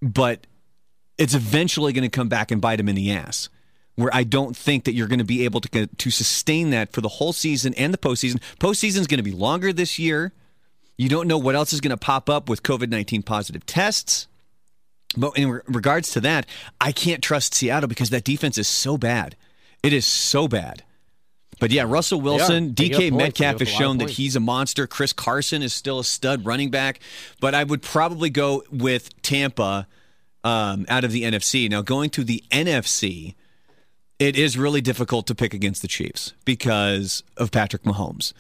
but 0.01 0.47
it's 1.19 1.35
eventually 1.35 1.93
going 1.93 2.02
to 2.02 2.09
come 2.09 2.28
back 2.28 2.51
and 2.51 2.61
bite 2.61 2.81
him 2.81 2.89
in 2.89 2.94
the 2.94 3.11
ass. 3.11 3.48
Where 3.97 4.15
I 4.15 4.24
don't 4.24 4.56
think 4.56 4.85
that 4.85 4.94
you're 4.94 5.06
going 5.06 5.20
to 5.20 5.24
be 5.24 5.44
able 5.44 5.61
to 5.61 5.86
to 5.86 6.11
sustain 6.11 6.70
that 6.70 6.93
for 6.93 7.01
the 7.01 7.09
whole 7.09 7.32
season 7.32 7.74
and 7.74 7.94
the 7.94 7.98
postseason. 7.98 8.40
Postseason 8.59 8.98
is 8.98 9.06
going 9.06 9.19
to 9.19 9.23
be 9.23 9.31
longer 9.31 9.73
this 9.73 10.01
year. 10.01 10.32
You 10.97 11.09
don't 11.09 11.27
know 11.27 11.39
what 11.39 11.55
else 11.55 11.73
is 11.73 11.81
going 11.81 11.91
to 11.91 11.97
pop 11.97 12.31
up 12.31 12.49
with 12.49 12.62
COVID 12.62 12.89
19 12.89 13.23
positive 13.23 13.66
tests. 13.66 14.29
But 15.16 15.37
in 15.37 15.51
re- 15.51 15.61
regards 15.66 16.11
to 16.12 16.21
that, 16.23 16.47
I 16.81 16.93
can't 16.93 17.23
trust 17.23 17.55
Seattle 17.55 17.89
because 17.89 18.11
that 18.11 18.25
defense 18.25 18.59
is 18.59 18.69
so 18.69 18.97
bad. 18.97 19.37
It 19.83 19.93
is 19.93 20.07
so 20.07 20.49
bad. 20.49 20.83
But 21.61 21.71
yeah, 21.71 21.85
Russell 21.87 22.21
Wilson, 22.21 22.75
DK 22.75 22.95
up 22.95 22.99
points. 22.99 22.99
They 22.99 23.11
Metcalf 23.11 23.61
has 23.61 23.62
up 23.62 23.69
a 23.69 23.71
lot 23.71 23.79
shown 23.79 23.99
that 23.99 24.11
he's 24.11 24.35
a 24.35 24.41
monster. 24.41 24.87
Chris 24.87 25.12
Carson 25.12 25.62
is 25.62 25.73
still 25.73 26.01
a 26.01 26.05
stud 26.05 26.45
running 26.45 26.71
back. 26.71 27.01
But 27.41 27.55
I 27.55 27.65
would 27.65 27.83
probably 27.83 28.31
go 28.31 28.65
with 28.73 29.21
Tampa 29.23 29.87
um, 30.43 30.85
out 30.89 31.05
of 31.05 31.12
the 31.12 31.23
NFC. 31.23 31.71
Now, 31.71 31.83
going 31.83 32.11
to 32.11 32.25
the 32.25 32.43
NFC, 32.51 33.35
it 34.19 34.37
is 34.37 34.59
really 34.59 34.81
difficult 34.81 35.27
to 35.29 35.35
pick 35.35 35.55
against 35.55 35.83
the 35.83 35.89
Chiefs 35.89 36.33
because 36.45 37.23
of 37.37 37.51
Patrick 37.51 37.83
Mahomes. 37.83 38.33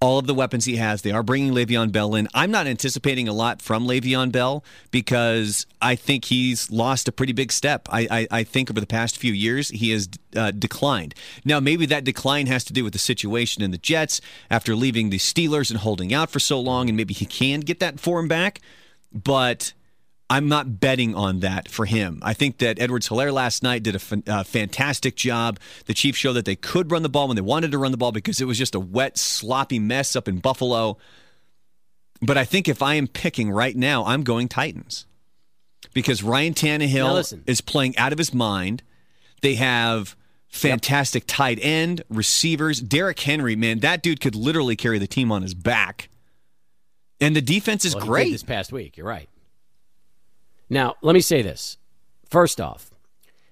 All 0.00 0.18
of 0.18 0.26
the 0.26 0.34
weapons 0.34 0.64
he 0.64 0.76
has. 0.76 1.02
They 1.02 1.10
are 1.10 1.22
bringing 1.22 1.52
Le'Veon 1.52 1.90
Bell 1.90 2.14
in. 2.14 2.28
I'm 2.32 2.50
not 2.50 2.66
anticipating 2.66 3.26
a 3.26 3.32
lot 3.32 3.60
from 3.60 3.86
Le'Veon 3.86 4.30
Bell 4.30 4.64
because 4.90 5.66
I 5.82 5.96
think 5.96 6.26
he's 6.26 6.70
lost 6.70 7.08
a 7.08 7.12
pretty 7.12 7.32
big 7.32 7.50
step. 7.50 7.88
I, 7.90 8.06
I, 8.10 8.28
I 8.30 8.44
think 8.44 8.70
over 8.70 8.80
the 8.80 8.86
past 8.86 9.16
few 9.18 9.32
years 9.32 9.70
he 9.70 9.90
has 9.90 10.08
uh, 10.36 10.52
declined. 10.52 11.14
Now 11.44 11.58
maybe 11.58 11.86
that 11.86 12.04
decline 12.04 12.46
has 12.46 12.64
to 12.64 12.72
do 12.72 12.84
with 12.84 12.92
the 12.92 12.98
situation 12.98 13.62
in 13.62 13.72
the 13.72 13.78
Jets 13.78 14.20
after 14.50 14.76
leaving 14.76 15.10
the 15.10 15.18
Steelers 15.18 15.70
and 15.70 15.80
holding 15.80 16.14
out 16.14 16.30
for 16.30 16.38
so 16.38 16.60
long, 16.60 16.88
and 16.88 16.96
maybe 16.96 17.14
he 17.14 17.26
can 17.26 17.60
get 17.60 17.80
that 17.80 17.98
form 17.98 18.28
back. 18.28 18.60
But 19.12 19.72
I'm 20.30 20.48
not 20.48 20.78
betting 20.78 21.14
on 21.14 21.40
that 21.40 21.68
for 21.68 21.86
him. 21.86 22.20
I 22.22 22.34
think 22.34 22.58
that 22.58 22.78
Edwards 22.78 23.08
Helaire 23.08 23.32
last 23.32 23.62
night 23.62 23.82
did 23.82 23.94
a 23.94 23.96
f- 23.96 24.28
uh, 24.28 24.42
fantastic 24.44 25.16
job. 25.16 25.58
The 25.86 25.94
Chiefs 25.94 26.18
showed 26.18 26.34
that 26.34 26.44
they 26.44 26.56
could 26.56 26.90
run 26.90 27.02
the 27.02 27.08
ball 27.08 27.28
when 27.28 27.36
they 27.36 27.42
wanted 27.42 27.70
to 27.72 27.78
run 27.78 27.92
the 27.92 27.96
ball 27.96 28.12
because 28.12 28.40
it 28.40 28.44
was 28.44 28.58
just 28.58 28.74
a 28.74 28.80
wet, 28.80 29.16
sloppy 29.16 29.78
mess 29.78 30.14
up 30.14 30.28
in 30.28 30.38
Buffalo. 30.38 30.98
But 32.20 32.36
I 32.36 32.44
think 32.44 32.68
if 32.68 32.82
I 32.82 32.94
am 32.94 33.06
picking 33.06 33.50
right 33.50 33.74
now, 33.74 34.04
I'm 34.04 34.22
going 34.22 34.48
Titans 34.48 35.06
because 35.94 36.22
Ryan 36.22 36.52
Tannehill 36.52 37.40
is 37.46 37.60
playing 37.60 37.96
out 37.96 38.12
of 38.12 38.18
his 38.18 38.34
mind. 38.34 38.82
They 39.40 39.54
have 39.54 40.14
fantastic 40.48 41.22
yep. 41.22 41.28
tight 41.28 41.58
end, 41.62 42.02
receivers. 42.10 42.80
Derrick 42.80 43.20
Henry, 43.20 43.56
man, 43.56 43.78
that 43.80 44.02
dude 44.02 44.20
could 44.20 44.34
literally 44.34 44.76
carry 44.76 44.98
the 44.98 45.06
team 45.06 45.32
on 45.32 45.42
his 45.42 45.54
back. 45.54 46.10
And 47.20 47.34
the 47.34 47.40
defense 47.40 47.84
is 47.84 47.94
well, 47.94 48.04
great. 48.04 48.32
this 48.32 48.42
past 48.42 48.72
week, 48.72 48.96
you're 48.96 49.06
right. 49.06 49.28
Now, 50.70 50.94
let 51.02 51.14
me 51.14 51.20
say 51.20 51.42
this. 51.42 51.78
First 52.28 52.60
off, 52.60 52.90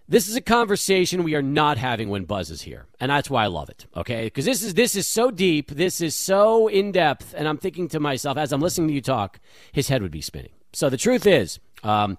this 0.08 0.28
is 0.28 0.36
a 0.36 0.40
conversation 0.40 1.24
we 1.24 1.34
are 1.34 1.42
not 1.42 1.78
having 1.78 2.10
when 2.10 2.24
Buzz 2.24 2.50
is 2.50 2.62
here, 2.62 2.86
and 3.00 3.10
that's 3.10 3.28
why 3.28 3.44
I 3.44 3.48
love 3.48 3.68
it. 3.70 3.86
Okay, 3.96 4.24
because 4.24 4.44
this 4.44 4.62
is 4.62 4.74
this 4.74 4.94
is 4.94 5.08
so 5.08 5.30
deep, 5.30 5.70
this 5.70 6.00
is 6.00 6.14
so 6.14 6.68
in 6.68 6.92
depth, 6.92 7.34
and 7.36 7.48
I'm 7.48 7.58
thinking 7.58 7.88
to 7.88 7.98
myself 8.00 8.36
as 8.38 8.52
I'm 8.52 8.60
listening 8.60 8.88
to 8.88 8.94
you 8.94 9.00
talk, 9.00 9.40
his 9.72 9.88
head 9.88 10.02
would 10.02 10.12
be 10.12 10.20
spinning. 10.20 10.52
So 10.72 10.90
the 10.90 10.96
truth 10.96 11.26
is, 11.26 11.58
um, 11.82 12.18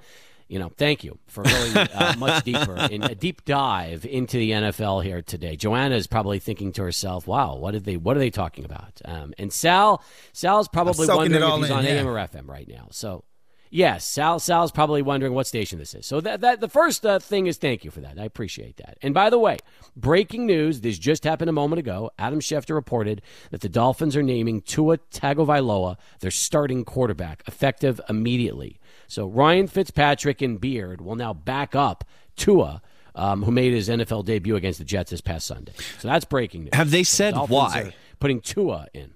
you 0.50 0.60
know, 0.60 0.70
thank 0.78 1.04
you 1.04 1.18
for 1.28 1.44
going 1.44 1.78
uh, 1.78 2.16
much 2.18 2.44
deeper 2.44 2.76
in 2.92 3.04
a 3.04 3.16
deep 3.16 3.46
dive 3.46 4.06
into 4.06 4.38
the 4.38 4.52
NFL 4.52 5.04
here 5.04 5.22
today. 5.22 5.56
Joanna 5.56 5.96
is 5.96 6.08
probably 6.08 6.40
thinking 6.40 6.74
to 6.74 6.84
herself, 6.84 7.26
"Wow, 7.26 7.56
what 7.56 7.72
did 7.72 7.86
they? 7.86 7.96
What 7.96 8.18
are 8.18 8.20
they 8.20 8.32
talking 8.32 8.66
about?" 8.66 9.02
Um, 9.06 9.34
and 9.38 9.54
Sal, 9.54 10.04
Sal's 10.34 10.68
probably 10.68 11.08
wondering 11.08 11.42
if 11.42 11.60
he's 11.60 11.70
in, 11.70 11.72
on 11.72 11.84
yeah. 11.86 11.92
AM 11.92 12.08
or 12.08 12.16
FM 12.16 12.50
right 12.50 12.68
now. 12.68 12.88
So 12.92 13.24
Yes, 13.70 14.06
Sal. 14.06 14.40
Sal's 14.40 14.72
probably 14.72 15.02
wondering 15.02 15.34
what 15.34 15.48
station 15.48 15.80
this 15.80 15.94
is. 15.94 16.06
So 16.06 16.22
that, 16.22 16.42
that 16.42 16.62
the 16.62 16.70
first 16.70 17.06
uh, 17.06 17.20
thing 17.20 17.48
is 17.48 17.58
thank 17.58 17.84
you 17.84 17.92
for 17.92 18.02
that. 18.02 18.20
I 18.20 18.24
appreciate 18.24 18.78
that. 18.78 18.98
And 19.02 19.14
by 19.14 19.30
the 19.30 19.40
way, 19.40 19.58
breaking 19.96 20.46
news: 20.46 20.82
this 20.82 20.98
just 20.98 21.24
happened 21.24 21.50
a 21.50 21.54
moment 21.54 21.80
ago. 21.80 22.12
Adam 22.18 22.40
Schefter 22.40 22.76
reported 22.76 23.22
that 23.52 23.62
the 23.62 23.70
Dolphins 23.70 24.16
are 24.16 24.24
naming 24.24 24.62
Tua 24.62 24.98
Tagovailoa 24.98 25.98
their 26.20 26.32
starting 26.32 26.86
quarterback, 26.86 27.44
effective 27.48 28.00
immediately. 28.10 28.80
So 29.08 29.28
Ryan 29.28 29.68
Fitzpatrick 29.68 30.42
and 30.42 30.60
Beard 30.60 31.02
will 31.02 31.16
now 31.16 31.34
back 31.34 31.76
up 31.76 32.04
Tua. 32.36 32.82
Um, 33.16 33.42
who 33.42 33.50
made 33.50 33.74
his 33.74 33.90
NFL 33.90 34.26
debut 34.26 34.56
against 34.56 34.78
the 34.78 34.86
Jets 34.86 35.10
this 35.10 35.22
past 35.22 35.48
Sunday? 35.48 35.72
So 35.98 36.08
that's 36.08 36.24
breaking 36.24 36.66
news. 36.66 36.70
Have 36.74 36.92
they 36.92 37.04
said 37.04 37.34
the 37.34 37.40
why? 37.46 37.96
Putting 38.20 38.42
Tua 38.42 38.86
in. 38.94 39.12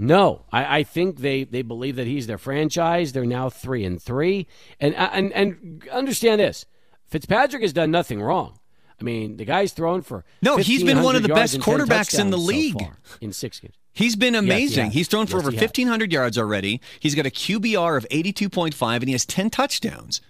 No, 0.00 0.44
I, 0.52 0.78
I, 0.78 0.82
think 0.84 1.18
they, 1.18 1.42
they 1.42 1.62
believe 1.62 1.96
that 1.96 2.06
he's 2.06 2.28
their 2.28 2.38
franchise. 2.38 3.12
They're 3.12 3.26
now 3.26 3.50
three 3.50 3.84
and 3.84 4.00
three, 4.00 4.46
and 4.78 4.94
uh, 4.94 5.10
and 5.12 5.32
and 5.32 5.88
understand 5.90 6.40
this: 6.40 6.66
Fitzpatrick 7.08 7.62
has 7.62 7.72
done 7.72 7.90
nothing 7.90 8.22
wrong. 8.22 8.60
I 9.00 9.04
mean, 9.04 9.36
the 9.36 9.44
guy's 9.44 9.72
thrown 9.72 10.02
for 10.02 10.24
no. 10.40 10.56
He's 10.56 10.84
been 10.84 11.02
one 11.02 11.16
of 11.16 11.22
the 11.22 11.28
best 11.28 11.58
quarterbacks 11.58 12.18
in 12.18 12.30
the 12.30 12.38
league 12.38 12.78
so 12.78 13.16
in 13.20 13.32
six 13.32 13.58
games. 13.58 13.74
He's 13.92 14.14
been 14.14 14.36
amazing. 14.36 14.86
Yes, 14.86 14.92
he 14.92 14.98
he's 15.00 15.08
thrown 15.08 15.26
for 15.26 15.38
yes, 15.38 15.46
over 15.46 15.56
fifteen 15.56 15.88
hundred 15.88 16.12
yards 16.12 16.38
already. 16.38 16.80
He's 17.00 17.16
got 17.16 17.26
a 17.26 17.30
QBR 17.30 17.96
of 17.96 18.06
eighty 18.12 18.32
two 18.32 18.48
point 18.48 18.74
five, 18.74 19.02
and 19.02 19.08
he 19.08 19.12
has 19.12 19.26
ten 19.26 19.50
touchdowns. 19.50 20.20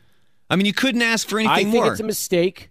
I 0.49 0.57
mean, 0.57 0.65
you 0.65 0.73
couldn't 0.73 1.03
ask 1.03 1.29
for 1.29 1.39
anything 1.39 1.69
I 1.69 1.71
more. 1.71 1.83
I 1.83 1.87
think 1.89 1.93
it's 1.93 2.01
a 2.01 2.05
mistake 2.05 2.71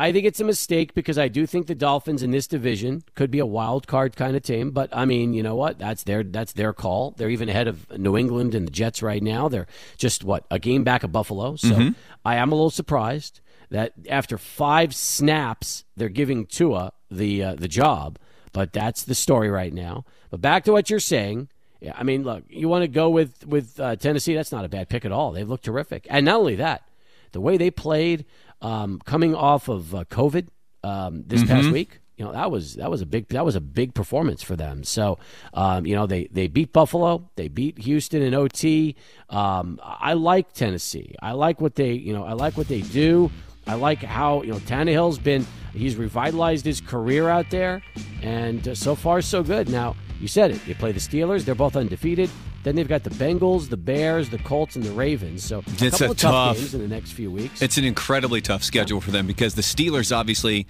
I 0.00 0.12
think 0.12 0.24
it's 0.24 0.40
a 0.40 0.44
mistake 0.44 0.94
because 0.94 1.18
I 1.18 1.28
do 1.28 1.44
think 1.44 1.66
the 1.66 1.74
Dolphins 1.74 2.22
in 2.22 2.30
this 2.30 2.46
division 2.46 3.02
could 3.14 3.30
be 3.30 3.38
a 3.38 3.44
wild 3.44 3.86
card 3.86 4.16
kind 4.16 4.34
of 4.34 4.42
team. 4.42 4.70
But 4.70 4.88
I 4.94 5.04
mean, 5.04 5.34
you 5.34 5.42
know 5.42 5.54
what? 5.54 5.78
That's 5.78 6.04
their 6.04 6.22
that's 6.22 6.54
their 6.54 6.72
call. 6.72 7.10
They're 7.18 7.28
even 7.28 7.50
ahead 7.50 7.68
of 7.68 7.86
New 7.98 8.16
England 8.16 8.54
and 8.54 8.66
the 8.66 8.70
Jets 8.70 9.02
right 9.02 9.22
now. 9.22 9.50
They're 9.50 9.66
just 9.98 10.24
what 10.24 10.46
a 10.50 10.58
game 10.58 10.84
back 10.84 11.04
of 11.04 11.12
Buffalo. 11.12 11.56
So 11.56 11.68
mm-hmm. 11.68 11.88
I 12.24 12.36
am 12.36 12.50
a 12.50 12.54
little 12.54 12.70
surprised 12.70 13.42
that 13.68 13.92
after 14.08 14.38
five 14.38 14.94
snaps 14.94 15.84
they're 15.98 16.08
giving 16.08 16.46
Tua 16.46 16.94
the 17.10 17.44
uh, 17.44 17.54
the 17.56 17.68
job. 17.68 18.18
But 18.54 18.72
that's 18.72 19.04
the 19.04 19.14
story 19.14 19.50
right 19.50 19.72
now. 19.72 20.06
But 20.30 20.40
back 20.40 20.64
to 20.64 20.72
what 20.72 20.88
you're 20.88 20.98
saying. 20.98 21.50
Yeah, 21.82 21.94
I 21.96 22.04
mean, 22.04 22.24
look, 22.24 22.44
you 22.48 22.70
want 22.70 22.84
to 22.84 22.88
go 22.88 23.10
with 23.10 23.46
with 23.46 23.78
uh, 23.78 23.96
Tennessee? 23.96 24.34
That's 24.34 24.52
not 24.52 24.64
a 24.64 24.68
bad 24.68 24.88
pick 24.88 25.04
at 25.04 25.12
all. 25.12 25.32
They've 25.32 25.48
looked 25.48 25.64
terrific, 25.64 26.06
and 26.08 26.24
not 26.24 26.36
only 26.36 26.56
that, 26.56 26.84
the 27.32 27.40
way 27.40 27.58
they 27.58 27.70
played 27.70 28.24
um, 28.62 29.00
coming 29.04 29.34
off 29.34 29.68
of 29.68 29.94
uh, 29.94 30.04
COVID 30.04 30.48
um, 30.82 31.24
this 31.26 31.42
mm-hmm. 31.42 31.52
past 31.52 31.70
week. 31.70 32.00
You 32.16 32.26
know 32.26 32.32
that 32.32 32.50
was 32.50 32.74
that 32.74 32.90
was 32.90 33.00
a 33.00 33.06
big 33.06 33.28
that 33.28 33.46
was 33.46 33.56
a 33.56 33.62
big 33.62 33.94
performance 33.94 34.42
for 34.42 34.54
them. 34.54 34.84
So 34.84 35.18
um, 35.54 35.86
you 35.86 35.94
know 35.94 36.06
they 36.06 36.28
they 36.30 36.48
beat 36.48 36.70
Buffalo, 36.70 37.30
they 37.36 37.48
beat 37.48 37.78
Houston 37.78 38.20
in 38.20 38.34
OT. 38.34 38.94
Um, 39.30 39.80
I 39.82 40.12
like 40.12 40.52
Tennessee. 40.52 41.14
I 41.22 41.32
like 41.32 41.62
what 41.62 41.76
they 41.76 41.92
you 41.92 42.12
know 42.12 42.24
I 42.24 42.34
like 42.34 42.58
what 42.58 42.68
they 42.68 42.82
do. 42.82 43.30
I 43.66 43.74
like 43.74 44.02
how 44.02 44.42
you 44.42 44.52
know 44.52 44.58
Tannehill's 44.58 45.18
been 45.18 45.46
he's 45.72 45.96
revitalized 45.96 46.66
his 46.66 46.82
career 46.82 47.30
out 47.30 47.48
there, 47.48 47.82
and 48.20 48.68
uh, 48.68 48.74
so 48.74 48.94
far 48.94 49.22
so 49.22 49.42
good. 49.42 49.70
Now 49.70 49.96
you 50.20 50.28
said 50.28 50.50
it. 50.50 50.60
They 50.66 50.74
play 50.74 50.92
the 50.92 51.00
Steelers. 51.00 51.46
They're 51.46 51.54
both 51.54 51.74
undefeated. 51.74 52.28
Then 52.62 52.76
they've 52.76 52.88
got 52.88 53.04
the 53.04 53.10
Bengals, 53.10 53.70
the 53.70 53.76
Bears, 53.76 54.28
the 54.28 54.38
Colts, 54.38 54.76
and 54.76 54.84
the 54.84 54.92
Ravens. 54.92 55.42
So 55.44 55.58
a 55.58 55.62
it's 55.78 55.90
couple 55.90 56.06
a 56.06 56.10
of 56.10 56.16
tough, 56.16 56.32
tough 56.32 56.56
games 56.56 56.74
in 56.74 56.80
the 56.82 56.88
next 56.88 57.12
few 57.12 57.30
weeks. 57.30 57.62
It's 57.62 57.78
an 57.78 57.84
incredibly 57.84 58.40
tough 58.40 58.62
schedule 58.62 59.00
for 59.00 59.10
them 59.10 59.26
because 59.26 59.54
the 59.54 59.62
Steelers 59.62 60.14
obviously. 60.14 60.66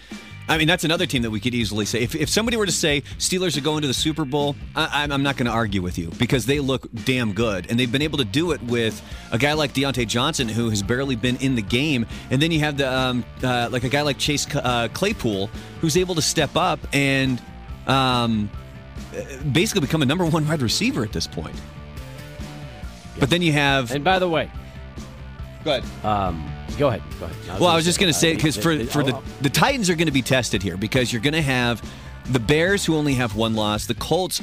I 0.48 0.58
mean, 0.58 0.66
that's 0.66 0.82
another 0.82 1.06
team 1.06 1.22
that 1.22 1.30
we 1.30 1.38
could 1.38 1.54
easily 1.54 1.84
say. 1.84 2.02
If, 2.02 2.16
if 2.16 2.28
somebody 2.28 2.56
were 2.56 2.66
to 2.66 2.72
say 2.72 3.02
Steelers 3.18 3.56
are 3.56 3.60
going 3.60 3.82
to 3.82 3.86
the 3.86 3.94
Super 3.94 4.24
Bowl, 4.24 4.56
I, 4.74 5.04
am 5.04 5.22
not 5.22 5.36
going 5.36 5.46
to 5.46 5.52
argue 5.52 5.80
with 5.80 5.96
you 5.96 6.10
because 6.18 6.44
they 6.44 6.58
look 6.58 6.88
damn 7.04 7.34
good. 7.34 7.70
And 7.70 7.78
they've 7.78 7.92
been 7.92 8.02
able 8.02 8.18
to 8.18 8.24
do 8.24 8.50
it 8.50 8.60
with 8.64 9.00
a 9.30 9.38
guy 9.38 9.52
like 9.52 9.74
Diontae 9.74 10.08
Johnson, 10.08 10.48
who 10.48 10.68
has 10.70 10.82
barely 10.82 11.14
been 11.14 11.36
in 11.36 11.54
the 11.54 11.62
game. 11.62 12.04
And 12.30 12.42
then 12.42 12.50
you 12.50 12.58
have 12.60 12.78
the 12.78 12.92
um, 12.92 13.24
uh, 13.44 13.68
like 13.70 13.84
a 13.84 13.88
guy 13.88 14.02
like 14.02 14.18
Chase 14.18 14.52
uh, 14.56 14.88
Claypool, 14.92 15.48
who's 15.80 15.96
able 15.96 16.16
to 16.16 16.22
step 16.22 16.56
up 16.56 16.80
and 16.92 17.40
um, 17.86 18.50
basically 19.52 19.82
become 19.82 20.02
a 20.02 20.06
number 20.06 20.26
one 20.26 20.48
wide 20.48 20.62
receiver 20.62 21.04
at 21.04 21.12
this 21.12 21.28
point. 21.28 21.54
But 23.20 23.30
then 23.30 23.42
you 23.42 23.52
have. 23.52 23.92
And 23.92 24.02
by 24.02 24.18
the 24.18 24.28
way, 24.28 24.50
go 25.64 25.76
ahead. 25.76 26.04
Um, 26.04 26.50
go 26.78 26.88
ahead. 26.88 27.02
Go 27.20 27.26
ahead. 27.26 27.50
I 27.50 27.60
well, 27.60 27.68
I 27.68 27.76
was 27.76 27.84
just 27.84 28.00
going 28.00 28.12
to 28.12 28.18
say 28.18 28.34
because 28.34 28.56
for 28.56 28.84
for 28.86 29.04
the 29.04 29.20
the 29.42 29.50
Titans 29.50 29.88
are 29.90 29.94
going 29.94 30.06
to 30.06 30.12
be 30.12 30.22
tested 30.22 30.62
here 30.62 30.76
because 30.76 31.12
you're 31.12 31.22
going 31.22 31.34
to 31.34 31.42
have 31.42 31.82
the 32.30 32.40
Bears 32.40 32.84
who 32.84 32.96
only 32.96 33.14
have 33.14 33.36
one 33.36 33.54
loss, 33.54 33.86
the 33.86 33.94
Colts 33.94 34.40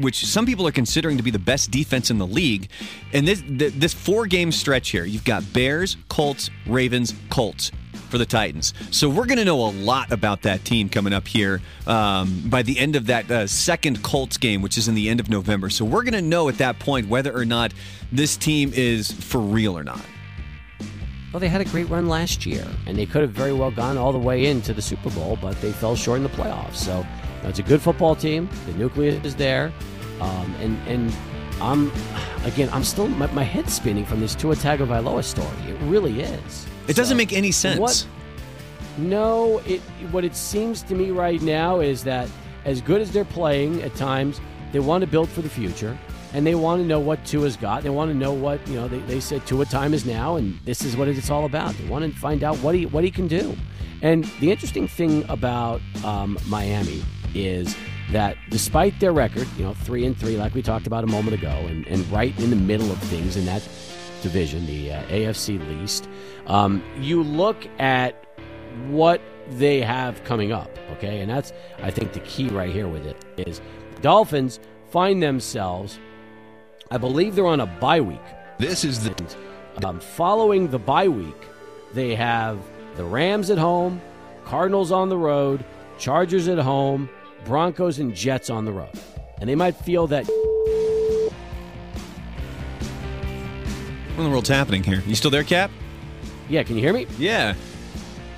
which 0.00 0.26
some 0.26 0.44
people 0.44 0.66
are 0.66 0.72
considering 0.72 1.16
to 1.16 1.22
be 1.22 1.30
the 1.30 1.38
best 1.38 1.70
defense 1.70 2.10
in 2.10 2.18
the 2.18 2.26
league. 2.26 2.68
And 3.12 3.26
this 3.26 3.42
this 3.46 3.94
four 3.94 4.26
game 4.26 4.52
stretch 4.52 4.90
here, 4.90 5.04
you've 5.04 5.24
got 5.24 5.50
Bears, 5.52 5.96
Colts, 6.08 6.50
Ravens, 6.66 7.14
Colts 7.30 7.70
for 8.08 8.18
the 8.18 8.26
Titans. 8.26 8.74
So 8.90 9.08
we're 9.08 9.26
going 9.26 9.38
to 9.38 9.44
know 9.44 9.60
a 9.60 9.70
lot 9.70 10.12
about 10.12 10.42
that 10.42 10.64
team 10.64 10.88
coming 10.88 11.12
up 11.12 11.28
here 11.28 11.60
um, 11.86 12.42
by 12.46 12.62
the 12.62 12.78
end 12.78 12.96
of 12.96 13.06
that 13.06 13.30
uh, 13.30 13.46
second 13.46 14.02
Colts 14.02 14.36
game, 14.36 14.62
which 14.62 14.78
is 14.78 14.88
in 14.88 14.94
the 14.94 15.08
end 15.08 15.20
of 15.20 15.28
November. 15.28 15.70
So 15.70 15.84
we're 15.84 16.02
going 16.02 16.14
to 16.14 16.22
know 16.22 16.48
at 16.48 16.58
that 16.58 16.78
point 16.78 17.08
whether 17.08 17.34
or 17.34 17.44
not 17.44 17.72
this 18.10 18.36
team 18.36 18.72
is 18.74 19.12
for 19.12 19.40
real 19.40 19.76
or 19.76 19.84
not. 19.84 20.04
Well, 21.32 21.40
they 21.40 21.48
had 21.48 21.60
a 21.60 21.66
great 21.66 21.90
run 21.90 22.08
last 22.08 22.46
year, 22.46 22.66
and 22.86 22.96
they 22.96 23.04
could 23.04 23.20
have 23.20 23.32
very 23.32 23.52
well 23.52 23.70
gone 23.70 23.98
all 23.98 24.12
the 24.12 24.18
way 24.18 24.46
into 24.46 24.72
the 24.72 24.80
Super 24.80 25.10
Bowl, 25.10 25.38
but 25.40 25.60
they 25.60 25.72
fell 25.72 25.94
short 25.94 26.16
in 26.16 26.22
the 26.22 26.30
playoffs. 26.30 26.76
So 26.76 26.96
you 26.96 27.42
know, 27.42 27.48
it's 27.50 27.58
a 27.58 27.62
good 27.62 27.82
football 27.82 28.16
team. 28.16 28.48
The 28.64 28.72
nucleus 28.72 29.22
is 29.24 29.36
there, 29.36 29.70
um, 30.20 30.54
and 30.60 30.78
and 30.88 31.14
I'm 31.60 31.92
again, 32.44 32.70
I'm 32.72 32.82
still 32.82 33.08
my, 33.08 33.26
my 33.32 33.42
head's 33.42 33.74
spinning 33.74 34.06
from 34.06 34.20
this 34.20 34.34
Tua 34.34 34.56
Tagovailoa 34.56 35.22
story. 35.22 35.70
It 35.70 35.76
really 35.82 36.20
is. 36.20 36.66
It 36.88 36.96
doesn't 36.96 37.16
make 37.16 37.32
any 37.32 37.52
sense. 37.52 37.78
What, 37.78 38.06
no, 38.96 39.58
it 39.60 39.80
what 40.10 40.24
it 40.24 40.34
seems 40.34 40.82
to 40.84 40.94
me 40.94 41.10
right 41.10 41.40
now 41.40 41.80
is 41.80 42.02
that 42.04 42.28
as 42.64 42.80
good 42.80 43.00
as 43.00 43.12
they're 43.12 43.24
playing 43.24 43.82
at 43.82 43.94
times, 43.94 44.40
they 44.72 44.80
want 44.80 45.02
to 45.02 45.06
build 45.06 45.28
for 45.28 45.42
the 45.42 45.48
future 45.48 45.96
and 46.32 46.46
they 46.46 46.54
want 46.54 46.82
to 46.82 46.86
know 46.86 47.00
what 47.00 47.24
Tua's 47.24 47.56
got. 47.56 47.82
They 47.82 47.90
want 47.90 48.10
to 48.10 48.16
know 48.16 48.32
what 48.32 48.66
you 48.68 48.74
know. 48.74 48.88
They, 48.88 48.98
they 49.00 49.20
said 49.20 49.46
Tua 49.46 49.64
time 49.64 49.94
is 49.94 50.04
now, 50.04 50.36
and 50.36 50.58
this 50.64 50.82
is 50.82 50.96
what 50.96 51.08
it's 51.08 51.30
all 51.30 51.44
about. 51.44 51.74
They 51.74 51.86
want 51.88 52.04
to 52.12 52.18
find 52.18 52.42
out 52.44 52.56
what 52.58 52.74
he 52.74 52.86
what 52.86 53.04
he 53.04 53.10
can 53.10 53.28
do. 53.28 53.56
And 54.02 54.24
the 54.40 54.50
interesting 54.50 54.86
thing 54.86 55.24
about 55.28 55.80
um, 56.04 56.38
Miami 56.46 57.04
is 57.34 57.76
that 58.12 58.36
despite 58.48 58.98
their 59.00 59.12
record, 59.12 59.46
you 59.56 59.64
know, 59.64 59.74
three 59.74 60.04
and 60.04 60.16
three, 60.16 60.36
like 60.36 60.54
we 60.54 60.62
talked 60.62 60.86
about 60.86 61.04
a 61.04 61.08
moment 61.08 61.34
ago, 61.34 61.48
and, 61.48 61.86
and 61.86 62.06
right 62.10 62.38
in 62.38 62.50
the 62.50 62.56
middle 62.56 62.90
of 62.90 62.98
things 62.98 63.36
in 63.36 63.44
that 63.46 63.62
division, 64.22 64.66
the 64.66 64.92
uh, 64.92 65.02
AFC 65.04 65.58
least, 65.68 66.08
um, 66.46 66.82
you 66.98 67.22
look 67.22 67.66
at 67.78 68.24
what 68.88 69.20
they 69.50 69.80
have 69.80 70.22
coming 70.24 70.52
up. 70.52 70.70
Okay, 70.92 71.20
and 71.20 71.30
that's 71.30 71.52
I 71.82 71.90
think 71.90 72.12
the 72.12 72.20
key 72.20 72.48
right 72.48 72.70
here 72.70 72.88
with 72.88 73.06
it 73.06 73.24
is 73.36 73.60
Dolphins 74.00 74.60
find 74.90 75.22
themselves. 75.22 75.98
I 76.90 76.98
believe 76.98 77.34
they're 77.34 77.46
on 77.46 77.60
a 77.60 77.66
bye 77.66 78.00
week. 78.00 78.20
This 78.58 78.84
is 78.84 79.04
the 79.04 79.14
Um, 79.84 80.00
following 80.00 80.68
the 80.68 80.78
bye 80.78 81.08
week, 81.08 81.36
they 81.92 82.14
have 82.16 82.58
the 82.96 83.04
Rams 83.04 83.50
at 83.50 83.58
home, 83.58 84.00
Cardinals 84.44 84.90
on 84.90 85.08
the 85.08 85.16
road, 85.16 85.64
Chargers 85.98 86.48
at 86.48 86.58
home, 86.58 87.08
Broncos 87.44 87.98
and 87.98 88.14
Jets 88.14 88.50
on 88.50 88.64
the 88.64 88.72
road. 88.72 88.90
And 89.40 89.48
they 89.48 89.54
might 89.54 89.76
feel 89.76 90.06
that 90.08 90.28
What 94.18 94.24
in 94.24 94.30
the 94.30 94.34
world's 94.34 94.48
happening 94.48 94.82
here? 94.82 95.00
You 95.06 95.14
still 95.14 95.30
there, 95.30 95.44
Cap? 95.44 95.70
Yeah, 96.48 96.64
can 96.64 96.74
you 96.74 96.82
hear 96.82 96.92
me? 96.92 97.06
Yeah. 97.18 97.54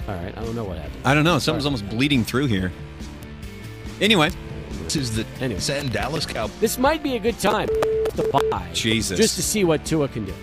All 0.06 0.14
right, 0.14 0.36
I 0.36 0.44
don't 0.44 0.54
know 0.54 0.64
what 0.64 0.76
happened. 0.76 1.00
I 1.06 1.14
don't 1.14 1.24
know. 1.24 1.38
Something's 1.38 1.64
almost 1.64 1.88
bleeding 1.88 2.22
through 2.22 2.48
here. 2.48 2.70
Anyway, 3.98 4.28
this 4.84 4.96
is 4.96 5.16
the 5.16 5.24
Anyway. 5.40 5.58
Send 5.58 5.90
Dallas 5.90 6.26
Cowboys. 6.26 6.60
This 6.60 6.76
might 6.76 7.02
be 7.02 7.16
a 7.16 7.18
good 7.18 7.38
time 7.38 7.66
to 7.68 8.28
buy. 8.30 8.68
Jesus. 8.74 9.18
Just 9.18 9.36
to 9.36 9.42
see 9.42 9.64
what 9.64 9.86
Tua 9.86 10.08
can 10.08 10.26
do. 10.26 10.34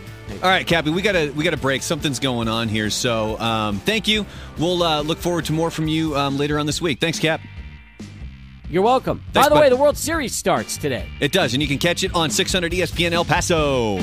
all 0.41 0.49
right, 0.49 0.65
Cappy, 0.65 0.89
we 0.89 1.03
gotta 1.03 1.31
we 1.35 1.43
gotta 1.43 1.55
break. 1.55 1.83
Something's 1.83 2.17
going 2.17 2.47
on 2.47 2.67
here. 2.67 2.89
So 2.89 3.37
um, 3.39 3.77
thank 3.81 4.07
you. 4.07 4.25
We'll 4.57 4.81
uh, 4.81 5.03
look 5.03 5.19
forward 5.19 5.45
to 5.45 5.53
more 5.53 5.69
from 5.69 5.87
you 5.87 6.17
um, 6.17 6.39
later 6.39 6.57
on 6.57 6.65
this 6.65 6.81
week. 6.81 6.99
Thanks, 6.99 7.19
Cap. 7.19 7.41
You're 8.71 8.81
welcome. 8.81 9.23
Thanks, 9.33 9.45
By 9.45 9.49
the 9.49 9.55
bud. 9.55 9.61
way, 9.61 9.69
the 9.69 9.77
World 9.77 9.97
Series 9.97 10.33
starts 10.35 10.77
today. 10.77 11.07
It 11.19 11.31
does, 11.31 11.53
and 11.53 11.61
you 11.61 11.67
can 11.67 11.77
catch 11.77 12.03
it 12.03 12.15
on 12.15 12.31
600 12.31 12.71
ESPN 12.71 13.11
El 13.11 13.23
Paso. 13.23 13.99